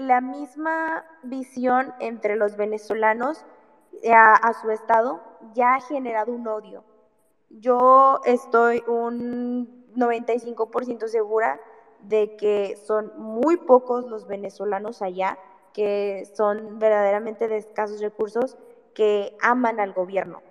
la 0.00 0.20
misma 0.20 1.04
visión 1.22 1.94
entre 2.00 2.34
los 2.34 2.56
venezolanos 2.56 3.44
a, 4.12 4.34
a 4.34 4.54
su 4.54 4.72
Estado 4.72 5.20
ya 5.54 5.76
ha 5.76 5.80
generado 5.82 6.32
un 6.32 6.48
odio. 6.48 6.82
Yo 7.48 8.20
estoy 8.24 8.82
un 8.88 9.86
95% 9.94 11.06
segura 11.06 11.60
de 12.00 12.34
que 12.34 12.74
son 12.74 13.12
muy 13.16 13.56
pocos 13.56 14.06
los 14.06 14.26
venezolanos 14.26 15.00
allá 15.00 15.38
que 15.72 16.28
son 16.34 16.80
verdaderamente 16.80 17.46
de 17.46 17.58
escasos 17.58 18.00
recursos 18.00 18.58
que 18.94 19.36
aman 19.40 19.78
al 19.78 19.92
gobierno 19.92 20.42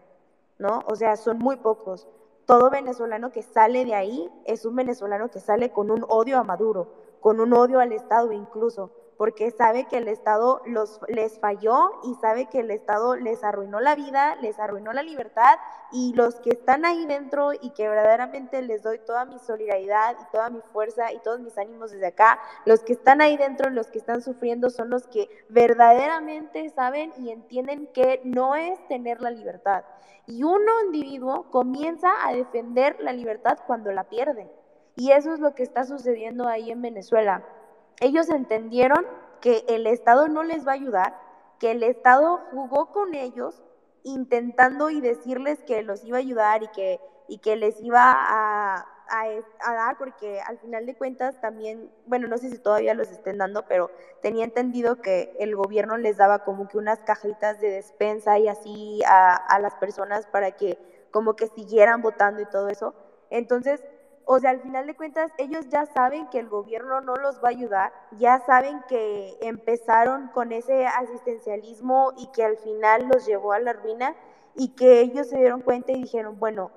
¿no? 0.61 0.83
O 0.85 0.95
sea, 0.95 1.17
son 1.17 1.39
muy 1.39 1.57
pocos. 1.57 2.07
Todo 2.45 2.69
venezolano 2.69 3.31
que 3.31 3.41
sale 3.41 3.83
de 3.83 3.95
ahí 3.95 4.29
es 4.45 4.63
un 4.63 4.75
venezolano 4.75 5.29
que 5.29 5.39
sale 5.39 5.71
con 5.71 5.89
un 5.89 6.05
odio 6.07 6.37
a 6.37 6.43
Maduro, 6.43 6.87
con 7.19 7.39
un 7.39 7.53
odio 7.53 7.79
al 7.79 7.91
Estado 7.91 8.31
incluso, 8.31 8.91
porque 9.21 9.51
sabe 9.51 9.85
que 9.85 9.97
el 9.97 10.07
Estado 10.07 10.63
los, 10.65 10.99
les 11.07 11.37
falló 11.37 11.91
y 12.05 12.15
sabe 12.15 12.47
que 12.47 12.61
el 12.61 12.71
Estado 12.71 13.15
les 13.15 13.43
arruinó 13.43 13.79
la 13.79 13.93
vida, 13.93 14.35
les 14.37 14.57
arruinó 14.57 14.93
la 14.93 15.03
libertad 15.03 15.59
y 15.91 16.11
los 16.15 16.39
que 16.39 16.49
están 16.49 16.85
ahí 16.85 17.05
dentro 17.05 17.53
y 17.53 17.69
que 17.69 17.87
verdaderamente 17.87 18.63
les 18.63 18.81
doy 18.81 18.97
toda 18.97 19.25
mi 19.25 19.37
solidaridad 19.37 20.17
y 20.19 20.31
toda 20.31 20.49
mi 20.49 20.59
fuerza 20.73 21.13
y 21.13 21.19
todos 21.19 21.39
mis 21.39 21.55
ánimos 21.59 21.91
desde 21.91 22.07
acá, 22.07 22.39
los 22.65 22.79
que 22.79 22.93
están 22.93 23.21
ahí 23.21 23.37
dentro, 23.37 23.69
los 23.69 23.91
que 23.91 23.99
están 23.99 24.23
sufriendo 24.23 24.71
son 24.71 24.89
los 24.89 25.05
que 25.05 25.29
verdaderamente 25.49 26.67
saben 26.71 27.13
y 27.19 27.29
entienden 27.29 27.89
que 27.93 28.21
no 28.23 28.55
es 28.55 28.79
tener 28.87 29.21
la 29.21 29.29
libertad. 29.29 29.83
Y 30.25 30.41
uno 30.41 30.81
individuo 30.85 31.43
comienza 31.51 32.09
a 32.25 32.33
defender 32.33 32.97
la 32.99 33.13
libertad 33.13 33.59
cuando 33.67 33.91
la 33.91 34.05
pierde. 34.05 34.49
Y 34.95 35.11
eso 35.11 35.31
es 35.31 35.39
lo 35.39 35.53
que 35.53 35.61
está 35.61 35.83
sucediendo 35.83 36.47
ahí 36.47 36.71
en 36.71 36.81
Venezuela 36.81 37.43
ellos 38.01 38.29
entendieron 38.29 39.05
que 39.39 39.63
el 39.69 39.87
Estado 39.87 40.27
no 40.27 40.43
les 40.43 40.67
va 40.67 40.71
a 40.71 40.75
ayudar, 40.75 41.17
que 41.59 41.71
el 41.71 41.83
Estado 41.83 42.41
jugó 42.51 42.91
con 42.91 43.13
ellos 43.13 43.63
intentando 44.03 44.89
y 44.89 44.99
decirles 44.99 45.63
que 45.63 45.83
los 45.83 46.03
iba 46.03 46.17
a 46.17 46.21
ayudar 46.21 46.63
y 46.63 46.67
que, 46.69 46.99
y 47.27 47.37
que 47.37 47.55
les 47.55 47.79
iba 47.81 48.11
a, 48.11 48.87
dar, 49.61 49.97
porque 49.97 50.41
al 50.41 50.57
final 50.57 50.85
de 50.85 50.95
cuentas 50.95 51.39
también, 51.41 51.91
bueno, 52.07 52.27
no 52.27 52.37
sé 52.37 52.49
si 52.49 52.57
todavía 52.57 52.95
los 52.95 53.11
estén 53.11 53.37
dando, 53.37 53.65
pero 53.67 53.91
tenía 54.21 54.45
entendido 54.45 55.01
que 55.01 55.35
el 55.39 55.55
gobierno 55.55 55.97
les 55.97 56.17
daba 56.17 56.43
como 56.43 56.67
que 56.67 56.77
unas 56.77 56.99
cajitas 57.03 57.59
de 57.61 57.69
despensa 57.69 58.39
y 58.39 58.47
así 58.47 59.01
a, 59.05 59.35
a 59.35 59.59
las 59.59 59.75
personas 59.75 60.25
para 60.27 60.51
que 60.51 60.79
como 61.11 61.35
que 61.35 61.47
siguieran 61.47 62.01
votando 62.01 62.41
y 62.41 62.45
todo 62.45 62.69
eso. 62.69 62.95
Entonces, 63.29 63.83
o 64.25 64.39
sea, 64.39 64.51
al 64.51 64.61
final 64.61 64.87
de 64.87 64.95
cuentas, 64.95 65.31
ellos 65.37 65.67
ya 65.69 65.85
saben 65.85 66.27
que 66.29 66.39
el 66.39 66.49
gobierno 66.49 67.01
no 67.01 67.15
los 67.15 67.37
va 67.43 67.49
a 67.49 67.51
ayudar, 67.51 67.93
ya 68.17 68.39
saben 68.45 68.81
que 68.87 69.37
empezaron 69.41 70.29
con 70.29 70.51
ese 70.51 70.85
asistencialismo 70.85 72.13
y 72.17 72.27
que 72.27 72.43
al 72.43 72.57
final 72.57 73.07
los 73.07 73.25
llevó 73.25 73.53
a 73.53 73.59
la 73.59 73.73
ruina 73.73 74.15
y 74.55 74.69
que 74.69 75.01
ellos 75.01 75.27
se 75.27 75.37
dieron 75.37 75.61
cuenta 75.61 75.91
y 75.91 76.01
dijeron, 76.01 76.39
bueno, 76.39 76.71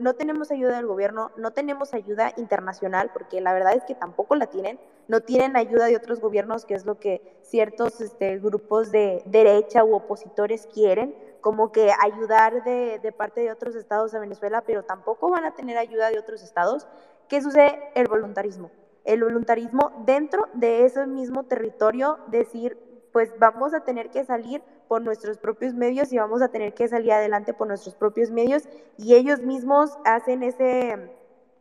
no 0.00 0.14
tenemos 0.14 0.50
ayuda 0.50 0.76
del 0.76 0.86
gobierno, 0.86 1.30
no 1.36 1.52
tenemos 1.52 1.92
ayuda 1.92 2.32
internacional, 2.36 3.10
porque 3.12 3.40
la 3.40 3.52
verdad 3.52 3.74
es 3.74 3.84
que 3.84 3.94
tampoco 3.94 4.34
la 4.34 4.46
tienen, 4.46 4.80
no 5.08 5.20
tienen 5.20 5.56
ayuda 5.56 5.86
de 5.86 5.96
otros 5.96 6.20
gobiernos, 6.20 6.64
que 6.64 6.74
es 6.74 6.86
lo 6.86 6.98
que 6.98 7.38
ciertos 7.42 8.00
este, 8.00 8.38
grupos 8.38 8.90
de 8.90 9.22
derecha 9.26 9.84
u 9.84 9.94
opositores 9.94 10.66
quieren, 10.72 11.14
como 11.40 11.72
que 11.72 11.90
ayudar 12.00 12.64
de, 12.64 12.98
de 12.98 13.12
parte 13.12 13.40
de 13.40 13.52
otros 13.52 13.74
estados 13.74 14.14
a 14.14 14.18
Venezuela, 14.18 14.62
pero 14.66 14.82
tampoco 14.82 15.30
van 15.30 15.44
a 15.44 15.54
tener 15.54 15.78
ayuda 15.78 16.10
de 16.10 16.18
otros 16.18 16.42
estados. 16.42 16.86
¿Qué 17.28 17.40
sucede? 17.42 17.90
El 17.94 18.08
voluntarismo. 18.08 18.70
El 19.04 19.22
voluntarismo 19.22 19.92
dentro 20.04 20.48
de 20.54 20.84
ese 20.84 21.06
mismo 21.06 21.44
territorio, 21.44 22.18
decir, 22.28 22.78
pues 23.12 23.32
vamos 23.38 23.74
a 23.74 23.80
tener 23.80 24.10
que 24.10 24.24
salir 24.24 24.62
por 24.86 25.02
nuestros 25.02 25.38
propios 25.38 25.74
medios 25.74 26.12
y 26.12 26.18
vamos 26.18 26.42
a 26.42 26.48
tener 26.48 26.74
que 26.74 26.88
salir 26.88 27.12
adelante 27.12 27.52
por 27.52 27.68
nuestros 27.68 27.94
propios 27.94 28.30
medios 28.30 28.68
y 28.96 29.14
ellos 29.14 29.40
mismos 29.40 29.98
hacen 30.04 30.42
ese, 30.42 31.10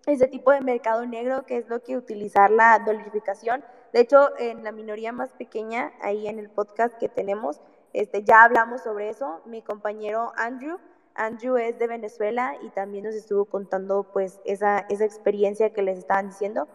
ese 0.06 0.28
tipo 0.28 0.52
de 0.52 0.62
mercado 0.62 1.06
negro 1.06 1.46
que 1.46 1.58
es 1.58 1.68
lo 1.70 1.82
que 1.82 1.98
utilizar 1.98 2.52
la 2.52 2.80
dolarificación. 2.80 3.64
De 3.94 4.02
hecho, 4.02 4.38
en 4.38 4.64
la 4.64 4.72
minoría 4.72 5.12
más 5.12 5.34
pequeña, 5.34 5.92
ahí 6.02 6.28
en 6.28 6.40
el 6.40 6.50
podcast 6.50 6.98
que 6.98 7.10
tenemos, 7.10 7.60
este, 7.94 8.24
ya 8.24 8.44
hablamos 8.44 8.82
sobre 8.82 9.10
eso. 9.10 9.42
Mi 9.46 9.62
compañero 9.62 10.32
Andrew, 10.36 10.80
Andrew 11.16 11.58
es 11.58 11.80
de 11.80 11.88
Venezuela 11.88 12.56
y 12.62 12.70
también 12.70 13.06
nos 13.06 13.16
estuvo 13.16 13.46
contando 13.46 14.04
pues 14.14 14.40
esa, 14.46 14.80
esa 14.90 15.06
experiencia 15.06 15.74
que 15.74 15.82
les 15.82 15.98
estaban 15.98 16.28
diciendo. 16.28 16.68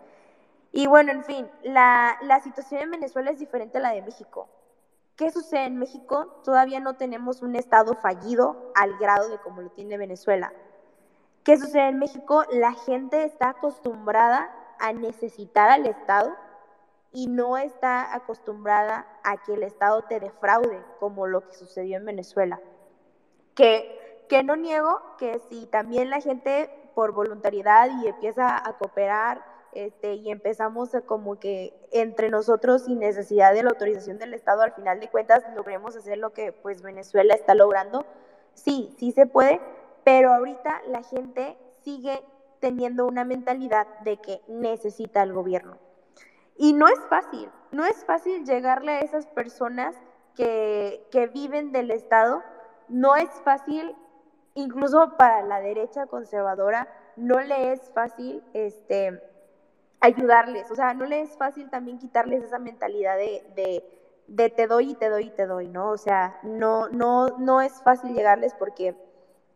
Y 0.73 0.87
bueno, 0.87 1.13
en 1.13 1.25
fin, 1.25 1.49
la, 1.63 2.17
la 2.23 2.41
situación 2.41 2.83
en 2.83 2.91
Venezuela 2.91 3.31
es 3.31 3.39
diferente 3.39 3.79
a 3.79 3.83
la 3.83 3.93
de 3.93 4.03
México. 4.03 4.49
¿Qué 5.17 5.31
sucede 5.31 5.67
en 5.67 5.79
México? 5.79 6.41
Todavía 6.45 6.81
no 6.81 6.97
tenemos 6.97 7.43
un 7.43 7.55
Estado 7.55 7.95
fallido 7.95 8.73
al 8.75 8.97
grado 8.99 9.29
de 9.29 9.39
como 9.39 9.61
lo 9.61 9.71
tiene 9.71 9.99
Venezuela. 9.99 10.53
¿Qué 11.45 11.59
sucede 11.59 11.89
en 11.89 11.99
México? 11.99 12.45
La 12.51 12.73
gente 12.73 13.25
está 13.25 13.51
acostumbrada 13.51 14.51
a 14.79 14.93
necesitar 14.93 15.71
al 15.71 15.87
Estado 15.87 16.35
y 17.13 17.27
no 17.27 17.59
está 17.59 18.15
acostumbrada 18.15 19.07
a 19.23 19.43
que 19.43 19.55
el 19.55 19.63
Estado 19.63 20.03
te 20.03 20.19
defraude, 20.19 20.83
como 20.99 21.27
lo 21.27 21.47
que 21.47 21.55
sucedió 21.55 21.99
en 21.99 22.07
Venezuela. 22.07 22.61
Que, 23.55 24.25
que 24.29 24.43
no 24.43 24.57
niego 24.57 25.01
que 25.19 25.39
si 25.51 25.67
también 25.67 26.09
la 26.09 26.21
gente 26.21 26.71
por 26.95 27.13
voluntariedad 27.13 27.91
y 28.03 28.09
empieza 28.09 28.57
a 28.57 28.79
cooperar 28.79 29.45
este, 29.73 30.15
y 30.15 30.31
empezamos 30.31 30.95
a 30.95 31.01
como 31.01 31.39
que 31.39 31.75
entre 31.93 32.29
nosotros 32.29 32.85
sin 32.85 32.99
necesidad 32.99 33.55
de 33.55 33.63
la 33.63 33.71
autorización 33.71 34.19
del 34.19 34.35
Estado, 34.35 34.63
al 34.63 34.73
final 34.73 35.01
de 35.01 35.09
cuentas 35.09 35.43
logremos 35.55 35.97
hacer 35.97 36.19
lo 36.19 36.33
que 36.33 36.53
pues 36.53 36.83
Venezuela 36.83 37.35
está 37.35 37.55
logrando. 37.55 38.05
Sí, 38.55 38.95
sí 38.99 39.13
se 39.13 39.27
puede, 39.27 39.61
pero 40.05 40.33
ahorita 40.33 40.83
la 40.89 41.03
gente 41.03 41.57
sigue 41.83 42.23
teniendo 42.61 43.07
una 43.07 43.25
mentalidad 43.25 43.87
de 44.01 44.19
que 44.19 44.41
necesita 44.47 45.23
el 45.23 45.33
gobierno. 45.33 45.79
Y 46.57 46.73
no 46.73 46.89
es 46.89 47.01
fácil, 47.09 47.51
no 47.71 47.85
es 47.85 48.05
fácil 48.05 48.45
llegarle 48.45 48.93
a 48.93 49.01
esas 49.01 49.27
personas 49.27 49.97
que, 50.37 51.07
que 51.11 51.27
viven 51.27 51.73
del 51.73 51.91
Estado, 51.91 52.43
no 52.89 53.17
es 53.17 53.31
fácil, 53.45 53.97
incluso 54.55 55.17
para 55.17 55.43
la 55.43 55.61
derecha 55.61 56.07
conservadora, 56.07 56.89
no 57.17 57.41
le 57.41 57.73
es 57.73 57.91
fácil 57.95 58.43
este, 58.53 59.23
ayudarles, 60.01 60.71
o 60.71 60.75
sea, 60.75 60.95
no 60.95 61.07
le 61.07 61.23
es 61.23 61.37
fácil 61.37 61.71
también 61.71 61.99
quitarles 61.99 62.45
esa 62.45 62.59
mentalidad 62.59 63.17
de, 63.17 63.45
de, 63.55 63.85
de, 64.27 64.51
te 64.51 64.67
doy 64.67 64.91
y 64.91 64.95
te 64.95 65.09
doy 65.09 65.27
y 65.27 65.31
te 65.31 65.47
doy, 65.47 65.69
¿no? 65.69 65.91
O 65.91 65.97
sea, 65.97 66.39
no, 66.43 66.89
no, 66.89 67.29
no 67.39 67.61
es 67.61 67.83
fácil 67.83 68.15
llegarles 68.15 68.55
porque 68.55 68.97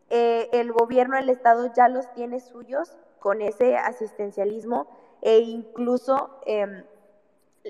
eh, 0.08 0.48
el 0.52 0.72
gobierno, 0.72 1.16
el 1.16 1.30
Estado 1.30 1.72
ya 1.74 1.88
los 1.88 2.10
tiene 2.12 2.40
suyos 2.40 2.96
con 3.18 3.42
ese 3.42 3.76
asistencialismo 3.76 4.86
e 5.22 5.38
incluso, 5.38 6.38
em, 6.46 6.84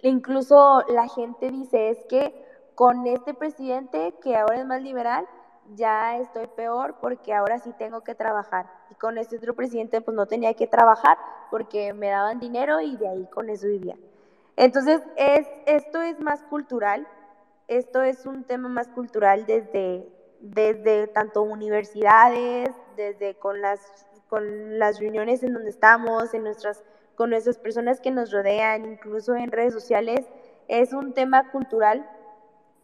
incluso 0.02 0.82
la 0.88 1.08
gente 1.08 1.50
dice 1.50 1.90
es 1.90 2.04
que 2.06 2.44
con 2.74 3.06
este 3.06 3.34
presidente 3.34 4.14
que 4.22 4.36
ahora 4.36 4.58
es 4.58 4.66
más 4.66 4.82
liberal, 4.82 5.26
ya 5.74 6.18
estoy 6.18 6.46
peor 6.48 6.96
porque 7.00 7.34
ahora 7.34 7.58
sí 7.58 7.72
tengo 7.78 8.02
que 8.02 8.14
trabajar. 8.14 8.66
Y 8.90 8.94
con 8.94 9.18
este 9.18 9.36
otro 9.36 9.54
presidente 9.54 10.00
pues 10.00 10.16
no 10.16 10.26
tenía 10.26 10.54
que 10.54 10.66
trabajar 10.66 11.18
porque 11.50 11.92
me 11.92 12.08
daban 12.08 12.38
dinero 12.38 12.80
y 12.80 12.96
de 12.96 13.08
ahí 13.08 13.26
con 13.26 13.48
eso 13.48 13.66
vivía. 13.66 13.96
Entonces, 14.56 15.02
es, 15.16 15.46
esto 15.66 16.00
es 16.00 16.18
más 16.20 16.42
cultural, 16.44 17.06
esto 17.68 18.02
es 18.02 18.24
un 18.24 18.44
tema 18.44 18.68
más 18.68 18.88
cultural 18.88 19.44
desde, 19.44 20.08
desde 20.40 21.08
tanto 21.08 21.42
universidades, 21.42 22.70
desde 22.96 23.34
con 23.34 23.60
las, 23.60 24.06
con 24.28 24.78
las 24.78 24.98
reuniones 24.98 25.42
en 25.42 25.52
donde 25.52 25.70
estamos, 25.70 26.32
en 26.32 26.44
nuestras 26.44 26.82
con 27.16 27.30
nuestras 27.30 27.58
personas 27.58 28.00
que 28.00 28.10
nos 28.10 28.30
rodean, 28.30 28.84
incluso 28.84 29.34
en 29.34 29.50
redes 29.50 29.72
sociales, 29.72 30.24
es 30.68 30.92
un 30.92 31.12
tema 31.12 31.50
cultural 31.50 32.08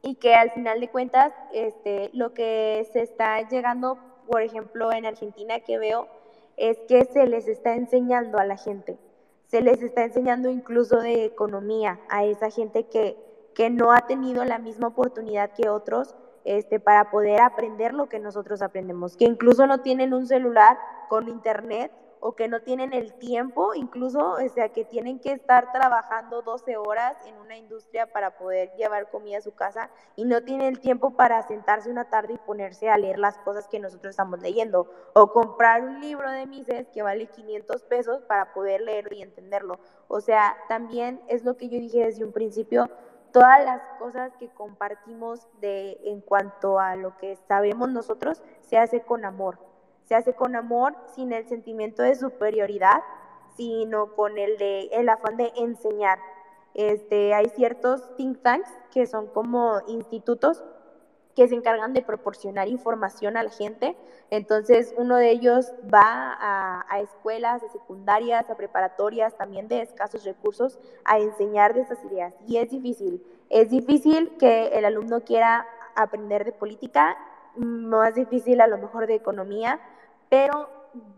y 0.03 0.17
que 0.17 0.35
al 0.35 0.51
final 0.51 0.81
de 0.81 0.89
cuentas 0.89 1.33
este, 1.53 2.11
lo 2.13 2.35
que 2.35 2.89
se 2.93 3.03
está 3.03 3.49
llegando, 3.49 3.99
por 4.27 4.43
ejemplo, 4.43 4.93
en 4.93 5.07
Argentina 5.07 5.61
que 5.61 5.79
veo, 5.79 6.09
es 6.57 6.79
que 6.89 7.05
se 7.05 7.27
les 7.27 7.47
está 7.47 7.75
enseñando 7.75 8.39
a 8.39 8.45
la 8.45 8.57
gente, 8.57 8.99
se 9.47 9.63
les 9.63 9.83
está 9.83 10.05
enseñando 10.05 10.51
incluso 10.51 10.97
de 10.97 11.25
economía 11.25 12.01
a 12.09 12.25
esa 12.25 12.51
gente 12.51 12.85
que, 12.85 13.17
que 13.55 13.71
no 13.71 13.93
ha 13.93 14.07
tenido 14.07 14.45
la 14.45 14.59
misma 14.59 14.89
oportunidad 14.89 15.53
que 15.53 15.69
otros 15.69 16.15
este, 16.45 16.81
para 16.81 17.11
poder 17.11 17.41
aprender 17.41 17.95
lo 17.95 18.09
que 18.09 18.19
nosotros 18.19 18.63
aprendemos, 18.63 19.17
que 19.17 19.25
incluso 19.25 19.67
no 19.67 19.81
tienen 19.81 20.13
un 20.13 20.27
celular 20.27 20.77
con 21.09 21.29
internet 21.29 21.93
o 22.25 22.37
que 22.37 22.47
no 22.47 22.61
tienen 22.61 22.93
el 22.93 23.15
tiempo, 23.15 23.75
incluso, 23.75 24.35
o 24.35 24.49
sea, 24.49 24.69
que 24.69 24.85
tienen 24.85 25.19
que 25.19 25.33
estar 25.33 25.73
trabajando 25.73 26.41
12 26.41 26.77
horas 26.77 27.17
en 27.27 27.37
una 27.37 27.57
industria 27.57 28.13
para 28.13 28.39
poder 28.39 28.73
llevar 28.77 29.11
comida 29.11 29.39
a 29.39 29.41
su 29.41 29.55
casa 29.55 29.91
y 30.15 30.25
no 30.25 30.41
tienen 30.45 30.69
el 30.69 30.79
tiempo 30.79 31.17
para 31.17 31.43
sentarse 31.43 31.91
una 31.91 32.05
tarde 32.11 32.35
y 32.35 32.39
ponerse 32.39 32.89
a 32.89 32.97
leer 32.97 33.19
las 33.19 33.39
cosas 33.39 33.67
que 33.67 33.81
nosotros 33.81 34.11
estamos 34.11 34.41
leyendo 34.41 34.89
o 35.15 35.33
comprar 35.33 35.83
un 35.83 36.01
libro 36.01 36.31
de 36.31 36.47
Mises 36.47 36.87
que 36.91 37.03
vale 37.03 37.27
500 37.27 37.83
pesos 37.83 38.23
para 38.23 38.55
poder 38.55 38.83
leerlo 38.83 39.17
y 39.17 39.23
entenderlo. 39.23 39.81
O 40.07 40.21
sea, 40.21 40.57
también 40.69 41.21
es 41.27 41.43
lo 41.45 41.57
que 41.57 41.69
yo 41.69 41.81
dije 41.81 42.05
desde 42.05 42.25
un 42.25 42.31
principio, 42.31 42.89
todas 43.33 43.65
las 43.65 43.83
cosas 43.99 44.31
que 44.37 44.49
compartimos 44.49 45.49
de 45.61 45.99
en 46.05 46.21
cuanto 46.21 46.79
a 46.79 46.95
lo 46.95 47.17
que 47.17 47.35
sabemos 47.49 47.91
nosotros 47.91 48.41
se 48.61 48.79
hace 48.79 49.01
con 49.01 49.25
amor 49.25 49.72
se 50.05 50.15
hace 50.15 50.35
con 50.35 50.57
amor, 50.57 50.95
sin 51.15 51.33
el 51.33 51.49
sentimiento 51.49 52.03
de 52.03 52.15
superioridad, 52.15 53.03
sino 53.57 54.15
con 54.15 54.39
el 54.39 54.59
de 54.59 54.89
el 54.93 55.09
afán 55.09 55.37
de 55.37 55.53
enseñar. 55.57 56.19
Este, 56.75 57.35
hay 57.35 57.49
ciertos 57.51 58.15
think 58.17 58.41
tanks 58.43 58.71
que 58.91 59.07
son 59.07 59.27
como 59.27 59.81
institutos 59.89 60.65
que 61.35 61.49
se 61.49 61.55
encargan 61.55 61.93
de 61.93 62.03
proporcionar 62.03 62.69
información 62.69 63.37
a 63.37 63.43
la 63.43 63.51
gente. 63.51 63.97
Entonces, 64.31 64.95
uno 64.97 65.17
de 65.17 65.31
ellos 65.31 65.73
va 65.93 66.37
a, 66.39 67.01
escuelas, 67.01 67.63
a 67.63 67.69
secundarias, 67.71 68.49
a 68.51 68.57
preparatorias, 68.57 69.37
también 69.37 69.69
de 69.69 69.83
escasos 69.83 70.25
recursos, 70.25 70.79
a 71.05 71.19
enseñar 71.19 71.75
de 71.75 71.83
esas 71.83 72.05
ideas. 72.05 72.35
Y 72.47 72.59
es 72.59 72.71
difícil. 72.71 73.25
Es 73.49 73.71
difícil 73.71 74.37
que 74.39 74.69
el 74.69 74.85
alumno 74.85 75.23
quiera 75.23 75.67
aprender 75.95 76.45
de 76.45 76.53
política, 76.53 77.17
más 77.57 78.15
difícil 78.15 78.61
a 78.61 78.67
lo 78.67 78.79
mejor 78.79 79.07
de 79.07 79.15
economía, 79.15 79.81
pero 80.29 80.69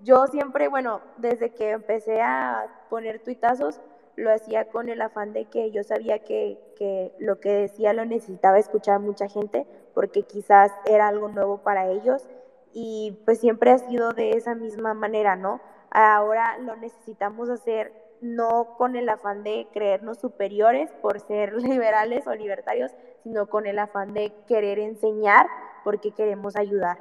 yo 0.02 0.26
siempre, 0.26 0.68
bueno, 0.68 1.00
desde 1.16 1.50
que 1.50 1.70
empecé 1.70 2.20
a 2.22 2.66
poner 2.88 3.22
tuitazos, 3.22 3.80
lo 4.16 4.32
hacía 4.32 4.66
con 4.66 4.88
el 4.88 5.02
afán 5.02 5.32
de 5.32 5.46
que 5.46 5.70
yo 5.72 5.82
sabía 5.82 6.20
que, 6.20 6.58
que, 6.76 7.12
lo 7.18 7.40
que 7.40 7.52
decía 7.52 7.92
lo 7.92 8.04
necesitaba 8.04 8.58
escuchar 8.58 9.00
mucha 9.00 9.28
gente, 9.28 9.66
porque 9.92 10.22
quizás 10.22 10.72
era 10.86 11.08
algo 11.08 11.28
nuevo 11.28 11.58
para 11.58 11.88
ellos, 11.88 12.28
y 12.72 13.18
pues 13.24 13.38
siempre 13.40 13.70
ha 13.70 13.78
sido 13.78 14.12
de 14.12 14.30
esa 14.30 14.54
misma 14.54 14.94
manera, 14.94 15.36
¿no? 15.36 15.60
Ahora 15.90 16.58
lo 16.58 16.76
necesitamos 16.76 17.48
hacer 17.48 17.92
no 18.20 18.76
con 18.78 18.96
el 18.96 19.08
afán 19.08 19.44
de 19.44 19.68
creernos 19.72 20.18
superiores 20.18 20.90
por 21.02 21.20
ser 21.20 21.54
liberales 21.62 22.26
o 22.26 22.34
libertarios, 22.34 22.92
sino 23.22 23.46
con 23.46 23.66
el 23.66 23.78
afán 23.78 24.14
de 24.14 24.32
querer 24.46 24.78
enseñar 24.78 25.46
porque 25.84 26.10
queremos 26.10 26.56
ayudar. 26.56 26.98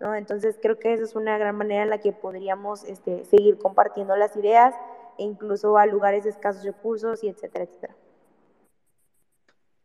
Entonces 0.00 0.58
creo 0.60 0.78
que 0.78 0.92
esa 0.92 1.04
es 1.04 1.14
una 1.14 1.38
gran 1.38 1.56
manera 1.56 1.84
en 1.84 1.90
la 1.90 1.98
que 1.98 2.12
podríamos 2.12 2.84
este, 2.84 3.24
seguir 3.24 3.56
compartiendo 3.58 4.16
las 4.16 4.36
ideas 4.36 4.74
e 5.16 5.22
incluso 5.22 5.78
a 5.78 5.86
lugares 5.86 6.24
de 6.24 6.30
escasos 6.30 6.64
recursos 6.64 7.22
y 7.24 7.28
etcétera, 7.28 7.64
etcétera. 7.64 7.94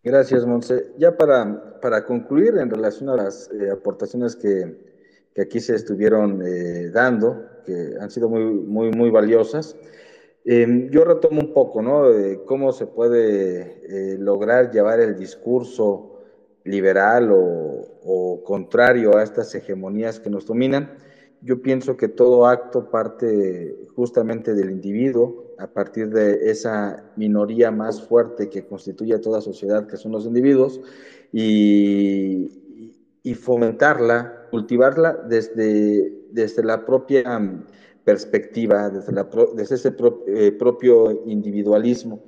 Gracias, 0.03 0.45
Monse. 0.45 0.93
Ya 0.97 1.15
para, 1.15 1.79
para 1.79 2.05
concluir 2.05 2.57
en 2.57 2.69
relación 2.69 3.09
a 3.09 3.15
las 3.15 3.49
eh, 3.51 3.69
aportaciones 3.69 4.35
que, 4.35 5.29
que, 5.33 5.41
aquí 5.41 5.59
se 5.59 5.75
estuvieron 5.75 6.41
eh, 6.41 6.89
dando, 6.89 7.45
que 7.65 7.95
han 7.99 8.09
sido 8.09 8.29
muy, 8.29 8.43
muy, 8.43 8.91
muy 8.91 9.11
valiosas, 9.11 9.75
eh, 10.45 10.87
yo 10.89 11.03
retomo 11.03 11.41
un 11.41 11.53
poco, 11.53 11.81
¿no? 11.81 12.05
Cómo 12.45 12.71
se 12.71 12.87
puede 12.87 14.13
eh, 14.13 14.17
lograr 14.17 14.71
llevar 14.71 14.99
el 14.99 15.15
discurso 15.15 16.08
liberal 16.69 17.29
o, 17.31 18.41
contrario 18.43 19.17
a 19.17 19.23
estas 19.23 19.53
hegemonías 19.53 20.19
que 20.19 20.29
nos 20.29 20.45
dominan. 20.45 20.97
Yo 21.41 21.61
pienso 21.61 21.97
que 21.97 22.07
todo 22.07 22.47
acto 22.47 22.89
parte 22.89 23.87
justamente 23.95 24.53
del 24.55 24.71
individuo, 24.71 25.53
a 25.59 25.67
partir 25.67 26.09
de 26.09 26.49
esa 26.49 27.03
minoría 27.15 27.69
más 27.69 28.01
fuerte 28.01 28.49
que 28.49 28.65
constituye 28.65 29.13
a 29.13 29.21
toda 29.21 29.41
sociedad, 29.41 29.87
que 29.87 29.97
son 29.97 30.11
los 30.11 30.25
individuos, 30.25 30.81
y, 31.31 32.49
fomentarla, 33.35 34.47
cultivarla 34.49 35.13
desde, 35.13 36.11
desde 36.31 36.63
la 36.63 36.83
propia 36.85 37.23
perspectiva, 38.03 38.89
desde, 38.89 39.13
desde 39.55 39.75
ese 39.75 39.95
eh, 40.27 40.51
propio 40.51 41.11
individualismo. 41.27 42.23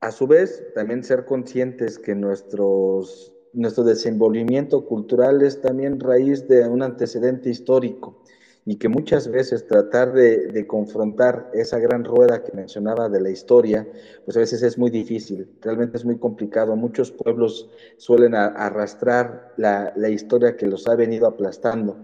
A 0.00 0.10
su 0.10 0.26
vez, 0.26 0.64
también 0.74 1.04
ser 1.04 1.26
conscientes 1.26 1.98
que 1.98 2.14
nuestros, 2.14 3.32
nuestro 3.52 3.84
desenvolvimiento 3.84 4.84
cultural 4.86 5.42
es 5.42 5.60
también 5.60 5.98
raíz 6.00 6.46
de 6.48 6.68
un 6.68 6.82
antecedente 6.82 7.50
histórico 7.50 8.22
y 8.64 8.76
que 8.76 8.88
muchas 8.88 9.28
veces 9.28 9.66
tratar 9.66 10.12
de, 10.12 10.66
confrontar 10.66 11.50
esa 11.54 11.78
gran 11.78 12.04
rueda 12.04 12.44
que 12.44 12.52
mencionaba 12.52 13.08
de 13.08 13.20
la 13.20 13.30
historia, 13.30 13.88
pues 14.24 14.36
a 14.36 14.40
veces 14.40 14.62
es 14.62 14.78
muy 14.78 14.90
difícil, 14.90 15.48
realmente 15.62 15.96
es 15.96 16.04
muy 16.04 16.18
complicado. 16.18 16.76
Muchos 16.76 17.10
pueblos 17.10 17.68
suelen 17.96 18.34
arrastrar 18.34 19.54
la, 19.56 19.92
historia 20.10 20.56
que 20.56 20.66
los 20.66 20.86
ha 20.88 20.94
venido 20.94 21.26
aplastando 21.26 21.96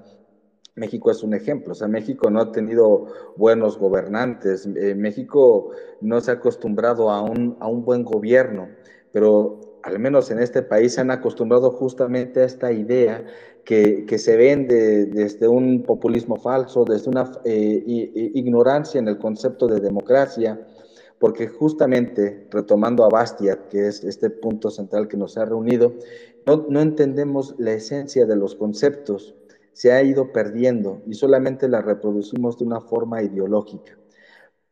México 0.74 1.10
es 1.10 1.22
un 1.22 1.32
ejemplo, 1.32 1.72
o 1.72 1.74
sea, 1.74 1.88
México 1.88 2.30
no 2.30 2.38
ha 2.38 2.52
tenido 2.52 3.06
buenos 3.36 3.78
gobernantes, 3.78 4.66
eh, 4.66 4.94
México 4.94 5.70
no 6.02 6.20
se 6.20 6.30
ha 6.30 6.34
acostumbrado 6.34 7.10
a 7.10 7.22
un, 7.22 7.56
a 7.60 7.66
un 7.66 7.82
buen 7.82 8.04
gobierno, 8.04 8.68
pero 9.10 9.65
al 9.86 10.00
menos 10.00 10.32
en 10.32 10.40
este 10.40 10.62
país 10.62 10.94
se 10.94 11.00
han 11.00 11.12
acostumbrado 11.12 11.70
justamente 11.70 12.40
a 12.40 12.44
esta 12.44 12.72
idea 12.72 13.24
que, 13.64 14.04
que 14.04 14.18
se 14.18 14.36
vende 14.36 15.06
desde 15.06 15.46
un 15.46 15.84
populismo 15.84 16.36
falso, 16.36 16.84
desde 16.84 17.08
una 17.08 17.30
eh, 17.44 17.82
ignorancia 18.34 18.98
en 18.98 19.06
el 19.06 19.16
concepto 19.18 19.68
de 19.68 19.78
democracia, 19.78 20.60
porque 21.20 21.46
justamente, 21.46 22.48
retomando 22.50 23.04
a 23.04 23.08
Bastiat, 23.08 23.68
que 23.68 23.86
es 23.86 24.02
este 24.02 24.28
punto 24.28 24.70
central 24.70 25.06
que 25.06 25.16
nos 25.16 25.38
ha 25.38 25.44
reunido, 25.44 25.94
no, 26.46 26.66
no 26.68 26.80
entendemos 26.80 27.54
la 27.58 27.72
esencia 27.72 28.26
de 28.26 28.34
los 28.34 28.56
conceptos, 28.56 29.36
se 29.72 29.92
ha 29.92 30.02
ido 30.02 30.32
perdiendo 30.32 31.00
y 31.06 31.14
solamente 31.14 31.68
la 31.68 31.80
reproducimos 31.80 32.58
de 32.58 32.64
una 32.64 32.80
forma 32.80 33.22
ideológica. 33.22 33.96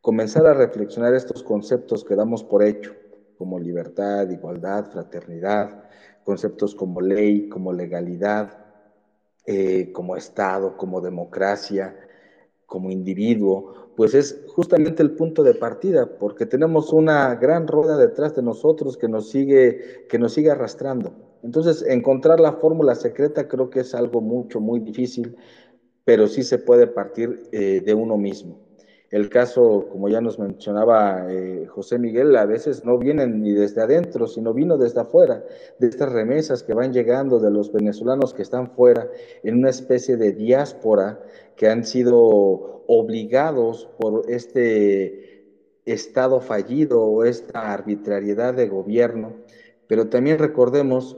Comenzar 0.00 0.44
a 0.46 0.54
reflexionar 0.54 1.14
estos 1.14 1.44
conceptos 1.44 2.04
que 2.04 2.16
damos 2.16 2.42
por 2.42 2.64
hecho, 2.64 2.94
como 3.38 3.58
libertad, 3.58 4.28
igualdad, 4.30 4.90
fraternidad, 4.90 5.84
conceptos 6.24 6.74
como 6.74 7.00
ley, 7.00 7.48
como 7.48 7.72
legalidad, 7.72 8.64
eh, 9.46 9.92
como 9.92 10.16
Estado, 10.16 10.76
como 10.76 11.00
democracia, 11.00 11.96
como 12.66 12.90
individuo, 12.90 13.92
pues 13.96 14.14
es 14.14 14.42
justamente 14.48 15.02
el 15.02 15.12
punto 15.12 15.42
de 15.42 15.54
partida, 15.54 16.18
porque 16.18 16.46
tenemos 16.46 16.92
una 16.92 17.34
gran 17.36 17.68
rueda 17.68 17.96
detrás 17.96 18.34
de 18.34 18.42
nosotros 18.42 18.96
que 18.96 19.08
nos 19.08 19.28
sigue, 19.28 20.06
que 20.08 20.18
nos 20.18 20.32
sigue 20.32 20.50
arrastrando. 20.50 21.12
Entonces, 21.42 21.84
encontrar 21.86 22.40
la 22.40 22.54
fórmula 22.54 22.94
secreta 22.94 23.46
creo 23.46 23.70
que 23.70 23.80
es 23.80 23.94
algo 23.94 24.20
mucho, 24.20 24.60
muy 24.60 24.80
difícil, 24.80 25.36
pero 26.04 26.26
sí 26.26 26.42
se 26.42 26.58
puede 26.58 26.86
partir 26.86 27.48
eh, 27.52 27.82
de 27.84 27.94
uno 27.94 28.16
mismo. 28.16 28.58
El 29.14 29.30
caso, 29.30 29.86
como 29.92 30.08
ya 30.08 30.20
nos 30.20 30.40
mencionaba 30.40 31.32
eh, 31.32 31.66
José 31.68 32.00
Miguel, 32.00 32.34
a 32.34 32.46
veces 32.46 32.84
no 32.84 32.98
vienen 32.98 33.42
ni 33.42 33.52
desde 33.52 33.80
adentro, 33.80 34.26
sino 34.26 34.52
vino 34.52 34.76
desde 34.76 35.02
afuera, 35.02 35.44
de 35.78 35.86
estas 35.86 36.10
remesas 36.10 36.64
que 36.64 36.74
van 36.74 36.92
llegando 36.92 37.38
de 37.38 37.52
los 37.52 37.72
venezolanos 37.72 38.34
que 38.34 38.42
están 38.42 38.72
fuera, 38.72 39.08
en 39.44 39.58
una 39.58 39.70
especie 39.70 40.16
de 40.16 40.32
diáspora 40.32 41.20
que 41.54 41.68
han 41.68 41.84
sido 41.84 42.82
obligados 42.88 43.88
por 44.00 44.28
este 44.28 45.46
Estado 45.84 46.40
fallido 46.40 47.04
o 47.04 47.22
esta 47.22 47.72
arbitrariedad 47.72 48.52
de 48.52 48.66
gobierno. 48.66 49.36
Pero 49.86 50.08
también 50.08 50.40
recordemos 50.40 51.16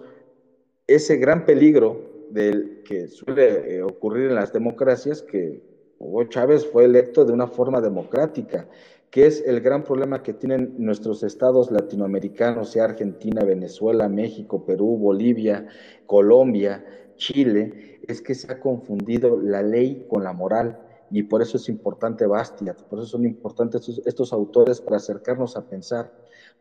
ese 0.86 1.16
gran 1.16 1.46
peligro 1.46 2.26
del 2.28 2.82
que 2.82 3.08
suele 3.08 3.76
eh, 3.76 3.82
ocurrir 3.82 4.26
en 4.28 4.34
las 4.34 4.52
democracias, 4.52 5.22
que 5.22 5.75
Hugo 5.98 6.24
Chávez 6.24 6.66
fue 6.66 6.84
electo 6.84 7.24
de 7.24 7.32
una 7.32 7.46
forma 7.46 7.80
democrática, 7.80 8.68
que 9.10 9.26
es 9.26 9.42
el 9.46 9.60
gran 9.60 9.82
problema 9.82 10.22
que 10.22 10.34
tienen 10.34 10.74
nuestros 10.78 11.22
estados 11.22 11.70
latinoamericanos, 11.70 12.70
sea 12.70 12.84
Argentina, 12.84 13.44
Venezuela, 13.44 14.08
México, 14.08 14.64
Perú, 14.66 14.98
Bolivia, 14.98 15.66
Colombia, 16.06 16.84
Chile, 17.16 18.00
es 18.06 18.20
que 18.20 18.34
se 18.34 18.52
ha 18.52 18.60
confundido 18.60 19.40
la 19.40 19.62
ley 19.62 20.06
con 20.08 20.22
la 20.22 20.32
moral 20.32 20.78
y 21.10 21.22
por 21.22 21.40
eso 21.40 21.56
es 21.56 21.68
importante 21.68 22.26
Bastiat, 22.26 22.82
por 22.82 22.98
eso 22.98 23.08
son 23.08 23.24
importantes 23.24 23.80
estos, 23.88 24.06
estos, 24.06 24.32
autores 24.32 24.80
para 24.80 24.96
acercarnos 24.96 25.56
a 25.56 25.66
pensar, 25.66 26.12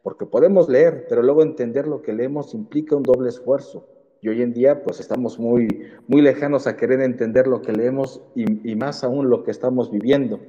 porque 0.02 0.26
podemos 0.26 0.70
leer, 0.70 1.08
pero 1.10 1.24
luego 1.24 1.42
entender 1.42 1.88
lo 1.88 2.02
que 2.02 2.14
leemos 2.14 2.54
implica 2.54 2.96
un 2.96 3.04
doble 3.04 3.30
esfuerzo. 3.30 3.88
Y 4.26 4.28
hoy 4.28 4.42
en 4.42 4.54
día, 4.54 4.82
pues 4.82 5.00
estamos 5.00 5.38
muy, 5.38 5.68
muy 6.08 6.20
lejanos 6.20 6.66
a 6.66 6.76
querer 6.76 7.00
entender 7.02 7.46
lo 7.46 7.62
que 7.62 7.72
leemos 7.72 8.24
y, 8.34 8.76
más 8.76 9.04
aún 9.04 9.30
lo 9.30 9.44
que 9.44 9.52
estamos 9.52 9.92
viviendo. 9.92 10.40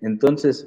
Entonces, 0.00 0.66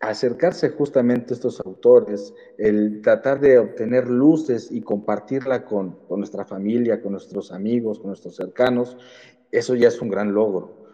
acercarse 0.00 0.70
justamente 0.70 1.32
a 1.32 1.36
estos 1.36 1.60
autores, 1.60 2.34
el 2.58 3.02
tratar 3.02 3.38
de 3.38 3.60
obtener 3.60 4.08
luces 4.08 4.72
y 4.72 4.80
compartirla 4.80 5.64
con, 5.64 5.92
con, 6.08 6.18
nuestra 6.18 6.44
familia, 6.44 7.00
con 7.00 7.12
nuestros 7.12 7.52
amigos, 7.52 8.00
con 8.00 8.08
nuestros 8.08 8.34
cercanos, 8.34 8.96
eso 9.52 9.76
ya 9.76 9.86
es 9.86 10.02
un 10.02 10.08
gran 10.08 10.34
logro, 10.34 10.88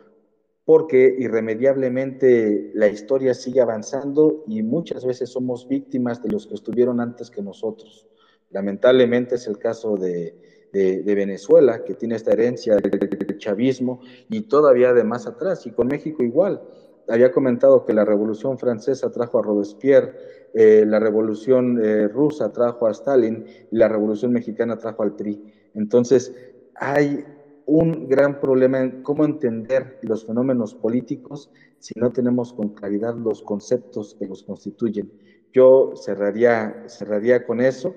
porque 0.66 1.16
irremediablemente 1.18 2.70
la 2.74 2.88
historia 2.88 3.32
sigue 3.32 3.62
avanzando 3.62 4.44
y 4.46 4.62
muchas 4.62 5.06
veces 5.06 5.30
somos 5.30 5.66
víctimas 5.68 6.22
de 6.22 6.28
los 6.28 6.46
que 6.46 6.54
estuvieron 6.54 7.00
antes 7.00 7.30
que 7.30 7.40
nosotros. 7.40 8.06
Lamentablemente 8.50 9.36
es 9.36 9.46
el 9.46 9.56
caso 9.56 9.96
de, 9.96 10.52
de, 10.72 11.14
Venezuela, 11.14 11.84
que 11.84 11.94
tiene 11.94 12.16
esta 12.16 12.32
herencia 12.32 12.76
del 12.76 13.38
chavismo 13.38 14.00
y 14.30 14.42
todavía 14.42 14.92
de 14.94 15.04
más 15.04 15.26
atrás, 15.26 15.66
y 15.66 15.72
con 15.72 15.88
México 15.88 16.22
igual. 16.22 16.62
Había 17.08 17.32
comentado 17.32 17.84
que 17.84 17.92
la 17.92 18.04
Revolución 18.04 18.58
Francesa 18.58 19.10
trajo 19.10 19.38
a 19.38 19.42
Robespierre, 19.42 20.14
eh, 20.54 20.84
la 20.86 20.98
Revolución 20.98 21.80
eh, 21.82 22.08
Rusa 22.08 22.52
trajo 22.52 22.86
a 22.86 22.92
Stalin 22.92 23.44
y 23.70 23.76
la 23.76 23.88
Revolución 23.88 24.32
Mexicana 24.32 24.78
trajo 24.78 25.02
al 25.02 25.16
PRI. 25.16 25.42
Entonces, 25.74 26.32
hay 26.74 27.24
un 27.66 28.08
gran 28.08 28.40
problema 28.40 28.80
en 28.80 29.02
cómo 29.02 29.24
entender 29.24 29.98
los 30.02 30.26
fenómenos 30.26 30.74
políticos 30.74 31.50
si 31.78 31.98
no 31.98 32.12
tenemos 32.12 32.52
con 32.52 32.70
claridad 32.70 33.14
los 33.16 33.42
conceptos 33.42 34.16
que 34.18 34.26
los 34.26 34.42
constituyen. 34.42 35.12
Yo 35.52 35.92
cerraría, 35.96 36.84
cerraría 36.86 37.44
con 37.46 37.60
eso 37.60 37.94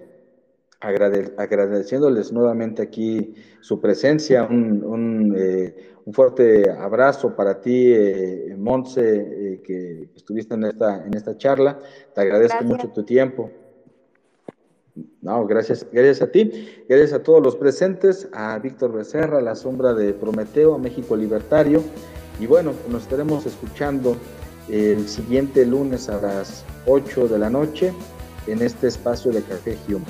agradeciéndoles 0.86 2.32
nuevamente 2.32 2.82
aquí 2.82 3.34
su 3.62 3.82
presencia, 3.82 4.44
un, 4.44 5.34
eh, 5.38 5.76
fuerte 6.12 6.70
abrazo 6.70 7.36
para 7.36 7.60
ti, 7.60 7.92
eh, 7.92 8.56
Monse, 8.58 9.02
eh, 9.02 9.62
que 9.64 10.10
estuviste 10.16 10.54
en 10.54 10.66
esta, 10.66 11.04
en 11.06 11.16
esta 11.16 11.36
charla. 11.38 11.80
Te 12.14 12.22
agradezco 12.22 12.64
mucho 12.64 12.90
tu 12.90 13.04
tiempo. 13.04 13.50
No, 15.22 15.46
gracias, 15.48 15.86
gracias 15.92 16.22
a 16.22 16.32
ti, 16.32 16.70
gracias 16.88 17.14
a 17.14 17.24
todos 17.24 17.44
los 17.44 17.56
presentes, 17.56 18.30
a 18.32 18.58
Víctor 18.60 18.94
Becerra, 18.94 19.42
La 19.42 19.56
Sombra 19.56 19.94
de 19.94 20.14
Prometeo, 20.14 20.76
a 20.76 20.78
México 20.78 21.18
Libertario. 21.18 21.82
Y 22.40 22.46
bueno, 22.46 22.74
nos 22.90 23.04
estaremos 23.04 23.46
escuchando 23.46 24.16
el 24.70 25.08
siguiente 25.08 25.66
lunes 25.66 26.10
a 26.10 26.22
las 26.22 26.64
8 26.86 27.28
de 27.28 27.40
la 27.40 27.50
noche 27.50 27.92
en 28.48 28.62
este 28.62 28.88
espacio 28.88 29.32
de 29.32 29.42
Café 29.42 29.78
Hume. 29.88 30.06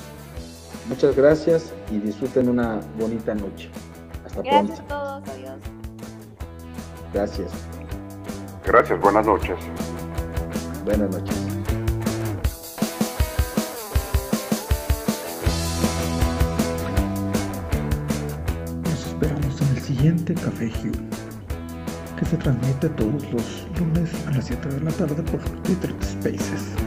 Muchas 0.88 1.16
gracias 1.16 1.72
y 1.90 1.98
disfruten 1.98 2.48
una 2.48 2.80
bonita 2.98 3.34
noche. 3.34 3.68
Hasta 4.24 4.42
pronto. 4.42 4.66
Gracias 4.66 4.80
a 4.80 4.88
todos, 4.88 5.28
adiós. 5.28 5.60
Gracias. 7.12 7.50
Gracias, 8.64 9.00
buenas 9.00 9.26
noches. 9.26 9.56
Buenas 10.84 11.10
noches. 11.10 11.36
Nos 18.84 19.06
esperamos 19.06 19.60
en 19.60 19.68
el 19.76 19.82
siguiente 19.82 20.34
Café 20.34 20.66
Hugh, 20.66 22.16
que 22.16 22.24
se 22.26 22.36
transmite 22.36 22.88
todos 22.90 23.32
los 23.32 23.66
lunes 23.80 24.10
a 24.28 24.30
las 24.30 24.44
7 24.44 24.68
de 24.68 24.80
la 24.82 24.92
tarde 24.92 25.22
por 25.24 25.40
Twitter 25.62 25.92
Spaces. 26.00 26.85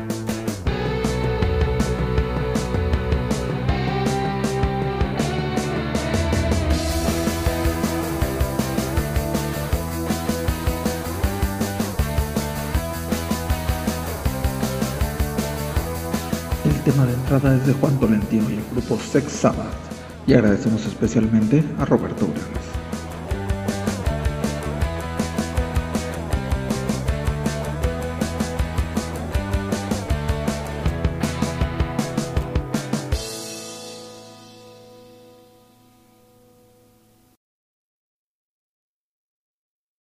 Entrada 17.35 17.55
es 17.57 17.67
de 17.67 17.73
Juan 17.73 17.99
Tolentino 17.99 18.49
y 18.49 18.53
el 18.53 18.63
grupo 18.71 18.97
Sex 18.97 19.31
Sabbath. 19.31 19.67
Y 20.25 20.33
agradecemos 20.33 20.83
especialmente 20.87 21.63
a 21.77 21.85
Roberto 21.85 22.25
Urano. 22.25 22.68